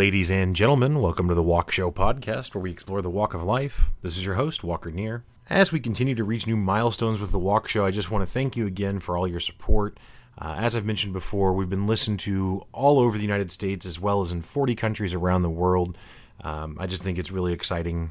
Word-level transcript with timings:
Ladies 0.00 0.30
and 0.30 0.56
gentlemen, 0.56 1.02
welcome 1.02 1.28
to 1.28 1.34
the 1.34 1.42
Walk 1.42 1.70
Show 1.70 1.90
podcast 1.90 2.54
where 2.54 2.62
we 2.62 2.70
explore 2.70 3.02
the 3.02 3.10
walk 3.10 3.34
of 3.34 3.42
life. 3.42 3.90
This 4.00 4.16
is 4.16 4.24
your 4.24 4.36
host, 4.36 4.64
Walker 4.64 4.90
Neer. 4.90 5.24
As 5.50 5.72
we 5.72 5.78
continue 5.78 6.14
to 6.14 6.24
reach 6.24 6.46
new 6.46 6.56
milestones 6.56 7.20
with 7.20 7.32
the 7.32 7.38
Walk 7.38 7.68
Show, 7.68 7.84
I 7.84 7.90
just 7.90 8.10
want 8.10 8.26
to 8.26 8.32
thank 8.32 8.56
you 8.56 8.66
again 8.66 9.00
for 9.00 9.14
all 9.14 9.28
your 9.28 9.40
support. 9.40 10.00
Uh, 10.38 10.54
as 10.56 10.74
I've 10.74 10.86
mentioned 10.86 11.12
before, 11.12 11.52
we've 11.52 11.68
been 11.68 11.86
listened 11.86 12.18
to 12.20 12.62
all 12.72 12.98
over 12.98 13.18
the 13.18 13.22
United 13.22 13.52
States 13.52 13.84
as 13.84 14.00
well 14.00 14.22
as 14.22 14.32
in 14.32 14.40
40 14.40 14.74
countries 14.74 15.12
around 15.12 15.42
the 15.42 15.50
world. 15.50 15.98
Um, 16.42 16.78
I 16.80 16.86
just 16.86 17.02
think 17.02 17.18
it's 17.18 17.30
really 17.30 17.52
exciting 17.52 18.10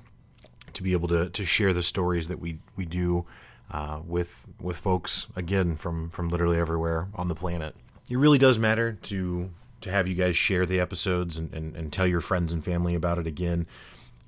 to 0.73 0.83
be 0.83 0.91
able 0.91 1.07
to, 1.07 1.31
to 1.31 1.43
share 1.43 1.73
the 1.73 1.81
stories 1.81 2.27
that 2.27 2.39
we, 2.39 2.59
we 2.75 2.85
do 2.85 3.25
uh, 3.71 3.99
with 4.05 4.47
with 4.61 4.77
folks 4.77 5.25
again 5.35 5.75
from 5.75 6.11
from 6.11 6.29
literally 6.29 6.59
everywhere 6.59 7.07
on 7.15 7.29
the 7.29 7.35
planet. 7.35 7.75
It 8.11 8.17
really 8.17 8.37
does 8.37 8.59
matter 8.59 8.93
to 8.93 9.49
to 9.81 9.91
have 9.91 10.07
you 10.07 10.15
guys 10.15 10.37
share 10.37 10.65
the 10.65 10.79
episodes 10.79 11.37
and, 11.37 11.53
and, 11.53 11.75
and 11.75 11.93
tell 11.93 12.07
your 12.07 12.21
friends 12.21 12.51
and 12.51 12.63
family 12.63 12.95
about 12.95 13.19
it 13.19 13.27
again. 13.27 13.67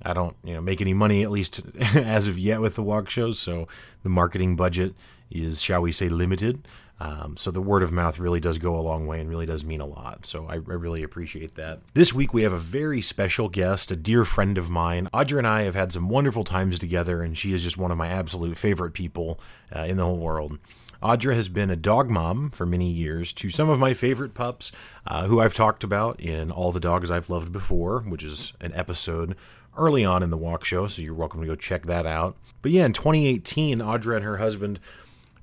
I 0.04 0.12
don't, 0.14 0.36
you 0.42 0.54
know, 0.54 0.60
make 0.60 0.80
any 0.80 0.94
money 0.94 1.22
at 1.22 1.30
least 1.30 1.60
as 1.94 2.26
of 2.26 2.38
yet 2.38 2.60
with 2.60 2.74
the 2.74 2.82
walk 2.82 3.08
shows, 3.08 3.38
so 3.38 3.68
the 4.02 4.08
marketing 4.08 4.56
budget 4.56 4.94
is, 5.30 5.62
shall 5.62 5.82
we 5.82 5.92
say, 5.92 6.08
limited. 6.08 6.66
Um, 7.02 7.36
so 7.36 7.50
the 7.50 7.60
word 7.60 7.82
of 7.82 7.90
mouth 7.90 8.20
really 8.20 8.38
does 8.38 8.58
go 8.58 8.78
a 8.78 8.80
long 8.80 9.08
way 9.08 9.20
and 9.20 9.28
really 9.28 9.46
does 9.46 9.64
mean 9.64 9.80
a 9.80 9.86
lot. 9.86 10.24
So 10.24 10.46
I, 10.46 10.54
I, 10.54 10.56
really 10.56 11.02
appreciate 11.02 11.56
that. 11.56 11.80
This 11.94 12.12
week 12.12 12.32
we 12.32 12.44
have 12.44 12.52
a 12.52 12.58
very 12.58 13.00
special 13.00 13.48
guest, 13.48 13.90
a 13.90 13.96
dear 13.96 14.24
friend 14.24 14.56
of 14.56 14.70
mine. 14.70 15.08
Audre 15.12 15.38
and 15.38 15.46
I 15.46 15.62
have 15.62 15.74
had 15.74 15.90
some 15.92 16.08
wonderful 16.08 16.44
times 16.44 16.78
together, 16.78 17.20
and 17.20 17.36
she 17.36 17.52
is 17.52 17.64
just 17.64 17.76
one 17.76 17.90
of 17.90 17.98
my 17.98 18.06
absolute 18.06 18.56
favorite 18.56 18.92
people 18.92 19.40
uh, 19.74 19.80
in 19.80 19.96
the 19.96 20.04
whole 20.04 20.18
world. 20.18 20.58
Audre 21.02 21.34
has 21.34 21.48
been 21.48 21.68
a 21.68 21.76
dog 21.76 22.08
mom 22.08 22.50
for 22.50 22.64
many 22.64 22.88
years 22.88 23.32
to 23.32 23.50
some 23.50 23.68
of 23.68 23.80
my 23.80 23.92
favorite 23.92 24.34
pups, 24.34 24.70
uh, 25.04 25.26
who 25.26 25.40
I've 25.40 25.54
talked 25.54 25.82
about 25.82 26.20
in 26.20 26.52
All 26.52 26.70
the 26.70 26.78
Dogs 26.78 27.10
I've 27.10 27.28
Loved 27.28 27.52
Before, 27.52 28.00
which 28.00 28.22
is 28.22 28.52
an 28.60 28.72
episode 28.74 29.34
early 29.76 30.04
on 30.04 30.22
in 30.22 30.30
the 30.30 30.36
walk 30.36 30.64
show, 30.64 30.86
so 30.86 31.02
you're 31.02 31.12
welcome 31.12 31.40
to 31.40 31.46
go 31.46 31.56
check 31.56 31.86
that 31.86 32.06
out. 32.06 32.36
But 32.62 32.70
yeah, 32.70 32.86
in 32.86 32.92
2018, 32.92 33.80
Audre 33.80 34.14
and 34.14 34.24
her 34.24 34.36
husband 34.36 34.78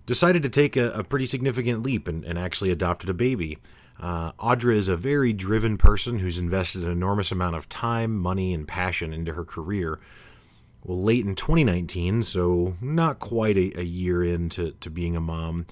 decided 0.06 0.44
to 0.44 0.50
take 0.50 0.78
a, 0.78 0.92
a 0.92 1.04
pretty 1.04 1.26
significant 1.26 1.84
leap 1.84 2.08
and, 2.08 2.24
and, 2.24 2.40
actually 2.40 2.72
adopted 2.72 3.10
a 3.10 3.14
baby. 3.14 3.58
Uh, 4.00 4.32
Audre 4.34 4.78
is 4.78 4.88
a 4.88 4.96
very 4.96 5.34
driven 5.34 5.78
person 5.78 6.20
who's 6.20 6.38
invested 6.38 6.86
an 6.86 6.92
enormous 6.92 7.34
amount 7.34 7.58
of 7.58 7.68
time, 7.68 8.18
money, 8.18 8.54
and 8.54 8.66
passion 8.66 9.12
into 9.12 9.34
her 9.34 9.44
career 9.44 10.00
well, 10.84 11.02
late 11.02 11.26
in 11.26 11.36
2019, 11.36 12.24
so 12.24 12.76
not 12.82 13.20
quite 13.20 13.58
a, 13.58 13.80
a 13.80 13.84
year 13.84 14.24
into 14.24 14.72
to 14.72 14.90
being 14.90 15.16
a 15.16 15.22
mom, 15.22 15.66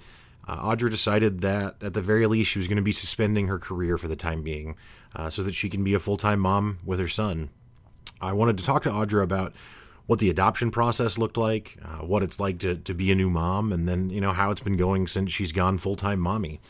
uh, 0.47 0.58
Audre 0.58 0.89
decided 0.89 1.41
that 1.41 1.75
at 1.81 1.94
the 1.94 2.02
very 2.02 2.25
least 2.25 2.52
she 2.52 2.59
was 2.59 2.67
going 2.67 2.77
to 2.77 2.81
be 2.81 2.91
suspending 2.91 3.47
her 3.47 3.59
career 3.59 3.97
for 3.97 4.08
the 4.08 4.16
time 4.16 4.41
being 4.44 4.75
uh, 5.16 5.30
so 5.30 5.44
that 5.44 5.55
she 5.55 5.69
can 5.69 5.83
be 5.83 5.94
a 5.94 6.00
full 6.00 6.17
time 6.17 6.39
mom 6.39 6.80
with 6.85 7.00
her 7.00 7.08
son. 7.08 7.50
I 8.22 8.33
wanted 8.33 8.58
to 8.58 8.63
talk 8.63 8.83
to 8.83 8.89
Audre 8.89 9.23
about 9.23 9.53
what 10.08 10.19
the 10.19 10.30
adoption 10.30 10.72
process 10.72 11.17
looked 11.17 11.38
like, 11.38 11.78
uh, 11.83 12.05
what 12.05 12.23
it's 12.23 12.39
like 12.39 12.59
to, 12.59 12.75
to 12.75 12.94
be 12.94 13.11
a 13.11 13.16
new 13.16 13.30
mom, 13.30 13.73
and 13.73 13.88
then, 13.88 14.09
you 14.09 14.22
know, 14.22 14.31
how 14.31 14.50
it's 14.52 14.61
been 14.61 14.78
going 14.78 15.05
since 15.05 15.31
she's 15.31 15.52
gone 15.52 15.78
full 15.78 15.97
time 15.97 16.19
mommy. 16.19 16.61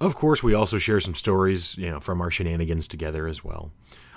Of 0.00 0.14
course, 0.14 0.42
we 0.42 0.54
also 0.54 0.78
share 0.78 1.00
some 1.00 1.14
stories, 1.14 1.76
you 1.76 1.90
know, 1.90 2.00
from 2.00 2.20
our 2.20 2.30
shenanigans 2.30 2.88
together 2.88 3.26
as 3.26 3.44
well. 3.44 3.72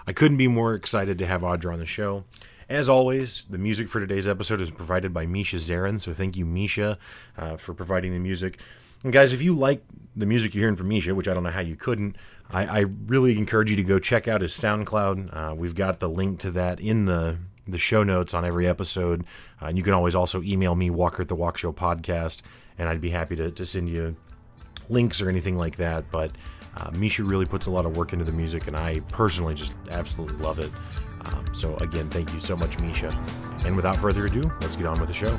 I 0.08 0.14
couldn't 0.14 0.38
be 0.38 0.48
more 0.48 0.74
excited 0.74 1.18
to 1.18 1.28
have 1.28 1.42
Audre 1.42 1.74
on 1.74 1.80
the 1.80 1.86
show. 1.86 2.24
As 2.72 2.88
always, 2.88 3.44
the 3.50 3.58
music 3.58 3.90
for 3.90 4.00
today's 4.00 4.26
episode 4.26 4.62
is 4.62 4.72
provided 4.72 5.14
by 5.14 5.26
Misha 5.26 5.58
Zarins, 5.58 6.04
so 6.04 6.14
thank 6.14 6.38
you, 6.38 6.46
Misha, 6.46 6.98
uh, 7.38 7.58
for 7.58 7.74
providing 7.74 8.14
the 8.14 8.20
music. 8.22 8.60
And 9.04 9.12
guys, 9.12 9.34
if 9.34 9.42
you 9.42 9.54
like 9.54 9.84
the 10.16 10.26
music 10.26 10.56
you're 10.56 10.62
hearing 10.62 10.78
from 10.78 10.88
Misha, 10.88 11.14
which 11.14 11.28
I 11.28 11.34
don't 11.34 11.44
know 11.44 11.50
how 11.50 11.60
you 11.60 11.76
couldn't, 11.76 12.16
I, 12.50 12.66
I 12.66 12.80
really 13.08 13.38
encourage 13.38 13.70
you 13.72 13.76
to 13.76 13.84
go 13.84 14.00
check 14.00 14.30
out 14.30 14.40
his 14.40 14.54
SoundCloud. 14.54 15.36
Uh, 15.36 15.54
we've 15.54 15.76
got 15.76 16.00
the 16.00 16.08
link 16.08 16.40
to 16.40 16.52
that 16.52 16.80
in 16.80 17.08
the 17.08 17.40
the 17.68 17.78
show 17.78 18.04
notes 18.04 18.34
on 18.34 18.46
every 18.46 18.68
episode. 18.70 19.26
Uh, 19.62 19.66
and 19.66 19.78
you 19.78 19.84
can 19.84 19.94
always 19.94 20.16
also 20.16 20.42
email 20.42 20.74
me, 20.74 20.90
Walker 20.90 21.24
at 21.24 21.28
the 21.28 21.36
Walk 21.36 21.58
Show 21.58 21.74
podcast, 21.74 22.42
and 22.78 22.88
I'd 22.88 23.02
be 23.02 23.10
happy 23.10 23.36
to, 23.36 23.52
to 23.52 23.66
send 23.66 23.90
you 23.90 24.16
links 24.88 25.20
or 25.20 25.28
anything 25.28 25.58
like 25.58 25.76
that. 25.76 26.10
But 26.10 26.32
uh, 26.78 26.90
Misha 26.92 27.26
really 27.26 27.46
puts 27.46 27.66
a 27.66 27.70
lot 27.70 27.86
of 27.86 27.98
work 27.98 28.14
into 28.14 28.24
the 28.24 28.32
music, 28.32 28.68
and 28.68 28.78
I 28.78 29.02
personally 29.10 29.56
just 29.56 29.76
absolutely 29.90 30.38
love 30.38 30.58
it. 30.60 30.72
Um, 31.26 31.46
so, 31.54 31.76
again, 31.78 32.10
thank 32.10 32.34
you 32.34 32.40
so 32.40 32.56
much, 32.56 32.80
Misha. 32.80 33.10
And 33.66 33.76
without 33.76 33.96
further 33.96 34.26
ado, 34.26 34.52
let's 34.62 34.76
get 34.76 34.86
on 34.86 35.00
with 35.00 35.08
the 35.08 35.14
show. 35.14 35.38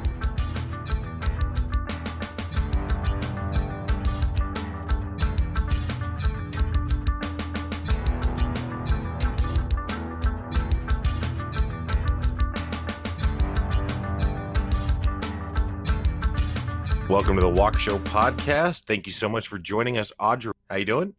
Welcome 17.09 17.34
to 17.34 17.42
the 17.42 17.48
Walk 17.50 17.78
Show 17.78 17.98
podcast. 17.98 18.84
Thank 18.84 19.06
you 19.06 19.12
so 19.12 19.28
much 19.28 19.47
for 19.47 19.59
joining 19.59 19.98
us, 19.98 20.12
Audre. 20.19 20.53
How 20.71 20.76
you 20.76 20.87
doing? 20.87 21.15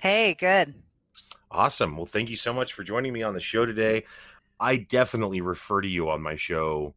Hey, 0.00 0.34
good. 0.34 0.74
Awesome. 1.50 1.96
Well, 1.96 2.06
thank 2.06 2.28
you 2.30 2.36
so 2.36 2.52
much 2.52 2.72
for 2.72 2.82
joining 2.82 3.12
me 3.12 3.22
on 3.22 3.34
the 3.34 3.40
show 3.40 3.66
today. 3.66 4.04
I 4.58 4.76
definitely 4.76 5.40
refer 5.40 5.80
to 5.80 5.88
you 5.88 6.10
on 6.10 6.22
my 6.22 6.36
show 6.36 6.94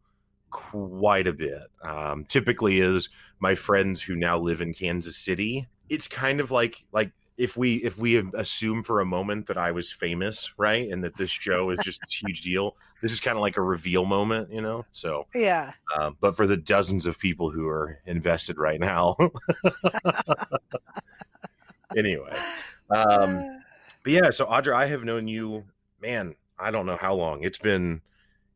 quite 0.49 1.27
a 1.27 1.33
bit. 1.33 1.63
Um, 1.83 2.25
typically, 2.25 2.79
is 2.79 3.09
my 3.39 3.55
friends 3.55 4.01
who 4.01 4.15
now 4.15 4.37
live 4.39 4.61
in 4.61 4.73
Kansas 4.73 5.17
City. 5.17 5.67
It's 5.89 6.07
kind 6.07 6.39
of 6.39 6.51
like 6.51 6.83
like 6.91 7.11
if 7.37 7.55
we 7.55 7.75
if 7.75 7.97
we 7.97 8.17
assume 8.35 8.83
for 8.83 8.99
a 8.99 9.05
moment 9.05 9.47
that 9.47 9.57
I 9.57 9.71
was 9.71 9.91
famous, 9.91 10.51
right, 10.57 10.89
and 10.89 11.03
that 11.03 11.15
this 11.15 11.29
show 11.29 11.69
is 11.69 11.79
just 11.83 12.03
a 12.03 12.07
huge 12.09 12.41
deal. 12.41 12.75
This 13.01 13.13
is 13.13 13.19
kind 13.19 13.37
of 13.37 13.41
like 13.41 13.57
a 13.57 13.61
reveal 13.61 14.05
moment, 14.05 14.51
you 14.51 14.61
know. 14.61 14.83
So 14.91 15.25
yeah. 15.33 15.73
Uh, 15.95 16.11
but 16.19 16.35
for 16.35 16.47
the 16.47 16.57
dozens 16.57 17.05
of 17.05 17.19
people 17.19 17.49
who 17.49 17.67
are 17.67 17.99
invested 18.05 18.57
right 18.57 18.79
now, 18.79 19.15
anyway. 21.97 22.35
Um, 22.89 23.61
but 24.03 24.13
yeah, 24.13 24.29
so 24.29 24.45
Audre, 24.45 24.73
I 24.73 24.87
have 24.87 25.03
known 25.03 25.27
you, 25.27 25.65
man, 26.01 26.35
I 26.57 26.71
don't 26.71 26.85
know 26.85 26.97
how 26.97 27.13
long. 27.13 27.43
It's 27.43 27.57
been 27.57 28.01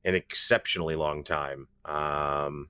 an 0.06 0.16
exceptionally 0.16 0.96
long 0.96 1.24
time. 1.24 1.68
Um, 1.86 2.68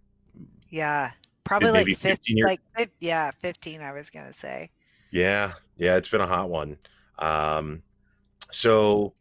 yeah, 0.69 1.11
probably 1.43 1.71
like 1.71 1.97
15, 1.97 2.43
like 2.45 2.61
yeah, 2.99 3.31
15 3.39 3.81
I 3.81 3.91
was 3.91 4.09
going 4.09 4.27
to 4.27 4.33
say. 4.33 4.69
Yeah. 5.11 5.53
Yeah, 5.77 5.95
it's 5.95 6.09
been 6.09 6.21
a 6.21 6.27
hot 6.27 6.49
one. 6.49 6.77
Um, 7.19 7.83
so 8.51 9.13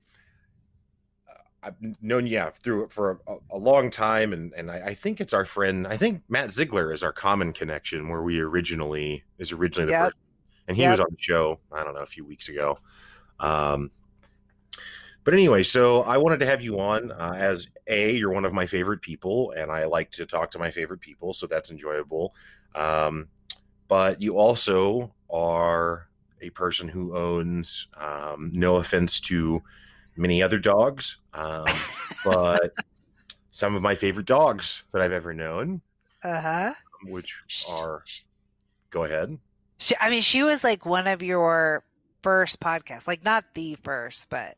uh, 1.28 1.34
I've 1.62 1.74
known 2.00 2.26
yeah 2.26 2.50
through 2.50 2.88
for 2.88 3.20
a, 3.26 3.36
a, 3.50 3.58
long 3.58 3.90
time, 3.90 4.32
and 4.32 4.52
and 4.54 4.70
I, 4.70 4.86
I, 4.86 4.94
think 4.94 5.20
it's 5.20 5.32
our 5.32 5.44
friend. 5.44 5.86
I 5.86 5.96
think 5.96 6.22
Matt 6.28 6.50
Ziegler 6.50 6.92
is 6.92 7.02
our 7.02 7.12
common 7.12 7.52
connection, 7.52 8.08
where 8.08 8.22
we 8.22 8.40
originally 8.40 9.24
is 9.38 9.52
originally 9.52 9.86
the 9.86 9.92
yep. 9.92 10.04
person, 10.04 10.18
and 10.68 10.76
he 10.76 10.82
yep. 10.82 10.92
was 10.92 11.00
on 11.00 11.08
the 11.10 11.20
show. 11.20 11.58
I 11.70 11.84
don't 11.84 11.94
know 11.94 12.00
a 12.00 12.06
few 12.06 12.24
weeks 12.24 12.48
ago. 12.48 12.78
Um, 13.42 13.90
but 15.24 15.34
anyway, 15.34 15.62
so 15.62 16.02
I 16.02 16.18
wanted 16.18 16.40
to 16.40 16.46
have 16.46 16.62
you 16.62 16.80
on 16.80 17.12
uh, 17.12 17.34
as 17.36 17.68
a 17.86 18.16
you're 18.16 18.32
one 18.32 18.44
of 18.44 18.52
my 18.52 18.66
favorite 18.66 19.02
people, 19.02 19.52
and 19.56 19.70
I 19.70 19.84
like 19.84 20.10
to 20.12 20.26
talk 20.26 20.50
to 20.52 20.58
my 20.58 20.70
favorite 20.70 21.00
people, 21.00 21.34
so 21.34 21.46
that's 21.46 21.70
enjoyable. 21.70 22.34
Um, 22.74 23.28
but 23.88 24.22
you 24.22 24.38
also 24.38 25.12
are 25.30 26.08
a 26.40 26.50
person 26.50 26.88
who 26.88 27.16
owns, 27.16 27.86
um, 27.96 28.50
no 28.54 28.76
offense 28.76 29.20
to 29.20 29.62
many 30.16 30.42
other 30.42 30.58
dogs, 30.58 31.18
um, 31.34 31.66
but 32.24 32.74
some 33.50 33.74
of 33.76 33.82
my 33.82 33.94
favorite 33.94 34.26
dogs 34.26 34.82
that 34.92 35.02
I've 35.02 35.12
ever 35.12 35.32
known. 35.32 35.82
Uh 36.24 36.40
huh. 36.40 36.74
Which 37.04 37.36
are, 37.68 38.04
go 38.90 39.04
ahead. 39.04 39.38
She, 39.78 39.94
I 40.00 40.10
mean, 40.10 40.22
she 40.22 40.42
was 40.42 40.64
like 40.64 40.86
one 40.86 41.06
of 41.06 41.22
your 41.22 41.84
first 42.22 42.60
podcast, 42.60 43.06
like 43.06 43.24
not 43.24 43.44
the 43.54 43.76
first, 43.82 44.28
but 44.30 44.56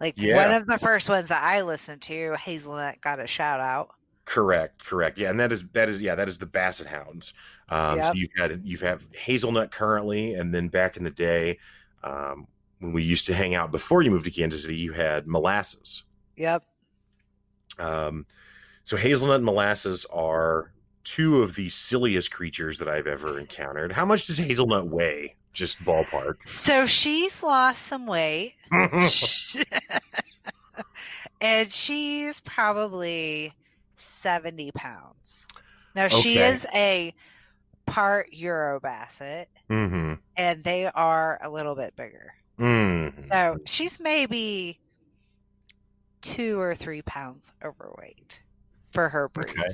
like 0.00 0.14
yeah. 0.16 0.36
one 0.36 0.54
of 0.54 0.66
the 0.66 0.78
first 0.78 1.08
ones 1.08 1.28
that 1.28 1.42
I 1.42 1.62
listened 1.62 2.02
to. 2.02 2.34
Hazelnut 2.36 3.00
got 3.00 3.20
a 3.20 3.26
shout 3.26 3.60
out. 3.60 3.90
Correct, 4.24 4.84
correct. 4.84 5.18
Yeah, 5.18 5.30
and 5.30 5.40
that 5.40 5.52
is 5.52 5.64
that 5.72 5.88
is 5.88 6.00
yeah 6.00 6.14
that 6.14 6.28
is 6.28 6.38
the 6.38 6.46
Basset 6.46 6.86
Hounds. 6.86 7.34
Um, 7.68 7.98
yep. 7.98 8.06
So 8.08 8.12
you've 8.14 8.30
had 8.36 8.60
you've 8.64 8.80
had 8.80 9.00
Hazelnut 9.12 9.70
currently, 9.70 10.34
and 10.34 10.54
then 10.54 10.68
back 10.68 10.96
in 10.96 11.04
the 11.04 11.10
day, 11.10 11.58
um, 12.04 12.46
when 12.78 12.92
we 12.92 13.02
used 13.02 13.26
to 13.26 13.34
hang 13.34 13.54
out 13.54 13.70
before 13.70 14.02
you 14.02 14.10
moved 14.10 14.24
to 14.24 14.30
Kansas 14.30 14.62
City, 14.62 14.76
you 14.76 14.92
had 14.92 15.26
Molasses. 15.26 16.04
Yep. 16.36 16.64
Um, 17.78 18.26
so 18.84 18.96
Hazelnut 18.96 19.36
and 19.36 19.44
Molasses 19.44 20.06
are 20.12 20.72
two 21.04 21.42
of 21.42 21.54
the 21.54 21.68
silliest 21.68 22.30
creatures 22.30 22.78
that 22.78 22.88
I've 22.88 23.06
ever 23.06 23.38
encountered. 23.38 23.92
How 23.92 24.04
much 24.04 24.26
does 24.26 24.38
Hazelnut 24.38 24.88
weigh? 24.88 25.36
Just 25.52 25.78
ballpark. 25.80 26.48
So 26.48 26.86
she's 26.86 27.42
lost 27.42 27.86
some 27.86 28.06
weight. 28.06 28.54
and 31.40 31.72
she's 31.72 32.40
probably 32.40 33.52
70 33.96 34.70
pounds. 34.72 35.46
Now, 35.94 36.04
okay. 36.06 36.20
she 36.20 36.38
is 36.38 36.66
a 36.72 37.14
part 37.86 38.30
Eurobasset, 38.32 39.46
mm-hmm. 39.68 40.14
and 40.36 40.64
they 40.64 40.86
are 40.86 41.40
a 41.42 41.50
little 41.50 41.74
bit 41.74 41.96
bigger. 41.96 42.32
Mm-hmm. 42.58 43.30
So 43.32 43.58
she's 43.66 43.98
maybe 43.98 44.78
two 46.20 46.60
or 46.60 46.74
three 46.74 47.02
pounds 47.02 47.50
overweight 47.64 48.40
for 48.92 49.08
her 49.08 49.28
breed. 49.28 49.50
Okay. 49.50 49.68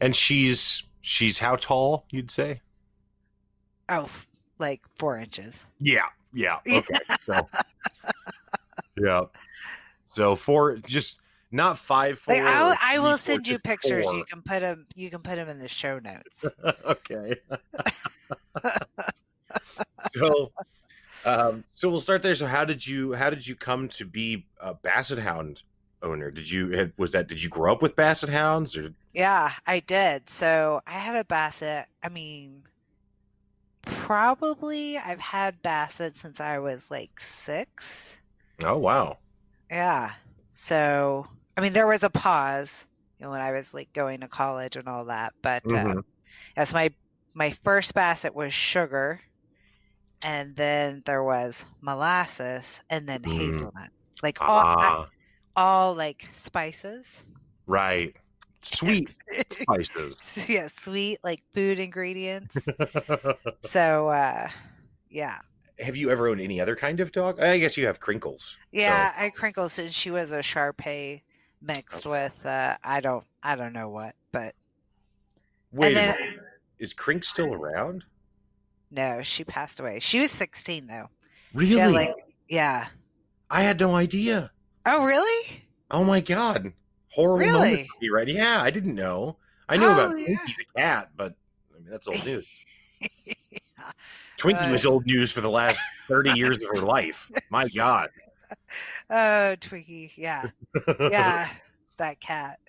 And 0.00 0.14
she's 0.14 0.82
she's 1.00 1.38
how 1.38 1.56
tall? 1.56 2.04
You'd 2.10 2.30
say? 2.30 2.60
Oh, 3.88 4.08
like 4.58 4.82
four 4.98 5.18
inches. 5.18 5.64
Yeah, 5.80 6.06
yeah. 6.32 6.58
Okay. 6.66 6.98
so, 7.26 7.48
yeah. 8.96 9.22
So 10.06 10.36
four, 10.36 10.76
just 10.78 11.18
not 11.50 11.78
five 11.78 12.18
four. 12.18 12.34
Like, 12.34 12.44
I, 12.44 12.76
I 12.80 12.98
will 12.98 13.18
send 13.18 13.46
you 13.46 13.58
pictures. 13.58 14.04
Four. 14.04 14.14
You 14.14 14.24
can 14.24 14.42
put 14.42 14.60
them. 14.60 14.86
You 14.94 15.10
can 15.10 15.20
put 15.20 15.36
them 15.36 15.48
in 15.48 15.58
the 15.58 15.68
show 15.68 15.98
notes. 15.98 16.44
okay. 16.84 17.36
so, 20.10 20.52
um, 21.24 21.64
so 21.72 21.88
we'll 21.88 22.00
start 22.00 22.22
there. 22.22 22.34
So, 22.34 22.46
how 22.46 22.64
did 22.64 22.86
you 22.86 23.12
how 23.12 23.30
did 23.30 23.46
you 23.46 23.54
come 23.54 23.88
to 23.90 24.04
be 24.04 24.46
a 24.60 24.74
Basset 24.74 25.18
Hound 25.18 25.62
owner? 26.02 26.30
Did 26.30 26.50
you 26.50 26.92
was 26.96 27.12
that 27.12 27.28
did 27.28 27.42
you 27.42 27.48
grow 27.48 27.72
up 27.72 27.82
with 27.82 27.94
Basset 27.94 28.30
Hounds 28.30 28.76
or? 28.76 28.92
Yeah, 29.12 29.52
I 29.66 29.80
did. 29.80 30.28
So 30.28 30.80
I 30.86 30.92
had 30.92 31.16
a 31.16 31.24
Basset. 31.24 31.88
I 32.02 32.08
mean, 32.08 32.62
probably 33.86 34.98
I've 34.98 35.20
had 35.20 35.62
Basset 35.62 36.16
since 36.16 36.40
I 36.40 36.58
was 36.58 36.90
like 36.90 37.18
six. 37.18 38.18
Oh 38.62 38.76
wow. 38.76 39.18
Yeah. 39.70 40.12
So 40.52 41.26
I 41.56 41.62
mean, 41.62 41.72
there 41.72 41.86
was 41.86 42.02
a 42.04 42.10
pause 42.10 42.86
you 43.18 43.24
know, 43.24 43.30
when 43.30 43.40
I 43.40 43.52
was 43.52 43.72
like 43.72 43.92
going 43.92 44.20
to 44.20 44.28
college 44.28 44.76
and 44.76 44.88
all 44.88 45.06
that, 45.06 45.32
but 45.40 45.64
uh, 45.66 45.76
mm-hmm. 45.76 45.98
uh, 45.98 46.02
as 46.56 46.72
my 46.72 46.92
my 47.32 47.50
first 47.64 47.94
Basset 47.94 48.34
was 48.34 48.52
sugar, 48.52 49.20
and 50.22 50.54
then 50.56 51.02
there 51.06 51.24
was 51.24 51.64
molasses, 51.80 52.80
and 52.90 53.08
then 53.08 53.22
mm. 53.22 53.36
hazelnut, 53.36 53.90
like 54.22 54.40
all 54.40 54.78
uh, 54.78 55.06
all 55.54 55.94
like 55.94 56.28
spices. 56.32 57.24
Right. 57.66 58.14
Sweet 58.66 59.14
spices. 59.50 60.44
yeah, 60.48 60.68
sweet 60.82 61.18
like 61.22 61.42
food 61.54 61.78
ingredients. 61.78 62.56
so 63.62 64.08
uh 64.08 64.48
yeah. 65.08 65.38
Have 65.78 65.96
you 65.96 66.10
ever 66.10 66.28
owned 66.28 66.40
any 66.40 66.60
other 66.60 66.74
kind 66.74 67.00
of 67.00 67.12
dog? 67.12 67.38
I 67.40 67.58
guess 67.58 67.76
you 67.76 67.86
have 67.86 68.00
Crinkles. 68.00 68.56
Yeah, 68.72 69.12
so. 69.12 69.24
I 69.24 69.30
Crinkles 69.30 69.78
and 69.78 69.94
she 69.94 70.10
was 70.10 70.32
a 70.32 70.42
Shar 70.42 70.72
Pei 70.72 71.22
mixed 71.62 72.06
okay. 72.06 72.10
with 72.10 72.46
uh 72.46 72.76
I 72.82 73.00
don't 73.00 73.24
I 73.42 73.56
don't 73.56 73.72
know 73.72 73.88
what, 73.88 74.14
but 74.32 74.54
Wait 75.72 75.94
then, 75.94 76.16
Is 76.78 76.92
Crink 76.92 77.22
still 77.24 77.52
around? 77.54 78.04
No, 78.90 79.22
she 79.22 79.44
passed 79.44 79.80
away. 79.80 80.00
She 80.00 80.18
was 80.18 80.30
16 80.30 80.86
though. 80.86 81.08
Really? 81.54 81.92
like 81.92 82.14
yeah. 82.48 82.88
I 83.50 83.62
had 83.62 83.78
no 83.78 83.94
idea. 83.94 84.50
Oh, 84.84 85.04
really? 85.04 85.62
Oh 85.90 86.04
my 86.04 86.20
god! 86.20 86.72
Horrible 87.10 87.38
really? 87.38 87.70
moment 87.70 88.12
right? 88.12 88.28
Yeah, 88.28 88.60
I 88.60 88.70
didn't 88.70 88.94
know. 88.94 89.36
I 89.68 89.76
knew 89.76 89.86
oh, 89.86 89.92
about 89.92 90.18
yeah. 90.18 90.36
Twinkie 90.36 90.56
the 90.58 90.80
cat, 90.80 91.10
but 91.16 91.34
I 91.74 91.78
mean 91.78 91.90
that's 91.90 92.06
old 92.06 92.24
news. 92.24 92.46
yeah. 93.24 93.34
Twinkie 94.38 94.68
uh, 94.68 94.72
was 94.72 94.84
old 94.84 95.06
news 95.06 95.32
for 95.32 95.40
the 95.40 95.50
last 95.50 95.80
thirty 96.08 96.32
years 96.32 96.56
of 96.58 96.68
her 96.68 96.84
life. 96.84 97.30
My 97.50 97.68
god. 97.68 98.10
Oh, 99.10 99.56
Twinkie, 99.60 100.12
yeah, 100.16 100.46
yeah, 101.00 101.48
that 101.96 102.20
cat. 102.20 102.60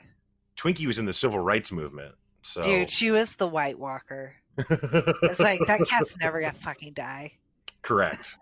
Twinkie 0.56 0.88
was 0.88 0.98
in 0.98 1.06
the 1.06 1.14
civil 1.14 1.40
rights 1.40 1.72
movement. 1.72 2.16
So. 2.42 2.62
Dude, 2.62 2.90
she 2.90 3.12
was 3.12 3.36
the 3.36 3.48
White 3.48 3.78
Walker. 3.78 4.36
it's 4.58 5.40
like 5.40 5.60
that 5.68 5.82
cat's 5.88 6.18
never 6.18 6.42
gonna 6.42 6.54
fucking 6.54 6.94
die. 6.94 7.34
Correct. 7.82 8.36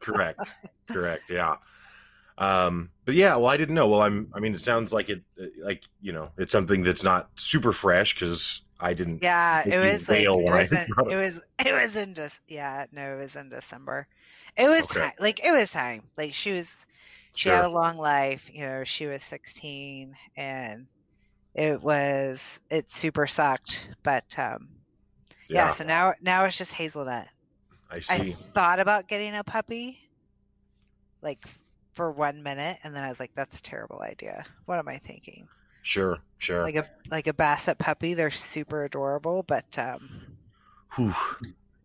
Correct. 0.00 0.54
Correct. 0.88 1.30
Yeah. 1.30 1.56
Um, 2.36 2.90
but 3.04 3.14
yeah, 3.14 3.36
well, 3.36 3.46
I 3.46 3.56
didn't 3.56 3.74
know. 3.74 3.88
Well, 3.88 4.02
I'm. 4.02 4.28
I 4.34 4.40
mean, 4.40 4.54
it 4.54 4.60
sounds 4.60 4.92
like 4.92 5.08
it, 5.08 5.22
like 5.58 5.84
you 6.00 6.12
know, 6.12 6.30
it's 6.36 6.52
something 6.52 6.82
that's 6.82 7.04
not 7.04 7.30
super 7.36 7.72
fresh 7.72 8.14
because 8.14 8.62
I 8.80 8.92
didn't. 8.94 9.22
Yeah, 9.22 9.66
it 9.66 9.78
was 9.78 10.08
like 10.08 10.20
it 10.20 10.28
was, 10.28 10.72
in, 10.72 10.86
it 11.10 11.16
was 11.16 11.40
it 11.64 11.72
was 11.72 11.96
in 11.96 12.14
just 12.14 12.40
yeah 12.48 12.86
no 12.92 13.14
it 13.14 13.20
was 13.20 13.36
in 13.36 13.48
December. 13.48 14.06
It 14.56 14.68
was 14.68 14.84
okay. 14.84 15.00
time 15.00 15.12
like 15.18 15.44
it 15.44 15.52
was 15.52 15.70
time 15.70 16.02
like 16.16 16.34
she 16.34 16.52
was 16.52 16.70
she 17.34 17.48
sure. 17.48 17.56
had 17.56 17.64
a 17.64 17.68
long 17.68 17.98
life 17.98 18.48
you 18.52 18.60
know 18.60 18.84
she 18.84 19.06
was 19.06 19.22
16 19.24 20.14
and 20.36 20.86
it 21.54 21.82
was 21.82 22.60
it 22.70 22.88
super 22.88 23.26
sucked 23.26 23.88
but 24.04 24.24
um 24.38 24.68
yeah, 25.48 25.66
yeah 25.66 25.70
so 25.70 25.84
now 25.84 26.14
now 26.22 26.44
it's 26.44 26.56
just 26.56 26.72
hazelnut. 26.72 27.26
I 27.90 28.00
see. 28.00 28.14
I 28.14 28.30
thought 28.30 28.80
about 28.80 29.08
getting 29.08 29.34
a 29.34 29.44
puppy 29.44 29.98
like 31.20 31.44
for 31.94 32.10
one 32.12 32.42
minute, 32.42 32.78
and 32.84 32.94
then 32.94 33.02
I 33.04 33.08
was 33.08 33.20
like, 33.20 33.32
"That's 33.34 33.58
a 33.58 33.62
terrible 33.62 34.02
idea. 34.02 34.44
What 34.66 34.78
am 34.78 34.88
I 34.88 34.98
thinking?" 34.98 35.48
Sure, 35.82 36.18
sure. 36.38 36.62
Like 36.62 36.76
a 36.76 36.88
like 37.10 37.26
a 37.26 37.34
basset 37.34 37.78
puppy, 37.78 38.14
they're 38.14 38.30
super 38.30 38.84
adorable, 38.84 39.42
but 39.42 39.78
um, 39.78 40.08
Whew. 40.96 41.14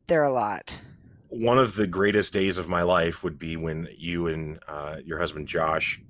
they're 0.07 0.23
a 0.23 0.31
lot. 0.31 0.73
One 1.27 1.59
of 1.59 1.75
the 1.75 1.85
greatest 1.85 2.33
days 2.33 2.57
of 2.57 2.69
my 2.69 2.81
life 2.81 3.23
would 3.23 3.37
be 3.37 3.57
when 3.57 3.87
you 3.95 4.27
and 4.27 4.59
uh, 4.67 4.97
your 5.05 5.19
husband 5.19 5.47
Josh, 5.47 6.01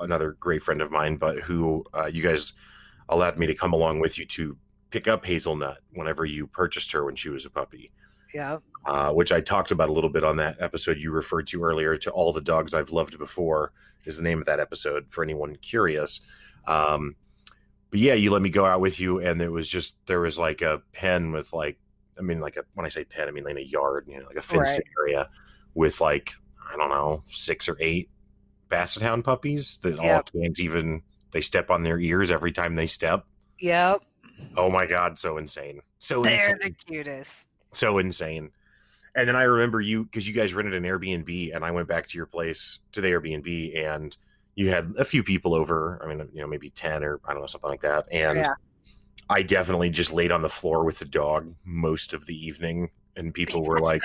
another 0.00 0.32
great 0.40 0.62
friend 0.62 0.80
of 0.80 0.90
mine, 0.90 1.16
but 1.16 1.38
who 1.40 1.84
uh, 1.94 2.06
you 2.06 2.22
guys 2.22 2.54
allowed 3.10 3.38
me 3.38 3.46
to 3.46 3.54
come 3.54 3.74
along 3.74 4.00
with 4.00 4.18
you 4.18 4.24
to 4.24 4.56
pick 4.90 5.06
up 5.06 5.24
Hazelnut 5.26 5.78
whenever 5.92 6.24
you 6.24 6.46
purchased 6.46 6.92
her 6.92 7.04
when 7.04 7.14
she 7.14 7.28
was 7.28 7.44
a 7.44 7.50
puppy. 7.50 7.90
Yeah. 8.34 8.58
Uh, 8.84 9.12
which 9.12 9.32
I 9.32 9.40
talked 9.40 9.70
about 9.70 9.88
a 9.88 9.92
little 9.92 10.10
bit 10.10 10.24
on 10.24 10.36
that 10.38 10.56
episode 10.60 10.98
you 10.98 11.10
referred 11.10 11.46
to 11.46 11.62
earlier. 11.62 11.96
To 11.96 12.10
all 12.10 12.32
the 12.32 12.40
dogs 12.40 12.74
I've 12.74 12.90
loved 12.90 13.18
before 13.18 13.72
is 14.04 14.16
the 14.16 14.22
name 14.22 14.40
of 14.40 14.46
that 14.46 14.60
episode 14.60 15.06
for 15.08 15.24
anyone 15.24 15.56
curious. 15.56 16.20
Um, 16.66 17.14
but 17.90 18.00
yeah, 18.00 18.14
you 18.14 18.30
let 18.30 18.42
me 18.42 18.50
go 18.50 18.66
out 18.66 18.80
with 18.80 19.00
you, 19.00 19.20
and 19.20 19.40
it 19.40 19.48
was 19.48 19.68
just 19.68 19.94
there 20.06 20.20
was 20.20 20.36
like 20.36 20.60
a 20.60 20.82
pen 20.92 21.32
with 21.32 21.52
like, 21.52 21.78
I 22.18 22.22
mean, 22.22 22.40
like 22.40 22.56
a 22.56 22.64
when 22.74 22.84
I 22.84 22.88
say 22.90 23.04
pen, 23.04 23.28
I 23.28 23.30
mean 23.30 23.44
like 23.44 23.56
a 23.56 23.66
yard, 23.66 24.06
you 24.08 24.18
know, 24.18 24.26
like 24.26 24.36
a 24.36 24.42
fenced 24.42 24.72
right. 24.72 24.82
area 25.00 25.30
with 25.74 26.00
like 26.00 26.34
I 26.70 26.76
don't 26.76 26.90
know 26.90 27.22
six 27.30 27.68
or 27.68 27.76
eight 27.80 28.10
basset 28.68 29.02
hound 29.02 29.24
puppies 29.24 29.78
that 29.82 30.02
yep. 30.02 30.16
all 30.34 30.40
can't 30.40 30.58
even 30.58 31.02
they 31.30 31.40
step 31.40 31.70
on 31.70 31.84
their 31.84 31.98
ears 31.98 32.30
every 32.30 32.52
time 32.52 32.74
they 32.74 32.88
step. 32.88 33.24
Yep. 33.60 34.02
Oh 34.56 34.68
my 34.68 34.86
god, 34.86 35.18
so 35.18 35.38
insane. 35.38 35.80
So 36.00 36.22
They're 36.22 36.34
insane. 36.34 36.58
the 36.60 36.70
cutest 36.70 37.46
so 37.74 37.98
insane. 37.98 38.50
And 39.16 39.28
then 39.28 39.36
I 39.36 39.44
remember 39.44 39.80
you 39.80 40.04
because 40.04 40.26
you 40.26 40.34
guys 40.34 40.54
rented 40.54 40.74
an 40.74 40.82
Airbnb, 40.82 41.54
and 41.54 41.64
I 41.64 41.70
went 41.70 41.86
back 41.86 42.06
to 42.08 42.16
your 42.16 42.26
place 42.26 42.80
to 42.92 43.00
the 43.00 43.08
Airbnb, 43.08 43.78
and 43.78 44.16
you 44.56 44.70
had 44.70 44.94
a 44.98 45.04
few 45.04 45.22
people 45.22 45.54
over. 45.54 46.00
I 46.02 46.08
mean, 46.08 46.28
you 46.32 46.40
know, 46.40 46.48
maybe 46.48 46.70
ten 46.70 47.04
or 47.04 47.20
I 47.24 47.32
don't 47.32 47.42
know 47.42 47.46
something 47.46 47.70
like 47.70 47.82
that. 47.82 48.06
And 48.10 48.38
yeah. 48.38 48.54
I 49.30 49.42
definitely 49.42 49.90
just 49.90 50.12
laid 50.12 50.32
on 50.32 50.42
the 50.42 50.48
floor 50.48 50.84
with 50.84 50.98
the 50.98 51.04
dog 51.04 51.54
most 51.64 52.12
of 52.12 52.26
the 52.26 52.34
evening, 52.34 52.90
and 53.16 53.32
people 53.32 53.62
were 53.62 53.78
like, 53.78 54.02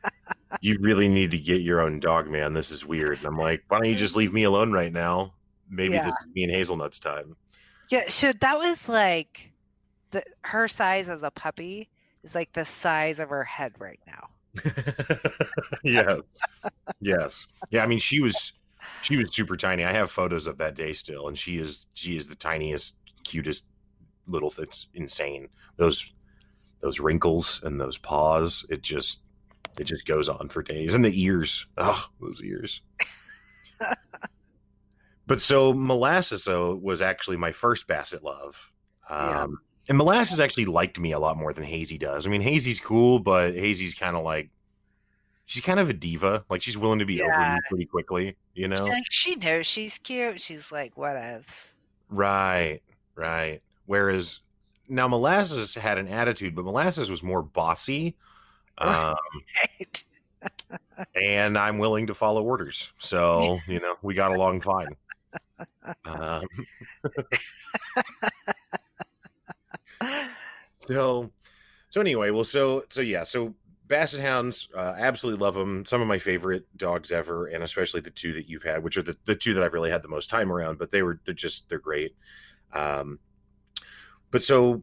"You 0.60 0.78
really 0.80 1.08
need 1.08 1.32
to 1.32 1.38
get 1.38 1.62
your 1.62 1.80
own 1.80 1.98
dog, 1.98 2.30
man. 2.30 2.54
This 2.54 2.70
is 2.70 2.84
weird." 2.84 3.18
And 3.18 3.26
I'm 3.26 3.38
like, 3.38 3.64
"Why 3.68 3.78
don't 3.78 3.88
you 3.88 3.96
just 3.96 4.14
leave 4.14 4.32
me 4.32 4.44
alone 4.44 4.72
right 4.72 4.92
now? 4.92 5.34
Maybe 5.68 5.94
yeah. 5.94 6.04
this 6.04 6.14
is 6.14 6.34
me 6.34 6.44
and 6.44 6.52
Hazelnut's 6.52 7.00
time." 7.00 7.36
Yeah, 7.90 8.08
so 8.08 8.32
that 8.32 8.56
was 8.56 8.88
like 8.88 9.50
the 10.12 10.22
her 10.42 10.68
size 10.68 11.08
as 11.08 11.24
a 11.24 11.30
puppy 11.32 11.90
is 12.24 12.34
like 12.34 12.52
the 12.52 12.64
size 12.64 13.20
of 13.20 13.28
her 13.28 13.44
head 13.44 13.72
right 13.78 14.00
now. 14.06 14.28
yes. 15.84 16.20
yes. 17.00 17.48
Yeah, 17.70 17.82
I 17.82 17.86
mean 17.86 17.98
she 17.98 18.20
was 18.20 18.52
she 19.02 19.16
was 19.16 19.34
super 19.34 19.56
tiny. 19.56 19.84
I 19.84 19.92
have 19.92 20.10
photos 20.10 20.46
of 20.46 20.58
that 20.58 20.74
day 20.74 20.92
still 20.92 21.28
and 21.28 21.38
she 21.38 21.58
is 21.58 21.86
she 21.94 22.16
is 22.16 22.26
the 22.26 22.34
tiniest 22.34 22.96
cutest 23.24 23.66
little 24.26 24.52
it's 24.58 24.88
insane. 24.94 25.48
Those 25.76 26.12
those 26.80 27.00
wrinkles 27.00 27.60
and 27.64 27.80
those 27.80 27.98
paws, 27.98 28.64
it 28.70 28.82
just 28.82 29.20
it 29.78 29.84
just 29.84 30.06
goes 30.06 30.28
on 30.28 30.48
for 30.48 30.62
days. 30.62 30.94
And 30.94 31.04
the 31.04 31.22
ears. 31.22 31.66
Oh, 31.76 32.06
those 32.20 32.40
ears. 32.42 32.80
but 35.26 35.40
so 35.40 35.74
molasses 35.74 36.46
was 36.46 37.02
actually 37.02 37.36
my 37.36 37.52
first 37.52 37.86
basset 37.86 38.22
love. 38.22 38.72
Um, 39.10 39.30
yeah 39.30 39.46
and 39.88 39.98
Molasses 39.98 40.40
actually 40.40 40.64
liked 40.64 40.98
me 40.98 41.12
a 41.12 41.18
lot 41.18 41.36
more 41.36 41.52
than 41.52 41.64
Hazy 41.64 41.98
does. 41.98 42.26
I 42.26 42.30
mean, 42.30 42.40
Hazy's 42.40 42.80
cool, 42.80 43.18
but 43.18 43.54
Hazy's 43.54 43.94
kind 43.94 44.16
of 44.16 44.24
like 44.24 44.50
she's 45.44 45.62
kind 45.62 45.80
of 45.80 45.90
a 45.90 45.92
diva. 45.92 46.44
Like 46.48 46.62
she's 46.62 46.78
willing 46.78 46.98
to 46.98 47.04
be 47.04 47.14
yeah. 47.14 47.24
over 47.24 47.54
me 47.54 47.60
pretty 47.68 47.84
quickly, 47.86 48.36
you 48.54 48.68
know. 48.68 48.84
Like 48.84 49.04
she 49.10 49.36
knows 49.36 49.66
she's 49.66 49.98
cute. 49.98 50.40
She's 50.40 50.72
like, 50.72 50.96
what 50.96 51.14
whatever. 51.14 51.44
Right, 52.08 52.80
right. 53.14 53.60
Whereas 53.86 54.40
now 54.88 55.08
Molasses 55.08 55.74
had 55.74 55.98
an 55.98 56.08
attitude, 56.08 56.54
but 56.54 56.64
Molasses 56.64 57.10
was 57.10 57.22
more 57.22 57.42
bossy. 57.42 58.16
Um, 58.76 59.14
right. 59.78 60.04
and 61.14 61.56
I'm 61.56 61.78
willing 61.78 62.08
to 62.08 62.14
follow 62.14 62.42
orders, 62.42 62.90
so 62.98 63.60
you 63.68 63.78
know 63.78 63.94
we 64.02 64.14
got 64.14 64.32
along 64.32 64.62
fine. 64.62 64.88
Um, 66.04 66.44
so 70.78 71.30
so 71.90 72.00
anyway, 72.00 72.30
well, 72.30 72.44
so 72.44 72.84
so 72.88 73.00
yeah, 73.00 73.24
so 73.24 73.54
Basset 73.86 74.20
Hounds, 74.20 74.68
uh, 74.74 74.94
absolutely 74.98 75.40
love 75.40 75.54
them. 75.54 75.84
Some 75.84 76.00
of 76.00 76.08
my 76.08 76.18
favorite 76.18 76.64
dogs 76.76 77.12
ever, 77.12 77.46
and 77.46 77.62
especially 77.62 78.00
the 78.00 78.10
two 78.10 78.32
that 78.32 78.48
you've 78.48 78.62
had, 78.62 78.82
which 78.82 78.96
are 78.96 79.02
the, 79.02 79.16
the 79.26 79.36
two 79.36 79.54
that 79.54 79.62
I've 79.62 79.74
really 79.74 79.90
had 79.90 80.02
the 80.02 80.08
most 80.08 80.30
time 80.30 80.50
around. 80.50 80.78
But 80.78 80.90
they 80.90 81.02
were 81.02 81.20
they're 81.24 81.34
just 81.34 81.68
they're 81.68 81.78
great. 81.78 82.16
Um, 82.72 83.18
but 84.30 84.42
so 84.42 84.82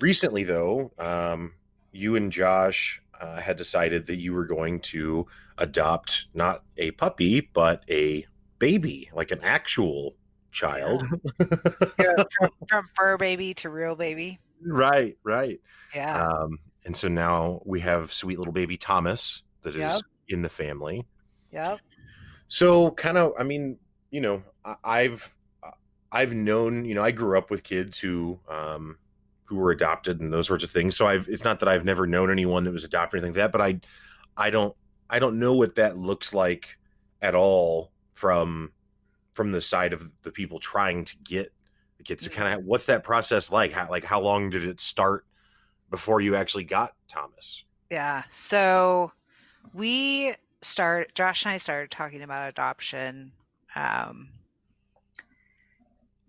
recently, 0.00 0.44
though, 0.44 0.92
um, 0.98 1.54
you 1.90 2.14
and 2.14 2.30
Josh 2.30 3.02
uh, 3.20 3.40
had 3.40 3.56
decided 3.56 4.06
that 4.06 4.20
you 4.20 4.34
were 4.34 4.46
going 4.46 4.80
to 4.80 5.26
adopt 5.58 6.26
not 6.34 6.62
a 6.76 6.90
puppy 6.92 7.40
but 7.40 7.82
a 7.88 8.26
baby, 8.58 9.10
like 9.12 9.30
an 9.30 9.40
actual 9.42 10.14
child. 10.50 11.04
Yeah. 11.98 12.24
from, 12.38 12.50
from 12.68 12.88
fur 12.96 13.16
baby 13.16 13.54
to 13.54 13.70
real 13.70 13.94
baby. 13.96 14.38
Right, 14.64 15.16
right. 15.24 15.60
Yeah. 15.94 16.26
Um, 16.26 16.58
and 16.84 16.96
so 16.96 17.08
now 17.08 17.62
we 17.64 17.80
have 17.80 18.12
sweet 18.12 18.38
little 18.38 18.52
baby 18.52 18.76
Thomas 18.76 19.42
that 19.62 19.74
is 19.74 19.80
yep. 19.80 20.02
in 20.28 20.42
the 20.42 20.48
family. 20.48 21.06
Yeah. 21.52 21.76
So 22.48 22.90
kind 22.92 23.18
of, 23.18 23.32
I 23.38 23.44
mean, 23.44 23.78
you 24.10 24.20
know, 24.20 24.42
I've 24.84 25.34
I've 26.10 26.34
known, 26.34 26.84
you 26.84 26.94
know, 26.94 27.02
I 27.02 27.10
grew 27.10 27.38
up 27.38 27.50
with 27.50 27.62
kids 27.62 27.98
who 27.98 28.38
um, 28.48 28.98
who 29.44 29.56
were 29.56 29.70
adopted 29.70 30.20
and 30.20 30.32
those 30.32 30.46
sorts 30.46 30.64
of 30.64 30.70
things. 30.70 30.96
So 30.96 31.06
I've 31.06 31.28
it's 31.28 31.44
not 31.44 31.60
that 31.60 31.68
I've 31.68 31.84
never 31.84 32.06
known 32.06 32.30
anyone 32.30 32.64
that 32.64 32.72
was 32.72 32.84
adopted 32.84 33.14
or 33.14 33.18
anything 33.18 33.40
like 33.40 33.52
that, 33.52 33.52
but 33.52 33.60
I 33.60 33.80
I 34.36 34.50
don't 34.50 34.76
I 35.08 35.18
don't 35.18 35.38
know 35.38 35.54
what 35.54 35.76
that 35.76 35.96
looks 35.96 36.34
like 36.34 36.78
at 37.20 37.34
all 37.34 37.92
from 38.12 38.72
from 39.32 39.52
the 39.52 39.60
side 39.60 39.92
of 39.92 40.10
the 40.22 40.30
people 40.30 40.58
trying 40.58 41.04
to 41.06 41.16
get 41.24 41.52
the 42.02 42.08
kids 42.08 42.24
to 42.24 42.30
kind 42.30 42.54
of 42.54 42.64
what's 42.64 42.86
that 42.86 43.04
process 43.04 43.50
like? 43.50 43.72
How 43.72 43.88
like 43.88 44.04
how 44.04 44.20
long 44.20 44.50
did 44.50 44.64
it 44.64 44.80
start 44.80 45.24
before 45.90 46.20
you 46.20 46.36
actually 46.36 46.64
got 46.64 46.94
Thomas? 47.08 47.64
Yeah. 47.90 48.24
So 48.30 49.12
we 49.72 50.34
start 50.60 51.14
Josh 51.14 51.44
and 51.44 51.52
I 51.52 51.58
started 51.58 51.90
talking 51.90 52.22
about 52.22 52.48
adoption 52.48 53.32
um 53.74 54.28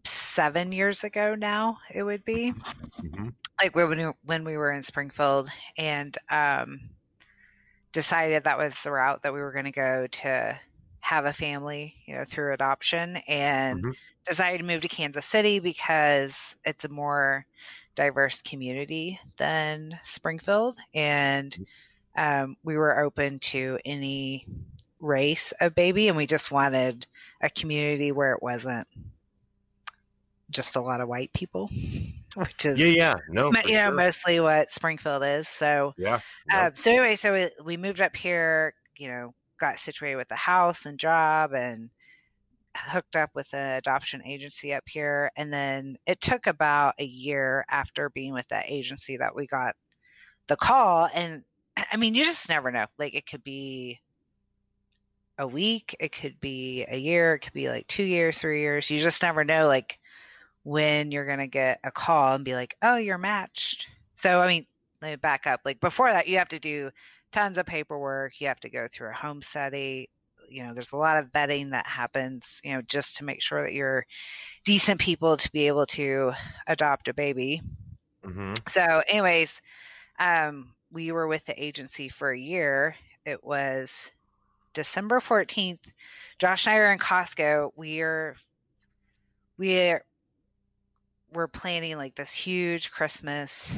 seven 0.06 0.72
years 0.72 1.04
ago 1.04 1.36
now 1.36 1.78
it 1.94 2.04
would 2.04 2.26
be 2.26 2.52
mm-hmm. 3.02 3.30
like 3.62 3.76
when 3.76 3.90
we, 3.90 4.12
when 4.26 4.44
we 4.44 4.58
were 4.58 4.72
in 4.72 4.84
springfield 4.84 5.50
and 5.78 6.18
um, 6.30 6.80
decided 7.94 8.44
that 8.44 8.58
was 8.58 8.76
the 8.84 8.92
route 8.92 9.22
that 9.24 9.34
we 9.34 9.40
were 9.40 9.54
going 9.54 9.66
to 9.66 9.72
go 9.72 10.08
to 10.08 10.60
have 11.00 11.26
a 11.26 11.34
family 11.34 11.94
you 12.06 12.16
know 12.16 12.26
through 12.26 12.54
adoption 12.54 13.18
and 13.28 13.80
mm-hmm. 13.80 13.92
Decided 14.26 14.60
to 14.60 14.64
move 14.64 14.82
to 14.82 14.88
kansas 14.88 15.26
city 15.26 15.60
because 15.60 16.38
it's 16.66 16.86
a 16.86 16.90
more 16.90 17.46
diverse 17.96 18.42
community 18.42 19.20
than 19.38 19.98
springfield 20.04 20.78
and 20.94 21.66
um, 22.16 22.58
we 22.64 22.78
were 22.78 23.00
open 23.00 23.40
to 23.40 23.80
any 23.86 24.46
race 25.00 25.52
of 25.60 25.76
baby 25.76 26.08
and 26.08 26.18
we 26.18 26.26
just 26.26 26.52
wanted 26.52 27.06
a 27.42 27.50
community 27.50 28.12
where 28.12 28.34
it 28.34 28.42
wasn't 28.42 28.88
just 30.54 30.76
a 30.76 30.82
lot 30.82 31.02
of 31.02 31.10
white 31.10 31.34
people, 31.34 31.70
which 32.36 32.66
is 32.66 32.80
yeah, 32.80 32.88
yeah, 32.88 33.16
no, 33.30 33.52
you 33.66 33.76
know, 33.76 33.92
mostly 33.92 34.40
what 34.40 34.72
Springfield 34.72 35.24
is. 35.24 35.48
So 35.48 35.94
yeah. 35.98 36.20
Uh, 36.52 36.72
so 36.76 36.92
anyway, 36.92 37.16
so 37.16 37.34
we, 37.34 37.50
we 37.64 37.78
moved 37.78 38.00
up 38.00 38.16
here. 38.16 38.74
You 38.96 39.10
know, 39.10 39.34
got 39.60 39.80
situated 39.80 40.16
with 40.16 40.30
the 40.30 40.36
house 40.36 40.86
and 40.86 40.98
job, 40.98 41.54
and 41.54 41.90
hooked 42.76 43.16
up 43.16 43.32
with 43.34 43.54
an 43.54 43.78
adoption 43.78 44.22
agency 44.26 44.74
up 44.74 44.84
here. 44.88 45.32
And 45.36 45.52
then 45.52 45.98
it 46.06 46.22
took 46.22 46.48
about 46.48 46.96
a 47.00 47.06
year 47.06 47.66
after 47.70 48.10
being 48.10 48.34
with 48.34 48.48
that 48.50 48.66
agency 48.68 49.18
that 49.18 49.36
we 49.36 49.48
got 49.48 49.76
the 50.48 50.56
call. 50.56 51.10
And 51.14 51.44
I 51.92 51.98
mean, 51.98 52.16
you 52.16 52.24
just 52.24 52.50
never 52.50 52.72
know. 52.72 52.86
Like 52.98 53.16
it 53.16 53.26
could 53.26 53.44
be 53.44 54.00
a 55.38 55.48
week, 55.48 55.96
it 56.00 56.12
could 56.12 56.40
be 56.40 56.86
a 56.88 56.98
year, 56.98 57.36
it 57.36 57.40
could 57.40 57.54
be 57.54 57.70
like 57.70 57.88
two 57.88 58.04
years, 58.04 58.38
three 58.38 58.62
years. 58.62 58.90
You 58.90 59.00
just 59.00 59.24
never 59.24 59.44
know. 59.44 59.68
Like 59.68 60.00
when 60.64 61.12
you're 61.12 61.26
going 61.26 61.40
to 61.40 61.48
get 61.48 61.80
a 61.84 61.92
call 61.92 62.36
and 62.36 62.46
be 62.46 62.56
like, 62.56 62.76
oh, 62.82 62.98
you're 62.98 63.18
matched. 63.18 63.88
So, 64.16 64.42
I 64.42 64.48
mean, 64.48 64.66
let 65.02 65.10
me 65.10 65.16
back 65.18 65.48
up. 65.48 65.62
Like 65.66 65.80
before 65.80 66.12
that, 66.12 66.28
you 66.28 66.38
have 66.38 66.50
to 66.50 66.60
do 66.60 66.92
tons 67.32 67.58
of 67.58 67.66
paperwork. 67.66 68.40
You 68.40 68.48
have 68.48 68.60
to 68.62 68.70
go 68.70 68.88
through 68.92 69.10
a 69.10 69.14
home 69.14 69.42
study. 69.42 70.10
You 70.54 70.64
know, 70.64 70.74
there's 70.74 70.92
a 70.92 70.98
lot 70.98 71.18
of 71.18 71.32
vetting 71.32 71.72
that 71.72 71.88
happens, 71.88 72.62
you 72.64 72.74
know, 72.74 72.82
just 72.82 73.18
to 73.18 73.24
make 73.24 73.42
sure 73.42 73.64
that 73.64 73.74
you're 73.74 74.06
decent 74.66 75.00
people 75.00 75.38
to 75.38 75.52
be 75.52 75.68
able 75.68 75.86
to 75.88 76.32
adopt 76.68 77.08
a 77.08 77.14
baby. 77.14 77.62
Mm-hmm. 78.24 78.54
So, 78.70 79.02
anyways, 79.08 79.60
um, 80.20 80.74
we 80.92 81.12
were 81.12 81.28
with 81.28 81.44
the 81.46 81.64
agency 81.64 82.10
for 82.10 82.32
a 82.32 82.40
year. 82.40 82.96
It 83.26 83.44
was 83.44 84.12
December 84.74 85.20
14th. 85.20 85.80
Josh 86.40 86.68
and 86.68 86.76
I 86.76 86.78
are 86.78 86.92
in 86.92 87.00
Costco. 87.00 87.72
We 87.76 88.02
are 88.02 88.36
we 89.58 89.80
are 89.80 90.04
we're 91.34 91.48
planning 91.48 91.98
like 91.98 92.16
this 92.16 92.34
huge 92.34 92.92
Christmas 92.92 93.76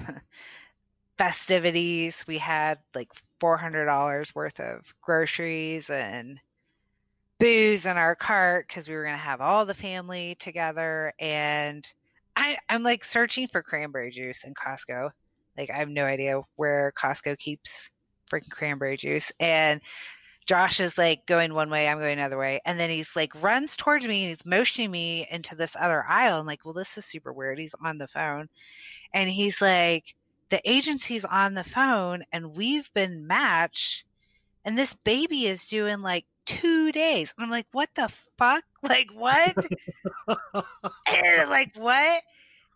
festivities. 1.18 2.24
We 2.28 2.38
had 2.38 2.80
like 2.94 3.10
$400 3.42 4.36
worth 4.36 4.60
of 4.60 4.82
groceries 5.02 5.90
and 5.90 6.40
booze 7.40 7.86
in 7.86 7.98
our 7.98 8.16
cart 8.16 8.68
because 8.68 8.88
we 8.88 8.96
were 8.96 9.04
going 9.04 9.16
to 9.16 9.20
have 9.20 9.42
all 9.42 9.66
the 9.66 9.74
family 9.74 10.36
together. 10.36 11.14
And 11.20 11.88
I, 12.36 12.58
I'm 12.70 12.84
like 12.84 13.04
searching 13.04 13.48
for 13.48 13.62
cranberry 13.62 14.12
juice 14.12 14.44
in 14.44 14.54
Costco. 14.54 15.10
Like, 15.58 15.70
I 15.70 15.78
have 15.78 15.90
no 15.90 16.06
idea 16.06 16.42
where 16.56 16.94
Costco 16.98 17.38
keeps 17.38 17.90
freaking 18.30 18.52
cranberry 18.52 18.98
juice. 18.98 19.32
And 19.40 19.82
Josh 20.46 20.80
is 20.80 20.98
like 20.98 21.26
going 21.26 21.54
one 21.54 21.70
way, 21.70 21.88
I'm 21.88 21.98
going 21.98 22.20
another 22.20 22.38
way. 22.38 22.62
And 22.66 22.80
then 22.80 22.90
he's 22.90 23.16
like 23.16 23.42
runs 23.42 23.76
towards 23.76 24.06
me 24.06 24.24
and 24.24 24.30
he's 24.30 24.46
motioning 24.46 24.92
me 24.92 25.28
into 25.30 25.56
this 25.56 25.76
other 25.80 26.04
aisle. 26.08 26.40
I'm 26.40 26.46
like, 26.46 26.64
well, 26.64 26.74
this 26.74 26.98
is 26.98 27.06
super 27.06 27.34
weird. 27.34 27.58
He's 27.58 27.76
on 27.84 27.98
the 27.98 28.08
phone. 28.08 28.48
And 29.14 29.30
he's 29.30 29.60
like, 29.62 30.16
the 30.50 30.62
agency's 30.70 31.26
on 31.26 31.56
the 31.56 31.64
phone 31.64 32.24
and 32.32 32.56
we've 32.56 32.90
been 32.94 33.26
matched. 33.26 34.06
And 34.64 34.78
this 34.78 34.94
baby 35.04 35.48
is 35.48 35.66
doing 35.66 36.02
like 36.02 36.26
two 36.46 36.92
days. 36.92 37.34
And 37.38 37.44
I'm 37.46 37.52
like, 37.52 37.68
what 37.72 37.90
the 37.96 38.10
fuck? 38.38 38.64
Like, 38.84 39.08
what? 39.16 39.56
and 40.28 40.38
eh, 41.08 41.46
like, 41.50 41.72
what? 41.76 42.22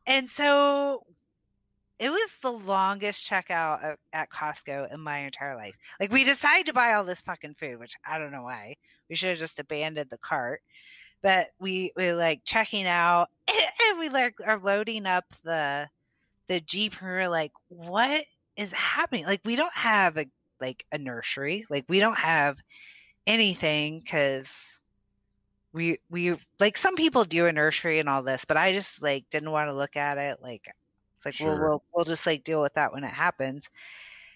And 0.08 0.30
so 0.32 1.04
it 2.00 2.10
was 2.10 2.30
the 2.42 2.52
longest 2.52 3.30
checkout 3.30 3.84
at, 3.84 4.00
at 4.14 4.30
Costco 4.32 4.92
in 4.94 5.02
my 5.02 5.20
entire 5.20 5.56
life. 5.56 5.76
Like 6.00 6.12
we 6.12 6.24
decided 6.24 6.68
to 6.68 6.74
buy 6.74 6.94
all 6.94 7.04
this 7.04 7.22
fucking 7.22 7.56
food, 7.56 7.78
which 7.80 7.94
I 8.06 8.18
don't 8.18 8.32
know 8.32 8.44
why. 8.44 8.78
We 9.10 9.16
should 9.16 9.30
have 9.30 9.38
just 9.38 9.60
abandoned 9.60 10.10
the 10.10 10.18
cart. 10.18 10.62
But 11.22 11.50
we 11.60 11.92
we 11.98 12.14
like 12.14 12.42
checking 12.46 12.88
out 12.88 13.28
and 13.50 14.00
we 14.00 14.08
like 14.10 14.36
are 14.46 14.58
loading 14.58 15.06
up 15.06 15.26
the 15.44 15.90
the 16.48 16.62
Jeep 16.62 16.94
and 17.02 17.10
we 17.10 17.18
are 17.18 17.30
like, 17.30 17.52
what 17.68 18.26
is 18.56 18.72
happening? 18.72 19.26
Like 19.26 19.42
we 19.44 19.58
don't 19.58 19.74
have 19.74 20.18
a 20.18 20.26
like 20.62 20.86
a 20.94 20.98
nursery. 20.98 21.66
Like 21.70 21.86
we 21.90 22.00
don't 22.00 22.18
have 22.18 22.58
anything 23.30 24.00
because 24.00 24.52
we 25.72 26.00
we 26.10 26.36
like 26.60 26.78
some 26.78 26.96
people 26.96 27.24
do 27.24 27.46
a 27.46 27.54
nursery 27.54 28.00
and 28.00 28.10
all 28.10 28.24
this, 28.24 28.44
but 28.44 28.58
I 28.58 28.74
just 28.74 29.02
like 29.02 29.30
didn't 29.30 29.52
want 29.52 29.70
to 29.70 29.74
look 29.74 29.96
at 29.96 30.18
it. 30.18 30.40
Like 30.42 30.68
it's 31.18 31.26
like, 31.26 31.36
sure. 31.36 31.48
well, 31.48 31.60
we'll 31.60 31.84
we'll 31.94 32.06
just 32.06 32.26
like 32.26 32.44
deal 32.44 32.62
with 32.62 32.74
that 32.74 32.92
when 32.92 33.04
it 33.04 33.14
happens. 33.14 33.64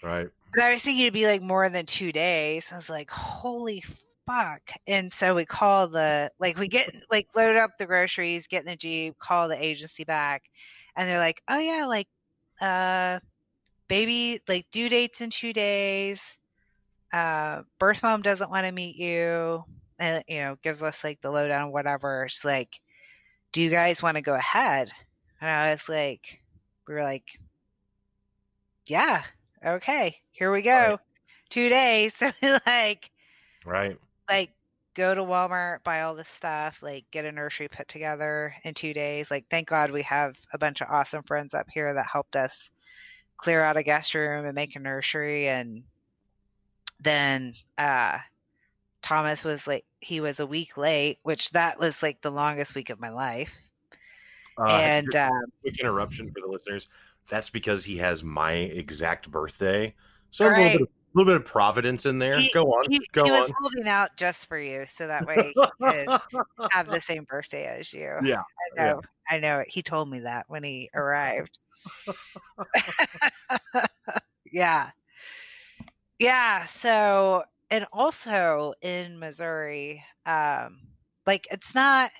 Right. 0.01 0.29
But 0.53 0.63
I 0.63 0.71
was 0.73 0.83
thinking 0.83 1.03
it'd 1.03 1.13
be 1.13 1.25
like 1.25 1.41
more 1.41 1.67
than 1.69 1.85
two 1.85 2.11
days. 2.11 2.71
I 2.71 2.75
was 2.75 2.89
like, 2.89 3.09
holy 3.09 3.83
fuck. 4.27 4.61
And 4.85 5.11
so 5.11 5.33
we 5.33 5.45
call 5.45 5.87
the 5.87 6.31
like 6.39 6.59
we 6.59 6.67
get 6.67 6.93
like 7.09 7.27
load 7.35 7.55
up 7.55 7.71
the 7.79 7.87
groceries, 7.87 8.47
get 8.47 8.61
in 8.61 8.67
the 8.67 8.75
Jeep, 8.75 9.17
call 9.17 9.47
the 9.47 9.61
agency 9.61 10.03
back, 10.03 10.43
and 10.95 11.09
they're 11.09 11.17
like, 11.17 11.41
Oh 11.47 11.59
yeah, 11.59 11.85
like 11.87 12.07
uh 12.61 13.19
baby 13.87 14.39
like 14.47 14.67
due 14.71 14.87
dates 14.87 15.21
in 15.21 15.31
two 15.31 15.51
days. 15.51 16.21
Uh 17.13 17.63
birth 17.79 18.03
mom 18.03 18.23
doesn't 18.23 18.51
want 18.51 18.65
to 18.67 18.73
meet 18.73 18.97
you 18.97 19.63
and 19.99 20.23
you 20.27 20.39
know, 20.41 20.57
gives 20.63 20.83
us 20.83 21.03
like 21.03 21.21
the 21.21 21.31
lowdown, 21.31 21.71
whatever. 21.71 22.25
It's 22.25 22.43
like, 22.45 22.79
Do 23.53 23.61
you 23.61 23.69
guys 23.71 24.03
want 24.03 24.17
to 24.17 24.21
go 24.23 24.33
ahead? 24.35 24.91
And 25.41 25.49
I 25.51 25.71
was 25.71 25.89
like, 25.89 26.41
we 26.87 26.95
were 26.95 27.03
like, 27.03 27.39
yeah, 28.87 29.23
okay, 29.65 30.17
here 30.31 30.51
we 30.51 30.61
go. 30.61 30.71
Right. 30.91 30.99
Two 31.49 31.69
days. 31.69 32.13
So 32.17 32.31
we 32.41 32.57
like, 32.65 33.11
right. 33.65 33.99
Like, 34.29 34.51
go 34.95 35.13
to 35.15 35.21
Walmart, 35.21 35.83
buy 35.83 36.01
all 36.03 36.15
this 36.15 36.29
stuff, 36.29 36.79
like 36.81 37.05
get 37.11 37.25
a 37.25 37.31
nursery 37.31 37.67
put 37.67 37.87
together 37.87 38.55
in 38.63 38.73
two 38.73 38.93
days. 38.93 39.29
Like, 39.31 39.45
thank 39.49 39.67
God 39.67 39.91
we 39.91 40.03
have 40.03 40.35
a 40.53 40.57
bunch 40.57 40.81
of 40.81 40.89
awesome 40.89 41.23
friends 41.23 41.53
up 41.53 41.67
here 41.71 41.93
that 41.93 42.07
helped 42.11 42.35
us 42.35 42.69
clear 43.37 43.63
out 43.63 43.77
a 43.77 43.83
guest 43.83 44.13
room 44.15 44.45
and 44.45 44.55
make 44.55 44.75
a 44.75 44.79
nursery. 44.79 45.47
And 45.49 45.83
then, 46.99 47.55
uh, 47.77 48.17
Thomas 49.01 49.43
was 49.43 49.67
like, 49.67 49.85
he 49.99 50.21
was 50.21 50.39
a 50.39 50.47
week 50.47 50.77
late, 50.77 51.19
which 51.23 51.51
that 51.51 51.79
was 51.79 52.01
like 52.01 52.21
the 52.21 52.31
longest 52.31 52.75
week 52.75 52.89
of 52.89 52.99
my 52.99 53.09
life. 53.09 53.51
Uh, 54.57 54.67
and 54.67 55.15
uh, 55.15 55.29
quick 55.61 55.79
interruption 55.79 56.31
for 56.31 56.39
the 56.45 56.51
listeners. 56.51 56.87
That's 57.29 57.49
because 57.49 57.85
he 57.85 57.97
has 57.97 58.23
my 58.23 58.53
exact 58.53 59.29
birthday. 59.31 59.93
So 60.29 60.47
right. 60.47 60.53
a 60.53 60.57
little 60.57 60.71
bit, 60.71 60.81
of, 60.81 60.87
little 61.13 61.33
bit 61.33 61.41
of 61.41 61.45
providence 61.45 62.05
in 62.05 62.19
there. 62.19 62.39
He, 62.39 62.51
Go 62.53 62.65
on. 62.65 62.85
He, 62.89 62.99
Go 63.11 63.23
he 63.23 63.31
on. 63.31 63.41
was 63.41 63.51
holding 63.59 63.87
out 63.87 64.15
just 64.17 64.47
for 64.47 64.59
you, 64.59 64.85
so 64.87 65.07
that 65.07 65.25
way 65.25 65.53
he 65.55 65.65
could 65.81 66.07
have 66.71 66.87
the 66.87 66.99
same 66.99 67.23
birthday 67.23 67.65
as 67.65 67.93
you. 67.93 68.17
Yeah, 68.23 68.41
I 68.41 68.83
know. 68.83 69.01
Yeah. 69.01 69.35
I 69.35 69.39
know 69.39 69.59
it. 69.59 69.67
He 69.69 69.81
told 69.81 70.09
me 70.09 70.19
that 70.19 70.45
when 70.47 70.63
he 70.63 70.89
arrived. 70.93 71.57
yeah, 74.51 74.91
yeah. 76.23 76.65
So, 76.67 77.43
and 77.69 77.85
also 77.91 78.73
in 78.81 79.19
Missouri, 79.19 80.05
um, 80.25 80.79
like 81.27 81.47
it's 81.51 81.75
not 81.75 82.11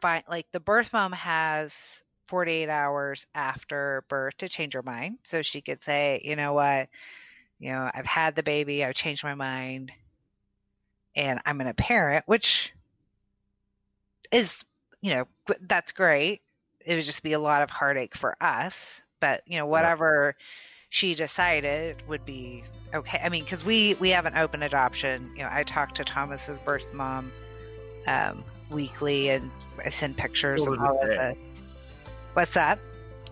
fine. 0.00 0.22
Like 0.26 0.46
the 0.50 0.60
birth 0.60 0.90
mom 0.94 1.12
has 1.12 2.02
48 2.28 2.70
hours 2.70 3.26
after 3.34 4.04
birth 4.08 4.38
to 4.38 4.48
change 4.48 4.72
her 4.72 4.82
mind. 4.82 5.18
So 5.24 5.42
she 5.42 5.60
could 5.60 5.84
say, 5.84 6.22
you 6.24 6.34
know 6.34 6.54
what, 6.54 6.88
you 7.58 7.72
know, 7.72 7.90
I've 7.92 8.06
had 8.06 8.34
the 8.34 8.42
baby, 8.42 8.82
I've 8.82 8.94
changed 8.94 9.22
my 9.22 9.34
mind, 9.34 9.92
and 11.14 11.40
I'm 11.44 11.58
going 11.58 11.68
to 11.68 11.74
parent, 11.74 12.24
which 12.26 12.72
is, 14.32 14.64
you 15.02 15.14
know, 15.14 15.24
that's 15.60 15.92
great. 15.92 16.40
It 16.86 16.94
would 16.94 17.04
just 17.04 17.22
be 17.22 17.34
a 17.34 17.38
lot 17.38 17.60
of 17.60 17.68
heartache 17.68 18.16
for 18.16 18.34
us. 18.42 19.02
But, 19.20 19.42
you 19.46 19.58
know, 19.58 19.66
whatever 19.66 20.34
yeah. 20.38 20.44
She 20.94 21.12
decided 21.12 21.96
would 22.06 22.24
be 22.24 22.62
okay. 22.94 23.20
I 23.20 23.28
mean, 23.28 23.42
because 23.42 23.64
we, 23.64 23.94
we 23.94 24.10
have 24.10 24.26
an 24.26 24.36
open 24.36 24.62
adoption. 24.62 25.28
You 25.34 25.42
know, 25.42 25.48
I 25.50 25.64
talk 25.64 25.96
to 25.96 26.04
Thomas's 26.04 26.60
birth 26.60 26.86
mom 26.94 27.32
um, 28.06 28.44
weekly 28.70 29.30
and 29.30 29.50
I 29.84 29.88
send 29.88 30.16
pictures 30.16 30.64
of 30.64 30.80
all 30.80 31.00
of 31.02 31.08
the 31.08 31.36
What's 32.34 32.54
that? 32.54 32.78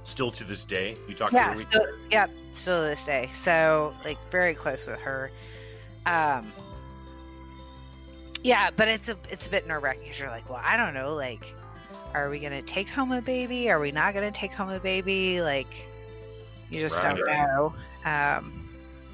Still 0.02 0.32
to 0.32 0.42
this 0.42 0.64
day, 0.64 0.96
you 1.06 1.14
talk 1.14 1.30
yeah, 1.30 1.54
to 1.54 1.62
her. 1.62 1.70
Still, 1.70 1.86
yeah, 2.10 2.26
still 2.56 2.82
to 2.82 2.88
this 2.88 3.04
day. 3.04 3.30
So 3.44 3.94
like 4.04 4.18
very 4.32 4.56
close 4.56 4.88
with 4.88 4.98
her. 4.98 5.30
Um, 6.04 6.52
yeah, 8.42 8.70
but 8.74 8.88
it's 8.88 9.08
a 9.08 9.16
it's 9.30 9.46
a 9.46 9.50
bit 9.50 9.68
nerve 9.68 9.84
wracking 9.84 10.02
because 10.02 10.18
you're 10.18 10.30
like, 10.30 10.50
well, 10.50 10.60
I 10.60 10.76
don't 10.76 10.94
know, 10.94 11.14
like, 11.14 11.46
are 12.12 12.28
we 12.28 12.40
gonna 12.40 12.60
take 12.60 12.88
home 12.88 13.12
a 13.12 13.22
baby? 13.22 13.70
Are 13.70 13.78
we 13.78 13.92
not 13.92 14.14
gonna 14.14 14.32
take 14.32 14.52
home 14.52 14.70
a 14.70 14.80
baby? 14.80 15.40
Like, 15.40 15.72
you 16.72 16.80
just 16.80 17.02
right. 17.02 17.16
don't 17.16 17.26
know. 17.26 17.74
Um, 18.04 18.68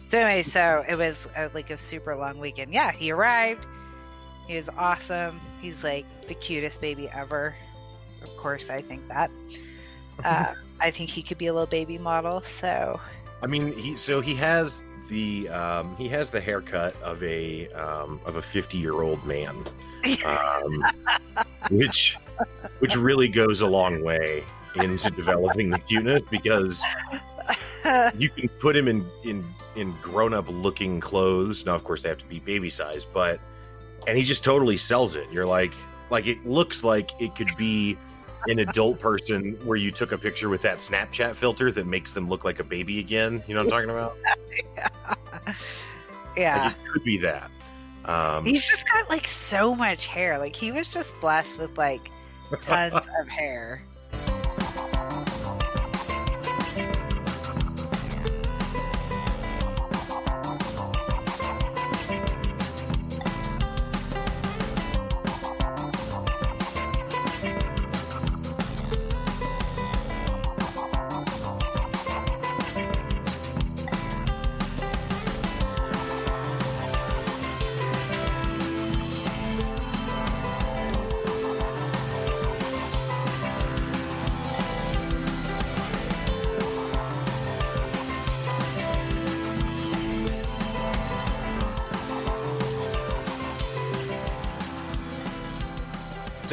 so 0.09 0.19
anyway, 0.19 0.43
so 0.43 0.85
it 0.88 0.95
was 0.95 1.17
a, 1.37 1.50
like 1.53 1.71
a 1.71 1.77
super 1.77 2.17
long 2.17 2.38
weekend. 2.38 2.73
Yeah, 2.73 2.93
he 2.93 3.11
arrived. 3.11 3.67
He 4.47 4.55
was 4.57 4.69
awesome. 4.79 5.41
He's 5.61 5.83
like 5.83 6.07
the 6.29 6.35
cutest 6.35 6.81
baby 6.81 7.11
ever. 7.11 7.55
Of 8.23 8.37
course, 8.37 8.71
I 8.71 8.83
think 8.83 9.07
that. 9.09 9.31
Uh, 10.25 10.53
I 10.81 10.91
think 10.91 11.11
he 11.11 11.23
could 11.23 11.38
be 11.38 11.47
a 11.47 11.53
little 11.53 11.69
baby 11.69 11.97
model. 11.97 12.41
So, 12.41 13.00
I 13.41 13.47
mean, 13.47 13.73
he 13.73 13.95
so 13.95 14.21
he 14.21 14.35
has 14.35 14.81
the 15.09 15.49
um, 15.49 15.95
he 15.95 16.09
has 16.09 16.33
the 16.33 16.41
haircut 16.41 17.00
of 17.03 17.23
a 17.23 17.69
um, 17.69 18.21
of 18.25 18.35
a 18.35 18.43
fifty 18.43 18.79
year 18.79 19.00
old 19.00 19.25
man, 19.25 19.65
um, 20.27 20.85
which 21.71 22.17
which 22.81 22.97
really 22.97 23.29
goes 23.29 23.61
a 23.61 23.67
long 23.69 24.03
way 24.03 24.43
into 24.75 25.09
developing 25.11 25.71
the 25.71 25.79
cuteness 25.79 26.23
because 26.33 26.83
you 28.19 28.28
can 28.31 28.49
put 28.61 28.76
him 28.76 28.88
in 28.88 29.07
in 29.25 29.45
in 29.76 29.93
grown 30.02 30.35
up 30.35 30.49
looking 30.49 31.00
clothes. 31.00 31.64
Now, 31.64 31.75
of 31.75 31.85
course, 31.85 32.02
they 32.02 32.09
have 32.09 32.19
to 32.19 32.26
be 32.26 32.40
baby 32.40 32.71
size, 32.71 33.05
but 33.05 33.40
and 34.07 34.17
he 34.17 34.25
just 34.25 34.45
totally 34.45 34.76
sells 34.76 35.17
it. 35.17 35.31
You're 35.31 35.47
like, 35.47 35.73
like 36.11 36.26
it 36.26 36.45
looks 36.45 36.85
like 36.85 37.11
it 37.21 37.35
could 37.35 37.55
be 37.57 37.97
an 38.47 38.61
adult 38.61 38.99
person 38.99 39.59
where 39.64 39.76
you 39.76 39.90
took 39.90 40.12
a 40.12 40.19
picture 40.19 40.49
with 40.49 40.62
that 40.62 40.78
Snapchat 40.78 41.35
filter 41.35 41.73
that 41.73 41.87
makes 41.87 42.12
them 42.12 42.28
look 42.28 42.45
like 42.45 42.61
a 42.61 42.64
baby 42.64 42.99
again. 43.01 43.42
You 43.46 43.55
know 43.55 43.64
what 43.64 43.72
I'm 43.72 43.88
talking 43.88 43.90
about? 43.90 44.16
yeah. 44.77 45.55
yeah. 46.37 46.64
Like 46.64 46.72
it 46.72 46.92
could 46.92 47.05
be 47.05 47.18
that. 47.18 47.51
Um, 48.05 48.46
He's 48.46 48.66
just 48.66 48.88
got 48.88 49.09
like 49.11 49.27
so 49.27 49.75
much 49.75 50.07
hair. 50.07 50.38
Like 50.38 50.57
he 50.57 50.72
was 50.72 50.92
just 50.92 51.12
blessed 51.20 51.59
with 51.59 51.77
like 51.77 52.11
tons 52.62 52.94
of 53.20 53.29
hair. 53.29 53.83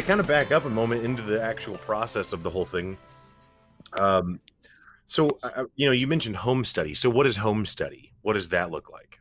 Kind 0.06 0.20
of 0.20 0.28
back 0.28 0.52
up 0.52 0.66
a 0.66 0.70
moment 0.70 1.04
into 1.04 1.24
the 1.24 1.42
actual 1.42 1.78
process 1.80 2.32
of 2.32 2.44
the 2.44 2.50
whole 2.50 2.66
thing. 2.66 2.98
Um, 3.94 4.40
so 5.06 5.40
uh, 5.44 5.50
uh, 5.56 5.64
you 5.76 5.88
know, 5.88 5.92
you 5.92 6.08
mentioned 6.08 6.36
home 6.36 6.64
study. 6.64 6.94
So 6.94 7.10
what 7.10 7.26
is 7.26 7.36
home 7.36 7.66
study? 7.66 8.14
What 8.22 8.34
does 8.34 8.50
that 8.50 8.72
look 8.72 8.92
like? 8.92 9.20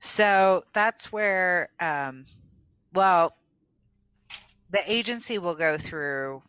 So 0.00 0.64
that's 0.72 1.12
where, 1.12 1.70
um, 1.80 2.26
well, 2.92 3.36
the 4.70 4.82
agency 4.90 5.38
will 5.38 5.54
go 5.54 5.78
through 5.78 6.42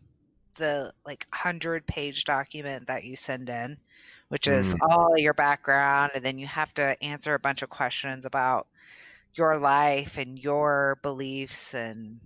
the 0.58 0.91
like 1.06 1.26
hundred 1.34 1.86
page 1.88 2.26
document 2.26 2.88
that 2.88 3.04
you 3.04 3.15
send 3.15 3.49
in, 3.49 3.78
which 4.30 4.47
is 4.47 4.73
mm. 4.73 4.78
all 4.89 5.17
your 5.17 5.34
background, 5.34 6.12
and 6.15 6.23
then 6.23 6.38
you 6.38 6.47
have 6.47 6.73
to 6.76 7.02
answer 7.02 7.34
a 7.34 7.39
bunch 7.39 7.62
of 7.62 7.69
questions 7.69 8.26
about 8.26 8.67
your 9.36 9.58
life 9.58 10.17
and 10.17 10.38
your 10.38 10.99
beliefs 11.02 11.73
and 11.73 12.19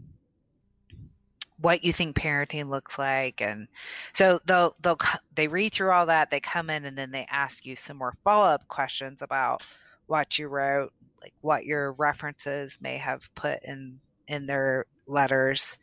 what 1.60 1.84
you 1.84 1.91
think 1.91 2.15
parenting 2.15 2.70
looks 2.70 3.00
like 3.00 3.41
and 3.41 3.67
so 4.13 4.39
they'll 4.46 4.76
they'll 4.82 4.98
they 5.34 5.48
read 5.48 5.74
through 5.74 5.89
all 5.89 6.06
that 6.06 6.30
they 6.30 6.39
come 6.39 6.70
in 6.70 6.86
and 6.86 6.98
then 6.98 7.12
they 7.12 7.26
ask 7.30 7.65
you 7.65 7.76
some 7.76 7.98
more 7.98 8.15
follow-up 8.24 8.67
questions 8.67 9.22
about 9.22 9.63
what 10.06 10.38
you 10.38 10.48
wrote 10.48 10.93
like 11.22 11.34
what 11.41 11.65
your 11.65 11.93
references 11.93 12.78
may 12.82 12.98
have 12.98 13.28
put 13.36 13.60
in 13.63 14.00
in 14.28 14.46
their 14.46 14.86
letters. 15.08 15.78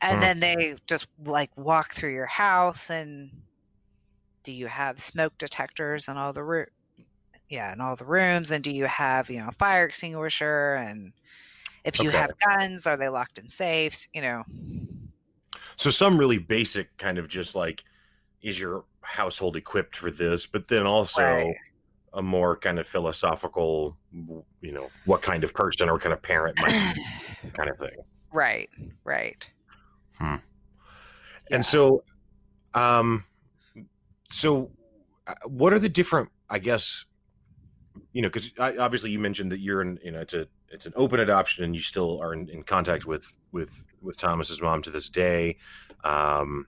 And 0.00 0.20
mm-hmm. 0.20 0.20
then 0.20 0.40
they 0.40 0.76
just 0.86 1.06
like 1.24 1.50
walk 1.56 1.94
through 1.94 2.12
your 2.12 2.26
house 2.26 2.90
and 2.90 3.30
do 4.42 4.52
you 4.52 4.66
have 4.66 5.00
smoke 5.00 5.36
detectors 5.38 6.08
in 6.08 6.16
all 6.18 6.32
the 6.32 6.42
room 6.42 6.66
yeah 7.48 7.72
in 7.72 7.80
all 7.80 7.96
the 7.96 8.04
rooms? 8.04 8.50
And 8.50 8.62
do 8.62 8.70
you 8.70 8.84
have 8.84 9.30
you 9.30 9.38
know 9.38 9.50
fire 9.58 9.86
extinguisher? 9.86 10.74
And 10.74 11.12
if 11.84 12.00
you 12.00 12.10
okay. 12.10 12.18
have 12.18 12.30
guns 12.46 12.86
are 12.86 12.96
they 12.96 13.08
locked 13.08 13.38
in 13.38 13.48
safes? 13.48 14.08
You 14.12 14.22
know 14.22 14.44
so 15.76 15.90
some 15.90 16.18
really 16.18 16.38
basic 16.38 16.96
kind 16.96 17.18
of 17.18 17.28
just 17.28 17.54
like 17.54 17.84
is 18.42 18.60
your 18.60 18.84
household 19.00 19.56
equipped 19.56 19.96
for 19.96 20.10
this, 20.10 20.46
but 20.46 20.68
then 20.68 20.86
also 20.86 21.22
right. 21.22 21.54
a 22.12 22.22
more 22.22 22.56
kind 22.56 22.78
of 22.78 22.86
philosophical, 22.86 23.96
you 24.60 24.72
know, 24.72 24.88
what 25.06 25.22
kind 25.22 25.44
of 25.44 25.54
person 25.54 25.88
or 25.88 25.98
kind 25.98 26.12
of 26.12 26.22
parent 26.22 26.56
might 26.60 26.94
be 27.42 27.50
kind 27.54 27.70
of 27.70 27.78
thing. 27.78 27.96
Right, 28.32 28.68
right. 29.04 29.48
Hmm. 30.18 30.36
Yeah. 31.50 31.56
And 31.56 31.66
so, 31.66 32.02
um, 32.74 33.24
so 34.30 34.70
uh, 35.26 35.34
what 35.46 35.72
are 35.72 35.78
the 35.78 35.88
different, 35.88 36.28
I 36.50 36.58
guess, 36.58 37.04
you 38.12 38.22
know, 38.22 38.28
because 38.28 38.50
obviously 38.58 39.10
you 39.10 39.18
mentioned 39.18 39.52
that 39.52 39.60
you're 39.60 39.82
in, 39.82 39.98
you 40.04 40.12
know, 40.12 40.20
it's 40.20 40.34
a 40.34 40.48
it's 40.74 40.86
an 40.86 40.92
open 40.96 41.20
adoption, 41.20 41.64
and 41.64 41.74
you 41.74 41.80
still 41.80 42.20
are 42.20 42.34
in, 42.34 42.48
in 42.48 42.62
contact 42.62 43.06
with 43.06 43.32
with 43.52 43.86
with 44.02 44.16
Thomas's 44.16 44.60
mom 44.60 44.82
to 44.82 44.90
this 44.90 45.08
day. 45.08 45.56
Um, 46.02 46.66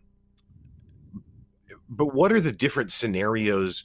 but 1.88 2.14
what 2.14 2.32
are 2.32 2.40
the 2.40 2.52
different 2.52 2.92
scenarios 2.92 3.84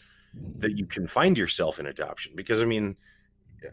that 0.57 0.77
you 0.77 0.85
can 0.85 1.07
find 1.07 1.37
yourself 1.37 1.79
in 1.79 1.87
adoption? 1.87 2.33
Because 2.35 2.61
I 2.61 2.65
mean, 2.65 2.95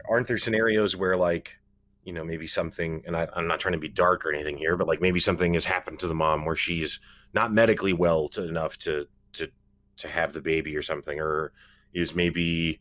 aren't 0.09 0.27
there 0.27 0.37
scenarios 0.37 0.95
where 0.95 1.15
like 1.15 1.55
you 2.03 2.13
know 2.13 2.23
maybe 2.23 2.47
something 2.47 3.03
and 3.05 3.15
I, 3.15 3.27
am 3.35 3.47
not 3.47 3.59
trying 3.59 3.73
to 3.73 3.79
be 3.79 3.89
dark 3.89 4.25
or 4.25 4.33
anything 4.33 4.57
here 4.57 4.77
but 4.77 4.87
like 4.87 5.01
maybe 5.01 5.19
something 5.19 5.53
has 5.53 5.65
happened 5.65 5.99
to 5.99 6.07
the 6.07 6.15
mom 6.15 6.45
where 6.45 6.55
she's 6.55 6.99
not 7.33 7.51
medically 7.51 7.93
well 7.93 8.29
to, 8.29 8.47
enough 8.47 8.77
to 8.79 9.05
to 9.33 9.49
to 9.97 10.07
have 10.07 10.33
the 10.33 10.41
baby 10.41 10.75
or 10.75 10.81
something 10.81 11.19
or 11.19 11.51
is 11.93 12.15
maybe 12.15 12.79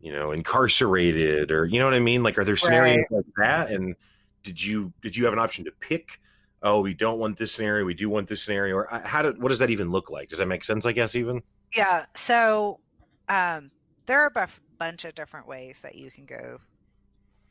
you 0.00 0.12
know 0.12 0.32
incarcerated 0.32 1.50
or 1.50 1.66
you 1.66 1.78
know 1.78 1.84
what 1.84 1.94
i 1.94 2.00
mean 2.00 2.22
like 2.22 2.38
are 2.38 2.44
there 2.44 2.56
scenarios 2.56 3.04
right. 3.10 3.18
like 3.18 3.34
that 3.36 3.70
and 3.70 3.94
did 4.42 4.62
you 4.62 4.92
did 5.02 5.16
you 5.16 5.24
have 5.24 5.32
an 5.32 5.38
option 5.38 5.64
to 5.64 5.72
pick 5.80 6.20
oh 6.62 6.80
we 6.80 6.94
don't 6.94 7.18
want 7.18 7.36
this 7.36 7.52
scenario 7.52 7.84
we 7.84 7.94
do 7.94 8.08
want 8.08 8.26
this 8.26 8.42
scenario 8.42 8.74
or 8.74 8.92
uh, 8.92 9.00
how 9.00 9.22
did 9.22 9.40
what 9.40 9.50
does 9.50 9.58
that 9.58 9.70
even 9.70 9.90
look 9.90 10.10
like 10.10 10.28
does 10.28 10.38
that 10.38 10.46
make 10.46 10.64
sense 10.64 10.86
i 10.86 10.92
guess 10.92 11.14
even 11.14 11.42
yeah 11.74 12.04
so 12.14 12.80
um 13.28 13.70
there 14.06 14.22
are 14.22 14.32
a 14.34 14.48
bunch 14.78 15.04
of 15.04 15.14
different 15.14 15.46
ways 15.46 15.78
that 15.82 15.94
you 15.94 16.10
can 16.10 16.24
go 16.24 16.58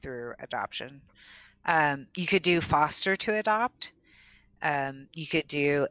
through 0.02 0.34
adoption. 0.40 1.02
Um, 1.66 2.08
you 2.16 2.28
could 2.28 2.42
do 2.42 2.60
foster 2.60 3.16
to 3.16 3.36
adopt. 3.36 3.94
Um, 4.62 5.08
you 5.14 5.26
could 5.26 5.48
do 5.48 5.88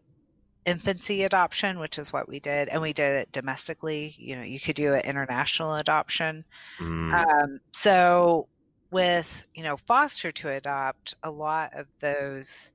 infancy 0.68 1.24
adoption, 1.24 1.78
which 1.78 1.98
is 1.98 2.12
what 2.12 2.28
we 2.28 2.40
did, 2.40 2.68
and 2.68 2.82
we 2.82 2.92
did 2.92 3.16
it 3.16 3.32
domestically. 3.32 4.14
You 4.18 4.36
know, 4.36 4.42
you 4.42 4.60
could 4.60 4.76
do 4.76 4.94
an 4.94 5.00
international 5.00 5.76
adoption. 5.76 6.44
Mm. 6.80 7.14
Um, 7.14 7.60
so 7.72 8.48
with 8.90 9.46
you 9.54 9.62
know 9.62 9.76
foster 9.76 10.30
to 10.32 10.50
adopt, 10.50 11.14
a 11.22 11.30
lot 11.30 11.74
of 11.74 11.86
those 12.00 12.72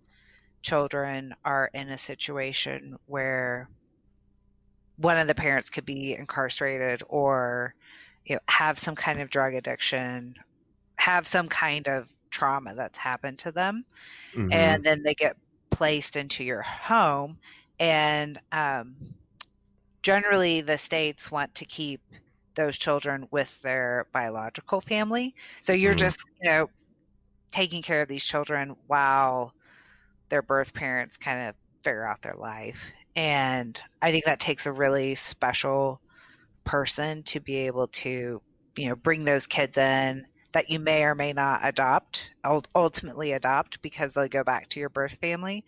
children 0.62 1.36
are 1.46 1.70
in 1.74 1.90
a 1.90 1.98
situation 1.98 2.98
where 3.06 3.70
one 4.98 5.18
of 5.18 5.28
the 5.28 5.36
parents 5.36 5.70
could 5.70 5.86
be 5.86 6.16
incarcerated 6.16 7.04
or 7.10 7.76
you 8.26 8.36
know 8.36 8.42
have 8.48 8.80
some 8.80 8.96
kind 8.96 9.22
of 9.22 9.30
drug 9.30 9.54
addiction 9.54 10.36
have 10.96 11.28
some 11.28 11.48
kind 11.50 11.88
of 11.88 12.08
trauma 12.32 12.74
that's 12.74 12.98
happened 12.98 13.38
to 13.38 13.52
them 13.52 13.84
mm-hmm. 14.34 14.52
and 14.54 14.84
then 14.84 15.04
they 15.04 15.14
get 15.14 15.36
placed 15.70 16.16
into 16.16 16.44
your 16.44 16.62
home 16.62 17.38
and 17.84 18.40
um, 18.54 18.96
generally 20.02 20.62
the 20.62 20.78
states 20.78 21.30
want 21.30 21.54
to 21.56 21.66
keep 21.66 22.00
those 22.56 22.78
children 22.78 23.28
with 23.30 23.62
their 23.62 24.08
biological 24.14 24.80
family. 24.80 25.36
So 25.64 25.74
you're 25.74 25.92
mm-hmm. 25.92 26.00
just 26.00 26.24
you 26.42 26.50
know 26.50 26.70
taking 27.52 27.82
care 27.82 28.02
of 28.02 28.08
these 28.08 28.24
children 28.24 28.76
while 28.88 29.54
their 30.30 30.42
birth 30.42 30.74
parents 30.74 31.18
kind 31.18 31.50
of 31.50 31.56
figure 31.84 32.08
out 32.08 32.22
their 32.22 32.36
life. 32.36 32.80
And 33.16 33.80
i 34.02 34.12
think 34.12 34.26
that 34.26 34.40
takes 34.40 34.66
a 34.66 34.72
really 34.72 35.14
special 35.14 36.00
person 36.64 37.22
to 37.24 37.40
be 37.40 37.58
able 37.58 37.88
to 37.88 38.42
you 38.78 38.90
know 38.90 38.96
bring 38.96 39.26
those 39.26 39.46
kids 39.46 39.78
in 39.78 40.26
that 40.54 40.70
you 40.70 40.80
may 40.80 41.04
or 41.04 41.14
may 41.14 41.34
not 41.34 41.60
adopt 41.64 42.32
ultimately 42.74 43.34
adopt 43.34 43.82
because 43.82 44.14
they'll 44.14 44.28
go 44.28 44.44
back 44.44 44.70
to 44.70 44.80
your 44.80 44.90
birth 44.90 45.18
family. 45.20 45.66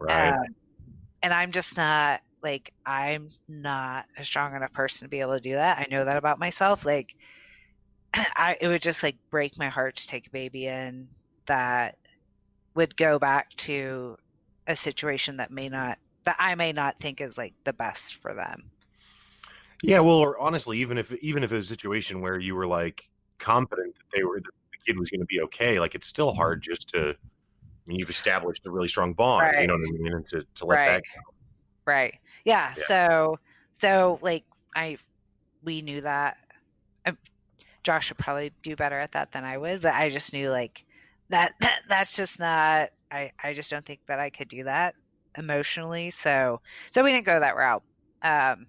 Right. 0.00 0.32
Um, 0.32 0.54
and 1.22 1.32
i'm 1.32 1.52
just 1.52 1.76
not 1.76 2.20
like 2.42 2.72
i'm 2.86 3.30
not 3.48 4.06
a 4.18 4.24
strong 4.24 4.54
enough 4.54 4.72
person 4.72 5.04
to 5.04 5.08
be 5.08 5.20
able 5.20 5.34
to 5.34 5.40
do 5.40 5.52
that 5.52 5.78
i 5.78 5.86
know 5.90 6.04
that 6.04 6.16
about 6.16 6.38
myself 6.38 6.84
like 6.84 7.14
I, 8.14 8.56
it 8.60 8.68
would 8.68 8.82
just 8.82 9.02
like 9.02 9.16
break 9.30 9.58
my 9.58 9.68
heart 9.68 9.96
to 9.96 10.06
take 10.06 10.26
a 10.26 10.30
baby 10.30 10.66
in 10.66 11.08
that 11.46 11.96
would 12.74 12.96
go 12.96 13.18
back 13.18 13.50
to 13.56 14.16
a 14.66 14.76
situation 14.76 15.36
that 15.38 15.50
may 15.50 15.68
not 15.68 15.98
that 16.24 16.36
I 16.38 16.54
may 16.54 16.72
not 16.72 16.98
think 17.00 17.20
is 17.20 17.38
like 17.38 17.54
the 17.64 17.72
best 17.72 18.16
for 18.16 18.34
them. 18.34 18.70
Yeah, 19.82 20.00
well, 20.00 20.16
or 20.16 20.38
honestly, 20.38 20.78
even 20.78 20.98
if 20.98 21.12
even 21.14 21.42
if 21.42 21.52
it 21.52 21.56
was 21.56 21.66
a 21.66 21.68
situation 21.68 22.20
where 22.20 22.38
you 22.38 22.54
were 22.54 22.66
like 22.66 23.08
confident 23.38 23.94
that 23.94 24.16
they 24.16 24.24
were 24.24 24.40
that 24.40 24.50
the 24.72 24.78
kid 24.86 24.98
was 24.98 25.10
going 25.10 25.20
to 25.20 25.26
be 25.26 25.40
okay, 25.42 25.80
like 25.80 25.94
it's 25.94 26.06
still 26.06 26.32
hard 26.32 26.62
mm-hmm. 26.62 26.72
just 26.72 26.88
to. 26.90 27.16
I 27.90 27.92
mean, 27.92 27.98
you've 27.98 28.10
established 28.10 28.64
a 28.66 28.70
really 28.70 28.86
strong 28.86 29.14
bond. 29.14 29.42
Right. 29.42 29.62
You 29.62 29.66
know 29.66 29.74
what 29.74 29.88
I 29.88 30.02
mean? 30.02 30.12
And 30.12 30.28
to 30.28 30.44
to 30.56 30.64
let 30.64 30.76
right. 30.76 30.86
that 30.92 31.02
go. 31.02 31.34
Right. 31.84 32.14
Yeah, 32.44 32.72
yeah. 32.76 32.84
So 32.86 33.38
so 33.72 34.18
like 34.22 34.44
I 34.76 34.98
we 35.64 35.82
knew 35.82 36.00
that. 36.02 36.36
Uh, 37.04 37.12
Josh 37.82 38.10
would 38.10 38.18
probably 38.18 38.52
do 38.62 38.76
better 38.76 38.98
at 38.98 39.12
that 39.12 39.32
than 39.32 39.44
I 39.44 39.58
would, 39.58 39.82
but 39.82 39.94
I 39.94 40.10
just 40.10 40.32
knew 40.32 40.50
like 40.50 40.84
that, 41.30 41.54
that 41.60 41.80
that's 41.88 42.14
just 42.14 42.38
not. 42.38 42.90
I 43.10 43.32
I 43.42 43.54
just 43.54 43.70
don't 43.70 43.84
think 43.84 44.00
that 44.06 44.20
I 44.20 44.30
could 44.30 44.48
do 44.48 44.64
that 44.64 44.94
emotionally. 45.36 46.10
So 46.10 46.60
so 46.92 47.02
we 47.02 47.10
didn't 47.10 47.26
go 47.26 47.40
that 47.40 47.56
route. 47.56 47.82
Um, 48.22 48.66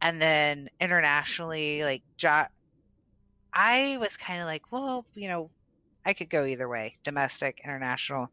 and 0.00 0.22
then 0.22 0.70
internationally, 0.80 1.82
like 1.82 2.02
Josh, 2.16 2.48
I 3.52 3.98
was 3.98 4.16
kind 4.16 4.40
of 4.40 4.46
like, 4.46 4.72
well, 4.72 5.04
you 5.14 5.28
know, 5.28 5.50
I 6.04 6.12
could 6.12 6.30
go 6.30 6.44
either 6.44 6.68
way, 6.68 6.96
domestic, 7.04 7.60
international. 7.64 8.28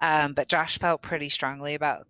Um, 0.00 0.32
but 0.34 0.48
Josh 0.48 0.78
felt 0.78 1.02
pretty 1.02 1.28
strongly 1.28 1.74
about 1.74 2.06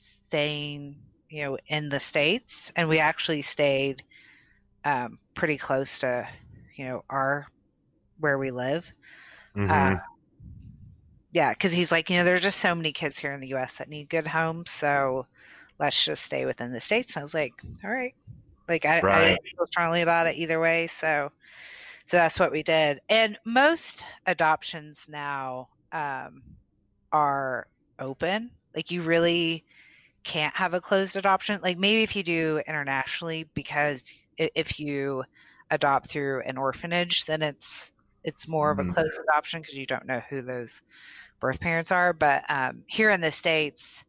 staying, 0.00 0.96
you 1.28 1.44
know, 1.44 1.58
in 1.68 1.88
the 1.88 2.00
states, 2.00 2.72
and 2.76 2.88
we 2.88 2.98
actually 2.98 3.42
stayed 3.42 4.02
um, 4.84 5.18
pretty 5.34 5.58
close 5.58 6.00
to, 6.00 6.26
you 6.76 6.84
know, 6.86 7.04
our 7.10 7.46
where 8.18 8.38
we 8.38 8.50
live. 8.50 8.84
Mm-hmm. 9.56 9.70
Uh, 9.70 9.98
yeah, 11.32 11.52
because 11.52 11.72
he's 11.72 11.92
like, 11.92 12.08
you 12.08 12.16
know, 12.16 12.24
there's 12.24 12.40
just 12.40 12.60
so 12.60 12.74
many 12.74 12.92
kids 12.92 13.18
here 13.18 13.32
in 13.32 13.40
the 13.40 13.48
U.S. 13.48 13.76
that 13.76 13.88
need 13.88 14.08
good 14.08 14.26
homes, 14.26 14.70
so 14.70 15.26
let's 15.78 16.02
just 16.02 16.24
stay 16.24 16.46
within 16.46 16.72
the 16.72 16.80
states. 16.80 17.16
And 17.16 17.20
I 17.20 17.24
was 17.24 17.34
like, 17.34 17.52
all 17.84 17.90
right, 17.90 18.14
like 18.68 18.86
I, 18.86 19.00
right. 19.02 19.32
I 19.32 19.56
feel 19.56 19.66
strongly 19.66 20.00
about 20.00 20.28
it 20.28 20.36
either 20.36 20.58
way, 20.58 20.86
so 20.86 21.30
so 22.06 22.16
that's 22.18 22.38
what 22.38 22.52
we 22.52 22.62
did. 22.62 23.00
And 23.08 23.36
most 23.44 24.04
adoptions 24.26 25.06
now 25.08 25.68
um, 25.90 26.42
are 27.12 27.66
open. 27.98 28.52
Like 28.74 28.92
you 28.92 29.02
really 29.02 29.64
can't 30.22 30.54
have 30.54 30.72
a 30.72 30.80
closed 30.80 31.16
adoption. 31.16 31.60
Like 31.62 31.78
maybe 31.78 32.04
if 32.04 32.14
you 32.14 32.22
do 32.22 32.62
internationally, 32.66 33.48
because 33.54 34.04
if 34.38 34.78
you 34.78 35.24
adopt 35.70 36.08
through 36.08 36.42
an 36.42 36.56
orphanage, 36.56 37.24
then 37.24 37.42
it's 37.42 37.92
it's 38.22 38.46
more 38.46 38.72
mm-hmm. 38.72 38.80
of 38.80 38.86
a 38.86 38.88
mm-hmm. 38.88 39.00
closed 39.00 39.20
adoption 39.20 39.60
because 39.60 39.74
you 39.74 39.86
don't 39.86 40.06
know 40.06 40.22
who 40.30 40.42
those 40.42 40.82
birth 41.40 41.60
parents 41.60 41.90
are. 41.90 42.12
But 42.12 42.44
um, 42.48 42.82
here 42.86 43.10
in 43.10 43.20
the 43.20 43.32
states, 43.32 44.04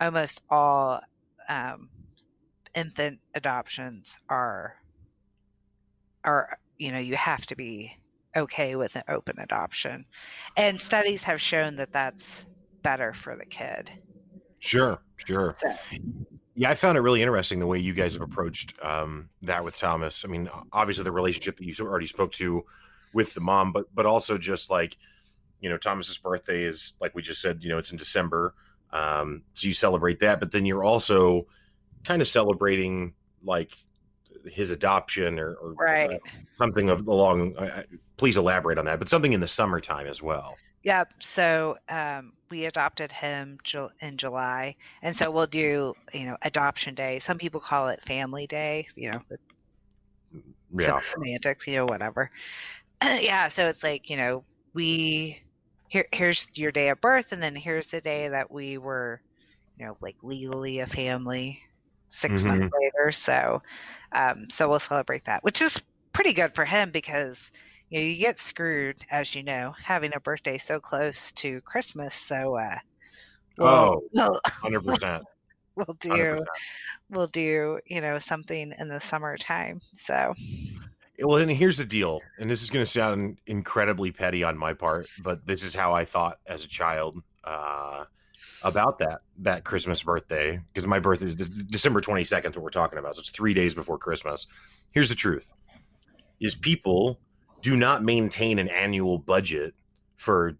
almost 0.00 0.42
all 0.50 1.00
um, 1.48 1.88
infant 2.74 3.20
adoptions 3.34 4.18
are 4.28 4.76
are 6.24 6.58
you 6.78 6.92
know 6.92 6.98
you 6.98 7.16
have 7.16 7.44
to 7.46 7.56
be 7.56 7.96
okay 8.36 8.76
with 8.76 8.96
an 8.96 9.02
open 9.08 9.38
adoption, 9.38 10.04
and 10.56 10.80
studies 10.80 11.24
have 11.24 11.40
shown 11.40 11.76
that 11.76 11.92
that's 11.92 12.46
better 12.82 13.12
for 13.12 13.36
the 13.36 13.46
kid. 13.46 13.90
Sure, 14.58 15.00
sure. 15.16 15.56
So. 15.58 15.68
Yeah, 16.54 16.70
I 16.70 16.74
found 16.74 16.98
it 16.98 17.02
really 17.02 17.22
interesting 17.22 17.60
the 17.60 17.68
way 17.68 17.78
you 17.78 17.94
guys 17.94 18.14
have 18.14 18.22
approached 18.22 18.74
um, 18.82 19.28
that 19.42 19.62
with 19.64 19.76
Thomas. 19.76 20.24
I 20.24 20.28
mean, 20.28 20.50
obviously 20.72 21.04
the 21.04 21.12
relationship 21.12 21.56
that 21.56 21.64
you 21.64 21.86
already 21.86 22.08
spoke 22.08 22.32
to 22.32 22.64
with 23.12 23.32
the 23.34 23.40
mom, 23.40 23.72
but 23.72 23.86
but 23.94 24.06
also 24.06 24.38
just 24.38 24.68
like 24.68 24.96
you 25.60 25.68
know, 25.68 25.76
Thomas's 25.76 26.18
birthday 26.18 26.62
is 26.62 26.94
like 27.00 27.14
we 27.14 27.22
just 27.22 27.40
said, 27.40 27.62
you 27.62 27.68
know, 27.68 27.78
it's 27.78 27.90
in 27.90 27.96
December. 27.96 28.54
Um, 28.92 29.42
so 29.54 29.66
you 29.68 29.74
celebrate 29.74 30.20
that, 30.20 30.40
but 30.40 30.52
then 30.52 30.64
you're 30.64 30.84
also 30.84 31.46
kind 32.04 32.22
of 32.22 32.28
celebrating 32.28 33.14
like 33.42 33.76
his 34.48 34.70
adoption 34.70 35.38
or, 35.38 35.54
or 35.54 35.72
right. 35.74 36.12
Uh, 36.12 36.18
something 36.56 36.90
of 36.90 37.06
along. 37.06 37.56
Uh, 37.56 37.82
please 38.16 38.36
elaborate 38.36 38.78
on 38.78 38.84
that, 38.86 38.98
but 38.98 39.08
something 39.08 39.32
in 39.32 39.40
the 39.40 39.48
summertime 39.48 40.06
as 40.06 40.22
well. 40.22 40.56
Yep. 40.82 41.12
So 41.20 41.76
um, 41.88 42.32
we 42.50 42.66
adopted 42.66 43.12
him 43.12 43.58
in 44.00 44.16
July, 44.16 44.76
and 45.02 45.16
so 45.16 45.30
we'll 45.30 45.46
do 45.46 45.94
you 46.12 46.24
know 46.24 46.36
adoption 46.42 46.94
day. 46.94 47.18
Some 47.18 47.38
people 47.38 47.60
call 47.60 47.88
it 47.88 48.02
family 48.04 48.46
day. 48.46 48.86
You 48.96 49.12
know, 49.12 49.20
yeah. 50.76 51.00
semantics. 51.00 51.66
You 51.66 51.76
know, 51.76 51.86
whatever. 51.86 52.30
yeah. 53.02 53.48
So 53.48 53.66
it's 53.68 53.82
like 53.82 54.10
you 54.10 54.16
know 54.16 54.44
we 54.74 55.42
here 55.88 56.06
here's 56.12 56.48
your 56.54 56.70
day 56.70 56.90
of 56.90 57.00
birth 57.00 57.32
and 57.32 57.42
then 57.42 57.56
here's 57.56 57.86
the 57.86 58.00
day 58.00 58.28
that 58.28 58.50
we 58.50 58.78
were 58.78 59.20
you 59.78 59.86
know 59.86 59.96
like 60.00 60.16
legally 60.22 60.80
a 60.80 60.86
family 60.86 61.60
6 62.08 62.34
mm-hmm. 62.34 62.48
months 62.48 62.76
later 62.80 63.12
so 63.12 63.62
um 64.12 64.48
so 64.50 64.68
we'll 64.68 64.80
celebrate 64.80 65.24
that 65.26 65.44
which 65.44 65.62
is 65.62 65.80
pretty 66.12 66.32
good 66.32 66.54
for 66.54 66.64
him 66.64 66.90
because 66.90 67.50
you 67.90 68.00
know 68.00 68.06
you 68.06 68.16
get 68.16 68.38
screwed 68.38 68.96
as 69.10 69.34
you 69.34 69.42
know 69.42 69.74
having 69.82 70.12
a 70.14 70.20
birthday 70.20 70.58
so 70.58 70.80
close 70.80 71.32
to 71.32 71.60
christmas 71.62 72.14
so 72.14 72.56
uh 72.56 72.76
we'll, 73.58 73.68
oh 73.68 74.02
we'll, 74.12 74.40
100% 74.62 75.22
we'll 75.76 75.96
do 76.00 76.10
100%. 76.10 76.44
we'll 77.10 77.26
do 77.26 77.78
you 77.86 78.00
know 78.00 78.18
something 78.18 78.74
in 78.78 78.88
the 78.88 79.00
summertime 79.00 79.80
so 79.92 80.34
well, 81.20 81.38
and 81.38 81.50
here's 81.50 81.76
the 81.76 81.84
deal, 81.84 82.20
and 82.38 82.48
this 82.48 82.62
is 82.62 82.70
going 82.70 82.84
to 82.84 82.90
sound 82.90 83.38
incredibly 83.46 84.12
petty 84.12 84.44
on 84.44 84.56
my 84.56 84.72
part, 84.72 85.08
but 85.20 85.44
this 85.44 85.64
is 85.64 85.74
how 85.74 85.92
I 85.92 86.04
thought 86.04 86.38
as 86.46 86.64
a 86.64 86.68
child 86.68 87.20
uh, 87.42 88.04
about 88.62 88.98
that 88.98 89.20
that 89.38 89.64
Christmas 89.64 90.02
birthday 90.02 90.60
because 90.72 90.86
my 90.86 90.98
birthday 90.98 91.26
is 91.26 91.34
December 91.34 92.00
22nd. 92.00 92.44
What 92.44 92.58
we're 92.58 92.70
talking 92.70 92.98
about, 92.98 93.16
so 93.16 93.20
it's 93.20 93.30
three 93.30 93.54
days 93.54 93.74
before 93.74 93.98
Christmas. 93.98 94.46
Here's 94.90 95.08
the 95.08 95.14
truth: 95.14 95.52
is 96.40 96.54
people 96.54 97.20
do 97.62 97.76
not 97.76 98.02
maintain 98.02 98.58
an 98.58 98.68
annual 98.68 99.18
budget 99.18 99.74
for 100.16 100.54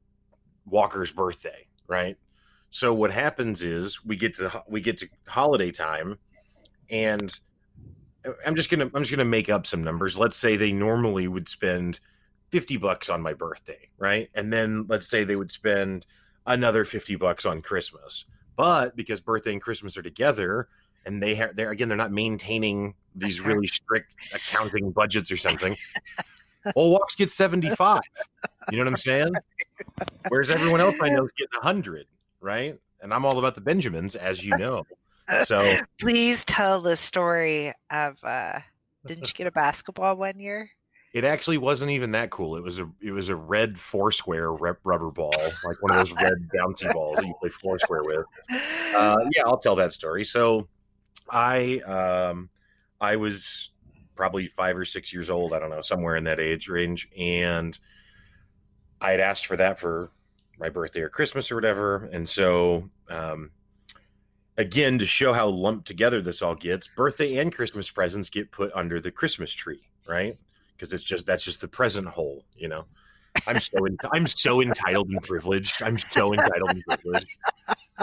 Walker's 0.66 1.12
birthday, 1.12 1.66
right? 1.86 2.16
So 2.70 2.92
what 2.92 3.10
happens 3.10 3.62
is 3.62 4.04
we 4.04 4.16
get 4.16 4.34
to 4.34 4.62
we 4.68 4.80
get 4.80 4.98
to 4.98 5.08
holiday 5.26 5.70
time, 5.70 6.18
and 6.90 7.38
uh, 8.26 8.32
I'm 8.46 8.54
just 8.54 8.70
gonna 8.70 8.90
I'm 8.94 9.02
just 9.02 9.10
gonna 9.10 9.24
make 9.24 9.48
up 9.48 9.66
some 9.66 9.82
numbers. 9.82 10.16
Let's 10.18 10.36
say 10.36 10.56
they 10.56 10.72
normally 10.72 11.28
would 11.28 11.48
spend 11.48 12.00
fifty 12.50 12.76
bucks 12.76 13.08
on 13.08 13.22
my 13.22 13.34
birthday, 13.34 13.88
right? 13.98 14.28
And 14.34 14.52
then 14.52 14.86
let's 14.88 15.08
say 15.08 15.24
they 15.24 15.36
would 15.36 15.52
spend 15.52 16.06
another 16.48 16.84
fifty 16.84 17.14
bucks 17.14 17.46
on 17.46 17.62
Christmas. 17.62 18.24
But 18.56 18.96
because 18.96 19.20
birthday 19.20 19.52
and 19.52 19.62
Christmas 19.62 19.96
are 19.96 20.02
together, 20.02 20.68
and 21.06 21.22
they 21.22 21.36
have 21.36 21.54
they're 21.54 21.70
again 21.70 21.88
they're 21.88 21.96
not 21.96 22.10
maintaining 22.10 22.94
these 23.14 23.40
really 23.40 23.66
strict 23.66 24.14
accounting 24.34 24.90
budgets 24.90 25.30
or 25.30 25.36
something. 25.36 25.76
Old 26.76 26.92
Walks 26.92 27.14
gets 27.14 27.34
75. 27.34 28.00
You 28.70 28.76
know 28.76 28.84
what 28.84 28.88
I'm 28.88 28.96
saying? 28.96 29.32
Whereas 30.28 30.50
everyone 30.50 30.80
else 30.80 30.96
I 31.00 31.08
know 31.08 31.24
is 31.24 31.30
getting 31.38 31.56
100, 31.62 32.06
right? 32.40 32.76
And 33.00 33.14
I'm 33.14 33.24
all 33.24 33.38
about 33.38 33.54
the 33.54 33.60
Benjamins, 33.60 34.16
as 34.16 34.44
you 34.44 34.50
know. 34.58 34.84
So 35.44 35.76
please 36.00 36.44
tell 36.44 36.80
the 36.80 36.96
story 36.96 37.72
of 37.90 38.22
uh 38.24 38.60
didn't 39.06 39.28
you 39.28 39.34
get 39.34 39.46
a 39.46 39.52
basketball 39.52 40.16
one 40.16 40.38
year? 40.38 40.70
It 41.12 41.24
actually 41.24 41.56
wasn't 41.56 41.90
even 41.92 42.10
that 42.12 42.30
cool. 42.30 42.56
It 42.56 42.62
was 42.62 42.78
a 42.78 42.90
it 43.00 43.12
was 43.12 43.30
a 43.30 43.36
red 43.36 43.78
foursquare 43.78 44.52
rubber 44.52 45.10
ball, 45.10 45.34
like 45.64 45.82
one 45.82 45.92
of 45.92 45.96
those 45.96 46.12
red 46.12 46.34
bouncy 46.54 46.92
balls 46.92 47.16
that 47.16 47.26
you 47.26 47.34
play 47.40 47.48
foursquare 47.48 48.02
with. 48.04 48.26
Uh, 48.94 49.18
yeah, 49.34 49.42
I'll 49.46 49.58
tell 49.58 49.76
that 49.76 49.94
story. 49.94 50.24
So, 50.24 50.68
I 51.30 51.78
um, 51.80 52.50
I 53.00 53.16
was 53.16 53.70
probably 54.16 54.48
five 54.48 54.76
or 54.76 54.84
six 54.84 55.12
years 55.12 55.30
old. 55.30 55.54
I 55.54 55.58
don't 55.58 55.70
know, 55.70 55.80
somewhere 55.80 56.16
in 56.16 56.24
that 56.24 56.40
age 56.40 56.68
range, 56.68 57.08
and 57.16 57.78
I 59.00 59.12
had 59.12 59.20
asked 59.20 59.46
for 59.46 59.56
that 59.56 59.80
for 59.80 60.10
my 60.58 60.68
birthday 60.68 61.00
or 61.00 61.08
Christmas 61.08 61.50
or 61.50 61.54
whatever, 61.54 62.08
and 62.12 62.28
so 62.28 62.90
um, 63.08 63.50
again 64.58 64.98
to 64.98 65.06
show 65.06 65.32
how 65.32 65.46
lumped 65.46 65.86
together 65.86 66.20
this 66.20 66.42
all 66.42 66.54
gets, 66.54 66.86
birthday 66.86 67.38
and 67.38 67.54
Christmas 67.54 67.90
presents 67.90 68.28
get 68.28 68.50
put 68.50 68.70
under 68.74 69.00
the 69.00 69.10
Christmas 69.10 69.52
tree, 69.52 69.88
right? 70.06 70.36
Because 70.78 70.92
it's 70.92 71.02
just 71.02 71.26
that's 71.26 71.44
just 71.44 71.60
the 71.60 71.68
present 71.68 72.06
whole, 72.06 72.44
you 72.56 72.68
know. 72.68 72.84
I'm 73.46 73.60
so 73.60 73.84
in, 73.84 73.96
I'm 74.12 74.26
so 74.26 74.62
entitled 74.62 75.08
and 75.08 75.22
privileged. 75.22 75.82
I'm 75.82 75.98
so 75.98 76.32
entitled 76.32 76.70
and 76.70 76.84
privileged. 76.84 77.36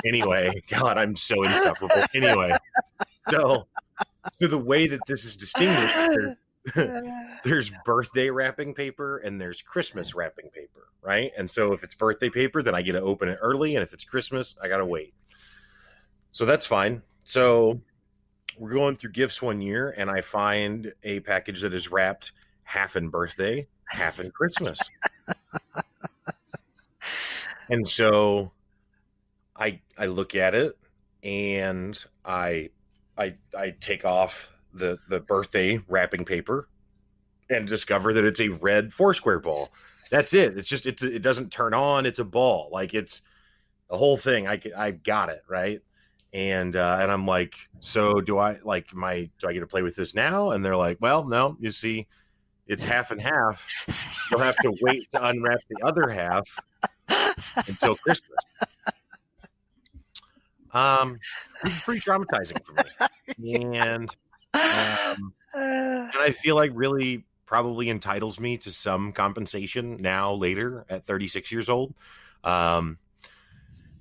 Anyway, 0.06 0.62
God, 0.70 0.98
I'm 0.98 1.16
so 1.16 1.42
insufferable. 1.44 2.04
Anyway, 2.14 2.52
so 3.30 3.68
so 4.34 4.48
the 4.48 4.58
way 4.58 4.88
that 4.88 5.00
this 5.08 5.24
is 5.24 5.36
distinguished, 5.36 6.38
there's 7.44 7.72
birthday 7.86 8.30
wrapping 8.30 8.74
paper 8.74 9.20
and 9.20 9.40
there's 9.40 9.62
Christmas 9.62 10.14
wrapping 10.14 10.50
paper, 10.50 10.90
right? 11.02 11.32
And 11.38 11.50
so 11.50 11.74
if 11.74 11.84
it's 11.84 11.94
birthday 11.94 12.30
paper, 12.30 12.62
then 12.62 12.76
I 12.76 12.82
get 12.82 12.94
to 12.94 13.02
open 13.02 13.30
it 13.30 13.38
early, 13.42 13.76
and 13.76 13.84
if 13.84 13.94
it's 13.94 14.04
Christmas, 14.04 14.56
I 14.62 14.68
gotta 14.68 14.86
wait. 14.86 15.14
So 16.34 16.46
that's 16.46 16.66
fine. 16.66 17.02
So 17.24 17.80
we're 18.58 18.74
going 18.74 18.96
through 18.96 19.12
gifts 19.12 19.42
one 19.42 19.62
year, 19.62 19.94
and 19.98 20.10
I 20.10 20.22
find 20.22 20.94
a 21.04 21.22
package 21.22 21.62
that 21.62 21.74
is 21.74 21.92
wrapped 21.92 22.32
half 22.65 22.97
in 22.97 23.08
birthday, 23.08 23.65
half 23.88 24.19
in 24.19 24.30
Christmas. 24.32 24.78
and 27.69 27.88
so 27.88 28.51
I 29.56 29.80
I 29.97 30.08
look 30.08 30.36
at 30.36 30.54
it 30.54 30.78
and 31.23 31.97
I 32.25 32.69
I 33.17 33.36
I 33.58 33.71
take 33.80 34.06
off 34.06 34.51
the 34.73 34.97
the 35.08 35.19
birthday 35.19 35.82
wrapping 35.88 36.25
paper 36.25 36.67
and 37.49 37.67
discover 37.67 38.13
that 38.13 38.25
it's 38.25 38.41
a 38.41 38.49
red 38.49 38.91
foursquare 38.91 39.39
ball. 39.39 39.71
That's 40.12 40.34
it. 40.34 40.58
It's 40.58 40.67
just 40.67 40.86
it's 40.86 41.04
it 41.04 41.21
doesn't 41.21 41.51
turn 41.51 41.73
on. 41.73 42.06
It's 42.06 42.19
a 42.19 42.25
ball. 42.25 42.69
Like 42.71 42.93
it's 42.93 43.21
the 43.89 43.97
whole 43.97 44.17
thing. 44.17 44.47
I 44.47 44.60
I 44.78 44.91
got 44.91 45.30
it 45.30 45.43
right. 45.47 45.82
And 46.34 46.75
uh, 46.75 46.97
and 46.99 47.12
I'm 47.12 47.25
like, 47.25 47.56
so 47.80 48.19
do 48.19 48.39
I 48.39 48.58
like 48.63 48.93
my 48.93 49.30
do 49.39 49.47
I 49.47 49.54
get 49.54 49.62
to 49.62 49.67
play 49.67 49.84
with 49.84 49.95
this 49.95 50.13
now? 50.13 50.51
And 50.51 50.65
they're 50.65 50.75
like, 50.75 50.97
well, 50.99 51.23
no. 51.23 51.56
You 51.60 51.71
see, 51.71 52.08
it's 52.67 52.84
half 52.84 53.12
and 53.12 53.21
half. 53.21 53.67
You'll 54.30 54.39
have 54.41 54.58
to 54.58 54.75
wait 54.82 55.08
to 55.13 55.25
unwrap 55.25 55.60
the 55.69 55.86
other 55.86 56.10
half 56.10 56.47
until 57.67 57.95
Christmas. 57.95 58.39
Um, 60.73 61.19
it's 61.63 61.82
pretty 61.82 62.01
traumatizing 62.01 62.63
for 62.65 62.73
me, 63.38 63.56
and 63.78 64.13
um, 64.54 65.34
and 65.54 66.12
I 66.19 66.32
feel 66.32 66.56
like 66.56 66.71
really 66.73 67.23
probably 67.45 67.89
entitles 67.89 68.39
me 68.39 68.58
to 68.58 68.71
some 68.71 69.13
compensation 69.13 70.01
now 70.01 70.34
later 70.34 70.86
at 70.89 71.06
36 71.06 71.51
years 71.51 71.69
old. 71.69 71.93
Um, 72.43 72.97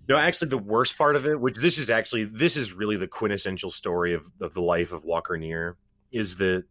no, 0.09 0.17
actually, 0.19 0.49
the 0.49 0.59
worst 0.59 0.99
part 0.99 1.17
of 1.17 1.27
it, 1.27 1.41
which 1.41 1.57
this 1.57 1.79
is 1.79 1.91
actually 1.91 2.25
this 2.25 2.57
is 2.57 2.73
really 2.73 2.97
the 2.97 3.09
quintessential 3.09 3.71
story 3.71 4.15
of, 4.15 4.31
of 4.41 4.53
the 4.53 4.63
life 4.63 4.93
of 4.93 5.05
Walker 5.05 5.39
Neer, 5.39 5.77
is 6.11 6.37
that 6.37 6.65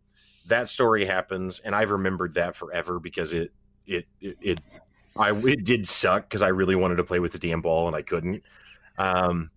that 0.48 0.70
story 0.70 1.06
happens, 1.06 1.60
and 1.60 1.76
I've 1.76 1.92
remembered 1.92 2.34
that 2.36 2.56
forever 2.56 3.00
because 3.00 3.34
it 3.34 3.52
it 3.86 4.06
it, 4.22 4.38
it 4.42 4.60
I 5.18 5.32
it 5.32 5.64
did 5.64 5.88
suck 5.88 6.30
because 6.30 6.42
I 6.42 6.50
really 6.50 6.76
wanted 6.76 6.96
to 6.96 7.04
play 7.04 7.20
with 7.20 7.32
the 7.32 7.40
damn 7.40 7.62
ball 7.62 7.88
and 7.88 7.96
I 7.96 8.02
couldn't. 8.02 8.44
Um, 8.98 9.50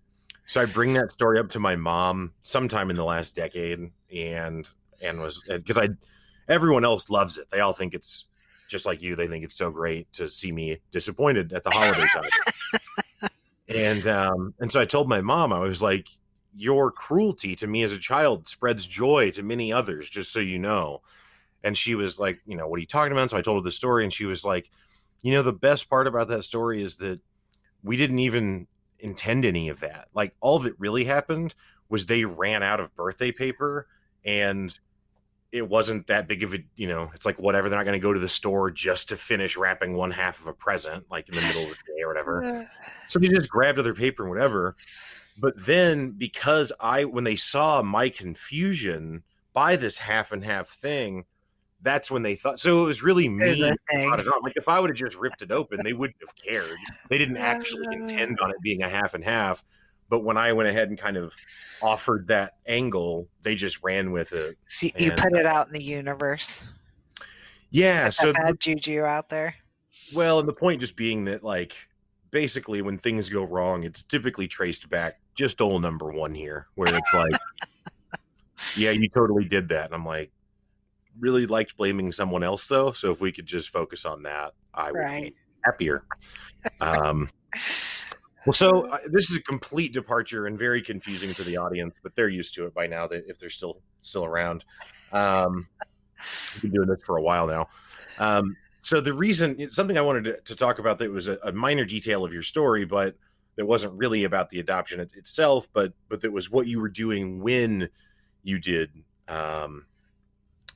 so 0.47 0.61
I 0.61 0.65
bring 0.65 0.93
that 0.93 1.11
story 1.11 1.39
up 1.39 1.49
to 1.51 1.59
my 1.59 1.75
mom 1.75 2.33
sometime 2.43 2.89
in 2.89 2.95
the 2.95 3.03
last 3.03 3.35
decade, 3.35 3.91
and 4.13 4.69
and 5.01 5.19
was 5.19 5.43
because 5.47 5.77
I 5.77 5.89
everyone 6.47 6.85
else 6.85 7.09
loves 7.09 7.37
it. 7.37 7.47
They 7.51 7.59
all 7.59 7.73
think 7.73 7.93
it's 7.93 8.25
just 8.67 8.85
like 8.85 9.01
you. 9.01 9.15
They 9.15 9.27
think 9.27 9.43
it's 9.43 9.55
so 9.55 9.71
great 9.71 10.11
to 10.13 10.27
see 10.29 10.51
me 10.51 10.79
disappointed 10.91 11.53
at 11.53 11.63
the 11.63 11.69
holiday 11.69 12.05
time. 12.13 13.29
and 13.67 14.07
um, 14.07 14.53
and 14.59 14.71
so 14.71 14.79
I 14.79 14.85
told 14.85 15.09
my 15.09 15.21
mom 15.21 15.51
I 15.51 15.59
was 15.59 15.81
like, 15.81 16.07
your 16.55 16.91
cruelty 16.91 17.55
to 17.55 17.67
me 17.67 17.83
as 17.83 17.91
a 17.91 17.97
child 17.97 18.47
spreads 18.47 18.85
joy 18.85 19.31
to 19.31 19.43
many 19.43 19.71
others, 19.71 20.09
just 20.09 20.31
so 20.31 20.39
you 20.39 20.59
know. 20.59 21.01
And 21.63 21.77
she 21.77 21.95
was 21.95 22.19
like, 22.19 22.39
you 22.45 22.55
know, 22.55 22.67
what 22.67 22.77
are 22.77 22.81
you 22.81 22.87
talking 22.87 23.11
about? 23.11 23.29
So 23.29 23.37
I 23.37 23.41
told 23.41 23.63
her 23.63 23.67
the 23.67 23.71
story, 23.71 24.03
and 24.03 24.13
she 24.13 24.25
was 24.25 24.43
like, 24.43 24.69
you 25.21 25.33
know, 25.33 25.43
the 25.43 25.53
best 25.53 25.89
part 25.89 26.07
about 26.07 26.27
that 26.29 26.43
story 26.43 26.81
is 26.81 26.97
that 26.97 27.19
we 27.83 27.97
didn't 27.97 28.19
even 28.19 28.67
intend 28.99 29.45
any 29.45 29.69
of 29.69 29.79
that. 29.81 30.07
Like, 30.13 30.33
all 30.39 30.59
that 30.59 30.79
really 30.79 31.05
happened 31.05 31.55
was 31.89 32.05
they 32.05 32.25
ran 32.25 32.63
out 32.63 32.79
of 32.79 32.95
birthday 32.95 33.31
paper, 33.31 33.87
and 34.25 34.77
it 35.51 35.67
wasn't 35.67 36.07
that 36.07 36.27
big 36.27 36.43
of 36.43 36.53
a, 36.53 36.59
you 36.75 36.87
know, 36.87 37.09
it's 37.13 37.25
like 37.25 37.39
whatever. 37.39 37.69
They're 37.69 37.79
not 37.79 37.85
going 37.85 37.99
to 37.99 37.99
go 37.99 38.13
to 38.13 38.19
the 38.19 38.29
store 38.29 38.69
just 38.69 39.09
to 39.09 39.17
finish 39.17 39.55
wrapping 39.55 39.95
one 39.95 40.11
half 40.11 40.41
of 40.41 40.47
a 40.47 40.53
present, 40.53 41.05
like 41.09 41.29
in 41.29 41.35
the 41.35 41.41
middle 41.41 41.63
of 41.63 41.69
the 41.69 41.75
day 41.75 42.01
or 42.03 42.07
whatever. 42.07 42.67
So 43.09 43.19
they 43.19 43.29
just 43.29 43.49
grabbed 43.49 43.79
other 43.79 43.93
paper 43.93 44.23
and 44.23 44.29
whatever. 44.29 44.75
But 45.37 45.53
then 45.57 46.11
because 46.11 46.71
I 46.79 47.05
when 47.05 47.23
they 47.23 47.35
saw 47.35 47.81
my 47.81 48.09
confusion 48.09 49.23
by 49.53 49.75
this 49.75 49.97
half 49.97 50.31
and 50.31 50.43
half 50.43 50.69
thing, 50.69 51.25
that's 51.81 52.09
when 52.09 52.23
they 52.23 52.35
thought 52.35 52.59
so 52.59 52.83
it 52.83 52.85
was 52.85 53.03
really 53.03 53.29
me 53.29 53.63
like 53.63 53.77
if 54.55 54.67
i 54.67 54.79
would 54.79 54.89
have 54.89 54.97
just 54.97 55.15
ripped 55.15 55.41
it 55.41 55.51
open 55.51 55.79
they 55.83 55.93
wouldn't 55.93 56.17
have 56.21 56.35
cared. 56.35 56.77
They 57.09 57.17
didn't 57.17 57.37
actually 57.37 57.85
intend 57.91 58.39
uh. 58.41 58.45
on 58.45 58.51
it 58.51 58.57
being 58.61 58.81
a 58.81 58.89
half 58.89 59.13
and 59.13 59.23
half. 59.23 59.63
But 60.09 60.19
when 60.21 60.37
i 60.37 60.53
went 60.53 60.69
ahead 60.69 60.89
and 60.89 60.97
kind 60.97 61.17
of 61.17 61.35
offered 61.81 62.27
that 62.27 62.53
angle 62.65 63.27
they 63.43 63.55
just 63.55 63.83
ran 63.83 64.11
with 64.11 64.33
it 64.33 64.57
See, 64.67 64.91
you 64.97 65.11
put 65.11 65.33
it 65.33 65.45
out 65.45 65.67
in 65.67 65.73
the 65.73 65.83
universe. 65.83 66.65
Yeah 67.69 68.09
so 68.09 68.33
had 68.33 68.59
juju 68.59 69.03
out 69.03 69.29
there. 69.29 69.55
Well 70.13 70.39
and 70.39 70.47
the 70.47 70.53
point 70.53 70.81
just 70.81 70.95
being 70.95 71.25
that 71.25 71.43
like 71.43 71.75
basically 72.37 72.83
when 72.83 72.99
things 72.99 73.29
go 73.29 73.43
wrong 73.43 73.83
it's 73.83 74.03
typically 74.03 74.47
traced 74.47 74.87
back 74.91 75.15
just 75.37 75.61
old 75.61 75.81
number 75.81 76.11
one 76.11 76.33
here, 76.33 76.67
where 76.75 76.93
it's 76.93 77.13
like, 77.13 77.31
yeah, 78.75 78.91
you 78.91 79.07
totally 79.07 79.45
did 79.45 79.69
that. 79.69 79.85
And 79.85 79.93
I'm 79.93 80.05
like, 80.05 80.31
really 81.19 81.45
liked 81.45 81.77
blaming 81.77 82.11
someone 82.11 82.43
else 82.43 82.67
though. 82.67 82.91
So 82.91 83.11
if 83.11 83.21
we 83.21 83.31
could 83.31 83.45
just 83.45 83.69
focus 83.69 84.03
on 84.03 84.23
that, 84.23 84.53
I 84.73 84.91
would 84.91 84.97
right. 84.97 85.23
be 85.23 85.35
happier. 85.63 86.03
Um, 86.81 87.29
well, 88.45 88.53
so 88.53 88.87
uh, 88.87 88.97
this 89.09 89.29
is 89.29 89.37
a 89.37 89.43
complete 89.43 89.93
departure 89.93 90.47
and 90.47 90.57
very 90.57 90.81
confusing 90.81 91.33
for 91.33 91.43
the 91.43 91.57
audience, 91.57 91.93
but 92.01 92.15
they're 92.15 92.29
used 92.29 92.55
to 92.55 92.65
it 92.65 92.73
by 92.73 92.87
now. 92.87 93.07
That 93.07 93.25
if 93.27 93.37
they're 93.37 93.49
still 93.49 93.81
still 94.01 94.25
around, 94.25 94.63
um, 95.11 95.67
we've 96.55 96.63
been 96.63 96.71
doing 96.71 96.87
this 96.87 97.01
for 97.05 97.17
a 97.17 97.21
while 97.21 97.45
now. 97.45 97.67
Um, 98.19 98.55
so 98.81 99.01
the 99.01 99.13
reason 99.13 99.69
something 99.71 99.97
I 99.97 100.01
wanted 100.01 100.23
to, 100.25 100.41
to 100.41 100.55
talk 100.55 100.79
about 100.79 100.97
that 100.99 101.11
was 101.11 101.27
a, 101.27 101.37
a 101.43 101.51
minor 101.51 101.85
detail 101.85 102.23
of 102.23 102.33
your 102.33 102.43
story, 102.43 102.85
but 102.85 103.15
that 103.55 103.65
wasn't 103.65 103.93
really 103.93 104.23
about 104.23 104.49
the 104.49 104.59
adoption 104.59 104.99
itself, 104.99 105.67
but 105.73 105.93
but 106.09 106.21
that 106.21 106.31
was 106.31 106.49
what 106.49 106.67
you 106.67 106.79
were 106.79 106.89
doing 106.89 107.41
when 107.41 107.89
you 108.43 108.59
did 108.59 108.91
um, 109.27 109.85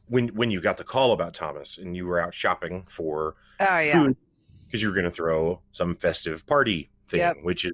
when 0.07 0.29
when 0.29 0.51
you 0.51 0.59
got 0.61 0.77
the 0.77 0.83
call 0.83 1.13
about 1.13 1.33
Thomas 1.33 1.77
and 1.77 1.95
you 1.95 2.05
were 2.05 2.19
out 2.19 2.33
shopping 2.33 2.83
for 2.87 3.35
oh, 3.59 3.79
yeah. 3.79 3.93
food 3.93 4.17
because 4.65 4.81
you 4.81 4.89
were 4.89 4.95
going 4.95 5.05
to 5.05 5.11
throw 5.11 5.61
some 5.71 5.93
festive 5.93 6.45
party 6.45 6.89
thing, 7.07 7.19
yep. 7.19 7.37
which 7.43 7.65
is 7.65 7.73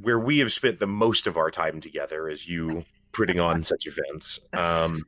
where 0.00 0.18
we 0.18 0.38
have 0.38 0.52
spent 0.52 0.78
the 0.78 0.86
most 0.86 1.26
of 1.26 1.36
our 1.36 1.50
time 1.50 1.80
together 1.80 2.28
as 2.28 2.48
you 2.48 2.84
putting 3.12 3.40
on 3.40 3.62
such 3.62 3.86
events. 3.86 4.38
Um, 4.52 5.04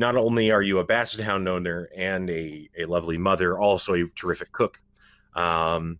not 0.00 0.16
only 0.16 0.50
are 0.50 0.62
you 0.62 0.78
a 0.78 0.84
basset 0.84 1.22
hound 1.22 1.46
owner 1.46 1.90
and 1.94 2.30
a, 2.30 2.70
a 2.78 2.86
lovely 2.86 3.18
mother, 3.18 3.58
also 3.58 3.92
a 3.92 4.08
terrific 4.16 4.50
cook. 4.50 4.80
Um, 5.36 5.98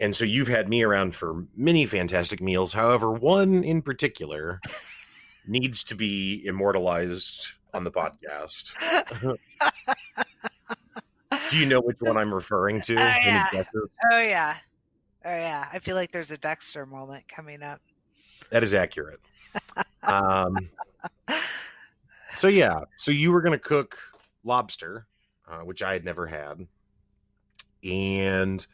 and 0.00 0.16
so 0.16 0.24
you've 0.24 0.48
had 0.48 0.66
me 0.66 0.82
around 0.82 1.14
for 1.14 1.44
many 1.54 1.84
fantastic 1.84 2.40
meals. 2.40 2.72
However, 2.72 3.12
one 3.12 3.64
in 3.64 3.82
particular 3.82 4.62
needs 5.46 5.84
to 5.84 5.94
be 5.94 6.42
immortalized 6.46 7.48
on 7.74 7.84
the 7.84 7.90
podcast. 7.90 8.72
Do 11.50 11.58
you 11.58 11.66
know 11.66 11.82
which 11.82 11.98
one 12.00 12.16
I'm 12.16 12.32
referring 12.32 12.80
to? 12.80 12.94
Oh 12.94 13.04
yeah. 13.04 13.46
oh 14.10 14.20
yeah. 14.22 14.56
Oh 15.26 15.36
yeah. 15.36 15.68
I 15.70 15.80
feel 15.80 15.96
like 15.96 16.12
there's 16.12 16.30
a 16.30 16.38
Dexter 16.38 16.86
moment 16.86 17.28
coming 17.28 17.62
up. 17.62 17.82
That 18.48 18.64
is 18.64 18.72
accurate. 18.72 19.20
um, 20.02 20.56
so 22.40 22.48
yeah, 22.48 22.80
so 22.96 23.10
you 23.10 23.32
were 23.32 23.42
going 23.42 23.52
to 23.52 23.58
cook 23.58 23.98
lobster, 24.44 25.06
uh, 25.46 25.58
which 25.58 25.82
I 25.82 25.92
had 25.92 26.06
never 26.06 26.26
had, 26.26 26.66
and 27.84 28.66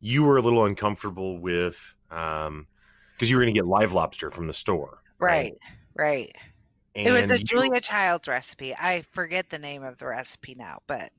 you 0.00 0.24
were 0.24 0.36
a 0.36 0.42
little 0.42 0.64
uncomfortable 0.64 1.38
with 1.38 1.78
um 2.10 2.66
because 3.12 3.30
you 3.30 3.36
were 3.36 3.44
going 3.44 3.54
to 3.54 3.58
get 3.58 3.68
live 3.68 3.92
lobster 3.92 4.32
from 4.32 4.48
the 4.48 4.52
store, 4.52 4.98
right? 5.20 5.54
Right. 5.94 6.34
right. 6.34 7.06
it 7.06 7.12
was 7.12 7.30
a 7.30 7.38
you... 7.38 7.44
Julia 7.44 7.80
Childs 7.80 8.26
recipe. 8.26 8.74
I 8.74 9.04
forget 9.12 9.48
the 9.48 9.60
name 9.60 9.84
of 9.84 9.96
the 9.98 10.06
recipe 10.06 10.56
now, 10.56 10.80
but 10.88 11.12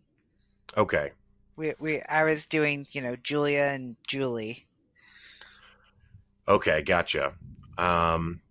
okay. 0.75 1.11
We 1.55 1.75
we 1.79 2.01
I 2.01 2.23
was 2.23 2.45
doing 2.45 2.85
you 2.91 2.99
know 2.99 3.15
Julia 3.23 3.69
and 3.71 3.95
Julie. 4.05 4.67
Okay, 6.45 6.81
gotcha. 6.81 7.35
Um, 7.77 8.41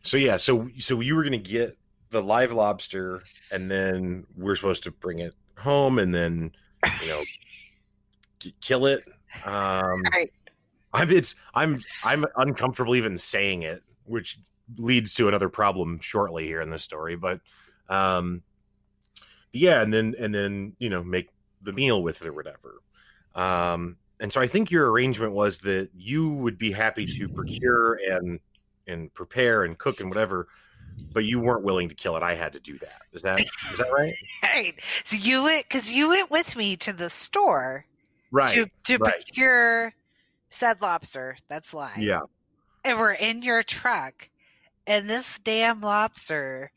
so 0.00 0.16
yeah, 0.16 0.38
so 0.38 0.70
so 0.78 1.00
you 1.00 1.14
were 1.14 1.24
going 1.24 1.32
to 1.32 1.38
get 1.38 1.76
the 2.14 2.22
live 2.22 2.52
lobster, 2.52 3.22
and 3.50 3.70
then 3.70 4.24
we're 4.36 4.54
supposed 4.54 4.84
to 4.84 4.92
bring 4.92 5.18
it 5.18 5.34
home, 5.58 5.98
and 5.98 6.14
then 6.14 6.52
you 7.02 7.08
know 7.08 7.22
kill 8.60 8.86
it. 8.86 9.04
Um, 9.44 10.02
right. 10.12 10.32
I'm 10.92 11.10
it's 11.10 11.34
I'm 11.54 11.82
I'm 12.04 12.24
uncomfortable 12.36 12.94
even 12.94 13.18
saying 13.18 13.62
it, 13.62 13.82
which 14.04 14.38
leads 14.78 15.14
to 15.14 15.28
another 15.28 15.48
problem 15.48 15.98
shortly 16.00 16.46
here 16.46 16.62
in 16.62 16.70
this 16.70 16.84
story. 16.84 17.16
But 17.16 17.40
um, 17.88 18.42
yeah, 19.52 19.82
and 19.82 19.92
then 19.92 20.14
and 20.18 20.32
then 20.32 20.74
you 20.78 20.88
know 20.88 21.02
make 21.02 21.28
the 21.62 21.72
meal 21.72 22.02
with 22.02 22.22
it 22.22 22.28
or 22.28 22.32
whatever. 22.32 22.80
Um, 23.34 23.96
and 24.20 24.32
so 24.32 24.40
I 24.40 24.46
think 24.46 24.70
your 24.70 24.90
arrangement 24.92 25.32
was 25.32 25.58
that 25.60 25.90
you 25.96 26.32
would 26.34 26.58
be 26.58 26.70
happy 26.70 27.06
to 27.06 27.28
procure 27.28 27.98
and 28.08 28.38
and 28.86 29.12
prepare 29.14 29.64
and 29.64 29.76
cook 29.76 29.98
and 29.98 30.08
whatever, 30.08 30.46
but 31.12 31.24
you 31.24 31.40
weren't 31.40 31.62
willing 31.62 31.88
to 31.88 31.94
kill 31.94 32.16
it. 32.16 32.22
I 32.22 32.34
had 32.34 32.52
to 32.52 32.60
do 32.60 32.78
that. 32.78 33.02
Is 33.12 33.22
that 33.22 33.40
is 33.40 33.78
that 33.78 33.92
right? 33.92 34.14
right. 34.42 34.74
So 35.04 35.16
you 35.16 35.42
went 35.44 35.66
because 35.68 35.90
you 35.90 36.08
went 36.08 36.30
with 36.30 36.56
me 36.56 36.76
to 36.78 36.92
the 36.92 37.10
store, 37.10 37.84
right? 38.30 38.50
To 38.50 38.66
to 38.84 38.96
right. 38.98 39.12
procure 39.12 39.94
said 40.48 40.80
lobster. 40.82 41.36
That's 41.48 41.72
live. 41.72 41.98
Yeah. 41.98 42.22
And 42.84 42.98
we're 42.98 43.12
in 43.12 43.42
your 43.42 43.62
truck, 43.62 44.28
and 44.86 45.08
this 45.08 45.38
damn 45.44 45.80
lobster 45.80 46.70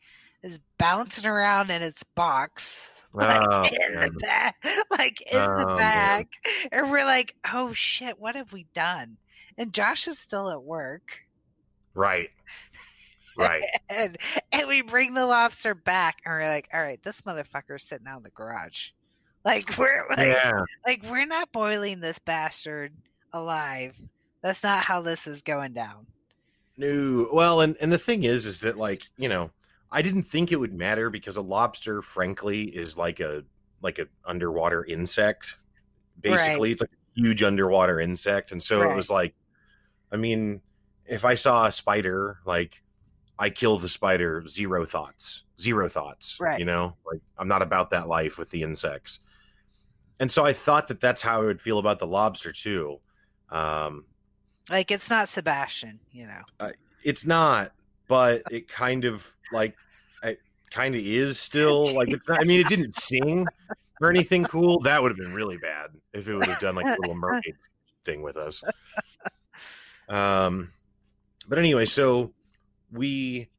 is 0.43 0.60
bouncing 0.77 1.25
around 1.25 1.71
in 1.71 1.82
its 1.82 2.03
box. 2.15 2.91
Like 3.13 3.47
oh, 3.49 3.63
in 3.63 3.95
man. 3.95 4.13
the 4.13 4.19
back, 4.19 4.56
like 4.91 5.21
in 5.21 5.39
oh, 5.39 5.58
the 5.58 5.65
back, 5.77 6.27
man. 6.45 6.69
and 6.71 6.91
we're 6.91 7.06
like, 7.06 7.34
"Oh 7.51 7.73
shit, 7.73 8.19
what 8.19 8.36
have 8.36 8.53
we 8.53 8.67
done?" 8.75 9.17
And 9.58 9.73
Josh 9.73 10.08
is 10.08 10.19
still 10.19 10.51
at 10.51 10.62
work, 10.62 11.21
Right. 11.97 12.30
Right. 13.38 13.63
and, 13.89 14.17
and 14.52 14.67
we 14.67 14.82
bring 14.82 15.13
the 15.13 15.26
lobster 15.26 15.76
back 15.76 16.21
and 16.26 16.34
we're 16.34 16.50
like, 16.50 16.69
all 16.73 16.82
right, 16.82 17.02
this 17.04 17.21
motherfucker's 17.21 17.84
sitting 17.84 18.08
out 18.08 18.17
in 18.17 18.23
the 18.23 18.30
garage. 18.32 18.89
Like 19.45 19.78
we're 19.78 20.06
like, 20.10 20.28
yeah. 20.28 20.63
like 20.86 21.04
we're 21.10 21.26
not 21.26 21.52
boiling 21.52 22.00
this 22.00 22.19
bastard 22.19 22.91
alive. 23.34 23.95
That's 24.41 24.63
not 24.63 24.84
how 24.84 25.02
this 25.02 25.28
is 25.28 25.41
going 25.41 25.73
down. 25.73 26.08
No. 26.78 27.30
Well, 27.32 27.62
and 27.62 27.76
and 27.80 27.91
the 27.91 27.97
thing 27.97 28.23
is 28.23 28.45
is 28.45 28.60
that 28.62 28.78
like, 28.78 29.04
you 29.17 29.30
know, 29.30 29.52
I 29.91 30.02
didn't 30.02 30.23
think 30.23 30.52
it 30.52 30.58
would 30.58 30.73
matter 30.73 31.10
because 31.10 31.38
a 31.38 31.41
lobster 31.41 32.02
frankly 32.02 32.63
is 32.63 32.97
like 32.97 33.19
a 33.19 33.43
like 33.82 34.00
an 34.00 34.10
underwater 34.26 34.84
insect. 34.84 35.56
Basically, 36.19 36.69
right. 36.69 36.71
it's 36.73 36.82
like 36.82 36.91
a 36.91 37.21
huge 37.21 37.43
underwater 37.43 38.00
insect 38.00 38.52
and 38.52 38.62
so 38.62 38.82
right. 38.82 38.91
it 38.91 38.95
was 38.95 39.10
like 39.10 39.34
I 40.12 40.17
mean, 40.17 40.62
if 41.06 41.26
I 41.26 41.36
saw 41.36 41.65
a 41.65 41.71
spider, 41.71 42.39
like 42.45 42.82
I 43.39 43.50
kill 43.50 43.78
the 43.78 43.89
spider, 43.89 44.45
zero 44.47 44.86
thoughts, 44.86 45.43
zero 45.60 45.88
thoughts. 45.88 46.38
Right. 46.39 46.60
You 46.60 46.65
know, 46.65 46.95
like 47.06 47.21
I'm 47.38 47.47
not 47.47 47.62
about 47.62 47.89
that 47.91 48.08
life 48.08 48.38
with 48.38 48.50
the 48.50 48.63
insects. 48.63 49.19
And 50.19 50.32
so 50.32 50.45
I 50.45 50.54
thought 50.54 50.88
that 50.88 51.00
that's 51.00 51.21
how 51.21 51.41
I 51.41 51.45
would 51.45 51.62
feel 51.62 51.78
about 51.78 52.00
the 52.00 52.08
lobster 52.08 52.52
too. 52.52 53.00
Um, 53.50 54.06
like 54.69 54.91
it's 54.91 55.10
not 55.10 55.30
Sebastian, 55.30 56.00
you 56.12 56.28
know. 56.28 56.41
Uh, 56.60 56.71
it's 57.04 57.26
not, 57.26 57.71
but 58.08 58.41
it 58.52 58.67
kind 58.67 59.06
of 59.06 59.30
like 59.52 59.76
it 60.23 60.39
kind 60.71 60.95
of 60.95 61.02
is 61.02 61.39
still 61.39 61.93
like 61.93 62.10
it's 62.10 62.28
not. 62.28 62.41
I 62.41 62.43
mean, 62.43 62.60
it 62.60 62.67
didn't 62.67 62.95
sing 63.00 63.45
or 64.02 64.10
anything 64.10 64.43
cool. 64.45 64.80
That 64.82 65.02
would 65.02 65.12
have 65.12 65.17
been 65.17 65.34
really 65.34 65.58
bad 65.58 65.91
if 66.13 66.28
it 66.28 66.36
would 66.36 66.47
have 66.47 66.60
done 66.60 66.76
like 66.76 66.86
a 66.86 66.97
little 67.02 67.15
mermaid 67.15 67.56
thing 68.04 68.21
with 68.21 68.38
us. 68.38 68.63
Um, 70.10 70.71
but 71.50 71.60
anyway, 71.60 71.86
so 71.86 72.34
we 72.91 73.50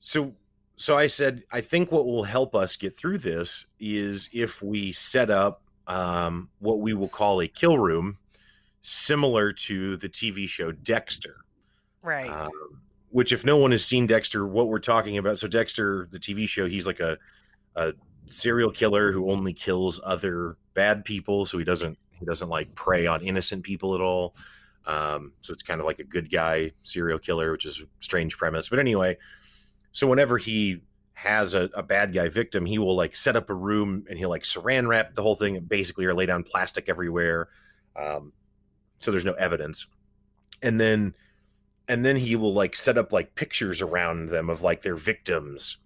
so 0.00 0.34
so 0.76 0.96
I 0.96 1.06
said 1.06 1.44
I 1.50 1.60
think 1.60 1.92
what 1.92 2.06
will 2.06 2.24
help 2.24 2.54
us 2.54 2.76
get 2.76 2.96
through 2.96 3.18
this 3.18 3.66
is 3.78 4.28
if 4.32 4.62
we 4.62 4.92
set 4.92 5.30
up 5.30 5.62
um, 5.86 6.48
what 6.60 6.80
we 6.80 6.94
will 6.94 7.08
call 7.08 7.40
a 7.40 7.48
kill 7.48 7.76
room, 7.76 8.16
similar 8.80 9.52
to 9.52 9.96
the 9.96 10.08
TV 10.08 10.48
show 10.48 10.72
Dexter. 10.72 11.36
Right. 12.02 12.30
Um, 12.30 12.80
which, 13.10 13.32
if 13.32 13.44
no 13.44 13.56
one 13.56 13.72
has 13.72 13.84
seen 13.84 14.06
Dexter, 14.06 14.46
what 14.46 14.68
we're 14.68 14.78
talking 14.78 15.18
about. 15.18 15.38
So 15.38 15.48
Dexter, 15.48 16.06
the 16.12 16.18
TV 16.18 16.48
show, 16.48 16.66
he's 16.66 16.86
like 16.86 17.00
a 17.00 17.18
a 17.76 17.92
serial 18.26 18.70
killer 18.70 19.12
who 19.12 19.30
only 19.30 19.52
kills 19.52 20.00
other 20.04 20.56
bad 20.74 21.04
people. 21.04 21.44
So 21.44 21.58
he 21.58 21.64
doesn't 21.64 21.98
he 22.12 22.24
doesn't 22.24 22.48
like 22.48 22.74
prey 22.74 23.06
on 23.06 23.22
innocent 23.22 23.64
people 23.64 23.94
at 23.94 24.00
all. 24.00 24.34
Um, 24.90 25.32
so 25.40 25.52
it's 25.52 25.62
kind 25.62 25.80
of 25.80 25.86
like 25.86 26.00
a 26.00 26.04
good 26.04 26.32
guy 26.32 26.72
serial 26.82 27.20
killer, 27.20 27.52
which 27.52 27.64
is 27.64 27.80
a 27.80 27.84
strange 28.00 28.36
premise. 28.36 28.68
But 28.68 28.80
anyway, 28.80 29.18
so 29.92 30.08
whenever 30.08 30.36
he 30.36 30.82
has 31.12 31.54
a, 31.54 31.70
a, 31.74 31.82
bad 31.82 32.12
guy 32.12 32.28
victim, 32.28 32.66
he 32.66 32.78
will 32.78 32.96
like 32.96 33.14
set 33.14 33.36
up 33.36 33.50
a 33.50 33.54
room 33.54 34.04
and 34.10 34.18
he'll 34.18 34.30
like 34.30 34.42
saran 34.42 34.88
wrap 34.88 35.14
the 35.14 35.22
whole 35.22 35.36
thing 35.36 35.60
basically 35.60 36.06
or 36.06 36.14
lay 36.14 36.26
down 36.26 36.42
plastic 36.42 36.88
everywhere. 36.88 37.48
Um, 37.94 38.32
so 39.00 39.12
there's 39.12 39.24
no 39.24 39.34
evidence. 39.34 39.86
And 40.60 40.80
then 40.80 41.14
and 41.86 42.04
then 42.04 42.16
he 42.16 42.34
will 42.34 42.52
like 42.52 42.74
set 42.74 42.98
up 42.98 43.12
like 43.12 43.36
pictures 43.36 43.82
around 43.82 44.28
them 44.28 44.50
of 44.50 44.62
like 44.62 44.82
their 44.82 44.96
victims. 44.96 45.76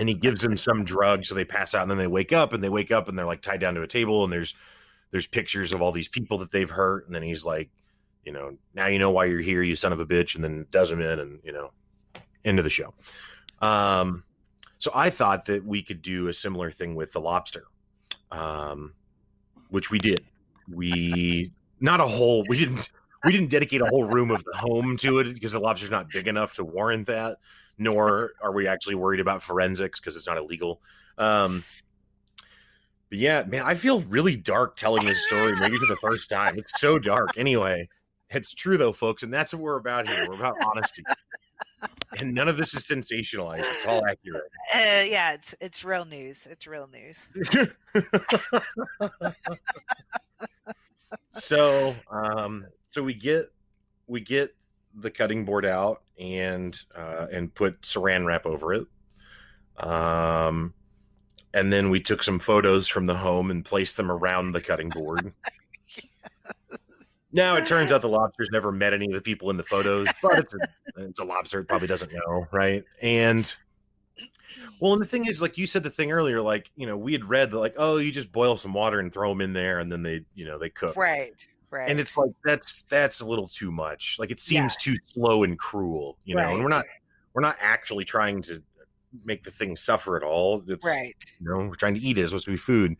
And 0.00 0.08
he 0.08 0.14
gives 0.16 0.40
them 0.40 0.56
some 0.56 0.84
drug 0.84 1.24
so 1.24 1.36
they 1.36 1.44
pass 1.44 1.74
out 1.74 1.82
and 1.82 1.90
then 1.90 1.98
they 1.98 2.06
wake 2.08 2.32
up 2.32 2.52
and 2.52 2.62
they 2.62 2.70
wake 2.70 2.90
up 2.90 3.08
and 3.08 3.16
they're 3.16 3.26
like 3.26 3.42
tied 3.42 3.60
down 3.60 3.74
to 3.74 3.82
a 3.82 3.86
table 3.86 4.24
and 4.24 4.32
there's 4.32 4.54
there's 5.12 5.28
pictures 5.28 5.72
of 5.72 5.80
all 5.80 5.92
these 5.92 6.08
people 6.08 6.38
that 6.38 6.50
they've 6.50 6.70
hurt 6.70 7.06
and 7.06 7.14
then 7.14 7.22
he's 7.22 7.44
like 7.44 7.70
you 8.24 8.32
know, 8.32 8.56
now 8.74 8.86
you 8.86 8.98
know 8.98 9.10
why 9.10 9.24
you're 9.24 9.40
here, 9.40 9.62
you 9.62 9.76
son 9.76 9.92
of 9.92 10.00
a 10.00 10.06
bitch, 10.06 10.34
and 10.34 10.44
then 10.44 10.66
does 10.70 10.90
him 10.90 11.00
in, 11.00 11.18
and 11.18 11.40
you 11.44 11.52
know, 11.52 11.70
into 12.44 12.62
the 12.62 12.70
show. 12.70 12.94
Um, 13.60 14.24
so 14.78 14.90
I 14.94 15.10
thought 15.10 15.46
that 15.46 15.64
we 15.64 15.82
could 15.82 16.02
do 16.02 16.28
a 16.28 16.32
similar 16.32 16.70
thing 16.70 16.94
with 16.94 17.12
the 17.12 17.20
lobster, 17.20 17.64
um, 18.30 18.94
which 19.68 19.90
we 19.90 19.98
did. 19.98 20.24
We 20.72 21.52
not 21.80 22.00
a 22.00 22.06
whole. 22.06 22.44
We 22.48 22.58
didn't. 22.58 22.90
We 23.24 23.30
didn't 23.30 23.50
dedicate 23.50 23.80
a 23.80 23.86
whole 23.86 24.04
room 24.04 24.32
of 24.32 24.42
the 24.42 24.56
home 24.56 24.96
to 24.98 25.20
it 25.20 25.34
because 25.34 25.52
the 25.52 25.60
lobster's 25.60 25.92
not 25.92 26.10
big 26.10 26.26
enough 26.26 26.56
to 26.56 26.64
warrant 26.64 27.06
that. 27.06 27.38
Nor 27.78 28.32
are 28.42 28.52
we 28.52 28.66
actually 28.66 28.96
worried 28.96 29.20
about 29.20 29.42
forensics 29.42 30.00
because 30.00 30.16
it's 30.16 30.26
not 30.26 30.38
illegal. 30.38 30.80
Um, 31.18 31.64
but 33.08 33.18
yeah, 33.18 33.44
man, 33.46 33.62
I 33.62 33.74
feel 33.74 34.00
really 34.02 34.36
dark 34.36 34.76
telling 34.76 35.04
this 35.04 35.24
story, 35.26 35.52
maybe 35.60 35.76
for 35.76 35.86
the 35.86 35.98
first 36.00 36.30
time. 36.30 36.54
It's 36.56 36.80
so 36.80 36.98
dark. 36.98 37.36
Anyway, 37.36 37.88
it's 38.34 38.54
true 38.54 38.76
though, 38.76 38.92
folks, 38.92 39.22
and 39.22 39.32
that's 39.32 39.52
what 39.52 39.62
we're 39.62 39.76
about 39.76 40.08
here. 40.08 40.26
We're 40.28 40.36
about 40.36 40.56
honesty. 40.64 41.04
and 42.18 42.34
none 42.34 42.48
of 42.48 42.56
this 42.56 42.74
is 42.74 42.84
sensationalized. 42.84 43.60
It's 43.60 43.86
all 43.86 44.04
accurate. 44.06 44.50
Uh, 44.74 45.04
yeah, 45.04 45.32
it's 45.32 45.54
it's 45.60 45.84
real 45.84 46.04
news. 46.04 46.46
It's 46.50 46.66
real 46.66 46.88
news. 46.88 47.18
so, 51.32 51.94
um, 52.10 52.66
so 52.90 53.02
we 53.02 53.14
get 53.14 53.50
we 54.06 54.20
get 54.20 54.54
the 54.94 55.10
cutting 55.10 55.44
board 55.44 55.64
out 55.64 56.02
and 56.18 56.78
uh, 56.94 57.26
and 57.32 57.54
put 57.54 57.82
saran 57.82 58.26
wrap 58.26 58.46
over 58.46 58.74
it. 58.74 58.86
Um, 59.78 60.74
and 61.54 61.72
then 61.72 61.90
we 61.90 62.00
took 62.00 62.22
some 62.22 62.38
photos 62.38 62.88
from 62.88 63.06
the 63.06 63.16
home 63.16 63.50
and 63.50 63.64
placed 63.64 63.96
them 63.96 64.10
around 64.10 64.52
the 64.52 64.60
cutting 64.60 64.88
board. 64.88 65.32
Now 67.32 67.56
it 67.56 67.66
turns 67.66 67.92
out 67.92 68.02
the 68.02 68.08
lobster's 68.08 68.50
never 68.52 68.70
met 68.70 68.92
any 68.92 69.06
of 69.06 69.12
the 69.12 69.20
people 69.20 69.50
in 69.50 69.56
the 69.56 69.62
photos, 69.62 70.06
but 70.22 70.38
it's 70.38 70.54
a, 70.54 70.58
it's 70.96 71.20
a 71.20 71.24
lobster. 71.24 71.60
It 71.60 71.68
probably 71.68 71.88
doesn't 71.88 72.12
know, 72.12 72.46
right? 72.52 72.84
And 73.00 73.52
well, 74.80 74.92
and 74.92 75.00
the 75.00 75.06
thing 75.06 75.26
is, 75.26 75.40
like 75.40 75.56
you 75.56 75.66
said, 75.66 75.82
the 75.82 75.90
thing 75.90 76.12
earlier, 76.12 76.42
like 76.42 76.70
you 76.76 76.86
know, 76.86 76.96
we 76.96 77.12
had 77.12 77.24
read 77.24 77.50
that, 77.50 77.58
like, 77.58 77.74
oh, 77.78 77.96
you 77.96 78.12
just 78.12 78.32
boil 78.32 78.56
some 78.56 78.74
water 78.74 79.00
and 79.00 79.12
throw 79.12 79.30
them 79.30 79.40
in 79.40 79.52
there, 79.52 79.78
and 79.78 79.90
then 79.90 80.02
they, 80.02 80.24
you 80.34 80.44
know, 80.44 80.58
they 80.58 80.68
cook, 80.68 80.96
right? 80.96 81.34
Right. 81.70 81.90
And 81.90 81.98
it's 81.98 82.18
like 82.18 82.32
that's 82.44 82.82
that's 82.82 83.20
a 83.22 83.26
little 83.26 83.48
too 83.48 83.72
much. 83.72 84.16
Like 84.18 84.30
it 84.30 84.40
seems 84.40 84.76
yeah. 84.78 84.92
too 84.92 84.98
slow 85.06 85.42
and 85.42 85.58
cruel, 85.58 86.18
you 86.24 86.36
know. 86.36 86.42
Right. 86.42 86.52
And 86.52 86.62
we're 86.62 86.68
not 86.68 86.84
we're 87.32 87.40
not 87.40 87.56
actually 87.60 88.04
trying 88.04 88.42
to 88.42 88.62
make 89.24 89.42
the 89.42 89.50
thing 89.50 89.74
suffer 89.74 90.16
at 90.16 90.22
all. 90.22 90.62
It's, 90.66 90.84
right. 90.84 91.16
You 91.40 91.48
know, 91.48 91.68
we're 91.68 91.74
trying 91.76 91.94
to 91.94 92.00
eat 92.00 92.18
it. 92.18 92.22
It's 92.22 92.30
supposed 92.30 92.44
to 92.44 92.50
be 92.50 92.58
food. 92.58 92.96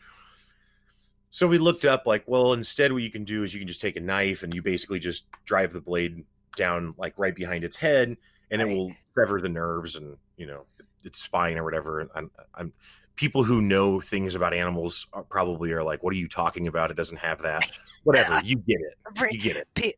So 1.33 1.49
we 1.49 1.57
looked 1.57 1.87
up 1.87 2.07
like, 2.07 2.25
well, 2.27 2.53
instead 2.53 2.93
what 2.93 3.03
you 3.03 3.11
can 3.11 3.25
do 3.25 3.43
is 3.43 3.55
you 3.55 3.59
can 3.59 3.67
just 3.67 3.81
take 3.81 3.97
a 3.97 4.01
knife 4.01 4.43
and 4.43 4.55
you 4.55 4.61
basically 4.61 4.99
just 4.99 5.25
drive 5.47 5.73
the 5.73 5.81
blade 5.81 6.25
down 6.57 6.95
like 6.99 7.15
right 7.17 7.35
behind 7.35 7.65
its 7.65 7.75
head, 7.75 8.19
and 8.51 8.63
right. 8.63 8.71
it 8.71 8.75
will 8.75 8.93
sever 9.19 9.41
the 9.41 9.49
nerves 9.49 9.97
and 9.97 10.19
you 10.37 10.47
know 10.47 10.67
its 11.05 11.23
spine 11.23 11.57
or 11.57 11.65
whatever. 11.65 12.01
And 12.01 12.11
I'm, 12.15 12.31
I'm 12.55 12.73
people 13.17 13.45
who 13.45 13.63
know 13.63 13.99
things 13.99 14.35
about 14.35 14.53
animals 14.53 15.07
are 15.15 15.23
probably 15.23 15.73
are 15.73 15.83
like, 15.83 16.03
"What 16.03 16.13
are 16.13 16.19
you 16.19 16.29
talking 16.29 16.69
about? 16.69 16.91
It 16.91 16.99
doesn't 16.99 17.17
have 17.17 17.41
that." 17.41 17.79
Whatever, 18.05 18.41
you 18.45 18.57
get 18.57 18.81
it. 18.81 18.99
You 19.33 19.39
get 19.39 19.57
it. 19.57 19.69
P- 19.75 19.95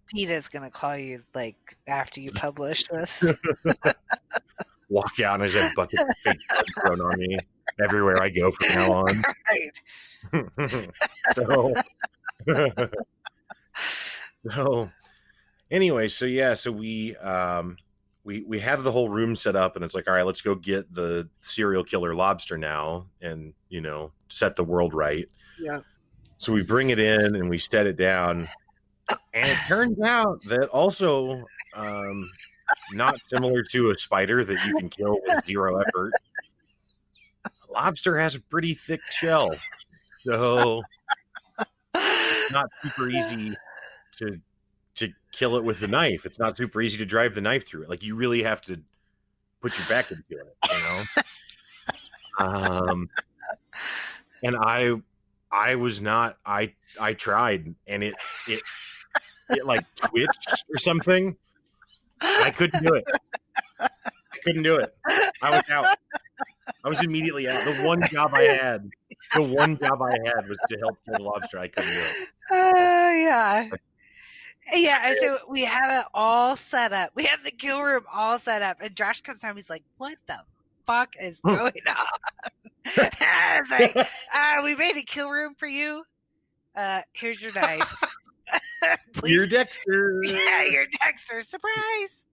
gonna 0.52 0.70
call 0.70 0.96
you 0.96 1.20
like 1.34 1.76
after 1.88 2.20
you 2.20 2.30
publish 2.30 2.86
this. 2.86 3.24
Walk 4.88 5.18
out 5.18 5.40
and 5.40 5.42
there's 5.42 5.56
a 5.56 5.72
bucket 5.74 6.00
of 6.00 6.16
fake 6.18 6.38
thrown 6.80 7.00
on 7.00 7.18
me 7.18 7.38
everywhere 7.82 8.22
I 8.22 8.28
go 8.28 8.52
from 8.52 8.74
now 8.74 8.92
on. 8.92 9.24
Right. 9.50 9.82
so, 11.32 11.74
so 14.50 14.88
anyway, 15.70 16.08
so 16.08 16.26
yeah, 16.26 16.54
so 16.54 16.72
we 16.72 17.16
um 17.16 17.76
we 18.24 18.42
we 18.42 18.58
have 18.60 18.82
the 18.82 18.92
whole 18.92 19.08
room 19.08 19.36
set 19.36 19.54
up 19.54 19.76
and 19.76 19.84
it's 19.84 19.94
like 19.94 20.08
all 20.08 20.14
right 20.14 20.26
let's 20.26 20.40
go 20.40 20.54
get 20.54 20.92
the 20.92 21.28
serial 21.42 21.84
killer 21.84 22.14
lobster 22.14 22.56
now 22.56 23.06
and 23.20 23.52
you 23.68 23.80
know 23.80 24.10
set 24.28 24.56
the 24.56 24.64
world 24.64 24.94
right. 24.94 25.28
Yeah. 25.58 25.80
So 26.38 26.52
we 26.52 26.62
bring 26.62 26.90
it 26.90 26.98
in 26.98 27.36
and 27.36 27.48
we 27.48 27.58
set 27.58 27.86
it 27.86 27.96
down 27.96 28.48
and 29.34 29.46
it 29.46 29.58
turns 29.68 30.00
out 30.00 30.40
that 30.48 30.68
also 30.70 31.42
um 31.74 32.30
not 32.92 33.22
similar 33.24 33.62
to 33.62 33.90
a 33.90 33.98
spider 33.98 34.44
that 34.44 34.64
you 34.66 34.74
can 34.74 34.88
kill 34.88 35.20
with 35.26 35.44
zero 35.44 35.78
effort 35.78 36.12
lobster 37.70 38.18
has 38.18 38.34
a 38.34 38.40
pretty 38.40 38.72
thick 38.72 39.00
shell 39.02 39.50
so 40.24 40.82
it's 41.94 42.50
not 42.52 42.68
super 42.82 43.10
easy 43.10 43.54
to 44.16 44.40
to 44.96 45.12
kill 45.32 45.56
it 45.56 45.64
with 45.64 45.80
the 45.80 45.88
knife. 45.88 46.24
It's 46.24 46.38
not 46.38 46.56
super 46.56 46.80
easy 46.80 46.98
to 46.98 47.06
drive 47.06 47.34
the 47.34 47.40
knife 47.40 47.66
through 47.66 47.82
it. 47.82 47.90
Like 47.90 48.02
you 48.02 48.14
really 48.14 48.42
have 48.42 48.60
to 48.62 48.80
put 49.60 49.76
your 49.78 49.86
back 49.88 50.10
into 50.10 50.22
it, 50.30 50.56
you 50.70 50.82
know. 50.84 52.46
um, 52.46 53.08
and 54.42 54.56
I, 54.56 54.94
I 55.50 55.74
was 55.74 56.00
not. 56.00 56.38
I 56.46 56.74
I 57.00 57.14
tried, 57.14 57.74
and 57.86 58.02
it 58.02 58.14
it 58.48 58.62
it 59.50 59.66
like 59.66 59.84
twitched 59.96 60.64
or 60.72 60.78
something. 60.78 61.36
I 62.20 62.50
couldn't 62.50 62.84
do 62.84 62.94
it. 62.94 63.04
I 63.80 63.88
couldn't 64.44 64.62
do 64.62 64.76
it. 64.76 64.94
I 65.42 65.50
was 65.50 65.62
out. 65.70 65.86
I 66.84 66.88
was 66.88 67.02
immediately 67.02 67.48
out. 67.48 67.64
The 67.64 67.86
one 67.86 68.00
job 68.08 68.32
I 68.34 68.42
had, 68.42 68.90
the 69.34 69.42
one 69.42 69.78
job 69.78 70.02
I 70.02 70.12
had 70.26 70.48
was 70.48 70.58
to 70.68 70.78
help 70.78 70.98
kill 71.04 71.14
the 71.18 71.22
lobster. 71.22 71.58
I 71.58 71.68
couldn't 71.68 71.90
do 71.90 71.98
it. 71.98 72.28
Uh, 72.50 72.72
yeah. 72.74 73.68
Yeah, 74.72 75.14
so 75.20 75.38
we 75.48 75.64
have 75.64 76.00
it 76.00 76.06
all 76.14 76.56
set 76.56 76.92
up. 76.92 77.10
We 77.14 77.24
have 77.24 77.44
the 77.44 77.50
kill 77.50 77.82
room 77.82 78.04
all 78.12 78.38
set 78.38 78.62
up, 78.62 78.78
and 78.80 78.94
Josh 78.94 79.20
comes 79.20 79.42
home. 79.42 79.56
He's 79.56 79.70
like, 79.70 79.84
"What 79.98 80.16
the 80.26 80.38
fuck 80.86 81.14
is 81.20 81.40
hmm. 81.40 81.54
going 81.54 81.72
on?" 81.88 82.06
I 83.20 83.60
was 83.60 83.70
like, 83.70 83.96
uh, 84.34 84.62
"We 84.62 84.74
made 84.74 84.96
a 84.96 85.02
kill 85.02 85.30
room 85.30 85.54
for 85.54 85.66
you. 85.66 86.04
Uh, 86.76 87.02
here's 87.12 87.40
your 87.40 87.52
knife. 87.52 87.94
you're 89.24 89.46
Dexter. 89.46 90.22
Yeah, 90.24 90.64
you're 90.64 90.86
Dexter. 91.02 91.42
Surprise." 91.42 92.24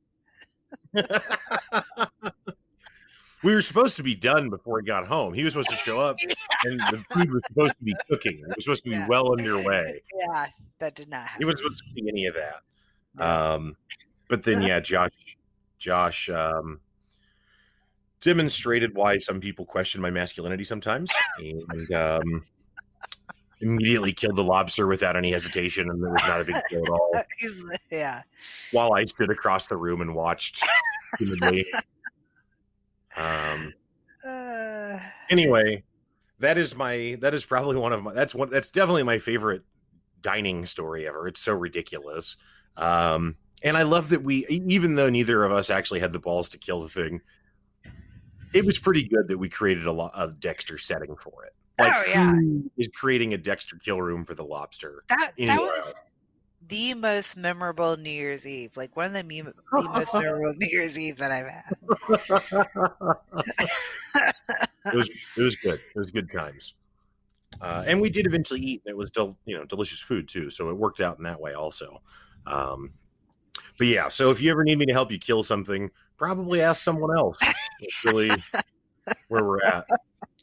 We 3.44 3.54
were 3.54 3.62
supposed 3.62 3.96
to 3.96 4.04
be 4.04 4.16
done 4.16 4.50
before 4.50 4.80
he 4.80 4.86
got 4.86 5.08
home. 5.08 5.34
He 5.34 5.44
was 5.44 5.54
supposed 5.54 5.70
to 5.70 5.76
show 5.76 6.00
up, 6.00 6.18
and 6.64 6.80
the 6.80 7.04
food 7.12 7.32
was 7.32 7.42
supposed 7.48 7.78
to 7.78 7.84
be 7.84 7.96
cooking. 8.10 8.40
It 8.40 8.56
was 8.56 8.66
supposed 8.66 8.84
to 8.84 8.90
be 8.90 8.96
yeah. 8.96 9.08
well 9.08 9.32
underway. 9.32 10.02
Yeah, 10.20 10.48
that 10.80 10.96
did 10.96 11.10
not 11.10 11.28
happen. 11.28 11.42
He 11.42 11.46
wasn't 11.46 11.60
supposed 11.60 11.84
to 11.84 12.02
see 12.02 12.10
any 12.10 12.26
of 12.28 12.36
that. 12.36 13.24
Um, 13.24 13.76
but 14.28 14.44
then, 14.44 14.62
yeah, 14.62 14.80
Josh, 14.80 15.12
Josh 15.78 16.30
um, 16.30 16.80
demonstrated 18.22 18.96
why 18.96 19.18
some 19.18 19.40
people 19.40 19.66
question 19.66 20.02
my 20.02 20.12
masculinity 20.12 20.64
sometimes, 20.64 21.12
and 21.40 21.92
um, 21.94 22.46
immediately 23.60 24.14
killed 24.14 24.36
the 24.36 24.44
lobster 24.44 24.88
without 24.88 25.16
any 25.16 25.32
hesitation, 25.32 25.90
and 25.90 26.04
it 26.04 26.10
was 26.10 26.24
not 26.28 26.42
a 26.42 26.44
big 26.44 26.56
deal 26.70 26.84
at 26.86 26.90
all. 26.90 27.12
yeah. 27.92 28.22
While 28.72 28.94
I 28.94 29.06
stood 29.06 29.30
across 29.30 29.68
the 29.68 29.78
room 29.78 30.02
and 30.02 30.16
watched. 30.16 30.64
Um. 33.18 33.74
Uh, 34.26 35.00
anyway, 35.30 35.84
that 36.40 36.58
is 36.58 36.76
my 36.76 37.18
that 37.22 37.34
is 37.34 37.46
probably 37.46 37.76
one 37.76 37.94
of 37.94 38.04
my 38.04 38.14
that's 38.14 38.36
one 38.36 38.50
that's 38.50 38.70
definitely 38.70 39.04
my 39.04 39.18
favorite 39.18 39.64
dining 40.22 40.66
story 40.66 41.08
ever. 41.08 41.28
It's 41.28 41.40
so 41.40 41.54
ridiculous. 41.54 42.38
Um, 42.78 43.36
and 43.64 43.78
I 43.78 43.84
love 43.84 44.10
that 44.10 44.24
we 44.24 44.46
even 44.48 44.96
though 44.96 45.10
neither 45.10 45.44
of 45.44 45.52
us 45.52 45.70
actually 45.70 46.00
had 46.00 46.14
the 46.14 46.20
balls 46.20 46.50
to 46.50 46.58
kill 46.58 46.82
the 46.82 46.90
thing, 46.90 47.22
it 48.54 48.66
was 48.66 48.80
pretty 48.80 49.08
good 49.08 49.28
that 49.28 49.38
we 49.38 49.50
created 49.50 49.86
a, 49.86 49.92
lo- 49.92 50.12
a 50.14 50.30
Dexter 50.32 50.78
setting 50.78 51.16
for 51.16 51.46
it. 51.46 51.54
Like, 51.80 51.94
oh 51.96 52.04
yeah, 52.08 52.34
is 52.78 52.90
creating 52.94 53.34
a 53.34 53.38
Dexter 53.38 53.78
kill 53.78 54.02
room 54.02 54.26
for 54.26 54.36
the 54.36 54.44
lobster? 54.44 55.04
That 55.10 55.34
that 55.38 55.60
was 55.60 55.94
the 56.72 56.94
most 56.94 57.36
memorable 57.36 57.98
New 57.98 58.10
Year's 58.10 58.48
Eve. 58.48 58.76
Like 58.78 58.96
one 58.96 59.08
of 59.08 59.14
the, 59.14 59.24
me- 59.24 59.42
the 59.72 59.82
most 59.82 60.14
memorable 60.14 60.54
New 60.58 60.70
Year's 60.72 60.98
Eve 60.98 61.18
that 61.18 61.32
I've 61.32 61.46
had. 61.46 61.76
it 64.86 64.96
was 64.96 65.10
it 65.38 65.42
was 65.42 65.56
good. 65.58 65.80
It 65.96 66.00
was 66.00 66.10
good 66.10 66.32
times. 66.32 66.74
Uh, 67.60 67.84
and 67.86 68.00
we 68.00 68.10
did 68.10 68.26
eventually 68.26 68.62
eat. 68.62 68.82
It 68.86 68.96
was 68.96 69.12
del- 69.12 69.38
you 69.46 69.58
know 69.58 69.66
delicious 69.66 70.00
food 70.00 70.30
too, 70.30 70.50
so 70.50 70.70
it 70.70 70.78
worked 70.78 71.02
out 71.02 71.18
in 71.18 71.26
that 71.26 71.42
way 71.42 71.54
also. 71.54 72.02
Um, 72.48 72.94
but 73.78 73.88
yeah, 73.88 74.08
so 74.08 74.32
if 74.32 74.42
you 74.42 74.50
ever 74.50 74.64
need 74.64 74.78
me 74.78 74.86
to 74.86 74.94
help 74.94 75.12
you 75.12 75.20
kill 75.20 75.44
something, 75.44 75.92
probably 76.18 76.62
ask 76.62 76.82
someone 76.82 77.16
else. 77.16 77.38
That's 77.42 78.06
really 78.06 78.32
where 79.28 79.44
we're 79.44 79.62
at. 79.62 79.86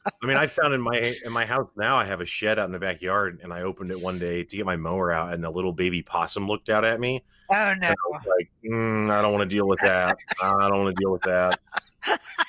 I 0.06 0.26
mean, 0.26 0.36
I 0.36 0.46
found 0.46 0.74
in 0.74 0.80
my 0.80 1.14
in 1.24 1.32
my 1.32 1.44
house 1.44 1.68
now 1.76 1.96
I 1.96 2.04
have 2.04 2.20
a 2.20 2.24
shed 2.24 2.58
out 2.58 2.66
in 2.66 2.72
the 2.72 2.78
backyard, 2.78 3.40
and 3.42 3.52
I 3.52 3.62
opened 3.62 3.90
it 3.90 4.00
one 4.00 4.18
day 4.18 4.44
to 4.44 4.56
get 4.56 4.66
my 4.66 4.76
mower 4.76 5.12
out, 5.12 5.34
and 5.34 5.44
a 5.44 5.50
little 5.50 5.72
baby 5.72 6.02
possum 6.02 6.46
looked 6.46 6.68
out 6.68 6.84
at 6.84 7.00
me. 7.00 7.22
Oh 7.50 7.74
no! 7.74 7.88
I 7.88 8.28
like, 8.36 8.50
mm, 8.64 9.10
I 9.10 9.22
don't 9.22 9.32
want 9.32 9.48
to 9.48 9.56
deal 9.56 9.66
with 9.66 9.80
that. 9.80 10.16
I 10.42 10.68
don't 10.68 10.84
want 10.84 10.96
to 10.96 11.02
deal 11.02 11.12
with 11.12 11.22
that. 11.22 11.60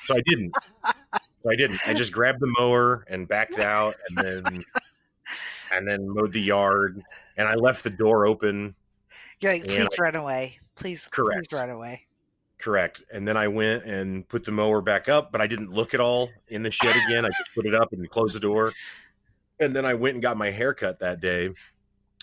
So 0.06 0.16
I 0.16 0.20
didn't. 0.26 0.54
So 1.42 1.50
I 1.50 1.56
didn't. 1.56 1.80
I 1.86 1.94
just 1.94 2.12
grabbed 2.12 2.40
the 2.40 2.52
mower 2.58 3.04
and 3.08 3.26
backed 3.28 3.58
out, 3.58 3.94
and 4.08 4.18
then 4.18 4.64
and 5.72 5.86
then 5.86 6.08
mowed 6.08 6.32
the 6.32 6.40
yard, 6.40 7.02
and 7.36 7.48
I 7.48 7.54
left 7.54 7.84
the 7.84 7.90
door 7.90 8.26
open. 8.26 8.74
You're 9.40 9.52
like, 9.52 9.64
please 9.64 9.88
I, 9.98 10.02
run 10.02 10.16
away, 10.16 10.58
please, 10.74 11.08
correct. 11.08 11.50
please 11.50 11.58
run 11.58 11.70
away. 11.70 12.06
Correct. 12.60 13.02
And 13.12 13.26
then 13.26 13.36
I 13.36 13.48
went 13.48 13.84
and 13.84 14.28
put 14.28 14.44
the 14.44 14.52
mower 14.52 14.82
back 14.82 15.08
up, 15.08 15.32
but 15.32 15.40
I 15.40 15.46
didn't 15.46 15.72
look 15.72 15.94
at 15.94 16.00
all 16.00 16.28
in 16.48 16.62
the 16.62 16.70
shed 16.70 16.94
again. 17.06 17.24
I 17.24 17.28
just 17.28 17.54
put 17.54 17.64
it 17.64 17.74
up 17.74 17.92
and 17.92 18.08
closed 18.10 18.34
the 18.34 18.40
door. 18.40 18.72
And 19.58 19.74
then 19.74 19.86
I 19.86 19.94
went 19.94 20.14
and 20.14 20.22
got 20.22 20.36
my 20.36 20.50
hair 20.50 20.74
cut 20.74 20.98
that 21.00 21.20
day. 21.20 21.50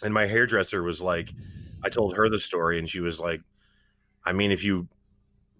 And 0.03 0.13
my 0.13 0.27
hairdresser 0.27 0.83
was 0.83 1.01
like, 1.01 1.31
I 1.83 1.89
told 1.89 2.15
her 2.15 2.29
the 2.29 2.39
story, 2.39 2.77
and 2.77 2.87
she 2.87 2.99
was 2.99 3.19
like, 3.19 3.41
I 4.23 4.31
mean, 4.31 4.51
if 4.51 4.63
you 4.63 4.87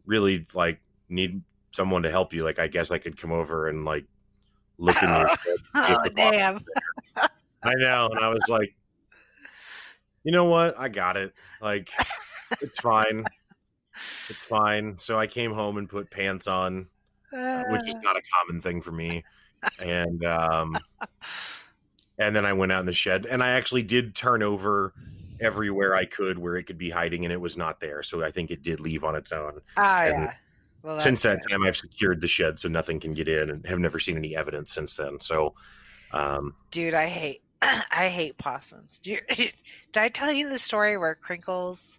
really 0.06 0.46
like 0.54 0.80
need 1.10 1.42
someone 1.72 2.04
to 2.04 2.12
help 2.12 2.34
you, 2.34 2.44
like 2.44 2.60
I 2.60 2.68
guess 2.68 2.92
I 2.92 3.00
could 3.00 3.20
come 3.20 3.32
over 3.32 3.68
and 3.68 3.84
like 3.84 4.06
look 4.78 5.02
in 5.02 5.10
your 5.10 5.28
shed. 5.44 5.58
Oh, 5.74 6.10
damn. 6.16 6.60
I 7.64 7.74
know. 7.76 8.10
And 8.12 8.20
I 8.24 8.30
was 8.30 8.46
like, 8.48 8.76
you 10.24 10.32
know 10.32 10.46
what? 10.46 10.78
I 10.78 10.90
got 10.90 11.18
it. 11.18 11.34
Like, 11.62 11.90
it's 12.62 12.80
fine. 12.80 13.24
It's 14.30 14.42
fine. 14.44 14.98
So 14.98 15.18
I 15.18 15.28
came 15.28 15.54
home 15.54 15.78
and 15.78 15.90
put 15.90 16.10
pants 16.10 16.48
on, 16.48 16.88
uh, 17.34 17.64
which 17.68 17.88
is 17.88 17.96
not 18.04 18.18
a 18.18 18.22
common 18.40 18.62
thing 18.62 18.82
for 18.82 18.92
me. 18.92 19.24
And 19.82 20.24
um 20.26 20.78
and 22.18 22.36
then 22.36 22.46
I 22.46 22.54
went 22.54 22.72
out 22.72 22.82
in 22.82 22.86
the 22.86 22.94
shed 22.94 23.26
and 23.26 23.44
I 23.44 23.52
actually 23.52 23.84
did 23.84 24.16
turn 24.16 24.44
over 24.44 24.94
everywhere 25.40 25.96
I 25.96 26.06
could 26.06 26.38
where 26.38 26.56
it 26.56 26.64
could 26.64 26.78
be 26.78 26.90
hiding 26.90 27.26
and 27.26 27.32
it 27.32 27.42
was 27.42 27.58
not 27.58 27.80
there. 27.80 28.04
So 28.04 28.24
I 28.24 28.32
think 28.32 28.52
it 28.52 28.64
did 28.64 28.80
leave 28.80 29.04
on 29.04 29.16
its 29.16 29.32
own. 29.32 29.62
Ah, 29.78 30.04
and 30.04 30.24
yeah. 30.24 30.34
Well, 30.84 31.00
since 31.00 31.22
that 31.22 31.42
good. 31.42 31.50
time 31.50 31.64
I've 31.64 31.78
secured 31.78 32.22
the 32.22 32.28
shed 32.28 32.60
so 32.60 32.70
nothing 32.70 33.00
can 33.00 33.14
get 33.14 33.28
in 33.28 33.50
and 33.50 33.66
have 33.66 33.80
never 33.80 34.00
seen 34.00 34.18
any 34.18 34.36
evidence 34.36 34.74
since 34.74 34.96
then. 34.96 35.20
So 35.20 35.54
um 36.12 36.56
dude, 36.72 36.94
I 36.94 37.08
hate 37.08 37.42
I 37.62 38.10
hate 38.10 38.38
possums. 38.38 39.00
You, 39.04 39.20
did 39.30 39.54
I 39.96 40.10
tell 40.10 40.32
you 40.32 40.50
the 40.50 40.60
story 40.60 40.98
where 40.98 41.16
Crinkles 41.16 41.97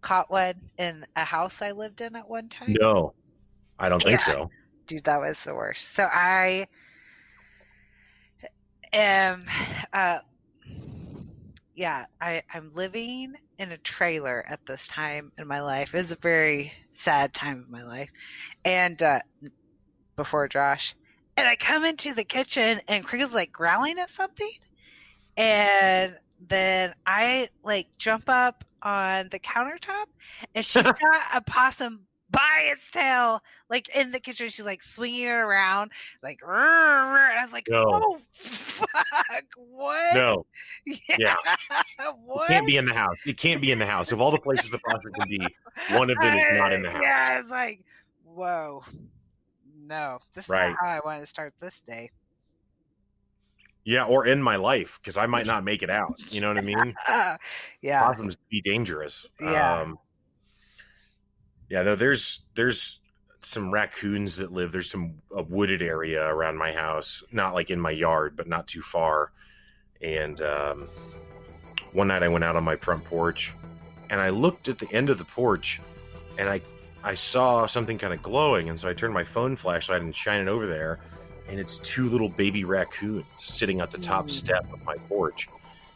caught 0.00 0.30
one 0.30 0.54
in 0.78 1.04
a 1.16 1.24
house 1.24 1.62
I 1.62 1.72
lived 1.72 2.00
in 2.00 2.16
at 2.16 2.28
one 2.28 2.48
time? 2.48 2.74
No, 2.80 3.14
I 3.78 3.88
don't 3.88 4.02
think 4.02 4.20
yeah. 4.20 4.26
so. 4.26 4.50
Dude, 4.86 5.04
that 5.04 5.20
was 5.20 5.42
the 5.42 5.54
worst. 5.54 5.94
So 5.94 6.04
I 6.04 6.66
am, 8.92 9.46
uh, 9.92 10.18
yeah, 11.74 12.06
I, 12.20 12.42
I'm 12.52 12.70
living 12.74 13.34
in 13.58 13.72
a 13.72 13.78
trailer 13.78 14.44
at 14.48 14.64
this 14.66 14.86
time 14.88 15.32
in 15.36 15.46
my 15.46 15.60
life. 15.60 15.94
It's 15.94 16.12
a 16.12 16.16
very 16.16 16.72
sad 16.94 17.32
time 17.34 17.60
of 17.60 17.68
my 17.68 17.84
life. 17.84 18.10
And, 18.64 19.02
uh, 19.02 19.20
before 20.16 20.48
Josh. 20.48 20.94
And 21.36 21.46
I 21.46 21.56
come 21.56 21.84
into 21.84 22.12
the 22.12 22.24
kitchen 22.24 22.80
and 22.88 23.04
Crinkle's 23.04 23.32
like 23.32 23.52
growling 23.52 23.98
at 23.98 24.10
something. 24.10 24.50
And 25.36 26.16
then 26.48 26.94
I 27.06 27.48
like 27.62 27.86
jump 27.96 28.28
up 28.28 28.64
on 28.82 29.28
the 29.30 29.38
countertop, 29.38 30.06
and 30.54 30.64
she 30.64 30.82
got 30.82 30.96
a 31.34 31.40
possum 31.40 32.06
by 32.30 32.64
its 32.66 32.90
tail, 32.90 33.40
like 33.70 33.88
in 33.94 34.10
the 34.10 34.20
kitchen. 34.20 34.48
She's 34.48 34.64
like 34.64 34.82
swinging 34.82 35.24
it 35.24 35.28
around, 35.28 35.92
like. 36.22 36.40
And 36.42 36.52
I 36.52 37.40
was 37.42 37.52
like, 37.52 37.66
no. 37.68 37.84
"Oh 37.86 38.18
fuck! 38.32 39.44
What? 39.56 40.14
No. 40.14 40.46
Yeah. 40.86 41.16
yeah. 41.18 41.36
what? 42.24 42.50
It 42.50 42.54
can't 42.54 42.66
be 42.66 42.76
in 42.76 42.86
the 42.86 42.94
house. 42.94 43.16
It 43.26 43.36
can't 43.36 43.60
be 43.60 43.72
in 43.72 43.78
the 43.78 43.86
house. 43.86 44.12
Of 44.12 44.20
all 44.20 44.30
the 44.30 44.38
places 44.38 44.70
the 44.70 44.78
possum 44.78 45.12
can 45.12 45.28
be, 45.28 45.46
one 45.90 46.10
of 46.10 46.18
them 46.20 46.36
is 46.36 46.58
not 46.58 46.72
in 46.72 46.82
the 46.82 46.90
house. 46.90 47.00
Yeah, 47.02 47.40
it's 47.40 47.50
like, 47.50 47.84
whoa, 48.24 48.82
no, 49.86 50.18
this 50.34 50.44
is 50.44 50.50
not 50.50 50.76
how 50.80 50.86
I 50.86 51.00
want 51.04 51.20
to 51.20 51.26
start 51.26 51.54
this 51.60 51.80
day. 51.82 52.10
Yeah, 53.88 54.04
or 54.04 54.26
in 54.26 54.42
my 54.42 54.56
life 54.56 55.00
because 55.00 55.16
I 55.16 55.24
might 55.24 55.46
not 55.46 55.64
make 55.64 55.82
it 55.82 55.88
out. 55.88 56.20
You 56.30 56.42
know 56.42 56.48
what 56.48 56.58
I 56.58 56.60
mean? 56.74 56.94
yeah, 57.80 58.06
possums 58.06 58.36
be 58.50 58.60
dangerous. 58.60 59.24
Yeah. 59.40 59.78
Um, 59.78 59.98
yeah, 61.70 61.82
though 61.82 61.96
there's 61.96 62.42
there's 62.54 63.00
some 63.40 63.70
raccoons 63.70 64.36
that 64.36 64.52
live. 64.52 64.72
There's 64.72 64.90
some 64.90 65.14
a 65.34 65.42
wooded 65.42 65.80
area 65.80 66.22
around 66.22 66.58
my 66.58 66.70
house, 66.70 67.22
not 67.32 67.54
like 67.54 67.70
in 67.70 67.80
my 67.80 67.90
yard, 67.90 68.36
but 68.36 68.46
not 68.46 68.66
too 68.66 68.82
far. 68.82 69.32
And 70.02 70.38
um, 70.42 70.90
one 71.94 72.08
night 72.08 72.22
I 72.22 72.28
went 72.28 72.44
out 72.44 72.56
on 72.56 72.64
my 72.64 72.76
front 72.76 73.02
porch, 73.04 73.54
and 74.10 74.20
I 74.20 74.28
looked 74.28 74.68
at 74.68 74.78
the 74.78 74.92
end 74.92 75.08
of 75.08 75.16
the 75.16 75.24
porch, 75.24 75.80
and 76.38 76.46
I 76.46 76.60
I 77.02 77.14
saw 77.14 77.64
something 77.64 77.96
kind 77.96 78.12
of 78.12 78.22
glowing, 78.22 78.68
and 78.68 78.78
so 78.78 78.86
I 78.86 78.92
turned 78.92 79.14
my 79.14 79.24
phone 79.24 79.56
flashlight 79.56 80.02
and 80.02 80.14
shine 80.14 80.42
it 80.42 80.48
over 80.48 80.66
there, 80.66 80.98
and 81.48 81.58
it's 81.58 81.78
two 81.78 82.08
little 82.08 82.28
baby 82.28 82.64
raccoons 82.64 83.24
sitting 83.36 83.80
at 83.80 83.90
the 83.90 83.98
top 83.98 84.26
mm. 84.26 84.30
step 84.30 84.66
of 84.72 84.84
my 84.84 84.96
porch, 85.08 85.48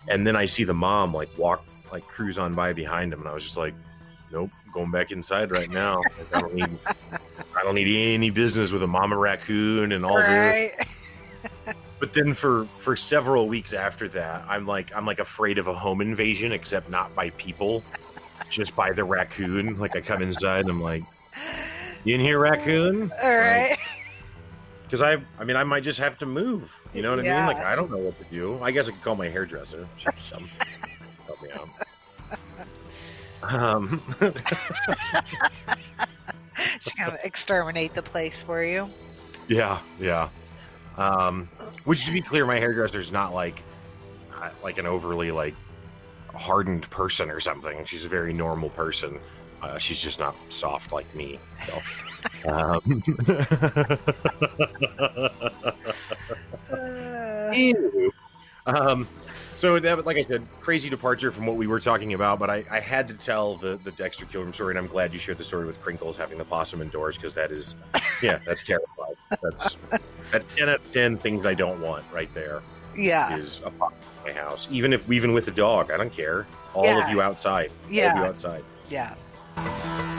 and 0.09 0.27
then 0.27 0.37
I 0.37 0.47
see 0.47 0.65
the 0.65 0.75
mom 0.75 1.15
like 1.15 1.29
walk 1.37 1.65
like 1.93 2.07
cruise 2.07 2.39
on 2.39 2.55
by 2.55 2.73
behind 2.73 3.13
him, 3.13 3.21
and 3.21 3.29
I 3.29 3.35
was 3.35 3.45
just 3.45 3.57
like 3.57 3.75
nope, 4.33 4.51
going 4.73 4.91
back 4.91 5.13
inside 5.13 5.51
right 5.51 5.71
now. 5.71 6.01
I 6.35 6.41
don't 6.41 6.55
need, 6.55 6.79
I 6.87 7.63
don't 7.63 7.75
need 7.75 8.15
any 8.15 8.31
business 8.31 8.73
with 8.73 8.83
a 8.83 8.87
mama 8.87 9.17
raccoon 9.17 9.93
and 9.93 10.05
all 10.05 10.17
right. 10.19 10.73
this. 10.79 10.87
But 12.03 12.15
then 12.15 12.35
for 12.35 12.65
for 12.79 12.97
several 12.97 13.47
weeks 13.47 13.73
after 13.73 14.09
that, 14.09 14.45
I'm 14.49 14.67
like 14.67 14.91
I'm 14.93 15.07
like 15.07 15.21
afraid 15.21 15.57
of 15.57 15.69
a 15.69 15.73
home 15.73 16.01
invasion, 16.01 16.51
except 16.51 16.91
not 16.91 17.15
by 17.15 17.31
people, 17.31 17.85
just 18.51 18.75
by 18.75 18.91
the 18.91 19.05
raccoon. 19.05 19.79
Like 19.79 19.95
I 19.95 20.01
come 20.01 20.21
inside, 20.21 20.63
and 20.63 20.71
I'm 20.71 20.83
like, 20.83 21.05
"You 22.03 22.17
in 22.17 22.21
here, 22.21 22.41
raccoon?" 22.41 23.13
All 23.23 23.37
right. 23.37 23.79
Because 24.93 25.01
I, 25.01 25.41
I 25.41 25.45
mean, 25.45 25.57
I 25.57 25.65
might 25.65 25.85
just 25.85 25.99
have 26.01 26.19
to 26.19 26.27
move. 26.27 26.79
You 26.93 27.01
know 27.01 27.17
what 27.17 27.21
I 27.21 27.23
mean? 27.23 27.35
Like 27.47 27.57
I 27.57 27.75
don't 27.75 27.91
know 27.91 27.97
what 27.97 28.19
to 28.19 28.25
do. 28.27 28.63
I 28.63 28.73
guess 28.73 28.89
I 28.89 28.91
could 28.91 29.01
call 29.01 29.17
my 29.17 29.31
hairdresser. 29.31 29.89
help 29.97 31.43
me 31.43 31.49
out. 31.55 31.67
Um. 33.43 34.03
She's 36.81 36.93
gonna 36.93 37.19
exterminate 37.25 37.95
the 37.95 38.03
place 38.03 38.43
for 38.43 38.63
you. 38.63 38.91
Yeah, 39.49 39.79
yeah. 39.99 40.29
Um, 40.99 41.49
which 41.85 42.05
to 42.05 42.13
be 42.13 42.21
clear, 42.21 42.45
my 42.45 42.59
hairdresser's 42.59 43.11
not 43.11 43.33
like 43.33 43.63
uh, 44.43 44.51
like 44.63 44.77
an 44.77 44.85
overly 44.85 45.31
like 45.31 45.55
hardened 46.35 46.91
person 46.91 47.31
or 47.31 47.41
something. 47.41 47.87
She's 47.87 48.05
a 48.05 48.11
very 48.11 48.35
normal 48.35 48.69
person. 48.69 49.21
Uh, 49.63 49.79
she's 49.79 50.01
just 50.01 50.19
not 50.19 50.35
soft 50.49 50.93
like 50.93 51.13
me. 51.15 51.39
So. 51.67 51.81
um, 52.53 53.03
uh... 58.67 58.81
um, 58.91 59.09
so 59.63 59.79
that, 59.79 60.05
like 60.05 60.17
I 60.17 60.23
said, 60.23 60.45
crazy 60.61 60.91
departure 60.91 61.31
from 61.31 61.47
what 61.47 61.55
we 61.55 61.69
were 61.69 61.79
talking 61.79 62.15
about, 62.15 62.41
but 62.41 62.51
I, 62.51 62.65
I 62.69 62.81
had 62.81 63.07
to 63.07 63.15
tell 63.15 63.55
the, 63.55 63.79
the 63.85 63.93
Dexter 63.93 64.27
kill 64.27 64.43
room 64.43 64.53
story, 64.53 64.73
and 64.73 64.79
I'm 64.81 64.89
glad 64.89 65.13
you 65.13 65.21
shared 65.21 65.39
the 65.39 65.45
story 65.45 65.67
with 65.67 65.81
Crinkles 65.81 66.17
having 66.17 66.37
the 66.37 66.45
possum 66.45 66.83
indoors 66.83 67.17
because 67.17 67.33
that 67.35 67.53
is, 67.53 67.77
yeah, 68.21 68.41
that's 68.45 68.65
terrifying. 68.65 69.15
That's 69.41 69.77
that's 70.33 70.47
ten 70.57 70.69
out 70.69 70.81
of 70.85 70.91
ten 70.91 71.17
things 71.17 71.47
I 71.47 71.55
don't 71.55 71.81
want 71.81 72.05
right 72.13 72.33
there. 72.35 72.61
Yeah, 72.97 73.37
is 73.37 73.61
a 73.65 73.71
possum 73.71 73.99
in 74.27 74.35
my 74.35 74.41
house, 74.41 74.67
even 74.73 74.93
if 74.93 75.09
even 75.09 75.33
with 75.33 75.47
a 75.47 75.53
dog, 75.53 75.93
I 75.93 75.97
don't 75.97 76.13
care. 76.13 76.45
All 76.75 76.85
yeah. 76.85 77.05
of 77.05 77.09
you 77.09 77.23
outside, 77.23 77.71
yeah, 77.89 78.07
all 78.07 78.11
of 78.11 78.17
you 78.17 78.25
outside, 78.25 78.65
yeah. 78.91 79.15
Bye. 79.57 80.12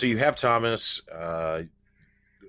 So 0.00 0.06
you 0.06 0.18
have 0.18 0.36
Thomas. 0.36 1.00
Uh, 1.08 1.62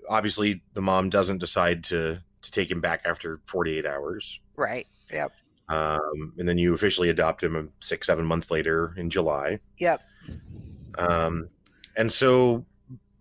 obviously, 0.08 0.64
the 0.74 0.82
mom 0.82 1.10
doesn't 1.10 1.39
decide 1.39 1.84
to 1.86 2.22
to 2.41 2.52
take 2.52 2.72
him 2.72 2.82
back 2.82 3.02
after 3.06 3.39
48 3.45 3.86
hours. 3.86 4.39
Right. 4.56 4.88
Yep. 5.12 5.32
Um, 5.70 6.34
and 6.39 6.47
then 6.47 6.58
you 6.58 6.74
officially 6.74 7.10
adopt 7.10 7.43
him 7.43 7.72
six, 7.82 8.08
seven 8.08 8.26
months 8.26 8.49
later 8.49 8.95
in 8.97 9.12
July. 9.12 9.60
Yep. 9.78 10.02
Um, 10.97 11.49
and 11.95 12.12
so, 12.12 12.66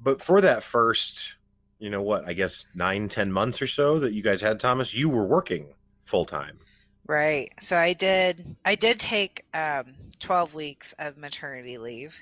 but 0.01 0.22
for 0.22 0.41
that 0.41 0.62
first, 0.62 1.35
you 1.78 1.91
know 1.91 2.01
what, 2.01 2.26
I 2.26 2.33
guess 2.33 2.64
nine, 2.74 3.09
ten 3.09 3.31
months 3.31 3.61
or 3.61 3.66
so 3.66 4.01
that 4.01 4.14
you 4.14 4.22
guys 4.22 4.41
had 4.41 4.59
Thomas, 4.59 4.95
you 4.95 5.11
were 5.11 5.26
working 5.26 5.66
full 6.05 6.24
time. 6.24 6.59
Right. 7.07 7.53
So 7.61 7.76
I 7.76 7.93
did, 7.93 8.57
I 8.64 8.74
did 8.74 8.99
take 8.99 9.45
um, 9.53 9.95
12 10.20 10.55
weeks 10.55 10.95
of 10.99 11.18
maternity 11.18 11.76
leave, 11.76 12.14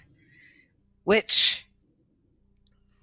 which 1.05 1.65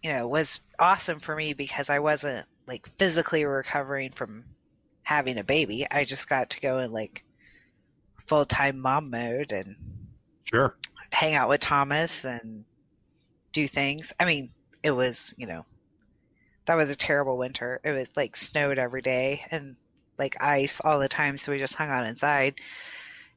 you 0.05 0.13
know, 0.13 0.27
was 0.27 0.61
awesome 0.77 1.19
for 1.19 1.35
me 1.35 1.53
because 1.53 1.89
I 1.89 1.97
wasn't 1.97 2.45
like 2.67 2.87
physically 2.99 3.43
recovering 3.43 4.11
from 4.11 4.43
having 5.01 5.39
a 5.39 5.43
baby. 5.43 5.87
I 5.89 6.05
just 6.05 6.29
got 6.29 6.51
to 6.51 6.61
go 6.61 6.77
in 6.77 6.91
like 6.91 7.25
full 8.27 8.45
time 8.45 8.79
mom 8.79 9.09
mode 9.09 9.51
and 9.51 9.75
sure 10.43 10.75
hang 11.09 11.33
out 11.33 11.49
with 11.49 11.61
Thomas 11.61 12.23
and 12.23 12.65
do 13.51 13.67
things. 13.67 14.13
I 14.19 14.25
mean, 14.25 14.51
it 14.83 14.91
was, 14.91 15.33
you 15.39 15.47
know, 15.47 15.65
that 16.65 16.75
was 16.75 16.91
a 16.91 16.95
terrible 16.95 17.39
winter. 17.39 17.81
It 17.83 17.93
was 17.93 18.09
like 18.15 18.35
snowed 18.35 18.77
every 18.77 19.01
day 19.01 19.43
and 19.49 19.75
like 20.19 20.39
ice 20.39 20.79
all 20.81 20.99
the 20.99 21.07
time. 21.07 21.35
So 21.37 21.51
we 21.51 21.57
just 21.57 21.73
hung 21.73 21.89
out 21.89 22.05
inside. 22.05 22.61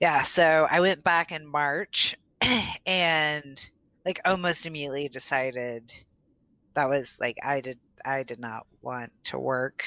Yeah. 0.01 0.23
So 0.23 0.69
I 0.71 0.81
went 0.81 1.03
back 1.03 1.33
in 1.33 1.47
March 1.47 2.15
and 2.87 3.71
like 4.05 4.21
almost 4.27 4.67
immediately 4.67 5.09
decided 5.09 5.95
that 6.75 6.89
was 6.89 7.17
like 7.21 7.39
I 7.43 7.61
did 7.61 7.79
I 8.05 8.23
did 8.23 8.39
not 8.39 8.67
want 8.83 9.13
to 9.25 9.39
work 9.39 9.85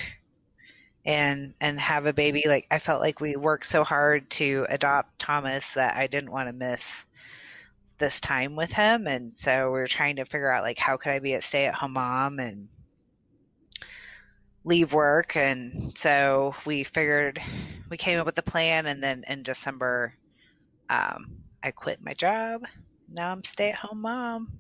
and 1.06 1.54
and 1.60 1.80
have 1.80 2.06
a 2.06 2.14
baby. 2.14 2.44
Like 2.48 2.68
I 2.72 2.80
felt 2.80 3.02
like 3.02 3.20
we 3.20 3.36
worked 3.36 3.66
so 3.66 3.84
hard 3.84 4.30
to 4.32 4.66
adopt 4.70 5.20
Thomas 5.20 5.74
that 5.74 5.96
I 5.96 6.08
didn't 6.08 6.32
want 6.32 6.50
to 6.50 6.54
miss 6.54 6.84
this 7.98 8.20
time 8.20 8.56
with 8.56 8.72
him. 8.72 9.08
And 9.08 9.38
so 9.38 9.66
we 9.68 9.80
were 9.80 9.88
trying 9.88 10.18
to 10.18 10.26
figure 10.26 10.52
out 10.52 10.64
like 10.64 10.78
how 10.78 10.98
could 10.98 11.12
I 11.12 11.20
be 11.20 11.34
a 11.34 11.42
stay 11.42 11.66
at 11.66 11.76
home 11.76 11.94
mom 11.94 12.40
and 12.40 12.68
leave 14.64 14.94
work? 14.94 15.36
And 15.36 15.94
so 15.98 16.56
we 16.66 16.84
figured 16.84 17.42
we 17.90 17.98
came 17.98 18.20
up 18.20 18.26
with 18.26 18.38
a 18.38 18.44
plan 18.44 18.86
and 18.86 19.04
then 19.04 19.24
in 19.28 19.44
December 19.44 20.16
um, 20.90 21.38
I 21.64 21.72
quit 21.72 22.00
my 22.02 22.14
job. 22.14 22.66
Now 23.12 23.32
I'm 23.32 23.44
stay 23.44 23.70
at 23.70 23.76
home 23.76 24.02
mom 24.02 24.60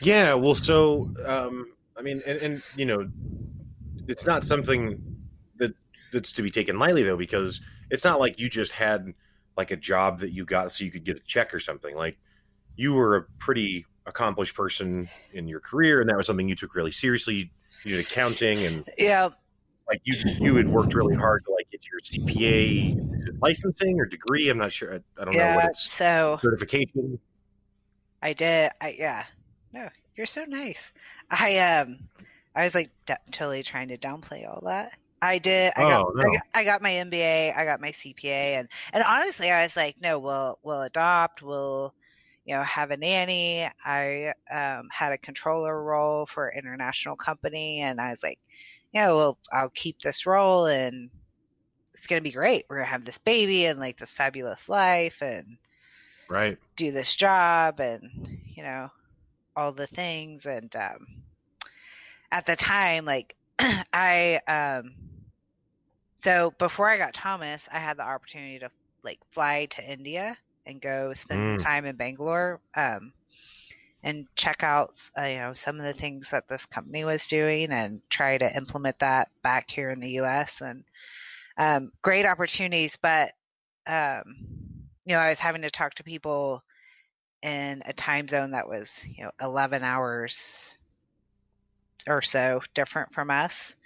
yeah, 0.00 0.34
well, 0.34 0.54
so 0.54 1.12
um, 1.24 1.72
I 1.96 2.02
mean, 2.02 2.22
and, 2.26 2.38
and 2.38 2.62
you 2.76 2.86
know, 2.86 3.08
it's 4.06 4.26
not 4.26 4.44
something 4.44 5.02
that 5.56 5.74
that's 6.12 6.32
to 6.32 6.42
be 6.42 6.50
taken 6.50 6.78
lightly 6.78 7.02
though, 7.02 7.16
because 7.16 7.60
it's 7.90 8.04
not 8.04 8.20
like 8.20 8.38
you 8.38 8.48
just 8.48 8.72
had 8.72 9.12
like 9.56 9.70
a 9.70 9.76
job 9.76 10.20
that 10.20 10.30
you 10.30 10.44
got 10.44 10.72
so 10.72 10.84
you 10.84 10.90
could 10.90 11.04
get 11.04 11.16
a 11.16 11.20
check 11.20 11.52
or 11.52 11.60
something. 11.60 11.96
Like 11.96 12.16
you 12.76 12.94
were 12.94 13.16
a 13.16 13.22
pretty 13.38 13.86
accomplished 14.06 14.54
person 14.54 15.08
in 15.32 15.48
your 15.48 15.60
career, 15.60 16.00
and 16.00 16.08
that 16.08 16.16
was 16.16 16.26
something 16.26 16.48
you 16.48 16.54
took 16.54 16.74
really 16.74 16.92
seriously. 16.92 17.50
You 17.84 17.96
did 17.96 18.00
accounting, 18.00 18.58
and 18.64 18.88
yeah, 18.96 19.28
like 19.88 20.00
you 20.04 20.16
you 20.40 20.56
had 20.56 20.68
worked 20.68 20.94
really 20.94 21.16
hard 21.16 21.44
to 21.44 21.52
like 21.52 21.70
get 21.70 21.82
your 21.90 22.00
CPA 22.00 23.40
licensing 23.40 24.00
or 24.00 24.06
degree? 24.06 24.48
I'm 24.48 24.58
not 24.58 24.72
sure. 24.72 24.94
I, 24.94 24.96
I 25.20 25.24
don't 25.24 25.34
yeah, 25.34 25.50
know 25.52 25.56
what 25.56 25.70
it's 25.70 25.90
so 25.90 26.38
certification. 26.42 27.18
I 28.22 28.32
did. 28.32 28.70
I 28.80 28.96
yeah. 28.98 29.24
No, 29.72 29.88
you're 30.16 30.26
so 30.26 30.44
nice. 30.44 30.92
I 31.30 31.58
um, 31.58 32.08
I 32.54 32.64
was 32.64 32.74
like 32.74 32.90
d- 33.06 33.14
totally 33.30 33.62
trying 33.62 33.88
to 33.88 33.98
downplay 33.98 34.48
all 34.48 34.62
that. 34.66 34.92
I 35.20 35.38
did. 35.38 35.72
I, 35.76 35.84
got, 35.86 36.02
Oh, 36.02 36.12
no. 36.14 36.24
I 36.24 36.30
got 36.30 36.42
I 36.54 36.64
got 36.64 36.82
my 36.82 36.92
MBA. 36.94 37.52
I 37.52 37.64
got 37.64 37.80
my 37.80 37.90
CPA, 37.92 38.56
and 38.58 38.68
and 38.92 39.02
honestly, 39.04 39.50
I 39.50 39.62
was 39.64 39.76
like, 39.76 39.96
no, 40.00 40.18
we'll 40.18 40.58
we'll 40.62 40.82
adopt. 40.82 41.42
We'll 41.42 41.94
you 42.44 42.54
know 42.56 42.62
have 42.62 42.90
a 42.90 42.96
nanny. 42.96 43.68
I 43.84 44.34
um, 44.50 44.88
had 44.92 45.12
a 45.12 45.18
controller 45.18 45.82
role 45.82 46.26
for 46.26 46.48
an 46.48 46.58
international 46.58 47.16
company, 47.16 47.80
and 47.80 48.00
I 48.00 48.10
was 48.10 48.22
like, 48.22 48.38
yeah, 48.92 49.08
well, 49.08 49.38
I'll 49.52 49.70
keep 49.70 49.98
this 50.00 50.26
role, 50.26 50.66
and 50.66 51.10
it's 51.94 52.06
gonna 52.06 52.20
be 52.22 52.32
great. 52.32 52.66
We're 52.68 52.78
gonna 52.78 52.88
have 52.90 53.04
this 53.04 53.18
baby 53.18 53.66
and 53.66 53.80
like 53.80 53.98
this 53.98 54.14
fabulous 54.14 54.68
life, 54.68 55.22
and 55.22 55.58
Right. 56.28 56.58
do 56.76 56.92
this 56.92 57.14
job 57.14 57.80
and 57.80 58.38
you 58.46 58.62
know 58.62 58.88
all 59.58 59.72
the 59.72 59.88
things 59.88 60.46
and 60.46 60.74
um 60.76 61.06
at 62.32 62.46
the 62.46 62.56
time 62.56 63.04
like 63.04 63.36
i 63.92 64.40
um 64.48 64.94
so 66.18 66.52
before 66.58 66.88
i 66.88 66.98
got 66.98 67.14
thomas 67.14 67.68
i 67.72 67.78
had 67.78 67.98
the 67.98 68.02
opportunity 68.02 68.58
to 68.60 68.70
like 69.04 69.20
fly 69.32 69.66
to 69.66 69.82
india 69.92 70.36
and 70.66 70.80
go 70.80 71.12
spend 71.14 71.46
Mm. 71.48 71.58
time 71.58 71.84
in 71.86 71.96
bangalore 71.96 72.60
um 72.76 73.12
and 74.02 74.26
check 74.36 74.62
out 74.62 74.90
uh, 75.18 75.24
you 75.24 75.38
know 75.38 75.54
some 75.54 75.78
of 75.78 75.84
the 75.84 75.94
things 75.94 76.30
that 76.30 76.48
this 76.48 76.66
company 76.66 77.04
was 77.04 77.26
doing 77.28 77.72
and 77.72 78.00
try 78.10 78.38
to 78.38 78.56
implement 78.56 78.98
that 79.00 79.28
back 79.42 79.70
here 79.70 79.90
in 79.90 80.00
the 80.00 80.10
us 80.20 80.60
and 80.62 80.84
um, 81.58 81.92
great 82.02 82.26
opportunities 82.26 82.96
but 82.96 83.32
um, 83.86 84.24
you 85.04 85.14
know 85.14 85.20
i 85.20 85.28
was 85.30 85.40
having 85.40 85.62
to 85.62 85.70
talk 85.70 85.94
to 85.94 86.04
people 86.04 86.62
in 87.42 87.82
a 87.86 87.92
time 87.92 88.28
zone 88.28 88.50
that 88.52 88.68
was 88.68 89.04
you 89.06 89.24
know 89.24 89.30
11 89.40 89.82
hours 89.84 90.76
or 92.06 92.22
so 92.22 92.60
different 92.74 93.12
from 93.12 93.30
us. 93.30 93.76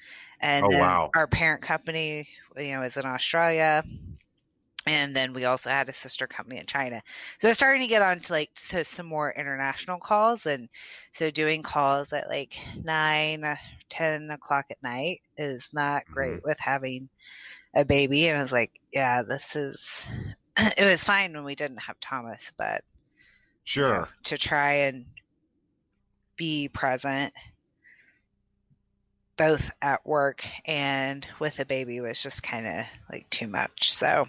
And 0.40 0.64
Oh, 0.64 0.70
then 0.70 0.80
wow. 0.80 1.10
our 1.14 1.26
parent 1.26 1.62
company 1.62 2.28
you 2.56 2.74
know 2.74 2.82
is 2.82 2.96
in 2.96 3.06
australia. 3.06 3.84
And 4.84 5.14
then 5.14 5.32
we 5.32 5.44
also 5.44 5.70
had 5.70 5.88
a 5.88 5.92
sister 5.92 6.26
company 6.26 6.58
in 6.58 6.66
china. 6.66 7.02
So 7.38 7.48
it's 7.48 7.58
starting 7.58 7.82
to 7.82 7.88
get 7.88 8.02
on 8.02 8.20
to 8.20 8.32
like 8.32 8.52
to 8.70 8.82
some 8.82 9.06
more 9.06 9.30
international 9.30 9.98
calls. 9.98 10.46
And 10.46 10.68
so 11.12 11.30
doing 11.30 11.62
calls 11.62 12.12
at 12.12 12.28
like 12.28 12.54
9 12.82 13.56
10 13.88 14.30
o'clock 14.30 14.66
at 14.70 14.82
night 14.82 15.20
is 15.36 15.70
not 15.72 16.02
mm-hmm. 16.02 16.14
great 16.14 16.44
with 16.44 16.58
having 16.58 17.08
a 17.74 17.84
baby. 17.84 18.28
And 18.28 18.38
i 18.38 18.42
was 18.42 18.52
like 18.52 18.72
yeah 18.92 19.22
this 19.22 19.56
is 19.56 20.08
it 20.56 20.84
was 20.84 21.04
fine 21.04 21.32
when 21.32 21.44
we 21.44 21.54
didn't 21.54 21.78
have 21.78 21.98
thomas 22.00 22.52
but 22.58 22.84
Sure. 23.64 24.08
to 24.24 24.36
try 24.38 24.72
and 24.86 25.06
be 26.36 26.68
present 26.68 27.32
both 29.36 29.70
at 29.80 30.04
work 30.06 30.44
and 30.66 31.26
with 31.38 31.58
a 31.58 31.64
baby 31.64 32.00
was 32.00 32.20
just 32.22 32.42
kind 32.42 32.66
of 32.66 32.84
like 33.10 33.28
too 33.30 33.46
much 33.48 33.92
so 33.92 34.26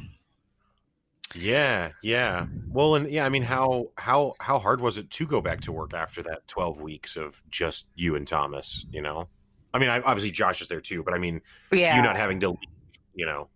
Yeah, 1.36 1.92
yeah. 2.02 2.48
Well, 2.72 2.96
and 2.96 3.10
yeah, 3.10 3.26
I 3.26 3.30
mean, 3.30 3.44
how 3.44 3.92
how 3.98 4.36
how 4.40 4.60
hard 4.60 4.82
was 4.82 4.98
it 4.98 5.10
to 5.12 5.26
go 5.26 5.42
back 5.42 5.62
to 5.62 5.72
work 5.72 5.94
after 5.94 6.22
that 6.24 6.48
12 6.48 6.82
weeks 6.82 7.16
of 7.18 7.42
just 7.50 7.88
you 7.96 8.16
and 8.16 8.28
Thomas, 8.28 8.86
you 8.92 9.02
know? 9.02 9.30
I 9.74 9.80
mean, 9.80 9.90
I, 9.90 10.02
obviously 10.02 10.32
Josh 10.32 10.62
is 10.62 10.68
there 10.68 10.82
too, 10.82 11.04
but 11.04 11.14
I 11.14 11.18
mean, 11.18 11.42
yeah 11.72 11.96
you 11.96 12.02
not 12.04 12.18
having 12.18 12.40
to 12.42 12.50
leave, 12.50 12.58
you 13.16 13.26
know. 13.26 13.50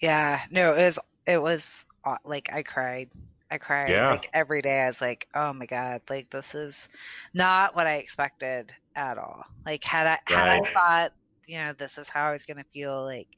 yeah 0.00 0.40
no 0.50 0.74
it 0.74 0.84
was 0.84 0.98
it 1.26 1.40
was 1.42 1.86
like 2.24 2.50
i 2.52 2.62
cried 2.62 3.10
i 3.50 3.58
cried 3.58 4.00
Yeah. 4.00 4.10
like 4.10 4.28
every 4.32 4.62
day 4.62 4.80
i 4.80 4.86
was 4.86 5.00
like 5.00 5.26
oh 5.34 5.52
my 5.52 5.66
god 5.66 6.00
like 6.10 6.30
this 6.30 6.54
is 6.54 6.88
not 7.34 7.74
what 7.74 7.86
i 7.86 7.96
expected 7.96 8.72
at 8.96 9.18
all 9.18 9.44
like 9.66 9.84
had 9.84 10.06
i 10.06 10.18
had 10.26 10.48
i 10.48 10.60
thought 10.74 11.12
you 11.46 11.58
know 11.58 11.72
this 11.74 11.98
is 11.98 12.08
how 12.08 12.28
i 12.28 12.32
was 12.32 12.44
gonna 12.44 12.64
feel 12.72 13.04
like 13.04 13.28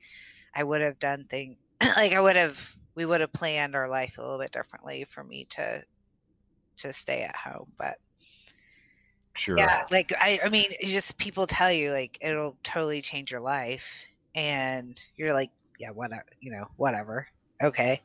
i 0.54 0.62
would 0.62 0.80
have 0.80 0.98
done 0.98 1.26
things 1.30 1.56
like 1.82 2.12
i 2.14 2.20
would 2.20 2.36
have 2.36 2.58
we 2.96 3.04
would 3.06 3.20
have 3.20 3.32
planned 3.32 3.74
our 3.74 3.88
life 3.88 4.16
a 4.18 4.22
little 4.22 4.38
bit 4.38 4.52
differently 4.52 5.06
for 5.10 5.22
me 5.24 5.46
to 5.50 5.82
to 6.78 6.92
stay 6.92 7.22
at 7.22 7.36
home 7.36 7.72
but 7.78 7.96
Sure. 9.34 9.56
yeah 9.56 9.82
like 9.90 10.12
i 10.20 10.40
i 10.44 10.48
mean 10.48 10.70
just 10.82 11.16
people 11.18 11.46
tell 11.46 11.72
you 11.72 11.90
like 11.92 12.18
it'll 12.20 12.56
totally 12.64 13.02
change 13.02 13.30
your 13.30 13.40
life 13.40 13.86
and 14.34 15.00
you're 15.16 15.34
like 15.34 15.50
yeah 15.78 15.90
whatever 15.90 16.24
you 16.40 16.52
know 16.52 16.66
whatever 16.76 17.26
okay 17.62 18.00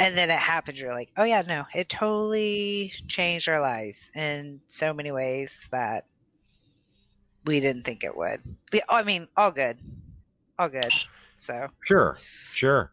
and 0.00 0.16
then 0.16 0.30
it 0.30 0.38
happens 0.38 0.80
you're 0.80 0.92
like 0.94 1.10
oh 1.16 1.24
yeah 1.24 1.42
no 1.42 1.64
it 1.74 1.88
totally 1.88 2.92
changed 3.06 3.48
our 3.48 3.60
lives 3.60 4.10
in 4.14 4.60
so 4.68 4.92
many 4.92 5.12
ways 5.12 5.68
that 5.70 6.06
we 7.44 7.60
didn't 7.60 7.84
think 7.84 8.02
it 8.02 8.16
would 8.16 8.40
The- 8.72 8.82
i 8.88 9.02
mean 9.04 9.28
all 9.36 9.52
good 9.52 9.78
all 10.58 10.68
good 10.68 10.92
so 11.38 11.68
Sure. 11.84 12.18
Sure. 12.52 12.92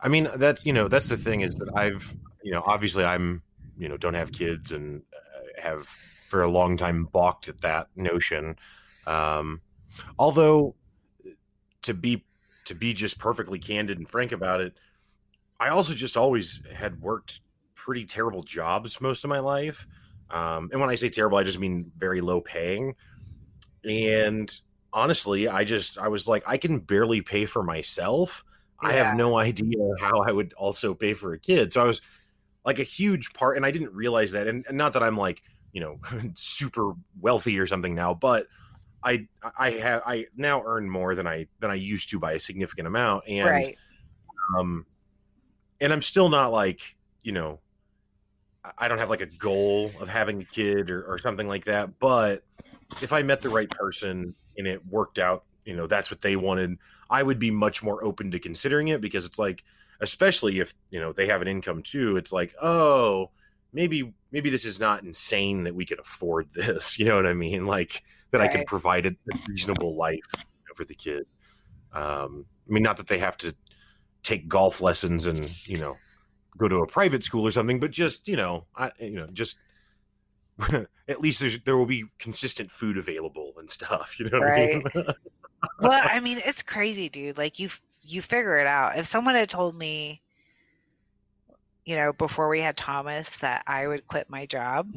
I 0.00 0.08
mean, 0.08 0.28
that 0.34 0.64
you 0.66 0.72
know, 0.72 0.88
that's 0.88 1.06
the 1.08 1.16
thing 1.16 1.42
is 1.42 1.54
that 1.54 1.68
I've, 1.76 2.16
you 2.42 2.50
know, 2.50 2.62
obviously 2.66 3.04
I'm, 3.04 3.42
you 3.78 3.88
know, 3.88 3.96
don't 3.96 4.14
have 4.14 4.32
kids 4.32 4.72
and 4.72 5.02
uh, 5.14 5.62
have 5.62 5.86
for 6.28 6.42
a 6.42 6.48
long 6.50 6.76
time 6.76 7.04
balked 7.04 7.48
at 7.48 7.60
that 7.60 7.88
notion. 7.94 8.56
Um, 9.06 9.60
although 10.18 10.74
to 11.82 11.94
be 11.94 12.24
to 12.64 12.74
be 12.74 12.92
just 12.92 13.18
perfectly 13.18 13.58
candid 13.58 13.98
and 13.98 14.08
frank 14.08 14.32
about 14.32 14.60
it, 14.60 14.74
I 15.60 15.68
also 15.68 15.94
just 15.94 16.16
always 16.16 16.60
had 16.74 17.00
worked 17.00 17.40
pretty 17.74 18.04
terrible 18.06 18.42
jobs 18.42 19.00
most 19.00 19.24
of 19.24 19.28
my 19.28 19.40
life. 19.40 19.86
Um, 20.30 20.70
and 20.72 20.80
when 20.80 20.90
I 20.90 20.94
say 20.94 21.10
terrible, 21.10 21.38
I 21.38 21.42
just 21.42 21.58
mean 21.58 21.92
very 21.96 22.20
low 22.20 22.40
paying. 22.40 22.94
And 23.84 24.52
honestly, 24.92 25.48
I 25.48 25.64
just 25.64 25.98
I 25.98 26.08
was 26.08 26.26
like, 26.26 26.42
I 26.46 26.56
can 26.56 26.78
barely 26.78 27.20
pay 27.20 27.44
for 27.44 27.62
myself. 27.62 28.44
I 28.80 28.94
have 28.94 29.16
no 29.16 29.36
idea 29.38 29.78
how 30.00 30.20
I 30.20 30.32
would 30.32 30.54
also 30.54 30.94
pay 30.94 31.12
for 31.12 31.34
a 31.34 31.38
kid. 31.38 31.72
So 31.72 31.82
I 31.82 31.84
was 31.84 32.00
like 32.64 32.78
a 32.78 32.84
huge 32.84 33.32
part, 33.34 33.56
and 33.56 33.66
I 33.66 33.70
didn't 33.70 33.92
realize 33.92 34.32
that. 34.32 34.46
And, 34.46 34.64
and 34.66 34.78
not 34.78 34.94
that 34.94 35.02
I'm 35.02 35.16
like 35.16 35.42
you 35.72 35.80
know 35.80 36.00
super 36.34 36.94
wealthy 37.20 37.58
or 37.58 37.66
something 37.66 37.94
now, 37.94 38.14
but 38.14 38.46
I 39.02 39.26
I 39.58 39.72
have 39.72 40.02
I 40.06 40.26
now 40.36 40.62
earn 40.64 40.88
more 40.88 41.14
than 41.14 41.26
I 41.26 41.46
than 41.60 41.70
I 41.70 41.74
used 41.74 42.10
to 42.10 42.18
by 42.18 42.32
a 42.32 42.40
significant 42.40 42.86
amount, 42.86 43.28
and 43.28 43.48
right 43.48 43.76
um, 44.58 44.86
and 45.80 45.92
I'm 45.92 46.02
still 46.02 46.28
not 46.28 46.52
like 46.52 46.80
you 47.22 47.32
know, 47.32 47.60
I- 48.64 48.72
I 48.78 48.88
don't 48.88 48.98
have 48.98 49.10
like 49.10 49.20
a 49.20 49.26
goal 49.26 49.98
of 50.00 50.08
having 50.08 50.40
a 50.42 50.44
kid 50.44 50.90
or, 50.90 51.04
or 51.04 51.18
something 51.18 51.48
like 51.48 51.64
that. 51.66 51.98
But 51.98 52.42
if 53.00 53.12
I 53.12 53.22
met 53.22 53.42
the 53.42 53.50
right 53.50 53.72
person 53.72 54.36
and 54.56 54.66
it 54.66 54.84
worked 54.86 55.18
out, 55.18 55.44
you 55.64 55.76
know, 55.76 55.86
that's 55.86 56.10
what 56.10 56.20
they 56.20 56.36
wanted, 56.36 56.78
I 57.10 57.22
would 57.22 57.38
be 57.38 57.50
much 57.50 57.82
more 57.82 58.04
open 58.04 58.30
to 58.32 58.38
considering 58.40 58.88
it 58.88 59.00
because 59.00 59.24
it's 59.26 59.38
like, 59.38 59.62
especially 60.00 60.60
if 60.60 60.74
you 60.90 61.00
know 61.00 61.12
they 61.12 61.28
have 61.28 61.42
an 61.42 61.48
income 61.48 61.82
too, 61.84 62.16
it's 62.16 62.32
like, 62.32 62.54
oh, 62.62 63.30
maybe 63.72 64.14
maybe 64.32 64.50
this 64.50 64.64
is 64.64 64.80
not 64.80 65.04
insane 65.04 65.64
that 65.64 65.74
we 65.74 65.86
could 65.86 66.00
afford 66.00 66.50
this. 66.54 66.98
You 66.98 67.06
know 67.06 67.16
what 67.16 67.26
I 67.26 67.34
mean? 67.34 67.66
Like 67.66 68.02
that 68.32 68.40
I 68.42 68.48
could 68.48 68.58
Right. 68.60 68.66
provide 68.66 69.06
a, 69.06 69.10
a 69.10 69.34
reasonable 69.48 69.96
life 69.96 70.20
for 70.76 70.84
the 70.84 70.94
kid. 70.94 71.24
Um, 71.92 72.46
I 72.68 72.72
mean, 72.72 72.82
not 72.82 72.98
that 72.98 73.06
they 73.08 73.18
have 73.18 73.36
to 73.38 73.54
take 74.22 74.48
golf 74.48 74.80
lessons 74.80 75.26
and 75.26 75.50
you 75.66 75.78
know 75.78 75.96
go 76.58 76.68
to 76.68 76.78
a 76.78 76.86
private 76.86 77.24
school 77.24 77.46
or 77.46 77.50
something, 77.50 77.80
but 77.80 77.90
just 77.90 78.28
you 78.28 78.36
know, 78.36 78.66
I 78.76 78.92
you 79.00 79.12
know 79.16 79.28
just 79.32 79.60
at 81.08 81.20
least 81.20 81.40
there's 81.40 81.60
there 81.60 81.76
will 81.76 81.86
be 81.86 82.04
consistent 82.18 82.70
food 82.70 82.98
available 82.98 83.54
and 83.58 83.70
stuff. 83.70 84.16
You 84.20 84.28
know 84.30 84.40
what 84.40 84.48
I 84.48 84.52
mean? 84.52 84.82
well 85.78 86.02
i 86.06 86.20
mean 86.20 86.40
it's 86.44 86.62
crazy 86.62 87.08
dude 87.08 87.38
like 87.38 87.58
you 87.58 87.68
you 88.02 88.22
figure 88.22 88.58
it 88.58 88.66
out 88.66 88.96
if 88.98 89.06
someone 89.06 89.34
had 89.34 89.50
told 89.50 89.76
me 89.76 90.22
you 91.84 91.96
know 91.96 92.12
before 92.12 92.48
we 92.48 92.60
had 92.60 92.76
thomas 92.76 93.36
that 93.38 93.62
i 93.66 93.86
would 93.86 94.06
quit 94.06 94.28
my 94.28 94.46
job 94.46 94.88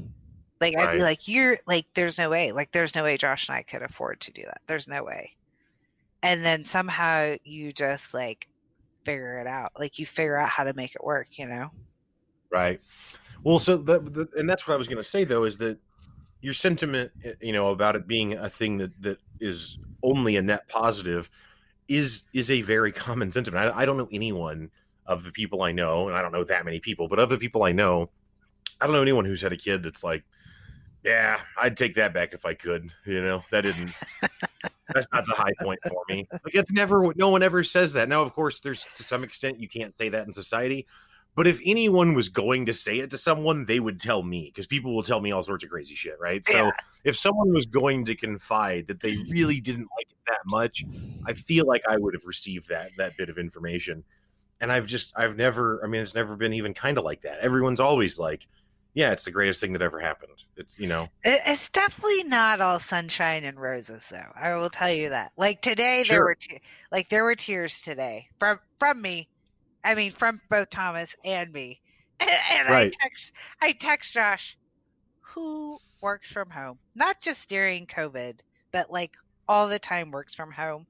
like 0.61 0.75
i'd 0.77 0.79
Right. 0.85 0.97
be 0.97 1.01
like 1.03 1.27
you're 1.27 1.57
like 1.67 1.85
there's 1.95 2.17
no 2.17 2.29
way 2.29 2.51
like 2.51 2.71
there's 2.71 2.95
no 2.95 3.03
way 3.03 3.17
josh 3.17 3.49
and 3.49 3.57
i 3.57 3.63
could 3.63 3.81
afford 3.81 4.19
to 4.21 4.31
do 4.31 4.43
that 4.43 4.61
there's 4.67 4.87
no 4.87 5.03
way 5.03 5.31
and 6.23 6.43
then 6.45 6.65
somehow 6.65 7.35
you 7.43 7.73
just 7.73 8.13
like 8.13 8.47
figure 9.05 9.39
it 9.39 9.47
out 9.47 9.71
like 9.77 9.99
you 9.99 10.05
figure 10.05 10.37
out 10.37 10.49
how 10.49 10.63
to 10.63 10.73
make 10.73 10.95
it 10.95 11.03
work 11.03 11.27
you 11.31 11.45
know 11.45 11.69
Right. 12.53 12.79
Well, 13.43 13.57
so 13.57 13.77
that, 13.77 14.13
that 14.13 14.33
and 14.35 14.47
that's 14.47 14.67
what 14.67 14.75
I 14.75 14.77
was 14.77 14.87
going 14.87 14.97
to 14.97 15.03
say 15.03 15.23
though 15.23 15.43
is 15.43 15.57
that 15.57 15.79
your 16.41 16.53
sentiment, 16.53 17.11
you 17.41 17.51
know, 17.51 17.69
about 17.69 17.95
it 17.95 18.07
being 18.07 18.33
a 18.33 18.49
thing 18.49 18.77
that 18.77 18.91
that 19.01 19.17
is 19.41 19.79
only 20.03 20.37
a 20.37 20.41
net 20.41 20.67
positive 20.69 21.29
is 21.87 22.25
is 22.31 22.51
a 22.51 22.61
very 22.61 22.91
common 22.91 23.31
sentiment. 23.31 23.73
I, 23.73 23.81
I 23.81 23.85
don't 23.85 23.97
know 23.97 24.07
anyone 24.11 24.69
of 25.07 25.23
the 25.23 25.31
people 25.31 25.63
I 25.63 25.71
know, 25.71 26.07
and 26.07 26.15
I 26.15 26.21
don't 26.21 26.31
know 26.31 26.43
that 26.43 26.63
many 26.63 26.79
people, 26.79 27.07
but 27.07 27.17
of 27.17 27.29
the 27.29 27.37
people 27.39 27.63
I 27.63 27.71
know, 27.71 28.09
I 28.79 28.85
don't 28.85 28.93
know 28.93 29.01
anyone 29.01 29.25
who's 29.25 29.41
had 29.41 29.51
a 29.51 29.57
kid 29.57 29.83
that's 29.83 30.03
like, 30.03 30.23
yeah, 31.03 31.39
I'd 31.57 31.77
take 31.77 31.95
that 31.95 32.13
back 32.13 32.33
if 32.33 32.45
I 32.45 32.53
could. 32.53 32.89
You 33.05 33.21
know, 33.21 33.43
that 33.51 33.61
didn't 33.61 33.91
that's 34.93 35.07
not 35.11 35.25
the 35.25 35.33
high 35.33 35.53
point 35.61 35.79
for 35.87 36.01
me. 36.07 36.27
Like 36.31 36.55
it's 36.55 36.71
never. 36.71 37.13
No 37.15 37.29
one 37.29 37.43
ever 37.43 37.63
says 37.63 37.93
that. 37.93 38.09
Now, 38.09 38.21
of 38.21 38.33
course, 38.33 38.59
there's 38.59 38.85
to 38.95 39.03
some 39.03 39.23
extent 39.23 39.59
you 39.59 39.67
can't 39.67 39.93
say 39.93 40.09
that 40.09 40.25
in 40.25 40.33
society. 40.33 40.87
But 41.35 41.47
if 41.47 41.59
anyone 41.65 42.13
was 42.13 42.29
going 42.29 42.67
to 42.67 42.73
say 42.73 42.99
it 42.99 43.09
to 43.09 43.17
someone, 43.17 43.65
they 43.65 43.79
would 43.79 43.99
tell 43.99 44.21
me 44.21 44.51
because 44.53 44.67
people 44.67 44.93
will 44.93 45.01
tell 45.01 45.19
me 45.19 45.31
all 45.31 45.41
sorts 45.41 45.63
of 45.63 45.71
crazy 45.71 45.95
shit, 45.95 46.19
right? 46.19 46.43
Yeah. 46.47 46.53
So 46.53 46.71
if 47.03 47.15
someone 47.15 47.51
was 47.51 47.65
going 47.65 48.05
to 48.05 48.15
confide 48.15 48.85
that 48.87 48.99
they 48.99 49.17
really 49.29 49.59
didn't 49.59 49.89
like 49.97 50.11
it 50.11 50.17
that 50.27 50.41
much, 50.45 50.85
I 51.25 51.33
feel 51.33 51.65
like 51.65 51.81
I 51.89 51.97
would 51.97 52.13
have 52.13 52.25
received 52.25 52.69
that 52.69 52.91
that 52.97 53.17
bit 53.17 53.29
of 53.29 53.37
information. 53.37 54.03
And 54.61 54.71
I've 54.71 54.85
just 54.85 55.11
I've 55.15 55.35
never 55.35 55.83
I 55.83 55.87
mean 55.87 56.01
it's 56.01 56.15
never 56.15 56.35
been 56.35 56.53
even 56.53 56.73
kind 56.73 56.97
of 56.97 57.03
like 57.03 57.21
that. 57.23 57.39
Everyone's 57.39 57.79
always 57.79 58.19
like, 58.19 58.47
yeah, 58.93 59.11
it's 59.11 59.23
the 59.23 59.31
greatest 59.31 59.59
thing 59.59 59.73
that 59.73 59.81
ever 59.81 59.99
happened. 59.99 60.31
It's 60.55 60.77
you 60.77 60.87
know, 60.87 61.09
it's 61.23 61.69
definitely 61.69 62.23
not 62.23 62.61
all 62.61 62.79
sunshine 62.79 63.43
and 63.43 63.59
roses, 63.59 64.05
though. 64.09 64.31
I 64.35 64.55
will 64.55 64.69
tell 64.69 64.91
you 64.91 65.09
that. 65.09 65.31
Like 65.35 65.61
today, 65.61 66.03
sure. 66.03 66.15
there 66.15 66.23
were 66.23 66.35
te- 66.35 66.61
like 66.91 67.09
there 67.09 67.23
were 67.23 67.35
tears 67.35 67.81
today 67.81 68.27
from 68.39 68.59
from 68.77 69.01
me. 69.01 69.27
I 69.83 69.95
mean, 69.95 70.11
from 70.11 70.41
both 70.49 70.69
Thomas 70.69 71.15
and 71.23 71.51
me. 71.51 71.79
And, 72.19 72.29
and 72.29 72.69
right. 72.69 72.95
I 72.95 73.03
text 73.03 73.33
I 73.61 73.71
text 73.73 74.13
Josh, 74.13 74.57
who 75.21 75.79
works 75.99 76.31
from 76.31 76.49
home, 76.49 76.77
not 76.95 77.19
just 77.19 77.49
during 77.49 77.85
COVID, 77.87 78.39
but 78.71 78.91
like 78.91 79.11
all 79.47 79.67
the 79.67 79.79
time 79.79 80.11
works 80.11 80.33
from 80.33 80.51
home. 80.51 80.85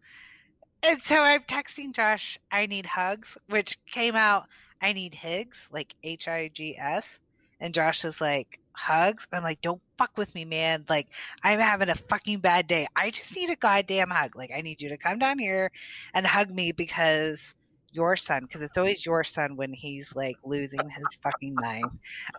And 0.83 1.01
so 1.01 1.19
I'm 1.21 1.41
texting 1.41 1.93
Josh, 1.93 2.37
I 2.51 2.65
need 2.65 2.85
hugs, 2.85 3.37
which 3.47 3.79
came 3.91 4.15
out, 4.15 4.45
I 4.81 4.93
need 4.93 5.15
Higgs, 5.15 5.67
like 5.71 5.95
H 6.03 6.27
I 6.27 6.49
G 6.49 6.77
S. 6.77 7.19
And 7.63 7.73
Josh 7.73 8.05
is 8.05 8.21
like, 8.21 8.59
hugs. 8.73 9.27
I'm 9.31 9.43
like, 9.43 9.61
don't 9.61 9.81
fuck 9.97 10.17
with 10.17 10.33
me, 10.35 10.45
man. 10.45 10.85
Like, 10.89 11.07
I'm 11.43 11.59
having 11.59 11.89
a 11.89 11.95
fucking 11.95 12.39
bad 12.39 12.67
day. 12.67 12.87
I 12.95 13.11
just 13.11 13.35
need 13.35 13.49
a 13.49 13.55
goddamn 13.55 14.09
hug. 14.09 14.35
Like, 14.35 14.51
I 14.53 14.61
need 14.61 14.81
you 14.81 14.89
to 14.89 14.97
come 14.97 15.19
down 15.19 15.39
here 15.39 15.71
and 16.13 16.25
hug 16.25 16.49
me 16.49 16.71
because 16.71 17.55
your 17.91 18.15
son, 18.15 18.41
because 18.41 18.61
it's 18.61 18.77
always 18.77 19.05
your 19.05 19.23
son 19.23 19.55
when 19.55 19.71
he's 19.71 20.15
like 20.15 20.35
losing 20.43 20.89
his 20.89 21.05
fucking 21.21 21.55
mind. 21.55 21.89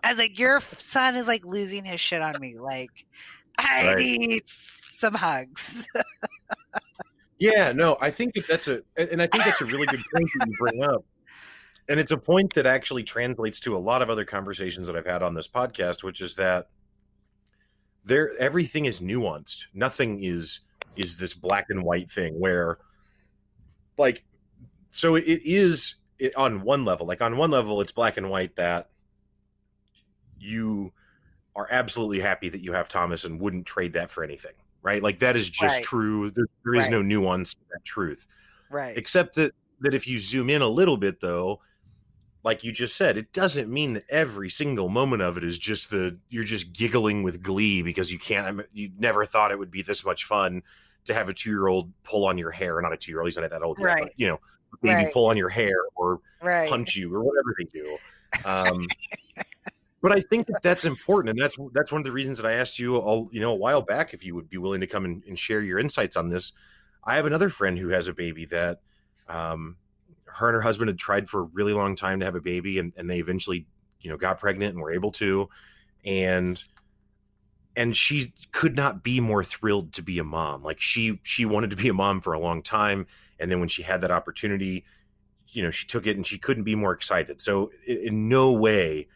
I 0.03 0.09
was 0.09 0.17
like, 0.17 0.37
your 0.37 0.61
son 0.77 1.15
is 1.15 1.27
like 1.27 1.45
losing 1.45 1.85
his 1.85 1.99
shit 1.99 2.21
on 2.21 2.39
me. 2.39 2.57
Like, 2.57 2.91
I 3.57 3.87
right. 3.87 3.97
need 3.97 4.43
some 4.97 5.13
hugs. 5.13 5.87
yeah, 7.39 7.71
no, 7.71 7.97
I 8.01 8.11
think 8.11 8.33
that 8.35 8.47
that's 8.47 8.67
a, 8.67 8.81
and 8.97 9.21
I 9.21 9.27
think 9.27 9.45
that's 9.45 9.61
a 9.61 9.65
really 9.65 9.87
good 9.87 10.03
point 10.13 10.29
that 10.39 10.47
you 10.47 10.55
bring 10.59 10.83
up 10.83 11.05
and 11.87 11.99
it's 11.99 12.11
a 12.11 12.17
point 12.17 12.53
that 12.53 12.65
actually 12.65 13.03
translates 13.03 13.59
to 13.61 13.75
a 13.75 13.77
lot 13.77 14.01
of 14.01 14.09
other 14.09 14.25
conversations 14.25 14.87
that 14.87 14.95
I've 14.95 15.05
had 15.05 15.21
on 15.21 15.33
this 15.33 15.47
podcast, 15.47 16.03
which 16.03 16.21
is 16.21 16.35
that 16.35 16.67
there 18.03 18.37
everything 18.39 18.85
is 18.85 19.01
nuanced. 19.01 19.65
Nothing 19.73 20.23
is 20.23 20.61
is 20.95 21.17
this 21.17 21.33
black 21.33 21.67
and 21.69 21.83
white 21.83 22.09
thing 22.09 22.39
where 22.39 22.77
like 23.97 24.23
so 24.91 25.15
it 25.15 25.41
is 25.43 25.95
it, 26.19 26.35
on 26.35 26.61
one 26.61 26.85
level 26.85 27.05
like 27.05 27.21
on 27.21 27.37
one 27.37 27.51
level 27.51 27.81
it's 27.81 27.91
black 27.91 28.17
and 28.17 28.29
white 28.29 28.55
that 28.55 28.89
you 30.39 30.91
are 31.55 31.67
absolutely 31.71 32.19
happy 32.19 32.49
that 32.49 32.63
you 32.63 32.71
have 32.71 32.87
Thomas 32.87 33.25
and 33.25 33.39
wouldn't 33.39 33.65
trade 33.65 33.93
that 33.93 34.09
for 34.09 34.23
anything 34.23 34.53
right 34.83 35.03
like 35.03 35.19
that 35.19 35.35
is 35.35 35.49
just 35.49 35.75
right. 35.75 35.83
true 35.83 36.29
there, 36.31 36.45
there 36.63 36.75
is 36.75 36.83
right. 36.83 36.91
no 36.91 37.01
nuance 37.01 37.53
to 37.53 37.61
that 37.71 37.83
truth 37.83 38.27
right 38.69 38.97
except 38.97 39.35
that 39.35 39.53
that 39.81 39.93
if 39.93 40.07
you 40.07 40.19
zoom 40.19 40.49
in 40.49 40.61
a 40.61 40.67
little 40.67 40.97
bit 40.97 41.19
though 41.19 41.59
like 42.45 42.63
you 42.63 42.71
just 42.71 42.95
said, 42.95 43.17
it 43.17 43.33
doesn't 43.33 43.71
mean 43.71 43.93
that 43.93 44.03
every 44.07 44.51
single 44.51 44.87
moment 44.87 45.23
of 45.23 45.35
it 45.35 45.43
is 45.43 45.57
just 45.57 45.89
the 45.89 46.15
you're 46.29 46.43
just 46.43 46.71
giggling 46.71 47.23
with 47.23 47.41
glee 47.41 47.81
because 47.81 48.11
you 48.11 48.19
can't 48.19 48.61
you 48.71 48.91
never 48.99 49.25
thought 49.25 49.51
it 49.51 49.57
would 49.57 49.71
be 49.71 49.81
this 49.81 50.05
much 50.05 50.25
fun 50.25 50.61
to 51.05 51.13
have 51.13 51.27
a 51.27 51.33
two 51.33 51.49
year 51.49 51.67
old 51.67 51.91
pull 52.03 52.23
on 52.23 52.37
your 52.37 52.51
hair, 52.51 52.79
not 52.81 52.93
a 52.93 52.97
two 52.97 53.11
year 53.11 53.19
old, 53.19 53.27
he's 53.27 53.35
not 53.35 53.49
that 53.49 53.63
old 53.63 53.79
yet, 53.79 53.85
right. 53.85 54.03
but 54.03 54.11
you 54.15 54.27
know, 54.27 54.39
maybe 54.83 55.05
right. 55.05 55.13
pull 55.13 55.25
on 55.25 55.35
your 55.35 55.49
hair 55.49 55.75
or 55.95 56.19
right. 56.39 56.69
punch 56.69 56.95
you 56.95 57.13
or 57.13 57.23
whatever 57.23 57.55
they 57.57 57.65
do. 57.65 57.97
Um, 58.47 58.85
but 60.03 60.11
I 60.11 60.21
think 60.21 60.45
that 60.45 60.61
that's 60.61 60.85
important, 60.85 61.31
and 61.31 61.39
that's 61.39 61.57
that's 61.73 61.91
one 61.91 61.99
of 61.99 62.05
the 62.05 62.11
reasons 62.11 62.37
that 62.37 62.45
I 62.45 62.53
asked 62.53 62.77
you, 62.77 62.97
all 62.97 63.27
you 63.31 63.41
know, 63.41 63.53
a 63.53 63.55
while 63.55 63.81
back 63.81 64.13
if 64.13 64.23
you 64.23 64.35
would 64.35 64.51
be 64.51 64.57
willing 64.59 64.81
to 64.81 64.87
come 64.87 65.03
and, 65.03 65.23
and 65.27 65.37
share 65.37 65.61
your 65.61 65.79
insights 65.79 66.15
on 66.15 66.29
this. 66.29 66.53
I 67.03 67.15
have 67.15 67.25
another 67.25 67.49
friend 67.49 67.75
who 67.75 67.89
has 67.89 68.07
a 68.07 68.13
baby 68.13 68.45
that 68.45 68.81
um, 69.27 69.77
her 70.35 70.47
and 70.47 70.55
her 70.55 70.61
husband 70.61 70.89
had 70.89 70.99
tried 70.99 71.29
for 71.29 71.41
a 71.41 71.49
really 71.53 71.73
long 71.73 71.95
time 71.95 72.19
to 72.19 72.25
have 72.25 72.35
a 72.35 72.41
baby 72.41 72.79
and, 72.79 72.93
and 72.97 73.09
they 73.09 73.19
eventually 73.19 73.65
you 74.01 74.09
know 74.09 74.17
got 74.17 74.39
pregnant 74.39 74.73
and 74.73 74.81
were 74.81 74.91
able 74.91 75.11
to. 75.13 75.49
And 76.03 76.61
and 77.75 77.95
she 77.95 78.33
could 78.51 78.75
not 78.75 79.03
be 79.03 79.19
more 79.19 79.43
thrilled 79.43 79.93
to 79.93 80.01
be 80.01 80.19
a 80.19 80.23
mom. 80.23 80.63
Like 80.63 80.81
she 80.81 81.19
she 81.23 81.45
wanted 81.45 81.71
to 81.71 81.75
be 81.75 81.89
a 81.89 81.93
mom 81.93 82.21
for 82.21 82.33
a 82.33 82.39
long 82.39 82.61
time 82.61 83.07
and 83.39 83.49
then 83.49 83.59
when 83.59 83.69
she 83.69 83.81
had 83.81 84.01
that 84.01 84.11
opportunity 84.11 84.85
you 85.49 85.63
know 85.63 85.71
she 85.71 85.87
took 85.87 86.05
it 86.05 86.17
and 86.17 86.27
she 86.27 86.37
couldn't 86.37 86.63
be 86.63 86.75
more 86.75 86.91
excited. 86.91 87.41
So 87.41 87.71
in 87.87 88.27
no 88.27 88.51
way 88.51 89.07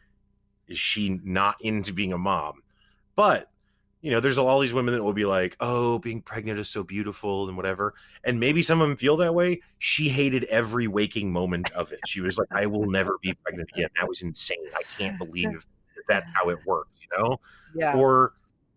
is 0.67 0.79
she 0.79 1.19
not 1.23 1.55
into 1.61 1.93
being 1.93 2.13
a 2.13 2.17
mom. 2.17 2.61
But 3.15 3.48
you 4.01 4.11
know, 4.11 4.19
there's 4.19 4.37
all 4.37 4.59
these 4.59 4.73
women 4.73 4.93
that 4.93 5.03
will 5.03 5.13
be 5.13 5.25
like, 5.25 5.57
"Oh, 5.59 5.99
being 5.99 6.21
pregnant 6.21 6.59
is 6.59 6.69
so 6.69 6.83
beautiful 6.83 7.47
and 7.47 7.57
whatever," 7.57 7.93
and 8.23 8.39
maybe 8.39 8.61
some 8.61 8.81
of 8.81 8.87
them 8.87 8.95
feel 8.95 9.17
that 9.17 9.35
way. 9.35 9.61
She 9.79 10.09
hated 10.09 10.45
every 10.45 10.87
waking 10.87 11.31
moment 11.31 11.71
of 11.71 11.91
it. 11.91 11.99
She 12.07 12.21
was 12.21 12.37
like, 12.37 12.47
"I 12.51 12.65
will 12.65 12.89
never 12.89 13.17
be 13.21 13.33
pregnant 13.33 13.69
again." 13.73 13.89
That 13.99 14.07
was 14.07 14.21
insane. 14.21 14.57
I 14.73 14.83
can't 14.97 15.17
believe 15.17 15.65
that 15.95 16.03
that's 16.07 16.29
how 16.33 16.49
it 16.49 16.59
worked. 16.65 16.91
You 17.01 17.17
know, 17.17 17.39
yeah, 17.75 17.95
or 17.97 18.33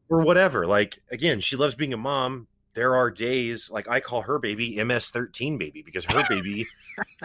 or 0.08 0.22
whatever. 0.22 0.66
Like 0.66 0.98
again, 1.10 1.40
she 1.40 1.56
loves 1.56 1.74
being 1.76 1.92
a 1.92 1.98
mom. 1.98 2.48
There 2.74 2.96
are 2.96 3.10
days 3.10 3.70
like 3.70 3.86
I 3.88 4.00
call 4.00 4.22
her 4.22 4.38
baby 4.38 4.76
MS13 4.76 5.58
baby 5.58 5.82
because 5.82 6.04
her 6.06 6.24
baby 6.28 6.64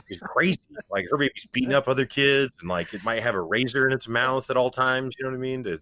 is 0.10 0.18
crazy. 0.20 0.60
Like 0.92 1.06
her 1.10 1.18
baby's 1.18 1.48
beating 1.52 1.74
up 1.74 1.88
other 1.88 2.06
kids 2.06 2.58
and 2.60 2.70
like 2.70 2.94
it 2.94 3.04
might 3.04 3.24
have 3.24 3.34
a 3.34 3.42
razor 3.42 3.88
in 3.88 3.94
its 3.94 4.08
mouth 4.08 4.50
at 4.50 4.58
all 4.58 4.70
times. 4.70 5.16
You 5.18 5.24
know 5.24 5.32
what 5.32 5.38
I 5.38 5.40
mean? 5.40 5.64
To 5.64 5.80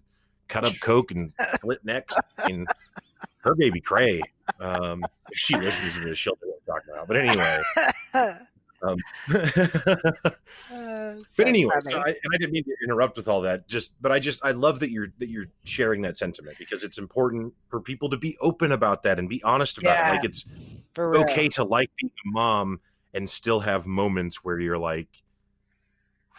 cut 0.48 0.66
up 0.66 0.74
coke 0.82 1.12
and 1.12 1.34
split 1.56 1.84
necks. 1.84 2.16
And 2.50 2.68
her 3.40 3.56
baby 3.56 3.82
Cray, 3.82 4.22
um, 4.60 5.04
she 5.34 5.56
listens 5.56 5.94
to 5.96 6.02
this, 6.02 6.18
she'll 6.18 6.38
know 6.44 6.52
what 6.66 6.76
I'm 6.76 6.82
talking 6.82 6.94
about. 6.94 7.08
But 7.08 7.18
anyway. 7.18 8.38
Um, 8.82 8.98
uh, 9.34 11.14
but 11.38 11.48
anyway, 11.48 11.76
so 11.82 11.98
I, 11.98 12.10
and 12.10 12.34
I 12.34 12.38
didn't 12.38 12.52
mean 12.52 12.64
to 12.64 12.76
interrupt 12.84 13.18
with 13.18 13.28
all 13.28 13.42
that. 13.42 13.68
Just, 13.68 13.94
but 14.02 14.12
I 14.12 14.20
just, 14.20 14.44
I 14.44 14.52
love 14.52 14.80
that 14.80 14.92
you're 14.92 15.08
that 15.20 15.30
you're 15.30 15.48
sharing 15.64 16.02
that 16.04 16.18
sentiment 16.18 16.58
because 16.58 16.84
it's 16.84 16.98
important 16.98 17.54
for 17.70 17.80
people 17.80 18.10
to 18.10 18.18
be 18.18 18.38
open 18.42 18.72
about 18.72 19.04
that 19.04 19.20
and 19.20 19.30
be 19.30 19.42
honest 19.44 19.78
about 19.78 19.98
yeah, 19.98 20.10
it. 20.10 20.16
Like 20.16 20.26
it's 20.26 20.46
okay 20.98 21.50
to 21.50 21.64
like 21.64 21.90
being 22.00 22.12
a 22.26 22.30
mom 22.32 22.80
and 23.14 23.30
still 23.30 23.62
have 23.62 23.88
moments 23.88 24.44
where 24.44 24.60
you're 24.60 24.78
like, 24.78 25.10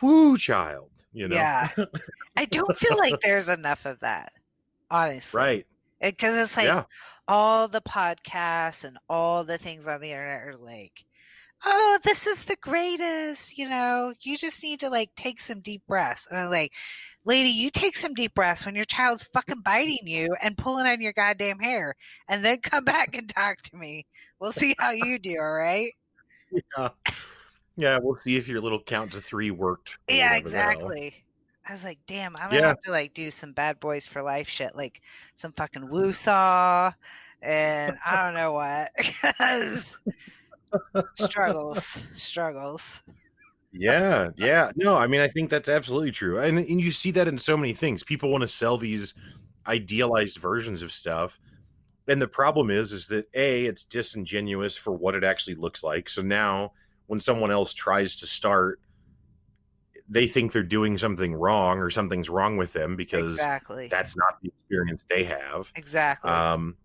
"Whoo, 0.01 0.37
child," 0.37 0.91
you 1.17 1.29
know? 1.29 1.37
Yeah. 1.37 1.71
I 2.37 2.45
don't 2.45 2.77
feel 2.77 2.99
like 2.99 3.21
there's 3.23 3.49
enough 3.49 3.87
of 3.87 4.01
that, 4.01 4.33
honestly. 4.91 5.39
Right. 5.39 5.67
Eh, 6.03 6.11
because 6.11 6.37
it, 6.37 6.41
it's 6.43 6.57
like 6.57 6.67
yeah. 6.67 6.85
all 7.27 7.69
the 7.69 7.81
podcasts 7.81 8.85
and 8.85 8.99
all 9.09 9.45
the 9.45 9.57
things 9.57 9.87
on 9.87 10.01
the 10.01 10.11
internet 10.11 10.47
are 10.47 10.57
like, 10.59 11.05
oh, 11.65 11.99
this 12.05 12.27
is 12.27 12.45
the 12.45 12.57
greatest. 12.61 13.57
You 13.57 13.71
know, 13.71 14.13
you 14.21 14.37
just 14.37 14.63
need 14.63 14.81
to 14.81 14.91
like 14.91 15.11
take 15.17 15.41
some 15.41 15.61
deep 15.61 15.83
breaths. 15.89 16.27
And 16.31 16.39
I'm 16.39 16.51
like, 16.51 16.75
lady, 17.25 17.49
you 17.49 17.71
take 17.71 17.97
some 17.97 18.13
deep 18.13 18.35
breaths 18.35 18.67
when 18.67 18.75
your 18.75 18.85
child's 18.85 19.23
fucking 19.33 19.63
biting 19.63 20.07
you 20.07 20.37
and 20.41 20.59
pulling 20.59 20.87
on 20.87 21.01
your 21.01 21.15
goddamn 21.15 21.61
hair, 21.61 21.95
and 22.29 22.45
then 22.45 22.59
come 22.59 22.85
back 22.85 23.17
and 23.17 23.29
talk 23.29 23.63
to 23.63 23.77
me. 23.77 24.05
We'll 24.39 24.53
see 24.53 24.75
how 24.79 24.91
you 24.91 25.19
do. 25.19 25.39
All 25.41 25.53
right. 25.53 25.93
Yeah. 26.79 26.91
Yeah, 27.77 27.99
we'll 28.01 28.17
see 28.17 28.37
if 28.37 28.49
your 28.49 28.61
little 28.61 28.83
count 28.83 29.13
to 29.13 29.21
three 29.21 29.51
worked. 29.51 29.99
Yeah, 30.09 30.35
exactly. 30.35 31.15
I 31.69 31.73
was 31.73 31.85
like, 31.85 31.99
damn, 32.07 32.37
I'm 32.37 32.49
gonna 32.49 32.61
yeah. 32.61 32.69
have 32.69 32.83
to 32.83 32.91
like 32.91 33.13
do 33.13 33.31
some 33.31 33.53
bad 33.53 33.81
boys 33.81 34.07
for 34.07 34.23
life 34.23 34.49
shit, 34.49 34.77
like 34.77 35.03
some 35.35 35.53
fucking 35.53 35.89
woosah, 35.89 36.95
and 37.43 37.97
I 38.05 38.25
don't 38.25 38.35
know 38.35 38.53
what. 38.53 38.93
struggles, 41.17 41.99
struggles. 42.15 42.83
Yeah, 43.73 44.31
yeah. 44.37 44.71
No, 44.77 44.97
I 44.97 45.07
mean, 45.07 45.21
I 45.21 45.29
think 45.29 45.51
that's 45.51 45.69
absolutely 45.69 46.13
true, 46.13 46.39
and 46.39 46.59
and 46.59 46.81
you 46.81 46.93
see 46.93 47.11
that 47.13 47.29
in 47.29 47.37
so 47.37 47.57
many 47.57 47.73
things. 47.73 48.03
People 48.03 48.31
want 48.31 48.43
to 48.43 48.49
sell 48.49 48.79
these 48.79 49.15
idealized 49.67 50.39
versions 50.39 50.83
of 50.83 50.93
stuff, 50.93 51.39
and 52.07 52.23
the 52.23 52.29
problem 52.29 52.71
is, 52.71 52.93
is 52.93 53.09
that 53.09 53.29
a 53.35 53.67
it's 53.67 53.85
disingenuous 53.85 54.77
for 54.77 54.93
what 54.93 55.15
it 55.17 55.25
actually 55.25 55.57
looks 55.57 55.83
like. 55.83 56.09
So 56.09 56.23
now 56.23 56.73
when 57.07 57.21
someone 57.21 57.51
else 57.51 57.73
tries 57.73 58.17
to 58.17 58.27
start 58.27 58.81
they 60.09 60.27
think 60.27 60.53
they're 60.53 60.63
doing 60.63 60.99
something 60.99 61.35
wrong 61.35 61.79
or 61.79 61.91
something's 61.91 62.31
wrong 62.31 62.57
with 62.57 62.73
them 62.73 62.97
because 62.97 63.35
exactly. 63.35 63.89
that's 63.89 64.17
not 64.17 64.41
the 64.41 64.49
experience 64.49 65.05
they 65.11 65.25
have. 65.25 65.73
Exactly. 65.75 66.31
Um, 66.31 66.77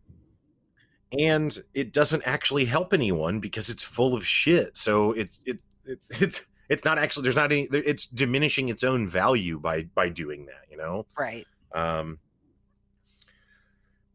and 1.17 1.63
it 1.73 1.93
doesn't 1.93 2.23
actually 2.25 2.65
help 2.65 2.93
anyone 2.93 3.39
because 3.39 3.69
it's 3.69 3.83
full 3.83 4.15
of 4.15 4.25
shit. 4.25 4.77
So 4.77 5.11
it's 5.11 5.39
it, 5.45 5.59
it 5.85 5.99
it's 6.09 6.45
it's 6.69 6.85
not 6.85 6.97
actually 6.97 7.23
there's 7.23 7.35
not 7.35 7.51
any 7.51 7.67
it's 7.71 8.05
diminishing 8.05 8.69
its 8.69 8.83
own 8.83 9.07
value 9.07 9.59
by 9.59 9.83
by 9.83 10.09
doing 10.09 10.45
that, 10.45 10.71
you 10.71 10.77
know? 10.77 11.05
Right. 11.17 11.45
Um 11.73 12.19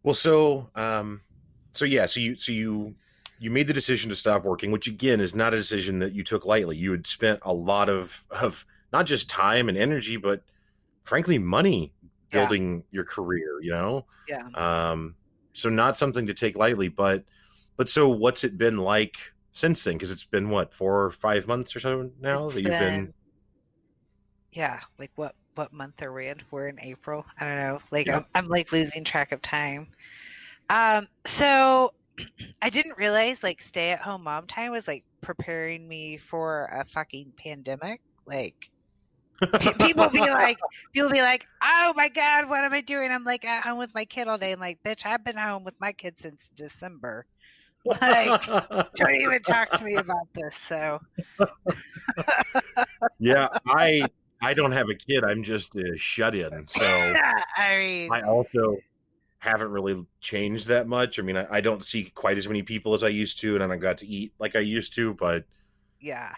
well 0.02 0.14
so 0.14 0.70
um 0.74 1.20
so 1.74 1.84
yeah, 1.84 2.06
so 2.06 2.20
you 2.20 2.36
so 2.36 2.52
you 2.52 2.94
you 3.38 3.50
made 3.50 3.66
the 3.66 3.74
decision 3.74 4.10
to 4.10 4.16
stop 4.16 4.44
working, 4.44 4.70
which 4.70 4.86
again 4.86 5.20
is 5.20 5.34
not 5.34 5.54
a 5.54 5.56
decision 5.56 5.98
that 5.98 6.12
you 6.12 6.24
took 6.24 6.44
lightly. 6.44 6.76
You 6.76 6.92
had 6.92 7.06
spent 7.06 7.40
a 7.42 7.52
lot 7.52 7.88
of 7.88 8.24
of 8.30 8.64
not 8.92 9.06
just 9.06 9.28
time 9.28 9.68
and 9.68 9.76
energy, 9.76 10.16
but 10.16 10.42
frankly 11.04 11.38
money 11.38 11.92
building 12.30 12.76
yeah. 12.76 12.82
your 12.90 13.04
career. 13.04 13.60
You 13.62 13.72
know, 13.72 14.06
yeah. 14.28 14.46
Um, 14.54 15.14
so 15.52 15.68
not 15.68 15.96
something 15.96 16.26
to 16.26 16.34
take 16.34 16.56
lightly, 16.56 16.88
but 16.88 17.24
but 17.76 17.88
so 17.88 18.08
what's 18.08 18.44
it 18.44 18.56
been 18.56 18.78
like 18.78 19.16
since 19.52 19.84
then? 19.84 19.94
Because 19.94 20.10
it's 20.10 20.24
been 20.24 20.50
what 20.50 20.72
four 20.72 21.04
or 21.04 21.10
five 21.10 21.46
months 21.46 21.76
or 21.76 21.80
so 21.80 22.10
now 22.20 22.46
it's 22.46 22.54
that 22.54 22.62
you've 22.62 22.70
been, 22.70 23.04
been. 23.06 23.14
Yeah, 24.52 24.80
like 24.98 25.12
what 25.16 25.34
what 25.56 25.72
month 25.72 26.02
are 26.02 26.12
we 26.12 26.28
in? 26.28 26.40
We're 26.50 26.68
in 26.68 26.80
April. 26.80 27.26
I 27.38 27.44
don't 27.44 27.56
know. 27.56 27.80
Like 27.90 28.06
yeah. 28.06 28.16
I'm, 28.16 28.24
I'm 28.34 28.48
like 28.48 28.72
losing 28.72 29.04
track 29.04 29.32
of 29.32 29.42
time. 29.42 29.88
Um, 30.68 31.08
so 31.26 31.92
I 32.62 32.70
didn't 32.70 32.96
realize 32.96 33.42
like 33.42 33.60
stay 33.60 33.90
at 33.90 34.00
home 34.00 34.24
mom 34.24 34.46
time 34.46 34.70
was 34.72 34.88
like 34.88 35.04
preparing 35.20 35.86
me 35.86 36.16
for 36.16 36.66
a 36.66 36.84
fucking 36.84 37.32
pandemic. 37.36 38.00
Like 38.26 38.70
people 39.78 40.08
be 40.08 40.20
like, 40.20 40.58
people 40.94 41.10
be 41.10 41.20
like, 41.20 41.46
oh 41.62 41.92
my 41.96 42.08
god, 42.08 42.48
what 42.48 42.64
am 42.64 42.72
I 42.72 42.80
doing? 42.80 43.10
I'm 43.10 43.24
like 43.24 43.44
at 43.44 43.62
home 43.62 43.78
with 43.78 43.94
my 43.94 44.04
kid 44.04 44.28
all 44.28 44.38
day. 44.38 44.52
I'm 44.52 44.60
like, 44.60 44.78
bitch, 44.84 45.04
I've 45.04 45.24
been 45.24 45.36
home 45.36 45.64
with 45.64 45.74
my 45.80 45.92
kid 45.92 46.18
since 46.18 46.50
December. 46.54 47.26
Like, 48.00 48.44
don't 48.96 49.14
even 49.14 49.40
talk 49.42 49.70
to 49.70 49.84
me 49.84 49.94
about 49.94 50.26
this. 50.34 50.56
So, 50.56 50.98
yeah, 53.20 53.46
I 53.64 54.02
I 54.42 54.54
don't 54.54 54.72
have 54.72 54.88
a 54.88 54.94
kid. 54.96 55.22
I'm 55.22 55.44
just 55.44 55.76
a 55.76 55.96
shut 55.96 56.34
in. 56.34 56.66
So 56.68 56.84
I 56.84 57.78
mean, 57.78 58.12
I 58.12 58.22
also 58.22 58.76
haven't 59.48 59.70
really 59.70 60.04
changed 60.20 60.68
that 60.68 60.88
much. 60.88 61.18
I 61.18 61.22
mean, 61.22 61.36
I, 61.36 61.46
I, 61.50 61.60
don't 61.60 61.82
see 61.82 62.04
quite 62.04 62.38
as 62.38 62.48
many 62.48 62.62
people 62.62 62.94
as 62.94 63.04
I 63.04 63.08
used 63.08 63.38
to, 63.40 63.54
and 63.54 63.62
I 63.62 63.66
don't 63.66 63.78
got 63.78 63.98
to 63.98 64.06
eat 64.06 64.32
like 64.38 64.56
I 64.56 64.60
used 64.60 64.94
to, 64.94 65.14
but 65.14 65.44
yeah, 66.00 66.34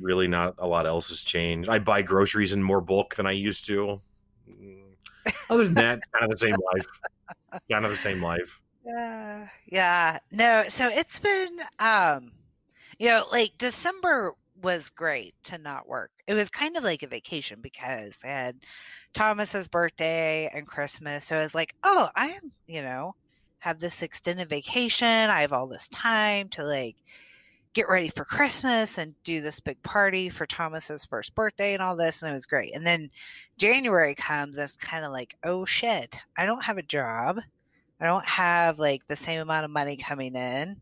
really 0.00 0.28
not 0.28 0.54
a 0.58 0.66
lot 0.66 0.86
else 0.86 1.08
has 1.10 1.22
changed. 1.22 1.68
I 1.68 1.78
buy 1.78 2.02
groceries 2.02 2.52
in 2.52 2.62
more 2.62 2.80
bulk 2.80 3.14
than 3.16 3.26
I 3.26 3.32
used 3.32 3.66
to. 3.66 4.00
Other 5.48 5.64
than 5.64 5.74
that, 5.74 6.00
kind 6.12 6.24
of 6.24 6.30
the 6.30 6.36
same 6.36 6.56
life. 6.74 6.86
Kind 7.70 7.84
of 7.84 7.90
the 7.90 7.96
same 7.96 8.22
life. 8.22 8.60
Yeah, 8.84 9.48
yeah. 9.66 10.18
No, 10.30 10.64
so 10.68 10.88
it's 10.88 11.20
been, 11.20 11.60
um, 11.78 12.32
you 12.98 13.08
know, 13.08 13.26
like 13.30 13.52
December 13.58 14.34
was 14.62 14.90
great 14.90 15.34
to 15.44 15.58
not 15.58 15.88
work. 15.88 16.10
It 16.26 16.34
was 16.34 16.50
kind 16.50 16.76
of 16.76 16.84
like 16.84 17.02
a 17.02 17.06
vacation 17.06 17.60
because 17.60 18.18
I 18.24 18.28
had 18.28 18.56
Thomas's 19.12 19.68
birthday 19.68 20.50
and 20.52 20.66
Christmas. 20.66 21.24
So 21.24 21.36
I 21.36 21.42
was 21.42 21.54
like, 21.54 21.74
oh, 21.82 22.08
I 22.14 22.28
am, 22.28 22.52
you 22.66 22.82
know, 22.82 23.14
have 23.58 23.78
this 23.78 24.02
extended 24.02 24.48
vacation. 24.48 25.06
I 25.06 25.42
have 25.42 25.52
all 25.52 25.66
this 25.66 25.88
time 25.88 26.48
to 26.50 26.64
like 26.64 26.96
get 27.72 27.88
ready 27.88 28.08
for 28.08 28.24
Christmas 28.24 28.98
and 28.98 29.14
do 29.22 29.40
this 29.40 29.60
big 29.60 29.82
party 29.82 30.28
for 30.28 30.46
Thomas's 30.46 31.04
first 31.04 31.34
birthday 31.34 31.74
and 31.74 31.82
all 31.82 31.96
this. 31.96 32.22
And 32.22 32.30
it 32.30 32.34
was 32.34 32.46
great. 32.46 32.74
And 32.74 32.86
then 32.86 33.10
January 33.58 34.14
comes, 34.14 34.56
it's 34.56 34.76
kind 34.76 35.04
of 35.04 35.12
like, 35.12 35.36
oh 35.44 35.64
shit, 35.64 36.16
I 36.36 36.46
don't 36.46 36.64
have 36.64 36.78
a 36.78 36.82
job. 36.82 37.40
I 38.00 38.06
don't 38.06 38.26
have 38.26 38.78
like 38.78 39.06
the 39.08 39.16
same 39.16 39.40
amount 39.40 39.66
of 39.66 39.70
money 39.70 39.96
coming 39.96 40.34
in 40.34 40.80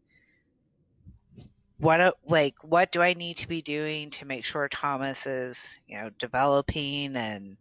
what 1.79 2.01
uh, 2.01 2.13
like 2.27 2.55
what 2.63 2.93
do 2.93 3.01
I 3.01 3.15
need 3.15 3.39
to 3.39 3.49
be 3.49 3.63
doing 3.63 4.11
to 4.11 4.25
make 4.25 4.45
sure 4.45 4.69
Thomas 4.69 5.27
is 5.27 5.79
you 5.87 5.99
know 5.99 6.11
developing 6.19 7.17
and 7.17 7.57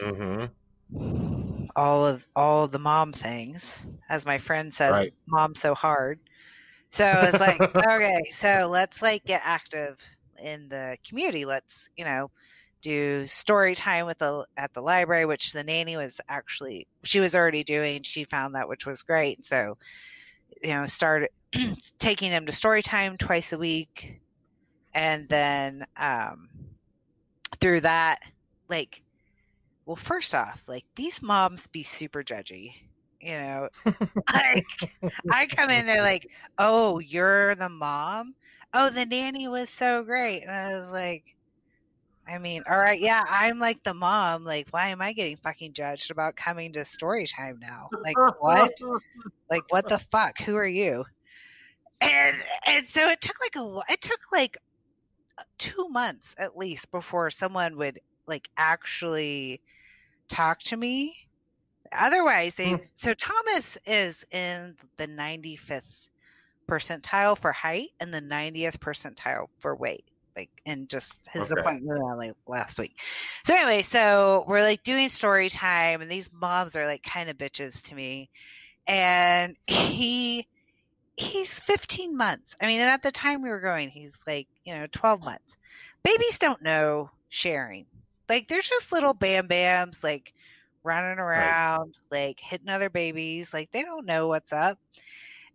mm-hmm. 0.00 1.64
all 1.76 2.06
of 2.06 2.26
all 2.36 2.64
of 2.64 2.72
the 2.72 2.78
mom 2.78 3.12
things, 3.12 3.78
as 4.08 4.26
my 4.26 4.38
friend 4.38 4.72
says, 4.74 4.92
right. 4.92 5.14
"Mom 5.26 5.54
so 5.54 5.74
hard." 5.74 6.18
So 6.90 7.06
it's 7.06 7.40
like 7.40 7.60
okay, 7.76 8.22
so 8.32 8.68
let's 8.70 9.00
like 9.00 9.24
get 9.24 9.42
active 9.44 9.98
in 10.42 10.68
the 10.68 10.96
community. 11.06 11.44
Let's 11.44 11.88
you 11.96 12.04
know 12.04 12.30
do 12.82 13.26
story 13.26 13.74
time 13.74 14.06
with 14.06 14.18
the 14.18 14.44
at 14.56 14.72
the 14.74 14.80
library, 14.80 15.26
which 15.26 15.52
the 15.52 15.64
nanny 15.64 15.96
was 15.96 16.20
actually 16.28 16.86
she 17.04 17.20
was 17.20 17.34
already 17.34 17.64
doing. 17.64 18.02
She 18.02 18.24
found 18.24 18.54
that 18.54 18.68
which 18.68 18.86
was 18.86 19.02
great. 19.02 19.46
So 19.46 19.76
you 20.62 20.74
know 20.74 20.86
started 20.86 21.30
taking 21.98 22.30
him 22.30 22.46
to 22.46 22.52
story 22.52 22.82
time 22.82 23.16
twice 23.16 23.52
a 23.52 23.58
week 23.58 24.20
and 24.94 25.28
then 25.28 25.86
um, 25.96 26.48
through 27.60 27.80
that 27.80 28.20
like 28.68 29.02
well 29.90 29.96
first 29.96 30.36
off 30.36 30.62
like 30.68 30.84
these 30.94 31.20
moms 31.20 31.66
be 31.66 31.82
super 31.82 32.22
judgy 32.22 32.74
you 33.20 33.32
know 33.32 33.68
like 34.32 34.64
i 35.32 35.46
come 35.46 35.68
in 35.68 35.84
there 35.84 36.00
like 36.00 36.30
oh 36.58 37.00
you're 37.00 37.56
the 37.56 37.68
mom 37.68 38.32
oh 38.72 38.88
the 38.88 39.04
nanny 39.04 39.48
was 39.48 39.68
so 39.68 40.04
great 40.04 40.42
and 40.42 40.50
i 40.52 40.78
was 40.78 40.88
like 40.92 41.24
I 42.28 42.38
mean, 42.38 42.62
all 42.70 42.78
right, 42.78 43.00
yeah, 43.00 43.24
I'm 43.28 43.58
like 43.58 43.82
the 43.82 43.94
mom. 43.94 44.44
Like, 44.44 44.68
why 44.70 44.90
am 44.90 45.02
I 45.02 45.14
getting 45.14 45.36
fucking 45.38 45.72
judged 45.72 46.12
about 46.12 46.36
coming 46.36 46.72
to 46.74 46.84
story 46.84 47.26
time 47.26 47.58
now? 47.60 47.88
Like, 48.04 48.16
what? 48.38 48.72
like, 49.50 49.64
what 49.70 49.88
the 49.88 49.98
fuck? 49.98 50.38
Who 50.42 50.54
are 50.54 50.66
you? 50.66 51.04
and 52.00 52.36
and 52.66 52.88
so 52.88 53.08
it 53.08 53.20
took 53.20 53.34
like 53.40 53.56
a 53.56 53.80
it 53.92 54.00
took 54.00 54.20
like 54.30 54.58
two 55.58 55.88
months 55.88 56.36
at 56.38 56.56
least 56.56 56.92
before 56.92 57.32
someone 57.32 57.76
would 57.76 57.98
like 58.28 58.48
actually 58.56 59.60
talk 60.30 60.60
to 60.60 60.76
me 60.76 61.14
otherwise 61.92 62.54
they 62.54 62.72
mm. 62.72 62.86
so 62.94 63.14
thomas 63.14 63.76
is 63.86 64.24
in 64.30 64.74
the 64.96 65.06
95th 65.06 66.08
percentile 66.68 67.36
for 67.36 67.52
height 67.52 67.90
and 67.98 68.14
the 68.14 68.20
90th 68.20 68.78
percentile 68.78 69.48
for 69.58 69.74
weight 69.74 70.04
like 70.36 70.50
in 70.64 70.86
just 70.86 71.18
his 71.32 71.50
okay. 71.50 71.60
appointment 71.60 72.00
like 72.16 72.34
last 72.46 72.78
week 72.78 72.96
so 73.44 73.54
anyway 73.54 73.82
so 73.82 74.44
we're 74.46 74.62
like 74.62 74.82
doing 74.84 75.08
story 75.08 75.48
time 75.48 76.00
and 76.00 76.10
these 76.10 76.30
moms 76.32 76.76
are 76.76 76.86
like 76.86 77.02
kind 77.02 77.28
of 77.28 77.36
bitches 77.36 77.82
to 77.82 77.94
me 77.94 78.30
and 78.86 79.56
he 79.66 80.46
he's 81.20 81.60
15 81.60 82.16
months. 82.16 82.56
I 82.60 82.66
mean, 82.66 82.80
and 82.80 82.90
at 82.90 83.02
the 83.02 83.12
time 83.12 83.42
we 83.42 83.50
were 83.50 83.60
going, 83.60 83.90
he's 83.90 84.16
like, 84.26 84.48
you 84.64 84.74
know, 84.74 84.86
12 84.90 85.20
months. 85.20 85.56
Babies 86.02 86.38
don't 86.38 86.62
know 86.62 87.10
sharing. 87.28 87.86
Like, 88.30 88.46
there's 88.46 88.68
just 88.68 88.92
little 88.92 89.12
Bamm-Bamms, 89.12 90.04
like 90.04 90.32
running 90.84 91.18
around, 91.18 91.96
right. 92.10 92.28
like 92.28 92.40
hitting 92.40 92.68
other 92.68 92.88
babies. 92.88 93.52
Like, 93.52 93.72
they 93.72 93.82
don't 93.82 94.06
know 94.06 94.28
what's 94.28 94.52
up. 94.52 94.78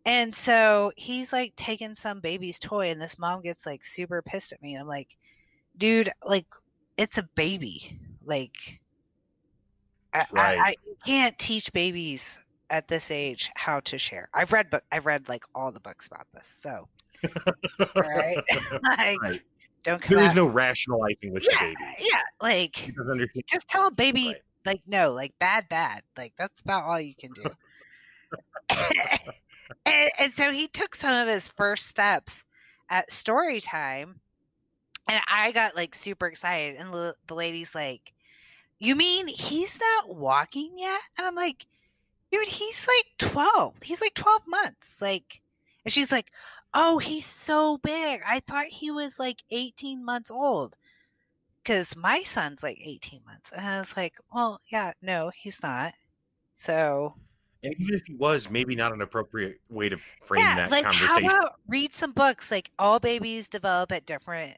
And 0.05 0.35
so 0.35 0.91
he's 0.97 1.31
like 1.31 1.55
taking 1.55 1.95
some 1.95 2.19
baby's 2.19 2.59
toy, 2.59 2.91
and 2.91 3.01
this 3.01 3.17
mom 3.17 3.41
gets 3.41 3.65
like 3.65 3.85
super 3.85 4.21
pissed 4.21 4.51
at 4.51 4.61
me. 4.61 4.73
And 4.73 4.81
I'm 4.81 4.87
like, 4.87 5.15
dude, 5.77 6.11
like, 6.21 6.47
it's 6.97 7.17
a 7.17 7.23
baby. 7.35 7.97
Like, 8.25 8.81
I, 10.13 10.25
right. 10.33 10.59
I, 10.59 10.69
I 10.69 10.75
can't 11.05 11.39
teach 11.39 11.71
babies 11.71 12.39
at 12.69 12.89
this 12.89 13.09
age 13.09 13.51
how 13.55 13.79
to 13.81 13.97
share. 13.97 14.27
I've 14.33 14.51
read 14.51 14.69
book 14.69 14.83
I've 14.91 15.05
read 15.05 15.29
like 15.29 15.43
all 15.55 15.71
the 15.71 15.79
books 15.79 16.07
about 16.07 16.27
this. 16.33 16.47
So 16.59 16.87
right. 17.95 18.37
like 18.83 19.21
right. 19.21 19.41
Don't 19.85 20.03
There 20.07 20.23
is 20.23 20.35
no 20.35 20.45
rationalizing 20.45 21.31
with 21.31 21.47
yeah, 21.49 21.57
the 21.59 21.65
baby. 21.65 21.95
Yeah. 21.99 22.21
Like 22.41 22.91
just 23.47 23.67
tell 23.67 23.87
a 23.87 23.91
baby 23.91 24.27
right. 24.27 24.41
like 24.65 24.81
no, 24.85 25.11
like 25.13 25.33
bad 25.39 25.69
bad. 25.69 26.01
Like 26.17 26.33
that's 26.37 26.61
about 26.61 26.83
all 26.83 26.99
you 26.99 27.15
can 27.15 27.31
do. 27.31 27.43
and, 29.85 30.11
and 30.19 30.33
so 30.35 30.51
he 30.51 30.67
took 30.67 30.95
some 30.95 31.13
of 31.13 31.27
his 31.27 31.47
first 31.49 31.87
steps 31.87 32.43
at 32.89 33.11
story 33.11 33.61
time 33.61 34.19
and 35.07 35.19
I 35.27 35.51
got 35.51 35.75
like 35.75 35.95
super 35.95 36.27
excited 36.27 36.75
and 36.77 36.93
the, 36.93 37.15
the 37.27 37.35
lady's 37.35 37.73
like 37.73 38.13
you 38.79 38.95
mean 38.95 39.27
he's 39.27 39.79
not 39.79 40.15
walking 40.15 40.73
yet? 40.77 40.99
And 41.17 41.25
I'm 41.25 41.35
like, 41.35 41.65
dude, 42.31 42.47
he's 42.47 42.85
like 42.87 43.31
12. 43.31 43.75
He's 43.81 44.01
like 44.01 44.13
12 44.13 44.41
months. 44.47 44.95
Like, 44.99 45.41
and 45.83 45.93
she's 45.93 46.11
like, 46.11 46.27
oh, 46.75 46.99
he's 46.99 47.25
so 47.25 47.77
big. 47.77 48.21
I 48.27 48.41
thought 48.41 48.65
he 48.65 48.91
was 48.91 49.17
like 49.17 49.41
18 49.49 50.03
months 50.03 50.29
old. 50.29 50.75
Cause 51.63 51.95
my 51.95 52.21
son's 52.21 52.61
like 52.61 52.77
18 52.79 53.21
months. 53.25 53.51
And 53.51 53.65
I 53.65 53.79
was 53.79 53.97
like, 53.97 54.13
well, 54.31 54.61
yeah, 54.67 54.91
no, 55.01 55.31
he's 55.33 55.59
not. 55.63 55.95
So. 56.53 57.15
And 57.63 57.73
even 57.79 57.95
if 57.95 58.03
he 58.05 58.13
was, 58.13 58.51
maybe 58.51 58.75
not 58.75 58.93
an 58.93 59.01
appropriate 59.01 59.59
way 59.69 59.89
to 59.89 59.97
frame 60.23 60.43
yeah, 60.43 60.55
that 60.57 60.69
like, 60.69 60.83
conversation. 60.83 61.23
How 61.23 61.37
about 61.37 61.55
read 61.67 61.91
some 61.95 62.11
books? 62.11 62.51
Like, 62.51 62.69
all 62.77 62.99
babies 62.99 63.47
develop 63.47 63.91
at 63.91 64.05
different 64.05 64.55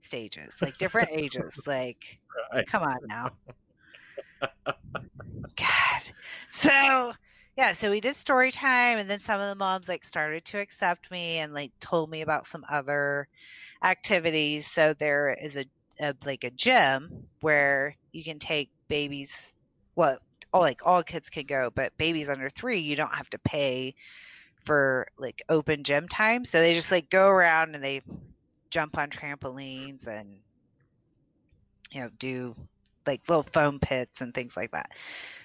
stages, 0.00 0.56
like 0.60 0.76
different 0.78 1.10
ages. 1.12 1.60
Like, 1.64 2.18
right. 2.52 2.66
come 2.66 2.82
on 2.82 2.98
now. 3.06 3.30
God. 5.56 6.02
So 6.50 7.12
yeah, 7.58 7.72
so 7.72 7.90
we 7.90 8.00
did 8.00 8.14
story 8.14 8.52
time 8.52 8.98
and 8.98 9.10
then 9.10 9.18
some 9.18 9.40
of 9.40 9.48
the 9.48 9.56
moms 9.56 9.88
like 9.88 10.04
started 10.04 10.44
to 10.44 10.60
accept 10.60 11.10
me 11.10 11.38
and 11.38 11.52
like 11.52 11.72
told 11.80 12.08
me 12.08 12.20
about 12.20 12.46
some 12.46 12.64
other 12.70 13.26
activities. 13.82 14.64
So 14.70 14.94
there 14.94 15.36
is 15.42 15.56
a, 15.56 15.64
a 15.98 16.14
like 16.24 16.44
a 16.44 16.52
gym 16.52 17.26
where 17.40 17.96
you 18.12 18.22
can 18.22 18.38
take 18.38 18.70
babies 18.86 19.52
well 19.96 20.18
all 20.52 20.60
like 20.60 20.86
all 20.86 21.02
kids 21.02 21.30
can 21.30 21.46
go, 21.46 21.68
but 21.74 21.98
babies 21.98 22.28
under 22.28 22.48
three 22.48 22.78
you 22.78 22.94
don't 22.94 23.12
have 23.12 23.28
to 23.30 23.40
pay 23.40 23.96
for 24.64 25.08
like 25.18 25.42
open 25.48 25.82
gym 25.82 26.06
time. 26.06 26.44
So 26.44 26.60
they 26.60 26.74
just 26.74 26.92
like 26.92 27.10
go 27.10 27.26
around 27.26 27.74
and 27.74 27.82
they 27.82 28.02
jump 28.70 28.96
on 28.96 29.10
trampolines 29.10 30.06
and 30.06 30.28
you 31.90 32.02
know 32.02 32.10
do 32.20 32.54
like 33.04 33.22
little 33.28 33.46
foam 33.52 33.80
pits 33.80 34.20
and 34.20 34.32
things 34.32 34.56
like 34.56 34.70
that. 34.70 34.92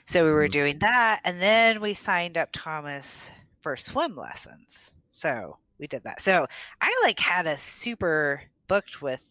So 0.06 0.26
we 0.26 0.32
were 0.32 0.46
mm-hmm. 0.46 0.52
doing 0.52 0.80
that 0.80 1.22
and 1.24 1.42
then 1.42 1.82
we 1.82 1.94
signed 1.94 2.38
up 2.38 2.50
Thomas 2.52 3.30
for 3.62 3.78
swim 3.78 4.16
lessons. 4.16 4.94
So 5.10 5.58
we 5.80 5.88
did 5.88 6.04
that. 6.04 6.22
So 6.22 6.46
I 6.82 7.02
like 7.04 7.20
had 7.20 7.48
a 7.48 7.58
super 7.58 8.42
booked 8.68 9.02
with 9.02 9.22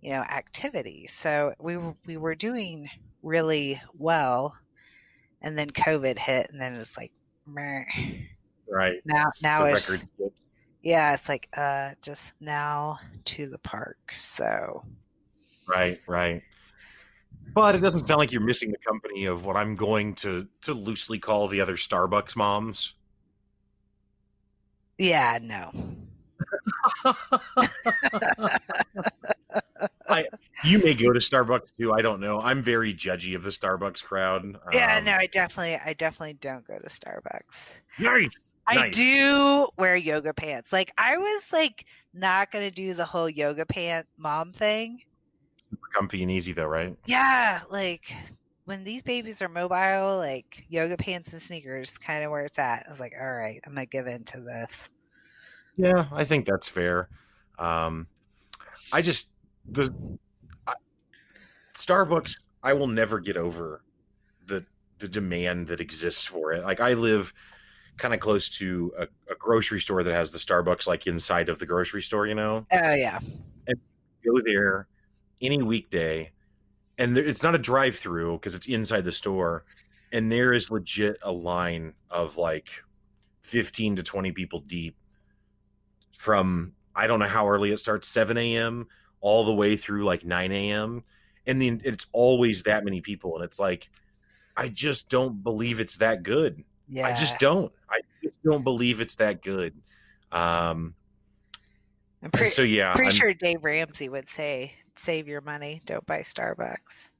you 0.00 0.10
know 0.10 0.20
activities. 0.20 1.12
So 1.12 1.54
we 1.58 1.78
we 2.06 2.16
were 2.16 2.34
doing 2.34 2.88
really 3.22 3.80
well 3.96 4.56
and 5.42 5.58
then 5.58 5.70
COVID 5.70 6.18
hit 6.18 6.50
and 6.50 6.60
then 6.60 6.74
it's 6.74 6.96
like 6.96 7.12
meh. 7.46 7.84
Right. 8.70 9.00
Now, 9.04 9.26
now 9.42 9.64
it's 9.64 9.90
record. 9.90 10.32
yeah, 10.82 11.14
it's 11.14 11.28
like 11.28 11.48
uh, 11.56 11.90
just 12.02 12.34
now 12.40 12.98
to 13.26 13.48
the 13.48 13.58
park. 13.58 13.96
So. 14.20 14.84
Right. 15.66 16.00
Right. 16.06 16.42
But 17.54 17.74
it 17.74 17.80
doesn't 17.80 18.06
sound 18.06 18.18
like 18.18 18.30
you're 18.32 18.40
missing 18.40 18.70
the 18.70 18.78
company 18.78 19.24
of 19.24 19.44
what 19.44 19.56
I'm 19.56 19.74
going 19.74 20.14
to 20.16 20.46
to 20.62 20.74
loosely 20.74 21.18
call 21.18 21.48
the 21.48 21.60
other 21.60 21.76
Starbucks 21.76 22.36
moms. 22.36 22.94
Yeah. 24.98 25.38
No. 25.40 25.72
I, 30.08 30.26
you 30.64 30.78
may 30.78 30.94
go 30.94 31.12
to 31.12 31.18
Starbucks 31.18 31.68
too. 31.78 31.92
I 31.92 32.02
don't 32.02 32.20
know. 32.20 32.40
I'm 32.40 32.62
very 32.62 32.94
judgy 32.94 33.36
of 33.36 33.42
the 33.42 33.50
Starbucks 33.50 34.02
crowd. 34.02 34.56
Yeah, 34.72 34.98
um, 34.98 35.04
no, 35.04 35.12
I 35.12 35.26
definitely, 35.26 35.78
I 35.84 35.92
definitely 35.92 36.34
don't 36.34 36.66
go 36.66 36.78
to 36.78 36.88
Starbucks. 36.88 37.80
Nice. 37.98 38.30
I 38.66 38.74
nice. 38.74 38.94
do 38.94 39.68
wear 39.78 39.96
yoga 39.96 40.34
pants. 40.34 40.72
Like 40.72 40.92
I 40.98 41.16
was 41.16 41.44
like 41.52 41.86
not 42.12 42.50
gonna 42.50 42.70
do 42.70 42.92
the 42.92 43.04
whole 43.04 43.28
yoga 43.28 43.64
pant 43.64 44.06
mom 44.18 44.52
thing. 44.52 45.00
Super 45.70 45.88
comfy 45.94 46.22
and 46.22 46.30
easy 46.30 46.52
though, 46.52 46.66
right? 46.66 46.96
Yeah, 47.06 47.60
like 47.70 48.12
when 48.64 48.84
these 48.84 49.02
babies 49.02 49.42
are 49.42 49.48
mobile, 49.48 50.18
like 50.18 50.64
yoga 50.68 50.96
pants 50.96 51.32
and 51.32 51.40
sneakers, 51.40 51.96
kind 51.98 52.24
of 52.24 52.30
where 52.30 52.44
it's 52.44 52.58
at. 52.58 52.84
I 52.86 52.90
was 52.90 53.00
like, 53.00 53.14
all 53.20 53.32
right, 53.32 53.60
I'm 53.66 53.74
gonna 53.74 53.86
give 53.86 54.06
in 54.06 54.24
to 54.24 54.40
this. 54.40 54.88
Yeah, 55.76 56.06
I 56.12 56.24
think 56.24 56.46
that's 56.46 56.68
fair. 56.68 57.08
Um, 57.58 58.06
I 58.92 59.02
just 59.02 59.30
the 59.70 59.94
I, 60.66 60.74
Starbucks. 61.74 62.40
I 62.62 62.72
will 62.72 62.88
never 62.88 63.20
get 63.20 63.36
over 63.36 63.82
the 64.46 64.64
the 64.98 65.08
demand 65.08 65.68
that 65.68 65.80
exists 65.80 66.26
for 66.26 66.52
it. 66.52 66.64
Like 66.64 66.80
I 66.80 66.94
live 66.94 67.32
kind 67.98 68.14
of 68.14 68.20
close 68.20 68.48
to 68.48 68.92
a, 68.98 69.02
a, 69.30 69.34
grocery 69.36 69.80
store 69.80 70.02
that 70.04 70.12
has 70.12 70.30
the 70.30 70.38
Starbucks 70.38 70.86
like 70.86 71.06
inside 71.06 71.48
of 71.48 71.58
the 71.58 71.66
grocery 71.66 72.00
store, 72.00 72.26
you 72.26 72.34
know? 72.34 72.64
Oh 72.72 72.92
yeah. 72.92 73.18
And 73.66 73.76
go 74.24 74.40
there 74.44 74.86
any 75.40 75.62
weekday, 75.62 76.30
and 76.98 77.16
there, 77.16 77.24
it's 77.24 77.42
not 77.42 77.54
a 77.54 77.58
drive-through 77.58 78.34
because 78.34 78.54
it's 78.54 78.66
inside 78.66 79.04
the 79.04 79.12
store, 79.12 79.64
and 80.12 80.30
there 80.30 80.52
is 80.52 80.70
legit 80.70 81.18
a 81.22 81.32
line 81.32 81.94
of 82.10 82.36
like 82.36 82.70
fifteen 83.42 83.96
to 83.96 84.02
twenty 84.02 84.32
people 84.32 84.60
deep 84.60 84.96
from 86.16 86.72
I 86.94 87.06
don't 87.06 87.20
know 87.20 87.28
how 87.28 87.48
early 87.48 87.72
it 87.72 87.78
starts, 87.78 88.08
seven 88.08 88.36
a.m. 88.36 88.88
all 89.20 89.44
the 89.44 89.54
way 89.54 89.76
through 89.76 90.04
like 90.04 90.24
nine 90.24 90.52
a.m. 90.52 91.04
And 91.46 91.62
then 91.62 91.80
it's 91.82 92.06
always 92.12 92.62
that 92.64 92.84
many 92.84 93.00
people, 93.00 93.36
and 93.36 93.44
it's 93.44 93.58
like, 93.58 93.88
I 94.56 94.68
just 94.68 95.08
don't 95.08 95.42
believe 95.42 95.80
it's 95.80 95.96
that 95.96 96.22
good. 96.22 96.62
Yeah. 96.88 97.06
I 97.06 97.12
just 97.12 97.38
don't. 97.38 97.72
I 97.88 98.00
just 98.22 98.34
don't 98.44 98.64
believe 98.64 99.00
it's 99.00 99.14
that 99.16 99.42
good. 99.42 99.74
Um, 100.30 100.94
I'm 102.22 102.30
pretty, 102.32 102.50
so 102.50 102.62
yeah, 102.62 102.92
pretty 102.94 103.10
I'm, 103.10 103.14
sure 103.14 103.32
Dave 103.32 103.62
Ramsey 103.62 104.08
would 104.08 104.28
say, 104.28 104.72
"Save 104.98 105.28
your 105.28 105.40
money, 105.40 105.82
don't 105.86 106.06
buy 106.06 106.20
Starbucks." 106.20 107.10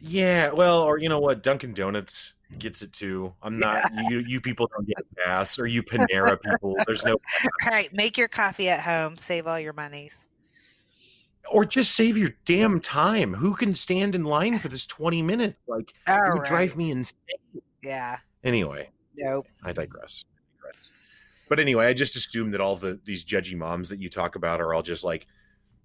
Yeah, 0.00 0.50
well, 0.50 0.82
or 0.82 0.98
you 0.98 1.08
know 1.08 1.20
what, 1.20 1.42
Dunkin' 1.42 1.72
Donuts 1.72 2.34
gets 2.58 2.82
it 2.82 2.92
too. 2.92 3.32
I'm 3.42 3.58
not 3.58 3.82
yeah. 3.94 4.08
you. 4.08 4.18
You 4.20 4.40
people 4.40 4.68
don't 4.74 4.86
get 4.86 4.98
a 5.12 5.24
pass, 5.24 5.58
or 5.58 5.66
you 5.66 5.82
Panera 5.82 6.40
people. 6.40 6.76
There's 6.86 7.04
no. 7.04 7.16
Right, 7.66 7.92
make 7.92 8.18
your 8.18 8.28
coffee 8.28 8.68
at 8.68 8.80
home. 8.80 9.16
Save 9.16 9.46
all 9.46 9.58
your 9.58 9.72
monies. 9.72 10.14
Or 11.50 11.64
just 11.64 11.94
save 11.94 12.16
your 12.16 12.30
damn 12.44 12.80
time. 12.80 13.34
Who 13.34 13.54
can 13.54 13.74
stand 13.74 14.14
in 14.14 14.24
line 14.24 14.58
for 14.58 14.68
this 14.68 14.86
20 14.86 15.20
minutes? 15.22 15.58
Like, 15.66 15.92
all 16.06 16.16
it 16.16 16.32
would 16.32 16.38
right. 16.40 16.48
drive 16.48 16.76
me 16.76 16.90
insane. 16.90 17.18
Yeah. 17.82 18.18
Anyway. 18.44 18.90
Nope. 19.16 19.46
I 19.62 19.72
digress. 19.72 20.24
I 20.26 20.68
digress. 20.68 20.88
But 21.48 21.60
anyway, 21.60 21.86
I 21.86 21.92
just 21.92 22.16
assume 22.16 22.50
that 22.52 22.60
all 22.60 22.76
the 22.76 22.98
these 23.04 23.24
judgy 23.24 23.56
moms 23.56 23.88
that 23.90 24.00
you 24.00 24.08
talk 24.08 24.36
about 24.36 24.60
are 24.60 24.72
all 24.72 24.82
just 24.82 25.04
like 25.04 25.26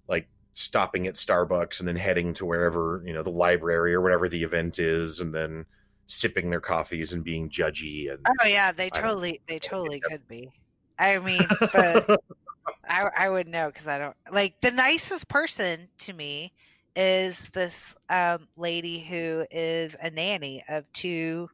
like 0.08 0.28
stopping 0.54 1.06
at 1.06 1.14
Starbucks 1.14 1.80
and 1.80 1.88
then 1.88 1.96
heading 1.96 2.34
to 2.34 2.46
wherever, 2.46 3.02
you 3.06 3.12
know, 3.12 3.22
the 3.22 3.30
library 3.30 3.94
or 3.94 4.00
whatever 4.00 4.28
the 4.28 4.42
event 4.42 4.78
is 4.78 5.20
and 5.20 5.34
then 5.34 5.64
sipping 6.06 6.50
their 6.50 6.60
coffees 6.60 7.12
and 7.12 7.22
being 7.22 7.48
judgy 7.48 8.12
and 8.12 8.26
Oh 8.26 8.46
yeah, 8.46 8.72
they 8.72 8.90
totally 8.90 9.40
they 9.46 9.58
totally 9.58 10.00
could 10.00 10.26
be. 10.26 10.50
I 10.98 11.18
mean, 11.18 11.48
the, 11.72 12.18
I 12.88 13.08
I 13.16 13.28
would 13.28 13.48
know 13.48 13.70
cuz 13.70 13.86
I 13.86 13.98
don't 13.98 14.16
like 14.30 14.60
the 14.60 14.72
nicest 14.72 15.28
person 15.28 15.88
to 16.00 16.12
me 16.12 16.52
is 16.96 17.48
this 17.54 17.94
um, 18.08 18.48
lady 18.56 18.98
who 19.00 19.46
is 19.50 19.96
a 20.00 20.10
nanny 20.10 20.62
of 20.68 20.84
two 20.92 21.48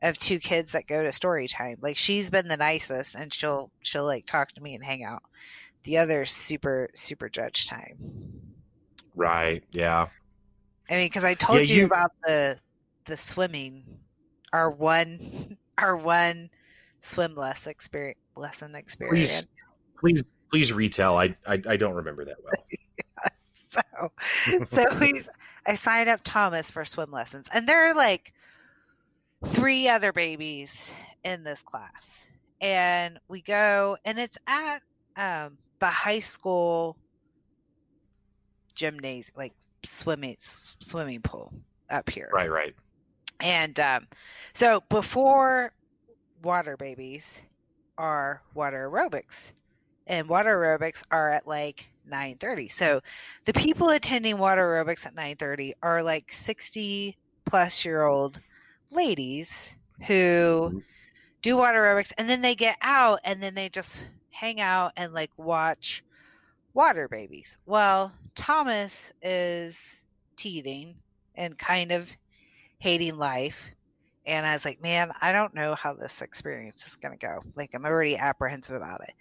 of 0.00 0.16
two 0.18 0.38
kids 0.38 0.72
that 0.72 0.86
go 0.86 1.02
to 1.02 1.12
story 1.12 1.48
time. 1.48 1.76
Like 1.80 1.96
she's 1.96 2.30
been 2.30 2.48
the 2.48 2.56
nicest 2.56 3.14
and 3.14 3.32
she'll 3.32 3.70
she'll 3.82 4.04
like 4.04 4.26
talk 4.26 4.50
to 4.52 4.62
me 4.62 4.74
and 4.74 4.84
hang 4.84 5.04
out. 5.04 5.22
The 5.84 5.98
other 5.98 6.26
super 6.26 6.90
super 6.94 7.28
judge 7.28 7.68
time. 7.68 7.96
Right. 9.14 9.64
Yeah. 9.72 10.08
I 10.88 10.94
mean, 10.94 11.06
because 11.06 11.24
I 11.24 11.34
told 11.34 11.58
yeah, 11.58 11.64
you, 11.64 11.76
you 11.80 11.86
about 11.86 12.12
the 12.24 12.58
the 13.04 13.16
swimming, 13.16 13.84
our 14.52 14.70
one 14.70 15.56
our 15.78 15.96
one 15.96 16.50
swim 17.00 17.34
less 17.34 17.66
experience 17.66 18.18
lesson 18.36 18.74
experience. 18.74 19.42
Please, 20.00 20.20
please, 20.20 20.22
please 20.50 20.72
retell. 20.72 21.18
I 21.18 21.36
I, 21.46 21.60
I 21.68 21.76
don't 21.76 21.94
remember 21.94 22.24
that 22.24 22.36
well. 22.42 24.10
so 24.60 24.66
so 24.70 24.98
we 24.98 25.22
I 25.66 25.74
signed 25.74 26.08
up 26.08 26.20
Thomas 26.24 26.70
for 26.70 26.84
swim 26.84 27.10
lessons, 27.10 27.46
and 27.52 27.68
there 27.68 27.88
are 27.88 27.94
like 27.94 28.32
three 29.44 29.88
other 29.88 30.12
babies 30.12 30.92
in 31.24 31.44
this 31.44 31.62
class. 31.62 32.30
And 32.60 33.20
we 33.28 33.42
go, 33.42 33.96
and 34.04 34.18
it's 34.18 34.36
at 34.46 34.82
um, 35.16 35.58
the 35.78 35.86
high 35.86 36.18
school 36.18 36.96
gymnasium, 38.74 39.34
like 39.36 39.54
swimming 39.84 40.36
swimming 40.40 41.20
pool 41.20 41.52
up 41.90 42.08
here. 42.08 42.30
Right, 42.32 42.50
right. 42.50 42.74
And 43.40 43.78
um, 43.78 44.06
so 44.54 44.82
before 44.88 45.72
water 46.42 46.76
babies 46.76 47.40
are 47.96 48.42
water 48.54 48.88
aerobics, 48.90 49.52
and 50.06 50.28
water 50.28 50.56
aerobics 50.56 51.02
are 51.10 51.32
at 51.32 51.46
like 51.46 51.84
9:30. 52.10 52.72
So 52.72 53.00
the 53.44 53.52
people 53.52 53.90
attending 53.90 54.38
water 54.38 54.62
aerobics 54.62 55.06
at 55.06 55.14
9:30 55.14 55.74
are 55.82 56.02
like 56.02 56.32
60 56.32 57.16
plus 57.44 57.84
year 57.84 58.04
old 58.04 58.40
ladies 58.90 59.76
who 60.06 60.14
mm-hmm. 60.14 60.78
Do 61.42 61.56
water 61.56 61.78
aerobics 61.78 62.12
and 62.18 62.28
then 62.28 62.42
they 62.42 62.54
get 62.54 62.76
out 62.80 63.20
and 63.24 63.42
then 63.42 63.54
they 63.54 63.68
just 63.68 64.04
hang 64.30 64.60
out 64.60 64.92
and 64.96 65.12
like 65.12 65.30
watch 65.36 66.02
water 66.74 67.08
babies. 67.08 67.56
Well, 67.66 68.12
Thomas 68.34 69.12
is 69.22 69.78
teething 70.36 70.96
and 71.34 71.58
kind 71.58 71.92
of 71.92 72.08
hating 72.78 73.16
life. 73.16 73.64
And 74.26 74.46
I 74.46 74.52
was 74.52 74.64
like, 74.64 74.82
man, 74.82 75.12
I 75.20 75.32
don't 75.32 75.54
know 75.54 75.74
how 75.74 75.94
this 75.94 76.20
experience 76.20 76.86
is 76.86 76.96
going 76.96 77.18
to 77.18 77.26
go. 77.26 77.42
Like, 77.56 77.70
I'm 77.74 77.84
already 77.84 78.16
apprehensive 78.16 78.76
about 78.76 79.00
it. 79.00 79.14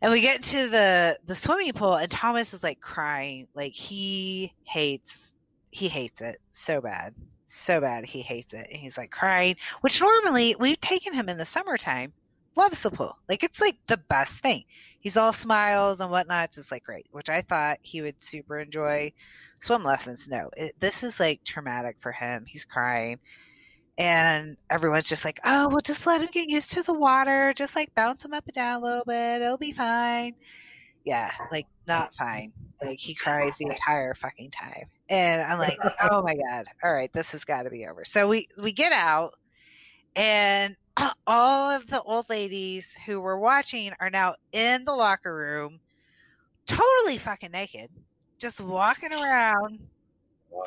And 0.00 0.10
we 0.10 0.22
get 0.22 0.42
to 0.44 0.68
the 0.70 1.18
the 1.26 1.34
swimming 1.34 1.74
pool, 1.74 1.94
and 1.94 2.10
Thomas 2.10 2.54
is 2.54 2.62
like 2.62 2.80
crying, 2.80 3.48
like 3.54 3.74
he 3.74 4.54
hates 4.64 5.30
he 5.70 5.88
hates 5.88 6.22
it 6.22 6.40
so 6.52 6.80
bad 6.80 7.14
so 7.50 7.80
bad 7.80 8.04
he 8.04 8.22
hates 8.22 8.54
it. 8.54 8.68
And 8.70 8.78
he's 8.80 8.96
like 8.98 9.10
crying, 9.10 9.56
which 9.80 10.00
normally 10.00 10.56
we've 10.58 10.80
taken 10.80 11.12
him 11.12 11.28
in 11.28 11.38
the 11.38 11.44
summertime. 11.44 12.12
Loves 12.56 12.82
the 12.82 12.90
pool. 12.90 13.16
Like 13.28 13.44
it's 13.44 13.60
like 13.60 13.76
the 13.86 13.96
best 13.96 14.40
thing. 14.40 14.64
He's 14.98 15.16
all 15.16 15.32
smiles 15.32 16.00
and 16.00 16.10
whatnot. 16.10 16.46
It's 16.46 16.56
just 16.56 16.70
like 16.70 16.84
great, 16.84 17.06
which 17.10 17.28
I 17.28 17.42
thought 17.42 17.78
he 17.82 18.02
would 18.02 18.16
super 18.22 18.58
enjoy 18.58 19.12
swim 19.60 19.84
lessons. 19.84 20.26
No, 20.28 20.50
it, 20.56 20.74
this 20.80 21.02
is 21.02 21.20
like 21.20 21.44
traumatic 21.44 21.96
for 22.00 22.12
him. 22.12 22.44
He's 22.46 22.64
crying. 22.64 23.18
And 23.96 24.56
everyone's 24.70 25.08
just 25.08 25.24
like, 25.24 25.40
oh, 25.44 25.68
well, 25.68 25.80
just 25.84 26.06
let 26.06 26.22
him 26.22 26.28
get 26.32 26.48
used 26.48 26.72
to 26.72 26.82
the 26.82 26.94
water. 26.94 27.52
Just 27.54 27.76
like 27.76 27.94
bounce 27.94 28.24
him 28.24 28.32
up 28.32 28.46
and 28.46 28.54
down 28.54 28.80
a 28.80 28.84
little 28.84 29.04
bit. 29.04 29.42
It'll 29.42 29.58
be 29.58 29.72
fine. 29.72 30.34
Yeah, 31.04 31.30
like 31.50 31.66
not 31.86 32.14
fine. 32.14 32.52
Like 32.82 32.98
he 32.98 33.14
cries 33.14 33.58
the 33.58 33.66
entire 33.66 34.14
fucking 34.14 34.50
time. 34.50 34.86
And 35.10 35.42
I'm 35.42 35.58
like, 35.58 35.78
oh 36.10 36.22
my 36.22 36.36
God. 36.36 36.66
All 36.82 36.92
right, 36.92 37.12
this 37.12 37.32
has 37.32 37.44
got 37.44 37.64
to 37.64 37.70
be 37.70 37.86
over. 37.86 38.04
So 38.04 38.28
we, 38.28 38.48
we 38.62 38.72
get 38.72 38.92
out 38.92 39.34
and 40.16 40.76
all 41.26 41.70
of 41.70 41.86
the 41.88 42.00
old 42.00 42.28
ladies 42.30 42.96
who 43.06 43.20
were 43.20 43.38
watching 43.38 43.92
are 44.00 44.10
now 44.10 44.36
in 44.52 44.84
the 44.84 44.94
locker 44.94 45.34
room, 45.34 45.80
totally 46.66 47.18
fucking 47.18 47.50
naked, 47.50 47.90
just 48.38 48.60
walking 48.60 49.12
around. 49.12 49.80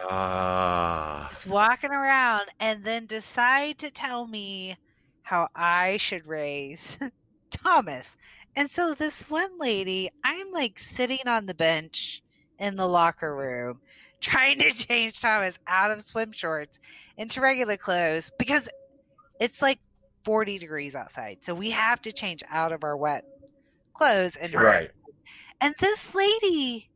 Uh... 0.10 1.28
Just 1.30 1.48
walking 1.48 1.92
around 1.92 2.46
and 2.60 2.84
then 2.84 3.06
decide 3.06 3.80
to 3.80 3.92
tell 3.92 4.26
me 4.26 4.78
how 5.24 5.48
I 5.56 5.98
should 5.98 6.28
raise 6.28 6.98
Thomas. 7.52 8.16
And 8.56 8.70
so 8.70 8.94
this 8.94 9.30
one 9.30 9.58
lady, 9.58 10.10
I'm 10.24 10.52
like 10.52 10.80
sitting 10.80 11.28
on 11.28 11.46
the 11.46 11.54
bench 11.54 12.22
in 12.60 12.76
the 12.76 12.88
locker 12.88 13.36
room 13.36 13.80
trying 14.24 14.58
to 14.60 14.72
change 14.72 15.20
Thomas 15.20 15.60
out 15.68 15.92
of 15.92 16.02
swim 16.02 16.32
shorts 16.32 16.80
into 17.18 17.42
regular 17.42 17.78
clothes 17.78 18.32
because 18.40 18.68
it's 19.40 19.62
like 19.62 19.80
40 20.24 20.58
degrees 20.58 20.96
outside. 20.96 21.40
So 21.42 21.54
we 21.54 21.70
have 21.72 22.02
to 22.04 22.12
change 22.12 22.42
out 22.50 22.72
of 22.72 22.84
our 22.84 22.98
wet 22.98 23.26
clothes 23.94 24.36
and 24.36 24.54
right. 24.54 24.90
And 25.62 25.76
this 25.80 26.16
lady 26.16 26.90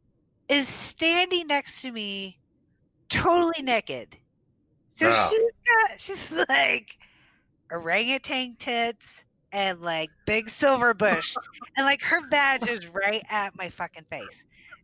is 0.50 0.68
standing 0.68 1.48
next 1.48 1.82
to 1.82 1.92
me 1.92 2.40
totally 3.10 3.62
naked. 3.62 4.18
So 4.96 5.10
wow. 5.10 5.30
she's 5.30 5.52
got 5.66 6.00
she's 6.00 6.48
like 6.50 6.98
orangutan 7.72 8.56
tits 8.58 9.26
and 9.52 9.82
like 9.82 10.10
big 10.26 10.50
silver 10.50 10.94
bush 10.94 11.36
and 11.78 11.86
like 11.86 12.02
her 12.02 12.26
badge 12.30 12.68
is 12.68 12.88
right 12.88 13.24
at 13.30 13.56
my 13.58 13.70
fucking 13.70 14.06
face 14.10 14.44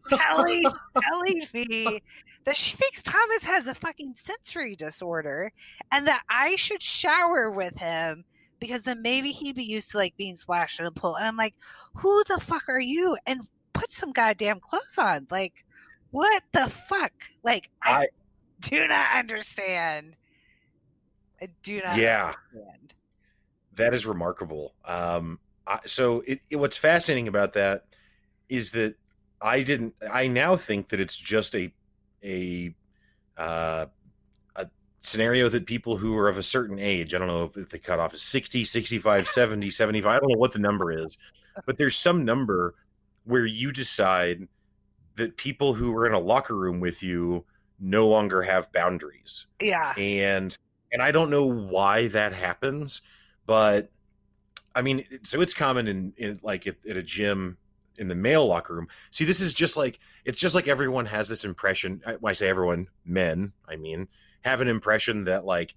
telling 0.10 0.64
telling 1.10 1.48
me 1.54 2.02
that 2.46 2.58
she 2.58 2.76
thinks 2.76 3.02
Thomas 3.02 3.44
has 3.44 3.68
a 3.68 3.76
fucking 3.76 4.16
sensory 4.18 4.76
disorder 4.76 5.52
and 5.92 6.08
that 6.08 6.24
I 6.30 6.56
should 6.56 6.82
shower 6.82 7.50
with 7.50 7.78
him 7.78 8.26
because 8.60 8.84
then 8.84 9.02
maybe 9.02 9.32
he'd 9.32 9.56
be 9.56 9.64
used 9.64 9.92
to 9.92 9.98
like 9.98 10.16
being 10.18 10.36
splashed 10.36 10.80
in 10.80 10.86
a 10.86 10.92
pool. 10.92 11.16
And 11.16 11.28
I'm 11.28 11.38
like, 11.38 11.56
who 11.96 12.24
the 12.28 12.40
fuck 12.40 12.70
are 12.70 12.80
you? 12.80 13.18
And 13.26 13.42
put 13.74 13.92
some 13.92 14.12
goddamn 14.12 14.60
clothes 14.60 14.98
on. 14.98 15.28
Like, 15.30 15.54
what 16.12 16.44
the 16.54 16.70
fuck? 16.70 17.12
Like, 17.44 17.70
I, 17.82 17.92
I 17.92 18.08
do 18.62 18.88
not 18.88 19.18
understand. 19.18 20.16
I 21.42 21.50
do 21.62 21.82
not 21.82 21.98
yeah. 21.98 22.34
Understand. 22.54 22.94
That 23.76 23.94
is 23.94 24.06
remarkable. 24.06 24.76
Um, 24.86 25.40
I, 25.68 25.80
so 25.86 26.24
it, 26.26 26.42
it, 26.50 26.56
what's 26.58 26.78
fascinating 26.78 27.28
about 27.28 27.54
that 27.54 27.86
is 28.48 28.72
that 28.72 28.96
I 29.44 29.62
didn't. 29.62 29.94
I 30.10 30.28
now 30.28 30.56
think 30.56 30.90
that 30.90 31.02
it's 31.02 31.18
just 31.18 31.54
a 31.54 31.72
a 32.24 32.74
uh, 33.38 33.86
a 34.56 34.68
scenario 35.02 35.50
that 35.50 35.66
people 35.66 35.98
who 35.98 36.18
are 36.18 36.30
of 36.30 36.38
a 36.38 36.44
certain 36.44 36.80
age, 36.80 37.14
I 37.14 37.18
don't 37.18 37.28
know 37.28 37.52
if 37.56 37.70
the 37.70 37.78
cutoff 37.78 38.14
is 38.14 38.22
60, 38.22 38.64
65, 38.64 39.28
70, 39.28 39.70
75, 39.70 40.10
I 40.10 40.20
don't 40.20 40.32
know 40.32 40.38
what 40.38 40.54
the 40.54 40.60
number 40.60 40.92
is, 40.92 41.18
but 41.66 41.78
there's 41.78 41.98
some 41.98 42.24
number 42.24 42.76
where 43.26 43.46
you 43.46 43.74
decide 43.74 44.48
that 45.16 45.36
people 45.36 45.74
who 45.74 45.94
are 45.96 46.08
in 46.08 46.14
a 46.14 46.20
locker 46.20 46.56
room 46.56 46.80
with 46.80 47.04
you 47.04 47.44
no 47.80 48.08
longer 48.08 48.42
have 48.42 48.72
boundaries. 48.72 49.46
Yeah. 49.62 49.94
And 49.98 50.58
and 50.94 51.02
I 51.02 51.12
don't 51.12 51.30
know 51.30 51.46
why 51.46 52.08
that 52.10 52.34
happens, 52.34 53.02
but 53.46 53.92
I 54.74 54.82
mean, 54.82 55.06
so 55.24 55.42
it's 55.42 55.54
common 55.54 55.88
in, 55.90 56.14
in 56.16 56.40
like 56.44 56.66
at, 56.66 56.78
at 56.88 56.96
a 56.96 57.04
gym 57.04 57.58
in 57.98 58.08
the 58.08 58.16
male 58.16 58.46
locker 58.46 58.76
room. 58.76 58.88
See, 59.12 59.26
this 59.26 59.42
is 59.42 59.54
just 59.54 59.78
like 59.78 60.00
it's 60.26 60.38
just 60.38 60.56
like 60.56 60.68
everyone 60.68 61.06
has 61.06 61.28
this 61.28 61.46
impression. 61.46 62.02
Uh, 62.06 62.14
when 62.20 62.32
I 62.32 62.34
say 62.34 62.48
everyone, 62.48 62.88
men, 63.06 63.54
I 63.68 63.76
mean, 63.76 64.08
have 64.42 64.62
an 64.62 64.68
impression 64.68 65.26
that 65.26 65.46
like 65.46 65.76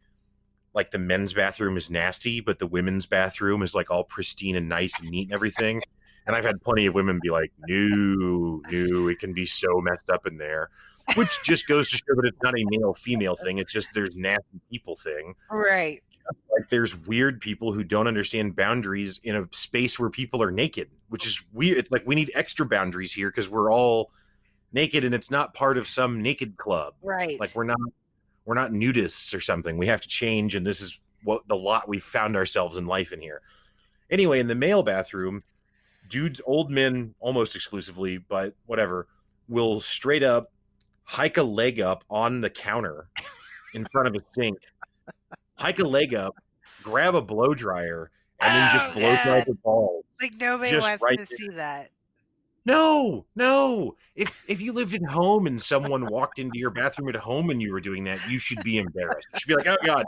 like 0.75 0.91
the 0.91 0.99
men's 0.99 1.33
bathroom 1.33 1.77
is 1.77 1.91
nasty, 1.91 2.41
but 2.41 2.59
the 2.59 2.67
women's 2.67 3.07
bathroom 3.07 3.63
is 3.63 3.75
like 3.75 3.91
all 3.91 4.05
pristine 4.05 4.57
and 4.57 4.69
nice 4.69 5.01
and 5.01 5.11
neat 5.11 5.29
and 5.29 5.33
everything. 5.33 5.83
And 6.27 6.37
I've 6.37 6.45
had 6.45 6.61
plenty 6.61 6.87
of 6.87 6.95
women 6.95 7.19
be 7.23 7.31
like, 7.31 7.53
"No, 7.67 8.61
no, 8.71 9.09
it 9.09 9.19
can 9.19 9.33
be 9.33 9.47
so 9.47 9.81
messed 9.81 10.11
up 10.11 10.27
in 10.27 10.37
there," 10.39 10.71
which 11.15 11.43
just 11.45 11.67
goes 11.69 11.89
to 11.91 11.97
show 11.97 12.15
that 12.17 12.27
it's 12.27 12.43
not 12.43 12.59
a 12.59 12.65
male 12.69 12.95
female 12.95 13.37
thing. 13.37 13.59
It's 13.59 13.73
just 13.73 13.95
there's 13.95 14.17
nasty 14.17 14.61
people 14.71 14.97
thing, 14.97 15.35
right? 15.51 16.03
Like 16.53 16.69
there's 16.69 16.97
weird 16.97 17.41
people 17.41 17.73
who 17.73 17.85
don't 17.85 18.07
understand 18.07 18.57
boundaries 18.57 19.21
in 19.23 19.37
a 19.37 19.49
space 19.53 19.99
where 19.99 20.11
people 20.11 20.43
are 20.43 20.51
naked, 20.51 20.91
which 21.09 21.27
is 21.27 21.43
weird. 21.53 21.79
It's 21.79 21.91
like 21.91 22.07
we 22.07 22.15
need 22.15 22.31
extra 22.35 22.67
boundaries 22.67 23.13
here 23.13 23.31
because 23.31 23.49
we're 23.49 23.73
all 23.73 24.11
naked 24.73 25.05
and 25.05 25.15
it's 25.15 25.31
not 25.31 25.55
part 25.55 25.79
of 25.79 25.87
some 25.87 26.23
naked 26.23 26.57
club. 26.57 26.95
Right. 27.03 27.39
Like 27.39 27.55
we're 27.55 27.65
not 27.65 27.79
we're 28.45 28.55
not 28.55 28.73
nudists 28.73 29.35
or 29.35 29.41
something. 29.41 29.77
We 29.77 29.87
have 29.89 30.01
to 30.01 30.09
change 30.09 30.55
and 30.55 30.67
this 30.67 30.81
is 30.81 30.99
what 31.25 31.47
the 31.49 31.57
lot 31.57 31.89
we 31.89 31.99
found 31.99 32.37
ourselves 32.37 32.77
in 32.77 32.87
life 32.87 33.13
in 33.13 33.21
here. 33.21 33.43
Anyway, 34.11 34.39
in 34.39 34.47
the 34.47 34.55
male 34.55 34.83
bathroom, 34.83 35.43
dudes 36.09 36.41
old 36.47 36.71
men 36.71 37.15
almost 37.19 37.57
exclusively, 37.57 38.19
but 38.19 38.55
whatever, 38.67 39.09
will 39.49 39.81
straight 39.81 40.23
up 40.23 40.53
hike 41.05 41.37
a 41.37 41.43
leg 41.43 41.81
up 41.81 42.05
on 42.11 42.41
the 42.41 42.51
counter 42.51 43.09
in 43.75 43.85
front 43.93 44.09
of 44.09 44.15
a 44.15 44.21
sink 44.33 44.59
hike 45.57 45.79
a 45.79 45.85
leg 45.85 46.15
up, 46.15 46.37
grab 46.83 47.15
a 47.15 47.23
blow 47.23 47.55
dryer, 47.55 48.11
and 48.41 48.55
then 48.55 48.71
just 48.71 48.89
oh, 48.89 48.93
blow 48.93 49.11
yeah. 49.11 49.25
dry 49.25 49.45
the 49.47 49.55
balls. 49.55 50.05
Like 50.21 50.35
nobody 50.41 50.73
wants 50.77 51.03
right 51.03 51.19
to 51.19 51.25
there. 51.25 51.37
see 51.37 51.49
that. 51.51 51.91
No, 52.67 53.25
no. 53.37 53.95
If 54.17 54.45
if 54.49 54.61
you 54.61 54.73
lived 54.73 54.93
at 54.93 55.05
home 55.05 55.47
and 55.47 55.63
someone 55.63 56.05
walked 56.07 56.41
into 56.41 56.59
your 56.59 56.71
bathroom 56.71 57.09
at 57.09 57.15
home 57.15 57.51
and 57.51 57.63
you 57.63 57.73
were 57.73 57.81
doing 57.81 58.03
that, 58.05 58.19
you 58.29 58.41
should 58.41 58.61
be 58.65 58.79
embarrassed. 58.79 59.29
You 59.35 59.39
should 59.39 59.49
be 59.49 59.55
like, 59.55 59.69
"Oh 59.69 59.77
God, 59.85 60.05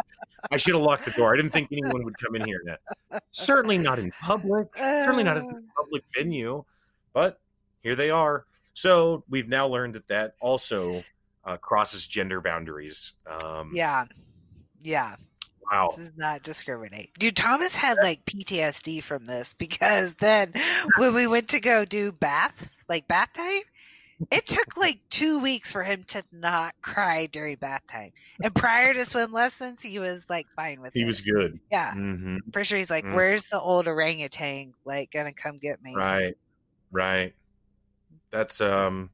I 0.51 0.57
should 0.57 0.75
have 0.75 0.83
locked 0.83 1.05
the 1.05 1.13
door. 1.13 1.33
I 1.33 1.37
didn't 1.37 1.53
think 1.53 1.69
anyone 1.71 2.03
would 2.05 2.19
come 2.19 2.35
in 2.35 2.45
here." 2.45 2.61
Now. 2.65 3.21
Certainly 3.31 3.79
not 3.79 4.01
in 4.01 4.11
public. 4.21 4.69
Certainly 4.77 5.23
not 5.23 5.37
in 5.37 5.45
a 5.45 5.81
public 5.81 6.03
venue. 6.17 6.65
But 7.13 7.41
here 7.81 7.95
they 7.95 8.11
are. 8.11 8.45
So 8.75 9.25
we've 9.29 9.49
now 9.49 9.69
learned 9.69 9.95
that 9.95 10.09
that 10.09 10.35
also 10.41 11.05
uh, 11.45 11.57
crosses 11.59 12.09
gender 12.09 12.41
boundaries. 12.41 13.13
Um, 13.27 13.71
yeah, 13.73 14.07
yeah. 14.83 15.15
Wow. 15.71 15.91
This 15.97 16.09
is 16.09 16.17
not 16.17 16.43
discriminate. 16.43 17.11
Dude, 17.19 17.37
Thomas 17.37 17.75
had 17.75 17.99
like 18.03 18.25
PTSD 18.25 19.03
from 19.03 19.27
this 19.27 19.55
because 19.55 20.15
then 20.15 20.53
when 20.97 21.15
we 21.15 21.27
went 21.27 21.49
to 21.49 21.61
go 21.61 21.85
do 21.85 22.13
baths, 22.13 22.79
like 22.89 23.07
bath 23.07 23.33
time, 23.35 23.63
it 24.31 24.47
took 24.47 24.77
like 24.77 24.99
two 25.11 25.39
weeks 25.39 25.71
for 25.71 25.83
him 25.83 26.05
to 26.09 26.23
not 26.33 26.75
cry 26.83 27.27
during 27.27 27.57
bath 27.57 27.83
time. 27.89 28.13
And 28.43 28.55
prior 28.55 28.93
to 28.95 29.05
swim 29.05 29.33
lessons, 29.33 29.83
he 29.83 29.99
was 29.99 30.25
like 30.29 30.47
fine 30.57 30.81
with 30.81 30.93
he 30.95 31.01
it. 31.01 31.03
He 31.03 31.07
was 31.07 31.21
good. 31.21 31.61
Yeah. 31.71 31.93
Mm-hmm. 31.93 32.37
For 32.53 32.65
sure. 32.65 32.79
He's 32.79 32.91
like, 32.91 33.05
mm-hmm. 33.05 33.15
where's 33.15 33.47
the 33.47 33.61
old 33.61 33.87
orangutan? 33.87 34.75
Like, 34.85 35.13
gonna 35.13 35.33
come 35.33 35.59
get 35.59 35.83
me. 35.83 35.95
Right. 35.95 36.37
Right. 36.91 37.35
That's, 38.31 38.61
um, 38.61 39.11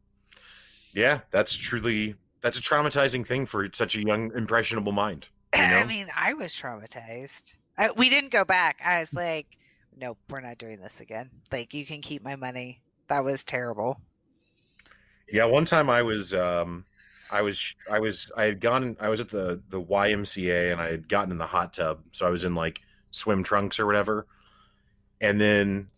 yeah, 0.92 1.20
that's 1.30 1.52
truly, 1.52 2.14
that's 2.40 2.58
a 2.58 2.62
traumatizing 2.62 3.26
thing 3.26 3.46
for 3.46 3.68
such 3.72 3.96
a 3.96 4.02
young, 4.02 4.32
impressionable 4.34 4.92
mind. 4.92 5.26
You 5.58 5.68
know? 5.68 5.78
I 5.78 5.84
mean, 5.84 6.08
I 6.16 6.34
was 6.34 6.52
traumatized. 6.54 7.54
I, 7.78 7.90
we 7.92 8.08
didn't 8.08 8.30
go 8.32 8.44
back. 8.44 8.78
I 8.84 9.00
was 9.00 9.12
like, 9.12 9.58
nope, 9.96 10.18
we're 10.28 10.40
not 10.40 10.58
doing 10.58 10.80
this 10.80 11.00
again. 11.00 11.30
Like, 11.52 11.74
you 11.74 11.86
can 11.86 12.00
keep 12.00 12.22
my 12.22 12.36
money. 12.36 12.80
That 13.08 13.24
was 13.24 13.44
terrible. 13.44 14.00
Yeah, 15.30 15.44
one 15.44 15.64
time 15.64 15.88
I 15.88 16.02
was, 16.02 16.34
um, 16.34 16.84
I 17.30 17.42
was, 17.42 17.74
I 17.90 17.98
was, 17.98 18.30
I 18.36 18.44
had 18.44 18.60
gone, 18.60 18.96
I 19.00 19.08
was 19.08 19.20
at 19.20 19.28
the 19.28 19.62
the 19.68 19.80
YMCA 19.80 20.72
and 20.72 20.80
I 20.80 20.90
had 20.90 21.08
gotten 21.08 21.30
in 21.30 21.38
the 21.38 21.46
hot 21.46 21.72
tub, 21.74 22.00
so 22.12 22.26
I 22.26 22.30
was 22.30 22.44
in 22.44 22.54
like 22.54 22.80
swim 23.10 23.42
trunks 23.42 23.80
or 23.80 23.86
whatever, 23.86 24.26
and 25.20 25.40
then 25.40 25.88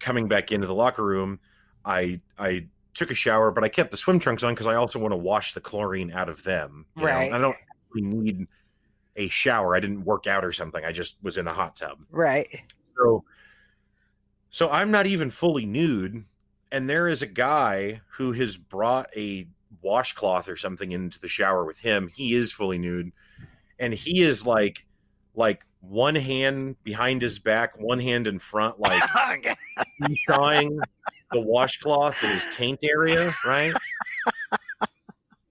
coming 0.00 0.26
back 0.26 0.50
into 0.50 0.66
the 0.66 0.74
locker 0.74 1.04
room, 1.04 1.38
I 1.84 2.20
I 2.38 2.66
took 2.94 3.10
a 3.10 3.14
shower, 3.14 3.50
but 3.50 3.62
I 3.62 3.68
kept 3.68 3.90
the 3.90 3.96
swim 3.96 4.18
trunks 4.18 4.42
on 4.42 4.54
because 4.54 4.66
I 4.66 4.74
also 4.74 4.98
want 4.98 5.12
to 5.12 5.16
wash 5.16 5.54
the 5.54 5.60
chlorine 5.60 6.10
out 6.10 6.28
of 6.28 6.42
them. 6.42 6.86
right. 6.96 7.30
Know? 7.30 7.36
I 7.36 7.40
don't 7.40 7.56
need 7.94 8.46
a 9.16 9.28
shower. 9.28 9.74
I 9.76 9.80
didn't 9.80 10.04
work 10.04 10.26
out 10.26 10.44
or 10.44 10.52
something. 10.52 10.84
I 10.84 10.92
just 10.92 11.16
was 11.22 11.36
in 11.36 11.44
the 11.44 11.52
hot 11.52 11.76
tub. 11.76 11.98
Right. 12.10 12.48
So 12.96 13.24
so 14.50 14.70
I'm 14.70 14.90
not 14.90 15.06
even 15.06 15.30
fully 15.30 15.66
nude 15.66 16.24
and 16.72 16.88
there 16.88 17.08
is 17.08 17.22
a 17.22 17.26
guy 17.26 18.00
who 18.12 18.32
has 18.32 18.56
brought 18.56 19.08
a 19.16 19.46
washcloth 19.82 20.48
or 20.48 20.56
something 20.56 20.92
into 20.92 21.18
the 21.18 21.28
shower 21.28 21.64
with 21.64 21.78
him. 21.78 22.08
He 22.08 22.34
is 22.34 22.52
fully 22.52 22.78
nude 22.78 23.12
and 23.78 23.94
he 23.94 24.22
is 24.22 24.46
like 24.46 24.86
like 25.34 25.64
one 25.80 26.14
hand 26.14 26.76
behind 26.84 27.22
his 27.22 27.38
back, 27.38 27.78
one 27.78 28.00
hand 28.00 28.26
in 28.26 28.38
front 28.38 28.78
like 28.78 29.02
oh, 29.16 30.14
sawing 30.26 30.78
the 31.32 31.40
washcloth 31.40 32.22
in 32.22 32.30
his 32.30 32.46
taint 32.54 32.80
area, 32.82 33.32
right? 33.46 33.72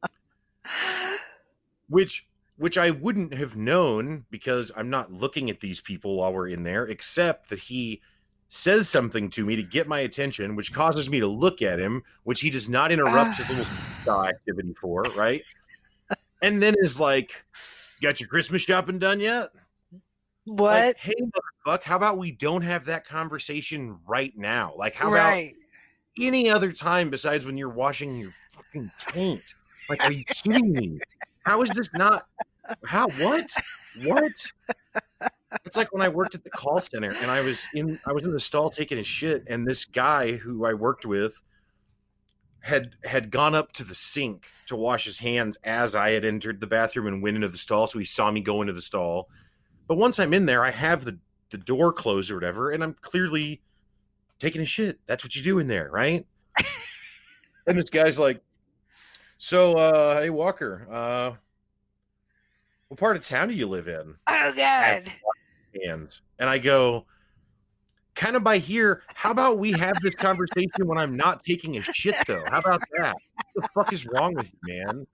Which 1.89 2.27
which 2.59 2.77
I 2.77 2.91
wouldn't 2.91 3.33
have 3.33 3.55
known 3.55 4.25
because 4.29 4.69
I'm 4.75 4.89
not 4.89 5.13
looking 5.13 5.49
at 5.49 5.61
these 5.61 5.79
people 5.79 6.17
while 6.17 6.33
we're 6.33 6.49
in 6.49 6.63
there, 6.63 6.85
except 6.85 7.49
that 7.49 7.59
he 7.59 8.01
says 8.49 8.89
something 8.89 9.29
to 9.29 9.45
me 9.45 9.55
to 9.55 9.63
get 9.63 9.87
my 9.87 9.99
attention, 9.99 10.57
which 10.57 10.73
causes 10.73 11.09
me 11.09 11.21
to 11.21 11.27
look 11.27 11.61
at 11.61 11.79
him, 11.79 12.03
which 12.23 12.41
he 12.41 12.49
does 12.49 12.67
not 12.67 12.91
interrupt 12.91 13.37
his 13.37 13.49
little 13.49 14.25
activity 14.25 14.73
for, 14.73 15.03
right? 15.15 15.41
And 16.41 16.61
then 16.61 16.75
is 16.79 16.99
like, 16.99 17.45
"Got 18.01 18.19
your 18.19 18.27
Christmas 18.27 18.61
shopping 18.61 18.99
done 18.99 19.21
yet?" 19.21 19.51
What? 20.43 20.85
Like, 20.85 20.97
hey, 20.97 21.15
motherfucker, 21.65 21.83
how 21.83 21.95
about 21.95 22.17
we 22.17 22.31
don't 22.31 22.63
have 22.63 22.85
that 22.85 23.07
conversation 23.07 23.99
right 24.05 24.37
now? 24.37 24.73
Like, 24.75 24.95
how 24.95 25.11
right. 25.11 25.55
about 26.17 26.27
any 26.27 26.49
other 26.49 26.73
time 26.73 27.09
besides 27.09 27.45
when 27.45 27.57
you're 27.57 27.69
washing 27.69 28.17
your 28.17 28.33
fucking 28.51 28.91
taint? 28.97 29.55
Like, 29.87 30.03
are 30.03 30.11
you 30.11 30.25
kidding 30.25 30.73
me? 30.73 30.99
How 31.45 31.61
is 31.61 31.69
this 31.69 31.89
not? 31.93 32.27
How? 32.85 33.09
What? 33.09 33.51
What? 34.03 34.33
It's 35.65 35.75
like 35.75 35.91
when 35.91 36.01
I 36.01 36.09
worked 36.09 36.35
at 36.35 36.43
the 36.43 36.49
call 36.49 36.79
center 36.79 37.11
and 37.21 37.31
I 37.31 37.41
was 37.41 37.65
in 37.73 37.99
I 38.05 38.13
was 38.13 38.23
in 38.23 38.31
the 38.31 38.39
stall 38.39 38.69
taking 38.69 38.99
a 38.99 39.03
shit, 39.03 39.43
and 39.47 39.65
this 39.65 39.85
guy 39.85 40.33
who 40.33 40.65
I 40.65 40.73
worked 40.73 41.05
with 41.05 41.41
had 42.61 42.95
had 43.03 43.31
gone 43.31 43.55
up 43.55 43.71
to 43.73 43.83
the 43.83 43.95
sink 43.95 44.47
to 44.67 44.75
wash 44.75 45.05
his 45.05 45.17
hands 45.17 45.57
as 45.63 45.95
I 45.95 46.11
had 46.11 46.25
entered 46.25 46.59
the 46.59 46.67
bathroom 46.67 47.07
and 47.07 47.23
went 47.23 47.35
into 47.35 47.47
the 47.47 47.57
stall. 47.57 47.87
So 47.87 47.99
he 47.99 48.05
saw 48.05 48.29
me 48.29 48.41
go 48.41 48.61
into 48.61 48.73
the 48.73 48.81
stall. 48.81 49.29
But 49.87 49.97
once 49.97 50.19
I'm 50.19 50.33
in 50.33 50.45
there, 50.45 50.63
I 50.63 50.71
have 50.71 51.05
the 51.05 51.17
the 51.49 51.57
door 51.57 51.91
closed 51.91 52.29
or 52.29 52.35
whatever, 52.35 52.71
and 52.71 52.83
I'm 52.83 52.93
clearly 53.01 53.61
taking 54.37 54.61
a 54.61 54.65
shit. 54.65 54.99
That's 55.07 55.23
what 55.23 55.35
you 55.35 55.41
do 55.41 55.59
in 55.59 55.67
there, 55.67 55.89
right? 55.91 56.25
and 57.67 57.77
this 57.77 57.89
guy's 57.89 58.19
like, 58.19 58.41
"So, 59.37 59.73
uh, 59.73 60.21
hey 60.21 60.29
Walker, 60.29 60.87
uh, 60.91 61.31
what 62.89 62.99
part 62.99 63.15
of 63.15 63.25
town 63.25 63.47
do 63.47 63.53
you 63.53 63.67
live 63.67 63.87
in?" 63.87 64.15
Oh 64.27 64.53
God. 64.55 65.11
Hands, 65.85 66.21
and 66.39 66.49
I 66.49 66.57
go 66.57 67.05
kind 68.15 68.35
of 68.35 68.43
by 68.43 68.57
here. 68.57 69.03
How 69.13 69.31
about 69.31 69.59
we 69.59 69.71
have 69.73 69.97
this 70.01 70.15
conversation 70.15 70.85
when 70.85 70.97
I'm 70.97 71.15
not 71.15 71.43
taking 71.43 71.77
a 71.77 71.81
shit, 71.81 72.15
though? 72.27 72.43
How 72.49 72.59
about 72.59 72.81
that? 72.97 73.15
What 73.53 73.63
the 73.63 73.69
fuck 73.73 73.93
is 73.93 74.05
wrong 74.05 74.33
with 74.35 74.51
you, 74.51 74.83
man? 74.83 75.07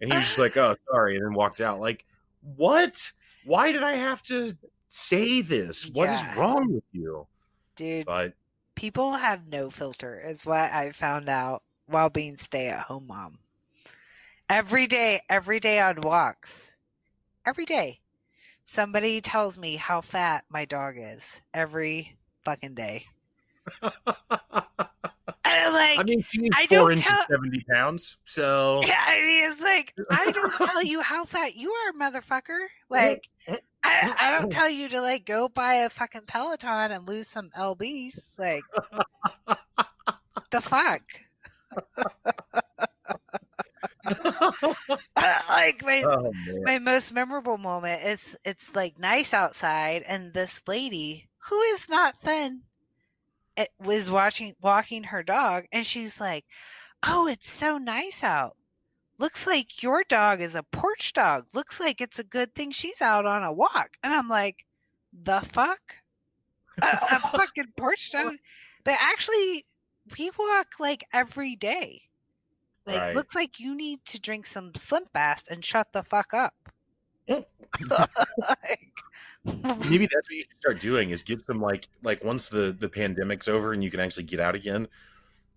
And 0.00 0.12
he 0.12 0.16
was 0.16 0.26
just 0.26 0.38
like, 0.38 0.56
oh, 0.56 0.74
sorry, 0.90 1.16
and 1.16 1.24
then 1.24 1.34
walked 1.34 1.60
out. 1.60 1.80
Like, 1.80 2.04
what? 2.56 3.12
Why 3.44 3.70
did 3.72 3.82
I 3.82 3.92
have 3.92 4.22
to 4.24 4.56
say 4.88 5.42
this? 5.42 5.88
What 5.90 6.08
yeah. 6.08 6.32
is 6.32 6.36
wrong 6.36 6.74
with 6.74 6.84
you? 6.92 7.26
Dude, 7.76 8.06
but 8.06 8.34
people 8.74 9.12
have 9.12 9.46
no 9.46 9.70
filter, 9.70 10.20
is 10.20 10.44
what 10.44 10.72
I 10.72 10.92
found 10.92 11.28
out 11.28 11.62
while 11.86 12.10
being 12.10 12.36
stay 12.36 12.68
at 12.68 12.80
home 12.80 13.06
mom. 13.06 13.38
Every 14.48 14.86
day, 14.86 15.20
every 15.28 15.60
day 15.60 15.80
on 15.80 16.00
walks, 16.00 16.69
every 17.46 17.64
day, 17.64 18.00
somebody 18.64 19.20
tells 19.20 19.58
me 19.58 19.76
how 19.76 20.00
fat 20.00 20.44
my 20.48 20.64
dog 20.64 20.94
is 20.96 21.24
every 21.52 22.16
fucking 22.44 22.74
day. 22.74 23.06
and 23.82 23.92
like, 25.74 25.98
I 25.98 26.02
mean, 26.04 26.24
she's 26.28 26.50
I 26.54 26.66
four 26.66 26.92
inches, 26.92 27.06
tell... 27.06 27.26
seventy 27.28 27.64
pounds. 27.70 28.16
So 28.24 28.80
yeah, 28.86 29.02
I 29.06 29.20
mean, 29.20 29.50
it's 29.50 29.60
like 29.60 29.94
I 30.10 30.30
don't 30.30 30.52
tell 30.70 30.82
you 30.82 31.00
how 31.00 31.24
fat 31.24 31.56
you 31.56 31.72
are, 31.72 31.92
motherfucker. 31.92 32.60
Eh, 32.60 32.66
like, 32.88 33.28
eh, 33.46 33.56
I, 33.82 33.98
eh, 34.02 34.12
I 34.20 34.30
don't 34.32 34.46
oh. 34.46 34.48
tell 34.48 34.70
you 34.70 34.88
to 34.88 35.00
like 35.00 35.24
go 35.24 35.48
buy 35.48 35.74
a 35.74 35.90
fucking 35.90 36.22
Peloton 36.26 36.92
and 36.92 37.08
lose 37.08 37.28
some 37.28 37.50
lbs. 37.56 38.38
Like, 38.38 38.62
the 40.50 40.60
fuck. 40.60 41.02
like 45.16 45.84
my 45.84 46.02
oh, 46.06 46.32
my 46.62 46.78
most 46.78 47.12
memorable 47.12 47.58
moment 47.58 48.02
is 48.02 48.36
it's 48.44 48.74
like 48.74 48.98
nice 48.98 49.32
outside 49.32 50.02
and 50.06 50.32
this 50.32 50.60
lady 50.66 51.28
who 51.48 51.60
is 51.60 51.88
not 51.88 52.16
thin 52.22 52.62
it 53.56 53.68
was 53.78 54.10
watching 54.10 54.54
walking 54.60 55.04
her 55.04 55.22
dog 55.22 55.64
and 55.72 55.86
she's 55.86 56.18
like 56.20 56.44
oh 57.02 57.26
it's 57.26 57.50
so 57.50 57.78
nice 57.78 58.22
out. 58.22 58.56
Looks 59.18 59.46
like 59.46 59.82
your 59.82 60.02
dog 60.04 60.40
is 60.40 60.56
a 60.56 60.62
porch 60.62 61.12
dog. 61.12 61.46
Looks 61.52 61.78
like 61.78 62.00
it's 62.00 62.18
a 62.18 62.24
good 62.24 62.54
thing 62.54 62.70
she's 62.70 63.02
out 63.02 63.26
on 63.26 63.42
a 63.42 63.52
walk. 63.52 63.90
And 64.02 64.12
i'm 64.12 64.28
like 64.28 64.64
the 65.12 65.40
fuck? 65.52 65.80
A, 66.82 66.86
a 66.86 67.18
fucking 67.32 67.72
porch 67.76 68.12
dog? 68.12 68.34
They 68.84 68.96
actually 68.98 69.66
we 70.18 70.30
walk 70.38 70.68
like 70.78 71.04
every 71.12 71.56
day 71.56 72.02
like, 72.92 73.00
right. 73.00 73.14
looks 73.14 73.34
like 73.34 73.60
you 73.60 73.74
need 73.74 74.04
to 74.06 74.20
drink 74.20 74.46
some 74.46 74.72
Slim 74.74 75.04
Fast 75.12 75.48
and 75.48 75.64
shut 75.64 75.88
the 75.92 76.02
fuck 76.02 76.34
up. 76.34 76.54
like, 77.28 78.90
Maybe 79.44 80.06
that's 80.06 80.28
what 80.28 80.36
you 80.36 80.42
should 80.42 80.60
start 80.60 80.80
doing 80.80 81.10
is 81.10 81.22
get 81.22 81.44
some 81.46 81.62
like 81.62 81.88
like 82.02 82.22
once 82.22 82.48
the 82.50 82.76
the 82.78 82.88
pandemic's 82.88 83.48
over 83.48 83.72
and 83.72 83.82
you 83.82 83.90
can 83.90 83.98
actually 83.98 84.24
get 84.24 84.38
out 84.38 84.54
again, 84.54 84.86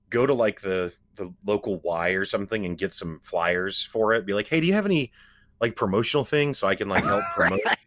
go 0.09 0.25
to 0.25 0.33
like 0.33 0.61
the 0.61 0.93
the 1.15 1.33
local 1.45 1.79
Y 1.79 2.09
or 2.09 2.23
something 2.23 2.65
and 2.65 2.77
get 2.77 2.93
some 2.93 3.19
flyers 3.23 3.83
for 3.83 4.13
it. 4.13 4.25
Be 4.25 4.33
like, 4.33 4.47
hey, 4.47 4.61
do 4.61 4.67
you 4.67 4.73
have 4.73 4.85
any 4.85 5.11
like 5.59 5.75
promotional 5.75 6.23
things 6.23 6.57
so 6.57 6.67
I 6.67 6.75
can 6.75 6.87
like 6.87 7.03
help 7.03 7.23
promote 7.35 7.59
right. 7.65 7.77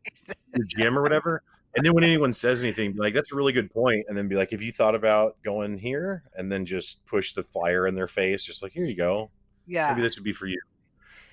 your 0.55 0.67
gym 0.67 0.99
or 0.99 1.03
whatever? 1.03 1.43
And 1.77 1.85
then 1.85 1.95
when 1.95 2.05
anyone 2.05 2.33
says 2.33 2.63
anything, 2.63 2.93
be 2.93 3.01
like, 3.01 3.15
that's 3.15 3.33
a 3.33 3.37
really 3.37 3.53
good 3.53 3.71
point. 3.71 4.07
And 4.09 4.17
then 4.17 4.29
be 4.29 4.37
like, 4.37 4.51
have 4.51 4.63
you 4.63 4.73
thought 4.73 4.95
about 4.95 5.37
going 5.43 5.77
here? 5.77 6.25
And 6.35 6.51
then 6.51 6.65
just 6.65 7.05
push 7.05 7.35
the 7.35 7.43
flyer 7.43 7.87
in 7.87 7.95
their 7.95 8.09
face, 8.09 8.43
just 8.45 8.63
like, 8.63 8.73
here 8.73 8.87
you 8.87 8.97
go. 8.97 9.31
Yeah. 9.67 9.91
Maybe 9.91 10.03
this 10.03 10.17
would 10.17 10.25
be 10.25 10.33
for 10.33 10.47
you. 10.47 10.61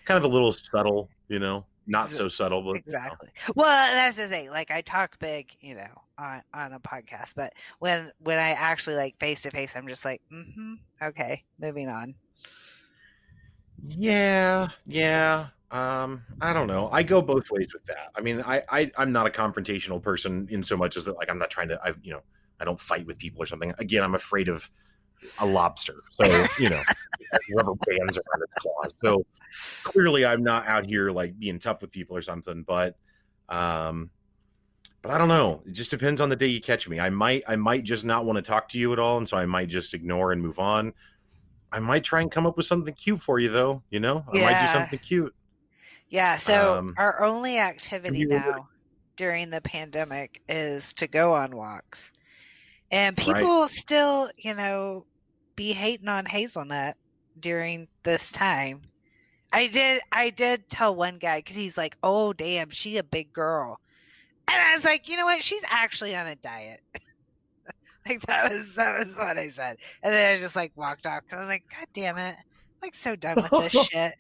Kind 0.06 0.18
of 0.18 0.24
a 0.24 0.34
little 0.34 0.54
subtle, 0.54 1.10
you 1.30 1.40
know, 1.40 1.66
not 1.88 2.12
so 2.12 2.28
subtle, 2.28 2.62
but 2.62 2.76
exactly. 2.78 3.30
You 3.36 3.44
know. 3.48 3.54
Well, 3.64 3.94
that's 3.94 4.18
the 4.18 4.28
thing. 4.28 4.50
Like 4.50 4.72
I 4.72 4.82
talk 4.82 5.20
big, 5.20 5.56
you 5.62 5.76
know, 5.76 6.02
on 6.18 6.42
on 6.54 6.74
a 6.74 6.80
podcast, 6.80 7.34
but 7.36 7.54
when 7.80 8.12
when 8.20 8.38
I 8.38 8.52
actually 8.52 8.96
like 8.96 9.18
face 9.20 9.42
to 9.42 9.52
face, 9.52 9.74
I'm 9.76 9.88
just 9.88 10.06
like, 10.06 10.22
mm-hmm, 10.32 10.76
okay, 11.02 11.44
moving 11.60 11.90
on. 11.90 12.16
Yeah, 13.86 14.70
yeah. 14.86 15.48
Um, 15.72 16.24
I 16.40 16.54
don't 16.54 16.68
know. 16.68 16.88
I 16.92 17.04
go 17.04 17.22
both 17.22 17.50
ways 17.50 17.74
with 17.74 17.86
that. 17.86 18.12
I 18.16 18.22
mean, 18.22 18.42
I, 18.42 18.64
I 18.70 18.92
I'm 18.98 19.12
not 19.12 19.28
a 19.28 19.32
confrontational 19.32 20.02
person 20.02 20.48
in 20.50 20.64
so 20.64 20.78
much 20.78 20.96
as 20.98 21.06
that 21.06 21.18
like 21.18 21.30
I'm 21.30 21.40
not 21.40 21.50
trying 21.50 21.70
to 21.70 21.80
I 21.84 21.94
you 22.02 22.14
know, 22.14 22.22
I 22.60 22.66
don't 22.66 22.80
fight 22.80 23.06
with 23.06 23.18
people 23.18 23.42
or 23.42 23.46
something. 23.46 23.74
Again, 23.80 24.04
I'm 24.04 24.16
afraid 24.16 24.50
of 24.50 24.70
a 25.40 25.46
lobster. 25.46 26.04
So, 26.12 26.46
you 26.60 26.70
know, 26.70 26.82
rubber 27.56 27.74
bands 27.86 28.18
around 28.18 28.44
its 28.44 28.54
claws. 28.58 28.94
So 29.04 29.26
clearly 29.84 30.26
I'm 30.26 30.44
not 30.44 30.68
out 30.68 30.86
here 30.86 31.12
like 31.12 31.38
being 31.38 31.60
tough 31.60 31.82
with 31.82 31.92
people 31.92 32.18
or 32.18 32.22
something, 32.22 32.64
but 32.64 32.96
um 33.50 34.10
but 35.02 35.12
I 35.12 35.18
don't 35.18 35.28
know. 35.28 35.62
It 35.66 35.74
just 35.74 35.92
depends 35.92 36.22
on 36.22 36.30
the 36.30 36.36
day 36.36 36.48
you 36.48 36.62
catch 36.62 36.88
me. 36.88 37.00
I 37.00 37.10
might 37.10 37.44
I 37.48 37.56
might 37.56 37.84
just 37.84 38.06
not 38.06 38.26
want 38.26 38.38
to 38.38 38.42
talk 38.42 38.70
to 38.70 38.80
you 38.80 38.94
at 38.94 39.00
all, 39.00 39.18
and 39.18 39.28
so 39.28 39.36
I 39.36 39.46
might 39.46 39.68
just 39.68 39.94
ignore 39.94 40.32
and 40.32 40.42
move 40.42 40.60
on. 40.60 40.94
I 41.72 41.80
might 41.80 42.04
try 42.04 42.22
and 42.22 42.32
come 42.32 42.46
up 42.46 42.56
with 42.56 42.68
something 42.68 42.94
cute 42.94 43.22
for 43.22 43.40
you 43.40 43.50
though, 43.50 43.84
you 43.90 44.00
know? 44.00 44.24
I 44.32 44.38
yeah. 44.38 44.46
might 44.46 44.66
do 44.66 44.72
something 44.72 45.00
cute. 45.00 45.36
Yeah, 46.08 46.38
so 46.38 46.76
um, 46.78 46.94
our 46.98 47.24
only 47.24 47.58
activity 47.58 48.26
now 48.26 48.70
during 49.16 49.50
the 49.50 49.62
pandemic 49.62 50.42
is 50.48 50.94
to 50.96 51.08
go 51.08 51.34
on 51.34 51.56
walks. 51.56 52.12
And 52.92 53.18
people 53.18 53.62
right. 53.62 53.72
still, 53.72 54.30
you 54.38 54.54
know, 54.54 55.06
be 55.56 55.74
hating 55.74 56.10
on 56.10 56.26
Hazelnut 56.26 56.96
during 57.40 57.88
this 58.04 58.32
time. 58.32 58.82
I 59.52 59.68
did 59.68 60.02
I 60.12 60.32
did 60.32 60.68
tell 60.70 60.96
one 60.96 61.20
guy 61.20 61.40
because 61.40 61.56
he's 61.56 61.78
like, 61.78 61.96
"Oh 62.02 62.34
damn, 62.34 62.70
she 62.72 62.98
a 62.98 63.04
big 63.04 63.32
girl," 63.32 63.80
and 64.48 64.60
I 64.60 64.76
was 64.76 64.84
like, 64.84 65.08
"You 65.08 65.18
know 65.18 65.26
what? 65.26 65.44
She's 65.44 65.64
actually 65.70 66.16
on 66.16 66.26
a 66.26 66.36
diet." 66.36 66.82
like 68.08 68.22
that 68.24 68.52
was 68.52 68.74
that 68.74 69.06
was 69.06 69.16
what 69.16 69.38
I 69.38 69.50
said, 69.50 69.78
and 70.02 70.14
then 70.14 70.32
I 70.32 70.40
just 70.40 70.56
like 70.56 70.72
walked 70.76 71.06
off 71.06 71.22
because 71.24 71.38
I 71.38 71.42
was 71.42 71.50
like, 71.50 71.66
"God 71.70 71.88
damn 71.94 72.18
it, 72.18 72.36
I'm 72.36 72.82
like 72.82 72.96
so 72.96 73.16
done 73.16 73.44
with 73.44 73.72
this 73.72 73.86
shit." 73.90 74.14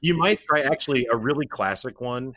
you 0.00 0.16
might 0.16 0.42
try 0.42 0.60
actually 0.60 1.06
a 1.12 1.16
really 1.16 1.46
classic 1.46 2.00
one 2.00 2.34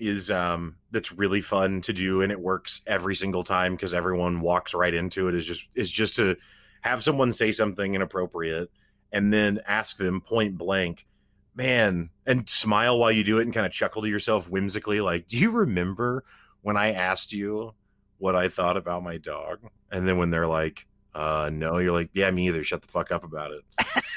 is 0.00 0.30
um 0.30 0.76
that's 0.90 1.12
really 1.12 1.40
fun 1.40 1.80
to 1.82 1.92
do 1.92 2.22
and 2.22 2.32
it 2.32 2.40
works 2.40 2.80
every 2.86 3.14
single 3.14 3.44
time 3.44 3.74
because 3.74 3.94
everyone 3.94 4.40
walks 4.40 4.74
right 4.74 4.94
into 4.94 5.28
it 5.28 5.34
is 5.34 5.46
just 5.46 5.68
is 5.74 5.90
just 5.90 6.16
to 6.16 6.36
have 6.80 7.02
someone 7.02 7.32
say 7.32 7.52
something 7.52 7.94
inappropriate 7.94 8.70
and 9.12 9.32
then 9.32 9.60
ask 9.66 9.96
them 9.98 10.20
point 10.20 10.56
blank 10.56 11.06
man 11.54 12.08
and 12.26 12.48
smile 12.48 12.98
while 12.98 13.12
you 13.12 13.22
do 13.22 13.38
it 13.38 13.42
and 13.42 13.52
kind 13.52 13.66
of 13.66 13.72
chuckle 13.72 14.02
to 14.02 14.08
yourself 14.08 14.48
whimsically 14.48 15.00
like 15.00 15.26
do 15.28 15.36
you 15.36 15.50
remember 15.50 16.24
when 16.62 16.76
i 16.76 16.92
asked 16.92 17.32
you 17.32 17.74
what 18.18 18.34
i 18.34 18.48
thought 18.48 18.76
about 18.76 19.02
my 19.02 19.16
dog? 19.16 19.58
And 19.90 20.06
then 20.06 20.18
when 20.18 20.30
they're 20.30 20.46
like 20.46 20.86
uh 21.14 21.50
no 21.52 21.78
you're 21.78 21.92
like 21.92 22.10
yeah 22.12 22.30
me 22.30 22.48
either 22.48 22.62
shut 22.62 22.82
the 22.82 22.88
fuck 22.88 23.10
up 23.10 23.24
about 23.24 23.50
it. 23.52 23.64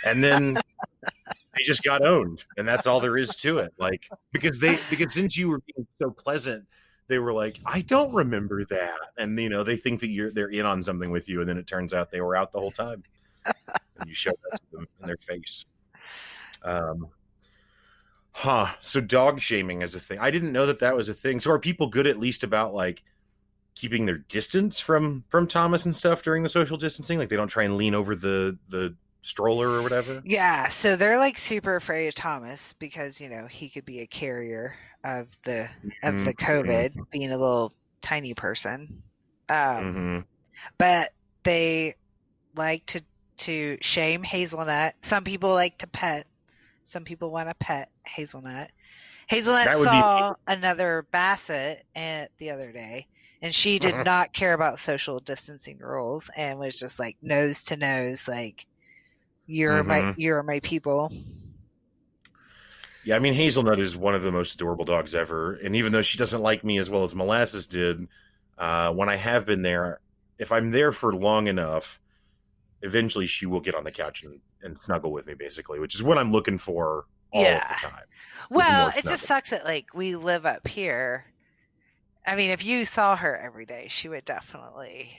And 0.06 0.24
then 0.24 0.58
they 1.56 1.64
just 1.64 1.84
got 1.84 2.04
owned 2.06 2.44
and 2.58 2.68
that's 2.68 2.88
all 2.88 3.00
there 3.00 3.18
is 3.18 3.36
to 3.36 3.60
it 3.60 3.74
like 3.78 4.10
because 4.32 4.60
they 4.60 4.78
because 4.90 5.14
since 5.14 5.38
you 5.38 5.50
were 5.50 5.62
being 5.74 5.88
so 6.02 6.10
pleasant 6.10 6.66
they 7.08 7.20
were 7.20 7.34
like 7.34 7.60
i 7.66 7.82
don't 7.82 8.14
remember 8.14 8.66
that 8.66 8.98
and 9.18 9.40
you 9.40 9.50
know 9.50 9.64
they 9.64 9.76
think 9.76 10.00
that 10.00 10.10
you're 10.10 10.32
they're 10.32 10.50
in 10.50 10.66
on 10.66 10.82
something 10.82 11.12
with 11.12 11.28
you 11.30 11.42
and 11.42 11.50
then 11.50 11.58
it 11.58 11.68
turns 11.68 11.94
out 11.94 12.12
they 12.12 12.22
were 12.22 12.36
out 12.36 12.52
the 12.52 12.60
whole 12.60 12.72
time. 12.72 13.04
And 14.00 14.08
you 14.10 14.16
show 14.16 14.32
that 14.50 14.58
to 14.58 14.78
them 14.78 14.88
in 15.02 15.08
their 15.08 15.18
face. 15.18 15.66
Um 16.64 17.10
huh 18.32 18.68
so 18.80 19.00
dog 19.00 19.42
shaming 19.42 19.82
is 19.82 19.96
a 19.96 20.00
thing. 20.00 20.18
I 20.20 20.32
didn't 20.32 20.52
know 20.52 20.66
that 20.66 20.80
that 20.80 20.96
was 20.96 21.10
a 21.10 21.14
thing. 21.14 21.40
So 21.40 21.52
are 21.52 21.60
people 21.60 21.88
good 21.88 22.08
at 22.08 22.20
least 22.20 22.44
about 22.44 22.74
like 22.74 23.04
keeping 23.76 24.06
their 24.06 24.18
distance 24.18 24.80
from 24.80 25.24
from 25.28 25.48
thomas 25.48 25.86
and 25.86 25.96
stuff 25.96 26.24
during 26.24 26.42
the 26.44 26.50
social 26.50 26.78
distancing? 26.78 27.20
Like 27.20 27.30
they 27.30 27.36
don't 27.36 27.50
try 27.50 27.64
and 27.64 27.78
lean 27.78 27.94
over 27.94 28.16
the 28.16 28.58
the 28.70 28.96
stroller 29.24 29.70
or 29.70 29.82
whatever. 29.82 30.22
Yeah, 30.26 30.70
so 30.70 30.96
they're 30.96 31.18
like 31.18 31.38
super 31.38 31.76
afraid 31.76 32.08
of 32.08 32.14
Thomas 32.14 32.74
because 32.78 33.20
you 33.20 33.30
know 33.30 33.48
he 33.48 33.70
could 33.70 33.86
be 33.86 34.02
a 34.02 34.08
carrier 34.08 34.76
of 35.04 35.28
the 35.44 35.70
of 36.04 36.26
the 36.26 36.34
mm-hmm. 36.34 36.52
COVID, 36.52 36.90
mm-hmm. 36.90 37.02
being 37.12 37.32
a 37.32 37.38
little 37.38 37.74
tiny 38.02 38.36
person. 38.36 39.02
Um, 39.50 39.58
mm-hmm. 39.58 40.20
But 40.78 41.14
they 41.44 41.96
like 42.56 42.86
to 42.88 43.02
to 43.38 43.78
shame 43.82 44.24
Hazelnut. 44.24 44.96
Some 45.02 45.24
people 45.24 45.54
like 45.54 45.80
to 45.80 45.88
pet. 45.88 46.28
Some 46.84 47.06
people 47.06 47.32
want 47.32 47.50
to 47.50 47.56
pet 47.56 47.90
Hazelnut. 48.06 48.70
Hazelnut 49.28 49.74
saw 49.74 50.34
be... 50.34 50.36
another 50.48 51.08
Basset 51.12 51.86
at 51.96 52.30
the 52.38 52.52
other 52.52 52.72
day, 52.72 53.08
and 53.42 53.56
she 53.56 53.80
did 53.80 53.94
uh-huh. 53.94 54.04
not 54.04 54.34
care 54.34 54.54
about 54.54 54.80
social 54.80 55.20
distancing 55.20 55.80
rules 55.80 56.30
and 56.36 56.60
was 56.60 56.76
just 56.76 57.00
like 57.00 57.18
nose 57.22 57.64
to 57.64 57.78
nose, 57.78 58.28
like 58.28 58.66
you're 59.46 59.84
mm-hmm. 59.84 59.88
my 59.88 60.14
you're 60.18 60.44
my 60.44 60.60
people. 60.62 61.12
Yeah, 63.04 63.18
I 63.18 63.20
mean 63.20 63.34
Hazelnut 63.34 63.80
is 63.80 63.98
one 63.98 64.16
of 64.16 64.24
the 64.24 64.32
most 64.32 64.56
adorable 64.56 64.86
dogs 64.86 65.14
ever, 65.14 65.56
and 65.56 65.76
even 65.76 65.92
though 65.92 66.02
she 66.02 66.18
doesn't 66.18 66.42
like 66.42 66.64
me 66.64 66.80
as 66.80 66.90
well 66.90 67.04
as 67.04 67.14
Molasses 67.14 67.68
did, 67.68 68.08
uh, 68.58 68.92
when 68.94 69.10
I 69.10 69.16
have 69.16 69.46
been 69.46 69.62
there, 69.62 70.00
if 70.40 70.52
I'm 70.52 70.72
there 70.72 70.92
for 70.92 71.14
long 71.14 71.48
enough, 71.48 72.00
eventually 72.82 73.28
she 73.28 73.46
will 73.46 73.60
get 73.60 73.76
on 73.76 73.84
the 73.84 73.92
couch 73.92 74.24
and, 74.24 74.40
and 74.62 74.78
snuggle 74.78 75.12
with 75.12 75.28
me, 75.28 75.34
basically, 75.34 75.80
which 75.80 75.96
is 75.96 76.04
what 76.04 76.18
I'm 76.18 76.32
looking 76.32 76.58
for 76.58 77.06
all 77.34 77.44
yeah. 77.44 77.68
the 77.68 77.88
time. 77.88 78.06
Well, 78.50 78.94
it 78.96 79.04
just 79.04 79.26
sucks 79.26 79.50
that 79.50 79.66
like 79.66 79.88
we 79.94 80.16
live 80.16 80.46
up 80.46 80.66
here. 80.66 81.26
I 82.26 82.36
mean, 82.36 82.52
if 82.52 82.64
you 82.64 82.86
saw 82.86 83.18
her 83.18 83.38
every 83.38 83.66
day, 83.66 83.88
she 83.90 84.08
would 84.08 84.24
definitely. 84.24 85.12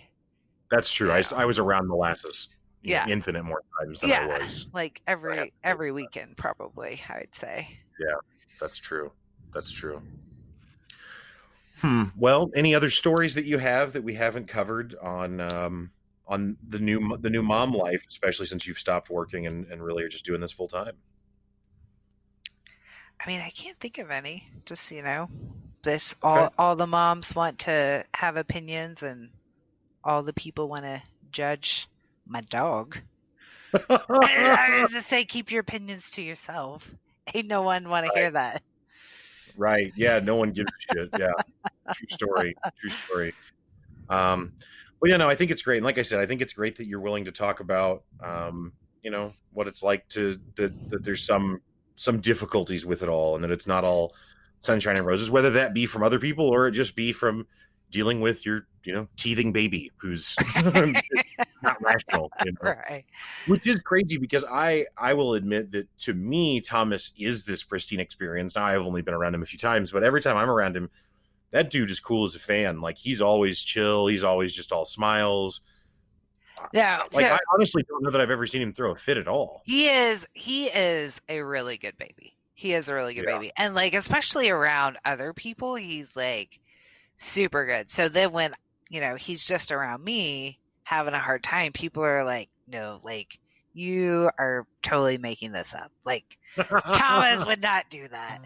That's 0.70 0.90
true. 0.90 1.12
I, 1.12 1.22
I 1.36 1.44
was 1.44 1.58
around 1.58 1.88
molasses 1.88 2.48
yeah. 2.84 3.06
Know, 3.06 3.12
infinite 3.12 3.42
more 3.44 3.62
times 3.80 4.00
than 4.00 4.10
yeah. 4.10 4.28
I 4.30 4.38
was. 4.38 4.66
Like 4.72 5.00
every 5.06 5.52
every 5.62 5.92
weekend, 5.92 6.36
probably. 6.36 7.00
I 7.08 7.20
would 7.20 7.34
say. 7.34 7.78
Yeah, 7.98 8.16
that's 8.60 8.78
true. 8.78 9.10
That's 9.52 9.72
true. 9.72 10.02
Hmm. 11.80 12.04
Well, 12.16 12.50
any 12.54 12.74
other 12.74 12.90
stories 12.90 13.34
that 13.34 13.44
you 13.44 13.58
have 13.58 13.92
that 13.92 14.02
we 14.02 14.14
haven't 14.14 14.48
covered 14.48 14.94
on 15.02 15.40
um, 15.40 15.90
on 16.26 16.56
the 16.68 16.78
new 16.78 17.16
the 17.18 17.30
new 17.30 17.42
mom 17.42 17.72
life, 17.72 18.04
especially 18.08 18.46
since 18.46 18.66
you've 18.66 18.78
stopped 18.78 19.10
working 19.10 19.46
and, 19.46 19.66
and 19.66 19.82
really 19.82 20.02
are 20.02 20.08
just 20.08 20.24
doing 20.24 20.40
this 20.40 20.52
full 20.52 20.68
time? 20.68 20.94
I 23.24 23.28
mean, 23.28 23.40
I 23.40 23.50
can't 23.50 23.78
think 23.80 23.98
of 23.98 24.10
any. 24.10 24.48
Just 24.66 24.90
you 24.90 25.02
know, 25.02 25.28
this 25.82 26.14
all 26.22 26.46
okay. 26.46 26.54
all 26.58 26.76
the 26.76 26.86
moms 26.86 27.34
want 27.34 27.60
to 27.60 28.04
have 28.14 28.36
opinions, 28.36 29.02
and 29.02 29.30
all 30.02 30.22
the 30.22 30.32
people 30.32 30.68
want 30.68 30.84
to 30.84 31.02
judge 31.32 31.88
my 32.26 32.40
dog. 32.42 32.98
I 33.90 34.78
was 34.80 34.92
just 34.92 35.08
say, 35.08 35.24
keep 35.24 35.50
your 35.50 35.60
opinions 35.60 36.10
to 36.12 36.22
yourself. 36.22 36.88
Ain't 37.34 37.48
no 37.48 37.62
one 37.62 37.88
want 37.88 38.04
right. 38.04 38.12
to 38.12 38.18
hear 38.18 38.30
that. 38.32 38.62
Right. 39.56 39.92
Yeah. 39.96 40.20
No 40.20 40.36
one 40.36 40.50
gives 40.50 40.70
a 40.90 40.94
shit. 40.94 41.08
Yeah. 41.18 41.32
True 41.94 42.08
story. 42.08 42.54
True 42.80 42.90
story. 42.90 43.34
Um, 44.08 44.52
well, 45.00 45.10
you 45.10 45.18
know, 45.18 45.28
I 45.28 45.34
think 45.34 45.50
it's 45.50 45.62
great. 45.62 45.78
And 45.78 45.84
like 45.84 45.98
I 45.98 46.02
said, 46.02 46.20
I 46.20 46.26
think 46.26 46.40
it's 46.40 46.52
great 46.52 46.76
that 46.76 46.86
you're 46.86 47.00
willing 47.00 47.24
to 47.26 47.32
talk 47.32 47.60
about, 47.60 48.04
um, 48.22 48.72
you 49.02 49.10
know, 49.10 49.32
what 49.52 49.68
it's 49.68 49.82
like 49.82 50.08
to 50.08 50.38
that, 50.56 50.90
that 50.90 51.04
there's 51.04 51.24
some 51.24 51.60
some 51.96 52.20
difficulties 52.20 52.84
with 52.84 53.02
it 53.02 53.08
all, 53.08 53.34
and 53.34 53.44
that 53.44 53.50
it's 53.50 53.66
not 53.66 53.84
all 53.84 54.14
sunshine 54.62 54.96
and 54.96 55.06
roses. 55.06 55.30
Whether 55.30 55.50
that 55.50 55.74
be 55.74 55.86
from 55.86 56.02
other 56.02 56.18
people 56.18 56.48
or 56.48 56.66
it 56.68 56.72
just 56.72 56.96
be 56.96 57.12
from 57.12 57.46
dealing 57.94 58.20
with 58.20 58.44
your 58.44 58.66
you 58.82 58.92
know 58.92 59.06
teething 59.16 59.52
baby 59.52 59.92
who's 59.98 60.34
not 61.62 61.80
rational 61.80 62.28
you 62.44 62.50
know? 62.50 62.58
right. 62.72 63.04
Which 63.46 63.68
is 63.68 63.78
crazy 63.78 64.18
because 64.18 64.44
i 64.44 64.86
i 64.98 65.14
will 65.14 65.34
admit 65.34 65.70
that 65.70 65.86
to 65.98 66.12
me 66.12 66.60
thomas 66.60 67.12
is 67.16 67.44
this 67.44 67.62
pristine 67.62 68.00
experience. 68.00 68.56
Now 68.56 68.64
i've 68.64 68.84
only 68.84 69.00
been 69.00 69.14
around 69.14 69.36
him 69.36 69.42
a 69.42 69.46
few 69.46 69.60
times 69.60 69.92
but 69.92 70.02
every 70.02 70.20
time 70.20 70.36
i'm 70.36 70.50
around 70.50 70.76
him 70.76 70.90
that 71.52 71.70
dude 71.70 71.88
is 71.88 72.00
cool 72.00 72.24
as 72.24 72.34
a 72.34 72.40
fan. 72.40 72.80
Like 72.80 72.98
he's 72.98 73.20
always 73.20 73.60
chill. 73.60 74.08
He's 74.08 74.24
always 74.24 74.52
just 74.52 74.72
all 74.72 74.84
smiles. 74.84 75.60
Yeah 76.72 77.02
like 77.12 77.26
so, 77.26 77.32
i 77.32 77.38
honestly 77.52 77.84
don't 77.88 78.02
know 78.02 78.10
that 78.10 78.20
i've 78.20 78.30
ever 78.30 78.46
seen 78.46 78.62
him 78.62 78.72
throw 78.72 78.90
a 78.90 78.96
fit 78.96 79.18
at 79.18 79.28
all. 79.28 79.62
He 79.64 79.88
is 79.88 80.26
he 80.34 80.66
is 80.66 81.20
a 81.28 81.42
really 81.42 81.78
good 81.78 81.96
baby. 81.96 82.36
He 82.54 82.72
is 82.72 82.88
a 82.88 82.94
really 82.94 83.14
good 83.14 83.26
yeah. 83.28 83.38
baby. 83.38 83.52
And 83.56 83.76
like 83.76 83.94
especially 83.94 84.50
around 84.50 84.98
other 85.04 85.32
people 85.32 85.76
he's 85.76 86.16
like 86.16 86.58
super 87.16 87.66
good. 87.66 87.90
So 87.90 88.08
then 88.08 88.32
when, 88.32 88.54
you 88.88 89.00
know, 89.00 89.14
he's 89.14 89.44
just 89.44 89.72
around 89.72 90.02
me 90.02 90.58
having 90.84 91.14
a 91.14 91.18
hard 91.18 91.42
time, 91.42 91.72
people 91.72 92.04
are 92.04 92.24
like, 92.24 92.48
no, 92.66 93.00
like, 93.02 93.38
you 93.72 94.30
are 94.38 94.66
totally 94.82 95.18
making 95.18 95.52
this 95.52 95.74
up. 95.74 95.90
Like, 96.04 96.38
Thomas 96.56 97.44
would 97.44 97.60
not 97.60 97.90
do 97.90 98.06
that. 98.08 98.40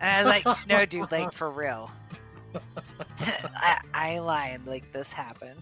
And 0.00 0.10
I 0.10 0.22
was 0.22 0.44
like, 0.44 0.68
no, 0.68 0.84
dude, 0.84 1.10
like, 1.10 1.32
for 1.32 1.50
real. 1.50 1.90
I, 3.20 3.80
I 3.94 4.18
lied. 4.18 4.66
Like, 4.66 4.92
this 4.92 5.10
happened. 5.10 5.60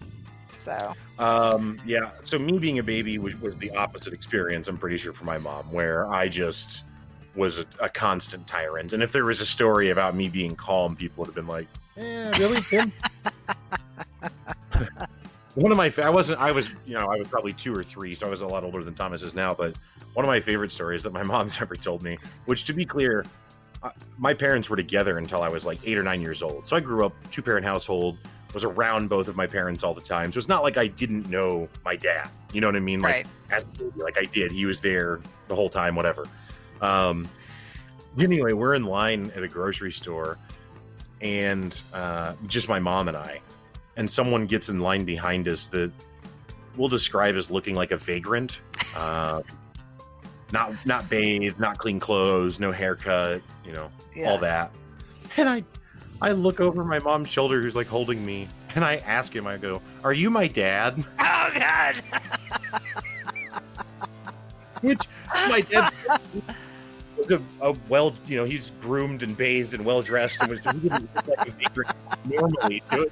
So, 0.59 0.93
um, 1.19 1.81
yeah. 1.85 2.11
So, 2.23 2.37
me 2.37 2.57
being 2.59 2.79
a 2.79 2.83
baby 2.83 3.17
was, 3.17 3.35
was 3.41 3.57
the 3.57 3.71
opposite 3.71 4.13
experience, 4.13 4.67
I'm 4.67 4.77
pretty 4.77 4.97
sure, 4.97 5.13
for 5.13 5.25
my 5.25 5.37
mom, 5.37 5.71
where 5.71 6.07
I 6.07 6.27
just 6.27 6.83
was 7.35 7.57
a, 7.57 7.65
a, 7.79 7.89
constant 7.89 8.45
tyrant. 8.45 8.93
And 8.93 9.01
if 9.01 9.11
there 9.11 9.25
was 9.25 9.41
a 9.41 9.45
story 9.45 9.89
about 9.89 10.15
me 10.15 10.29
being 10.29 10.55
calm, 10.55 10.95
people 10.95 11.21
would 11.21 11.27
have 11.27 11.35
been 11.35 11.47
like, 11.47 11.67
"Yeah, 11.95 12.37
really, 12.37 12.61
Tim?" 12.61 12.91
one 15.55 15.71
of 15.71 15.77
my 15.77 15.93
I 15.97 16.09
wasn't 16.09 16.39
I 16.39 16.51
was 16.51 16.69
you 16.85 16.95
know 16.95 17.07
I 17.07 17.17
was 17.17 17.27
probably 17.27 17.53
two 17.53 17.75
or 17.75 17.83
three, 17.83 18.15
so 18.15 18.27
I 18.27 18.29
was 18.29 18.41
a 18.41 18.47
lot 18.47 18.63
older 18.63 18.83
than 18.83 18.95
Thomas 18.95 19.21
is 19.21 19.33
now. 19.33 19.53
But 19.53 19.75
one 20.13 20.25
of 20.25 20.27
my 20.27 20.39
favorite 20.39 20.71
stories 20.71 21.03
that 21.03 21.13
my 21.13 21.23
mom's 21.33 21.59
ever 21.61 21.75
told 21.75 22.03
me, 22.03 22.17
which 22.45 22.65
to 22.65 22.73
be 22.73 22.85
clear, 22.85 23.25
uh, 23.81 23.91
my 24.17 24.33
parents 24.33 24.69
were 24.69 24.77
together 24.77 25.17
until 25.17 25.41
I 25.41 25.49
was 25.49 25.65
like 25.65 25.79
eight 25.83 25.97
or 25.97 26.03
nine 26.03 26.21
years 26.21 26.41
old. 26.41 26.67
So 26.67 26.75
I 26.75 26.79
grew 26.79 27.05
up 27.05 27.13
two 27.31 27.41
parent 27.41 27.65
household, 27.65 28.17
was 28.53 28.63
around 28.63 29.09
both 29.09 29.27
of 29.27 29.35
my 29.35 29.47
parents 29.47 29.83
all 29.83 29.93
the 29.93 30.01
time. 30.01 30.31
So 30.31 30.37
it's 30.37 30.47
not 30.47 30.63
like 30.63 30.77
I 30.77 30.87
didn't 30.87 31.29
know 31.29 31.67
my 31.83 31.95
dad. 31.95 32.29
You 32.51 32.61
know 32.61 32.67
what 32.67 32.75
I 32.75 32.79
mean? 32.79 33.01
Like 33.01 33.13
right. 33.13 33.27
as 33.51 33.65
like 33.95 34.17
I 34.17 34.25
did. 34.25 34.51
He 34.51 34.65
was 34.65 34.79
there 34.79 35.19
the 35.47 35.55
whole 35.55 35.69
time, 35.69 35.95
whatever. 35.95 36.25
Um, 36.81 37.27
anyway, 38.19 38.53
we're 38.53 38.75
in 38.75 38.83
line 38.83 39.31
at 39.35 39.43
a 39.43 39.47
grocery 39.47 39.91
store, 39.91 40.37
and 41.23 41.81
uh, 41.93 42.33
just 42.45 42.69
my 42.69 42.79
mom 42.79 43.07
and 43.07 43.17
I, 43.17 43.41
and 43.97 44.09
someone 44.09 44.45
gets 44.45 44.69
in 44.69 44.79
line 44.79 45.05
behind 45.05 45.47
us 45.47 45.67
that 45.67 45.91
we'll 46.77 46.89
describe 46.89 47.35
as 47.35 47.49
looking 47.49 47.75
like 47.75 47.91
a 47.91 47.97
vagrant. 47.97 48.59
Uh, 48.95 49.41
not 50.51 50.71
not 50.85 51.09
bathed, 51.09 51.59
not 51.59 51.79
clean 51.79 51.99
clothes, 51.99 52.59
no 52.59 52.71
haircut, 52.71 53.41
you 53.65 53.71
know, 53.71 53.89
yeah. 54.15 54.29
all 54.29 54.37
that. 54.37 54.71
And 55.35 55.49
I 55.49 55.63
I 56.21 56.31
look 56.33 56.59
over 56.59 56.85
my 56.85 56.99
mom's 56.99 57.29
shoulder 57.29 57.59
who's 57.59 57.75
like 57.75 57.87
holding 57.87 58.23
me 58.23 58.47
and 58.75 58.85
I 58.85 58.97
ask 58.97 59.35
him, 59.35 59.47
I 59.47 59.57
go, 59.57 59.81
Are 60.03 60.13
you 60.13 60.29
my 60.29 60.47
dad? 60.47 61.03
Oh 61.19 61.49
god. 61.59 61.95
Which 64.81 65.01
my 65.49 65.61
dad's 65.61 65.91
was 67.29 67.39
a, 67.61 67.65
a, 67.65 67.75
well, 67.89 68.15
you 68.27 68.37
know, 68.37 68.45
he's 68.45 68.71
groomed 68.81 69.23
and 69.23 69.35
bathed 69.35 69.73
and 69.73 69.85
well 69.85 70.01
dressed, 70.01 70.41
and 70.41 70.49
was 70.49 70.63
normally 72.25 72.83
to 72.91 73.01
it. 73.03 73.11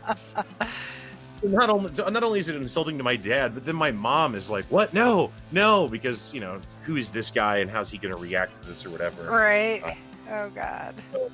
Not 1.44 1.72
only, 1.72 1.92
not 1.92 2.24
only 2.24 2.40
is 2.40 2.50
it 2.50 2.56
insulting 2.56 2.98
to 3.00 3.04
my 3.04 3.16
dad, 3.16 3.56
but 3.56 3.66
then 3.66 3.76
my 3.76 3.92
mom 3.92 4.36
is 4.36 4.50
like, 4.50 4.66
"What? 4.66 4.94
No, 4.94 5.32
no!" 5.52 5.88
Because 5.88 6.32
you 6.34 6.40
know, 6.40 6.62
who 6.84 6.98
is 6.98 7.10
this 7.10 7.32
guy 7.32 7.58
and 7.58 7.70
how's 7.70 7.90
he 7.90 7.98
going 7.98 8.14
to 8.14 8.20
react 8.20 8.62
to 8.62 8.68
this 8.68 8.86
or 8.86 8.92
whatever? 8.92 9.24
Right. 9.24 9.82
Uh, 9.84 9.94
oh 10.32 10.50
God. 10.52 10.96
So, 11.12 11.32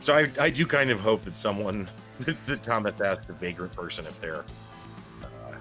so, 0.00 0.14
I, 0.14 0.30
I 0.38 0.50
do 0.50 0.64
kind 0.64 0.90
of 0.90 1.00
hope 1.00 1.22
that 1.22 1.36
someone 1.36 1.90
that 2.46 2.62
Thomas 2.62 3.00
asks 3.00 3.28
a 3.28 3.32
vagrant 3.32 3.72
person 3.72 4.06
if 4.06 4.20
they're 4.20 4.44
uh, 5.22 5.56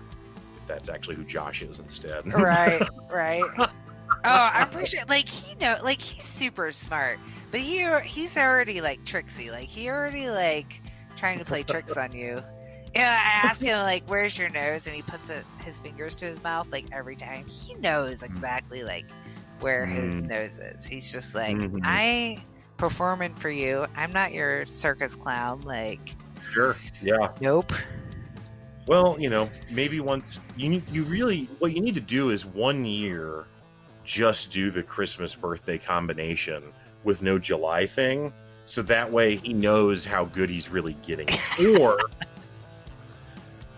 if 0.58 0.68
that's 0.68 0.90
actually 0.90 1.16
who 1.16 1.24
Josh 1.24 1.64
is 1.64 1.80
instead. 1.80 2.32
Right. 2.32 2.82
Right. 3.10 3.42
Oh, 4.10 4.18
I 4.24 4.62
appreciate 4.70 5.10
like 5.10 5.28
he 5.28 5.56
know 5.56 5.78
like 5.84 6.02
he's 6.02 6.24
super 6.24 6.72
smart, 6.72 7.20
but 7.52 7.60
he 7.60 7.88
he's 8.04 8.38
already 8.38 8.82
like 8.82 9.06
tricksy. 9.06 9.52
Like 9.52 9.68
he 9.68 9.90
already 9.90 10.30
like 10.30 10.82
trying 11.16 11.40
to 11.40 11.46
play 11.46 11.64
tricks 11.64 11.98
on 11.98 12.12
you. 12.12 12.42
Yeah, 12.96 13.12
I 13.12 13.48
ask 13.48 13.62
him 13.62 13.78
like, 13.80 14.04
"Where's 14.08 14.38
your 14.38 14.50
nose?" 14.50 14.88
and 14.88 14.96
he 14.96 15.02
puts 15.02 15.30
it, 15.30 15.44
his 15.64 15.80
fingers 15.80 16.16
to 16.16 16.26
his 16.26 16.42
mouth 16.44 16.72
like 16.72 16.86
every 16.92 17.16
time. 17.16 17.46
He 17.46 17.76
knows 17.76 18.24
exactly 18.24 18.84
like 18.84 19.06
where 19.60 19.86
mm. 19.86 19.96
his 19.96 20.24
nose 20.24 20.60
is. 20.60 20.86
He's 20.86 21.12
just 21.12 21.36
like, 21.36 21.58
mm-hmm. 21.58 21.80
"I 21.84 22.42
performing 22.78 23.36
for 23.36 23.50
you. 23.50 23.86
I'm 23.96 24.12
not 24.12 24.34
your 24.34 24.66
circus 24.68 25.16
clown." 25.16 25.62
Like, 25.62 26.16
sure, 26.52 26.78
yeah, 27.02 27.34
nope. 27.42 27.74
Well, 28.88 29.18
you 29.20 29.30
know, 29.30 29.50
maybe 29.72 30.00
once 30.00 30.40
you 30.56 30.82
you 30.92 31.04
really 31.04 31.50
what 31.60 31.74
you 31.74 31.82
need 31.82 31.96
to 31.96 32.02
do 32.02 32.30
is 32.30 32.46
one 32.46 32.86
year 32.86 33.46
just 34.06 34.52
do 34.52 34.72
the 34.72 34.84
Christmas 34.84 35.36
birthday 35.36 35.78
combination 35.78 36.64
with 37.04 37.22
no 37.22 37.38
July 37.38 37.86
thing. 37.86 38.32
So 38.66 38.82
that 38.84 39.12
way 39.12 39.36
he 39.36 39.54
knows 39.54 40.06
how 40.06 40.26
good 40.26 40.50
he's 40.50 40.70
really 40.70 40.94
getting. 41.06 41.28
or 41.80 41.98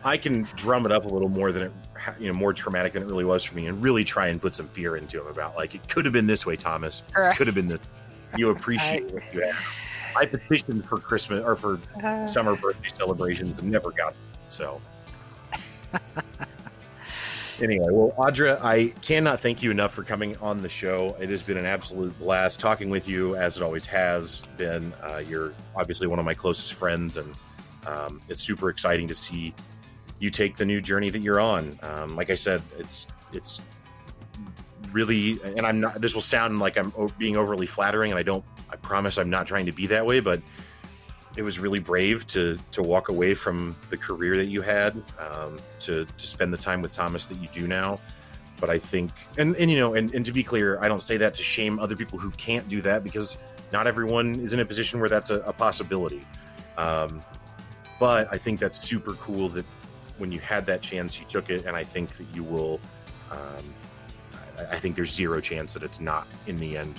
I 0.04 0.18
can 0.18 0.44
drum 0.56 0.86
it 0.86 0.92
up 0.92 1.06
a 1.06 1.08
little 1.08 1.30
more 1.30 1.52
than 1.52 1.64
it 1.64 1.72
you 2.20 2.28
know 2.28 2.34
more 2.34 2.54
traumatic 2.54 2.94
than 2.94 3.04
it 3.04 3.08
really 3.08 3.26
was 3.26 3.44
for 3.44 3.56
me, 3.56 3.68
and 3.68 3.82
really 3.82 4.06
try 4.06 4.28
and 4.28 4.42
put 4.42 4.56
some 4.56 4.68
fear 4.70 4.96
into 4.96 5.20
him 5.20 5.28
about 5.28 5.56
like 5.56 5.76
it 5.76 5.88
could 5.90 6.06
have 6.06 6.14
been 6.14 6.28
this 6.28 6.46
way, 6.46 6.56
Thomas. 6.56 7.04
Could 7.36 7.48
have 7.48 7.56
been 7.56 7.68
this. 7.68 7.80
You 8.38 8.50
appreciate 8.50 9.12
what 9.12 9.24
you 9.34 9.42
have. 9.42 9.58
I 10.16 10.26
petitioned 10.26 10.86
for 10.86 10.98
Christmas 10.98 11.44
or 11.44 11.56
for 11.56 11.80
uh, 12.04 12.28
summer 12.28 12.56
birthday 12.56 12.90
celebrations 12.90 13.60
and 13.60 13.70
never 13.70 13.92
got 13.92 14.14
them. 14.14 14.22
So. 14.50 14.82
anyway, 17.62 17.88
well, 17.90 18.14
Audre, 18.18 18.60
I 18.62 18.88
cannot 19.02 19.40
thank 19.40 19.62
you 19.62 19.72
enough 19.72 19.94
for 19.94 20.04
coming 20.04 20.38
on 20.38 20.58
the 20.58 20.70
show. 20.70 21.16
It 21.20 21.30
has 21.30 21.42
been 21.44 21.58
an 21.58 21.66
absolute 21.66 22.18
blast 22.20 22.60
talking 22.60 22.90
with 22.90 23.08
you, 23.08 23.36
as 23.36 23.58
it 23.58 23.64
always 23.64 23.86
has 23.86 24.42
been. 24.58 24.94
Uh, 25.04 25.18
you're 25.18 25.54
obviously 25.76 26.08
one 26.08 26.20
of 26.20 26.26
my 26.26 26.34
closest 26.34 26.74
friends, 26.74 27.18
and 27.18 27.36
um, 27.86 28.22
it's 28.30 28.42
super 28.42 28.70
exciting 28.70 29.08
to 29.08 29.16
see 29.16 29.54
you 30.20 30.30
take 30.30 30.58
the 30.58 30.66
new 30.66 30.82
journey 30.82 31.10
that 31.10 31.22
you're 31.22 31.40
on. 31.40 31.78
Um, 31.84 32.16
like 32.16 32.30
I 32.30 32.36
said, 32.36 32.62
it's 32.78 33.08
it's 33.34 33.62
really, 34.92 35.40
and 35.44 35.66
I'm 35.66 35.80
not. 35.80 36.02
This 36.02 36.14
will 36.14 36.22
sound 36.22 36.60
like 36.60 36.78
I'm 36.78 36.92
being 37.18 37.38
overly 37.38 37.68
flattering, 37.68 38.12
and 38.12 38.20
I 38.20 38.24
don't. 38.24 38.44
I 38.70 38.76
promise 38.76 39.18
I'm 39.18 39.30
not 39.30 39.48
trying 39.48 39.66
to 39.68 39.72
be 39.72 39.88
that 39.88 40.06
way, 40.06 40.20
but 40.20 40.42
it 41.38 41.44
was 41.44 41.60
really 41.60 41.80
brave 41.80 42.26
to 42.28 42.58
to 42.72 42.82
walk 42.82 43.10
away 43.10 43.34
from 43.34 43.76
the 43.90 43.98
career 43.98 44.36
that 44.36 44.48
you 44.48 44.62
had 44.62 45.02
um, 45.20 45.60
to 45.80 46.06
to 46.06 46.28
spend 46.28 46.52
the 46.52 46.58
time 46.58 46.82
with 46.82 46.92
Thomas 46.92 47.28
that 47.28 47.38
you 47.40 47.48
do 47.54 47.68
now. 47.68 48.00
But 48.60 48.72
I 48.72 48.80
think, 48.80 49.12
and 49.38 49.56
and 49.56 49.70
you 49.70 49.78
know, 49.78 49.94
and, 49.94 50.14
and 50.14 50.26
to 50.26 50.32
be 50.32 50.44
clear, 50.44 50.80
I 50.82 50.88
don't 50.88 51.04
say 51.04 51.16
that 51.18 51.36
to 51.36 51.44
shame 51.44 51.78
other 51.80 51.96
people 51.96 52.18
who 52.18 52.32
can't 52.32 52.68
do 52.68 52.82
that 52.82 53.04
because 53.04 53.38
not 53.72 53.86
everyone 53.86 54.40
is 54.40 54.54
in 54.54 54.60
a 54.60 54.66
position 54.66 55.00
where 55.00 55.10
that's 55.10 55.30
a, 55.30 55.42
a 55.42 55.54
possibility. 55.54 56.22
Um, 56.78 57.22
but 58.00 58.28
I 58.32 58.38
think 58.38 58.60
that's 58.60 58.82
super 58.82 59.14
cool 59.14 59.50
that 59.50 59.66
when 60.18 60.32
you 60.32 60.40
had 60.40 60.66
that 60.66 60.82
chance, 60.82 61.20
you 61.20 61.26
took 61.28 61.52
it, 61.52 61.66
and 61.66 61.76
I 61.76 61.84
think 61.84 62.18
that 62.18 62.26
you 62.34 62.44
will. 62.44 62.80
Um, 63.32 63.74
I, 64.58 64.76
I 64.76 64.80
think 64.80 64.96
there's 64.96 65.14
zero 65.14 65.40
chance 65.40 65.74
that 65.74 65.84
it's 65.84 66.00
not 66.00 66.28
in 66.48 66.58
the 66.58 66.78
end 66.78 66.96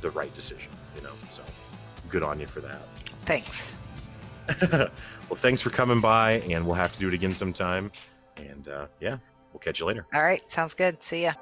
the 0.00 0.10
right 0.10 0.34
decision. 0.34 0.70
You 0.96 1.02
know, 1.02 1.12
so 1.30 1.42
good 2.08 2.22
on 2.22 2.40
you 2.40 2.46
for 2.46 2.60
that. 2.60 2.80
Thanks. 3.26 3.74
well, 4.70 4.90
thanks 5.34 5.60
for 5.60 5.70
coming 5.70 6.00
by, 6.00 6.40
and 6.48 6.64
we'll 6.64 6.74
have 6.74 6.92
to 6.92 6.98
do 6.98 7.08
it 7.08 7.14
again 7.14 7.34
sometime. 7.34 7.90
And 8.36 8.68
uh, 8.68 8.86
yeah, 9.00 9.18
we'll 9.52 9.60
catch 9.60 9.80
you 9.80 9.86
later. 9.86 10.06
All 10.14 10.22
right, 10.22 10.42
sounds 10.50 10.74
good. 10.74 11.02
See 11.02 11.24
ya. 11.24 11.34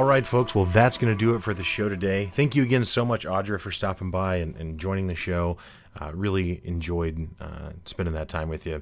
All 0.00 0.06
right, 0.06 0.26
folks. 0.26 0.54
Well, 0.54 0.64
that's 0.64 0.96
going 0.96 1.12
to 1.12 1.18
do 1.18 1.34
it 1.34 1.42
for 1.42 1.52
the 1.52 1.62
show 1.62 1.90
today. 1.90 2.30
Thank 2.32 2.56
you 2.56 2.62
again 2.62 2.86
so 2.86 3.04
much, 3.04 3.26
Audre, 3.26 3.60
for 3.60 3.70
stopping 3.70 4.10
by 4.10 4.36
and, 4.36 4.56
and 4.56 4.80
joining 4.80 5.08
the 5.08 5.14
show. 5.14 5.58
Uh, 6.00 6.10
really 6.14 6.62
enjoyed 6.64 7.28
uh, 7.38 7.72
spending 7.84 8.14
that 8.14 8.30
time 8.30 8.48
with 8.48 8.64
you. 8.64 8.80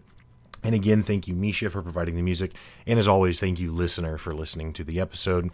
And 0.63 0.77
again, 0.77 1.03
thank 1.03 1.27
you, 1.27 1.35
Misha, 1.35 1.71
for 1.71 1.83
providing 1.83 2.15
the 2.15 2.23
music. 2.23 2.53
And 2.87 3.01
as 3.01 3.09
always, 3.09 3.41
thank 3.41 3.59
you, 3.59 3.73
listener, 3.73 4.17
for 4.17 4.33
listening 4.33 4.73
to 4.75 4.85
the 4.85 5.01
episode. 5.01 5.51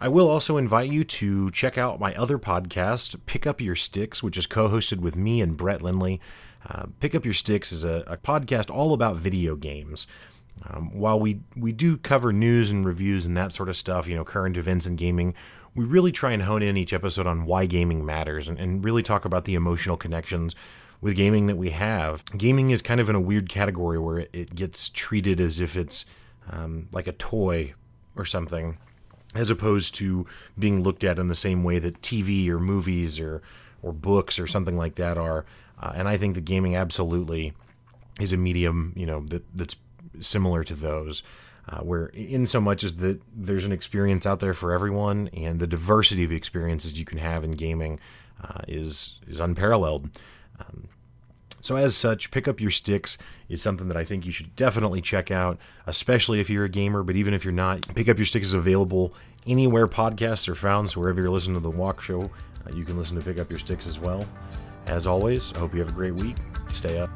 I 0.00 0.08
will 0.08 0.30
also 0.30 0.56
invite 0.56 0.88
you 0.88 1.04
to 1.04 1.50
check 1.50 1.76
out 1.76 2.00
my 2.00 2.14
other 2.14 2.38
podcast, 2.38 3.20
Pick 3.26 3.46
Up 3.46 3.60
Your 3.60 3.76
Sticks, 3.76 4.22
which 4.22 4.38
is 4.38 4.46
co 4.46 4.70
hosted 4.70 5.00
with 5.00 5.16
me 5.16 5.42
and 5.42 5.54
Brett 5.54 5.82
Lindley. 5.82 6.18
Uh, 6.66 6.86
Pick 7.00 7.14
Up 7.14 7.26
Your 7.26 7.34
Sticks 7.34 7.72
is 7.72 7.84
a, 7.84 8.04
a 8.06 8.16
podcast 8.16 8.74
all 8.74 8.94
about 8.94 9.16
video 9.16 9.54
games. 9.54 10.06
Um, 10.62 10.98
while 10.98 11.18
we 11.18 11.40
we 11.56 11.72
do 11.72 11.96
cover 11.96 12.32
news 12.32 12.70
and 12.70 12.86
reviews 12.86 13.26
and 13.26 13.36
that 13.36 13.54
sort 13.54 13.68
of 13.68 13.76
stuff, 13.76 14.06
you 14.06 14.14
know, 14.14 14.24
current 14.24 14.56
events 14.56 14.86
in 14.86 14.96
gaming, 14.96 15.34
we 15.74 15.84
really 15.84 16.12
try 16.12 16.32
and 16.32 16.42
hone 16.42 16.62
in 16.62 16.76
each 16.76 16.92
episode 16.92 17.26
on 17.26 17.44
why 17.44 17.66
gaming 17.66 18.04
matters 18.04 18.48
and, 18.48 18.58
and 18.58 18.84
really 18.84 19.02
talk 19.02 19.24
about 19.24 19.44
the 19.44 19.54
emotional 19.54 19.96
connections 19.96 20.54
with 21.00 21.16
gaming 21.16 21.48
that 21.48 21.56
we 21.56 21.70
have. 21.70 22.24
Gaming 22.36 22.70
is 22.70 22.80
kind 22.80 23.00
of 23.00 23.10
in 23.10 23.16
a 23.16 23.20
weird 23.20 23.48
category 23.48 23.98
where 23.98 24.20
it, 24.20 24.30
it 24.32 24.54
gets 24.54 24.88
treated 24.88 25.40
as 25.40 25.60
if 25.60 25.76
it's 25.76 26.04
um, 26.50 26.88
like 26.92 27.06
a 27.06 27.12
toy 27.12 27.74
or 28.16 28.24
something, 28.24 28.78
as 29.34 29.50
opposed 29.50 29.94
to 29.96 30.26
being 30.58 30.82
looked 30.82 31.04
at 31.04 31.18
in 31.18 31.28
the 31.28 31.34
same 31.34 31.64
way 31.64 31.78
that 31.78 32.00
TV 32.00 32.48
or 32.48 32.58
movies 32.58 33.20
or 33.20 33.42
or 33.82 33.92
books 33.92 34.38
or 34.38 34.46
something 34.46 34.76
like 34.76 34.94
that 34.94 35.18
are. 35.18 35.44
Uh, 35.80 35.92
and 35.94 36.08
I 36.08 36.16
think 36.16 36.36
that 36.36 36.44
gaming 36.44 36.74
absolutely 36.74 37.52
is 38.18 38.32
a 38.32 38.36
medium, 38.36 38.92
you 38.96 39.04
know, 39.04 39.20
that 39.26 39.44
that's 39.54 39.76
similar 40.20 40.64
to 40.64 40.74
those. 40.74 41.22
Uh, 41.66 41.78
where 41.78 42.06
in 42.08 42.46
so 42.46 42.60
much 42.60 42.84
as 42.84 42.96
that 42.96 43.18
there's 43.34 43.64
an 43.64 43.72
experience 43.72 44.26
out 44.26 44.38
there 44.38 44.52
for 44.52 44.72
everyone, 44.72 45.30
and 45.32 45.60
the 45.60 45.66
diversity 45.66 46.22
of 46.22 46.30
experiences 46.30 46.98
you 46.98 47.06
can 47.06 47.16
have 47.16 47.42
in 47.42 47.52
gaming 47.52 47.98
uh, 48.42 48.60
is 48.68 49.18
is 49.26 49.40
unparalleled. 49.40 50.10
Um, 50.60 50.88
so 51.62 51.76
as 51.76 51.96
such, 51.96 52.30
pick 52.30 52.46
up 52.46 52.60
your 52.60 52.70
sticks 52.70 53.16
is 53.48 53.62
something 53.62 53.88
that 53.88 53.96
I 53.96 54.04
think 54.04 54.26
you 54.26 54.32
should 54.32 54.54
definitely 54.54 55.00
check 55.00 55.30
out, 55.30 55.58
especially 55.86 56.38
if 56.38 56.50
you're 56.50 56.66
a 56.66 56.68
gamer. 56.68 57.02
But 57.02 57.16
even 57.16 57.32
if 57.32 57.42
you're 57.42 57.52
not, 57.52 57.94
pick 57.94 58.10
up 58.10 58.18
your 58.18 58.26
sticks 58.26 58.48
is 58.48 58.54
available 58.54 59.14
anywhere 59.46 59.88
podcasts 59.88 60.46
are 60.48 60.54
found. 60.54 60.90
So 60.90 61.00
wherever 61.00 61.22
you're 61.22 61.30
listening 61.30 61.56
to 61.56 61.62
the 61.62 61.70
Walk 61.70 62.02
Show, 62.02 62.30
uh, 62.66 62.74
you 62.74 62.84
can 62.84 62.98
listen 62.98 63.16
to 63.18 63.24
Pick 63.24 63.38
Up 63.38 63.48
Your 63.48 63.58
Sticks 63.58 63.86
as 63.86 63.98
well. 63.98 64.26
As 64.86 65.06
always, 65.06 65.52
I 65.54 65.58
hope 65.58 65.72
you 65.72 65.80
have 65.80 65.88
a 65.88 65.92
great 65.92 66.14
week. 66.14 66.36
Stay 66.70 66.98
up. 66.98 67.10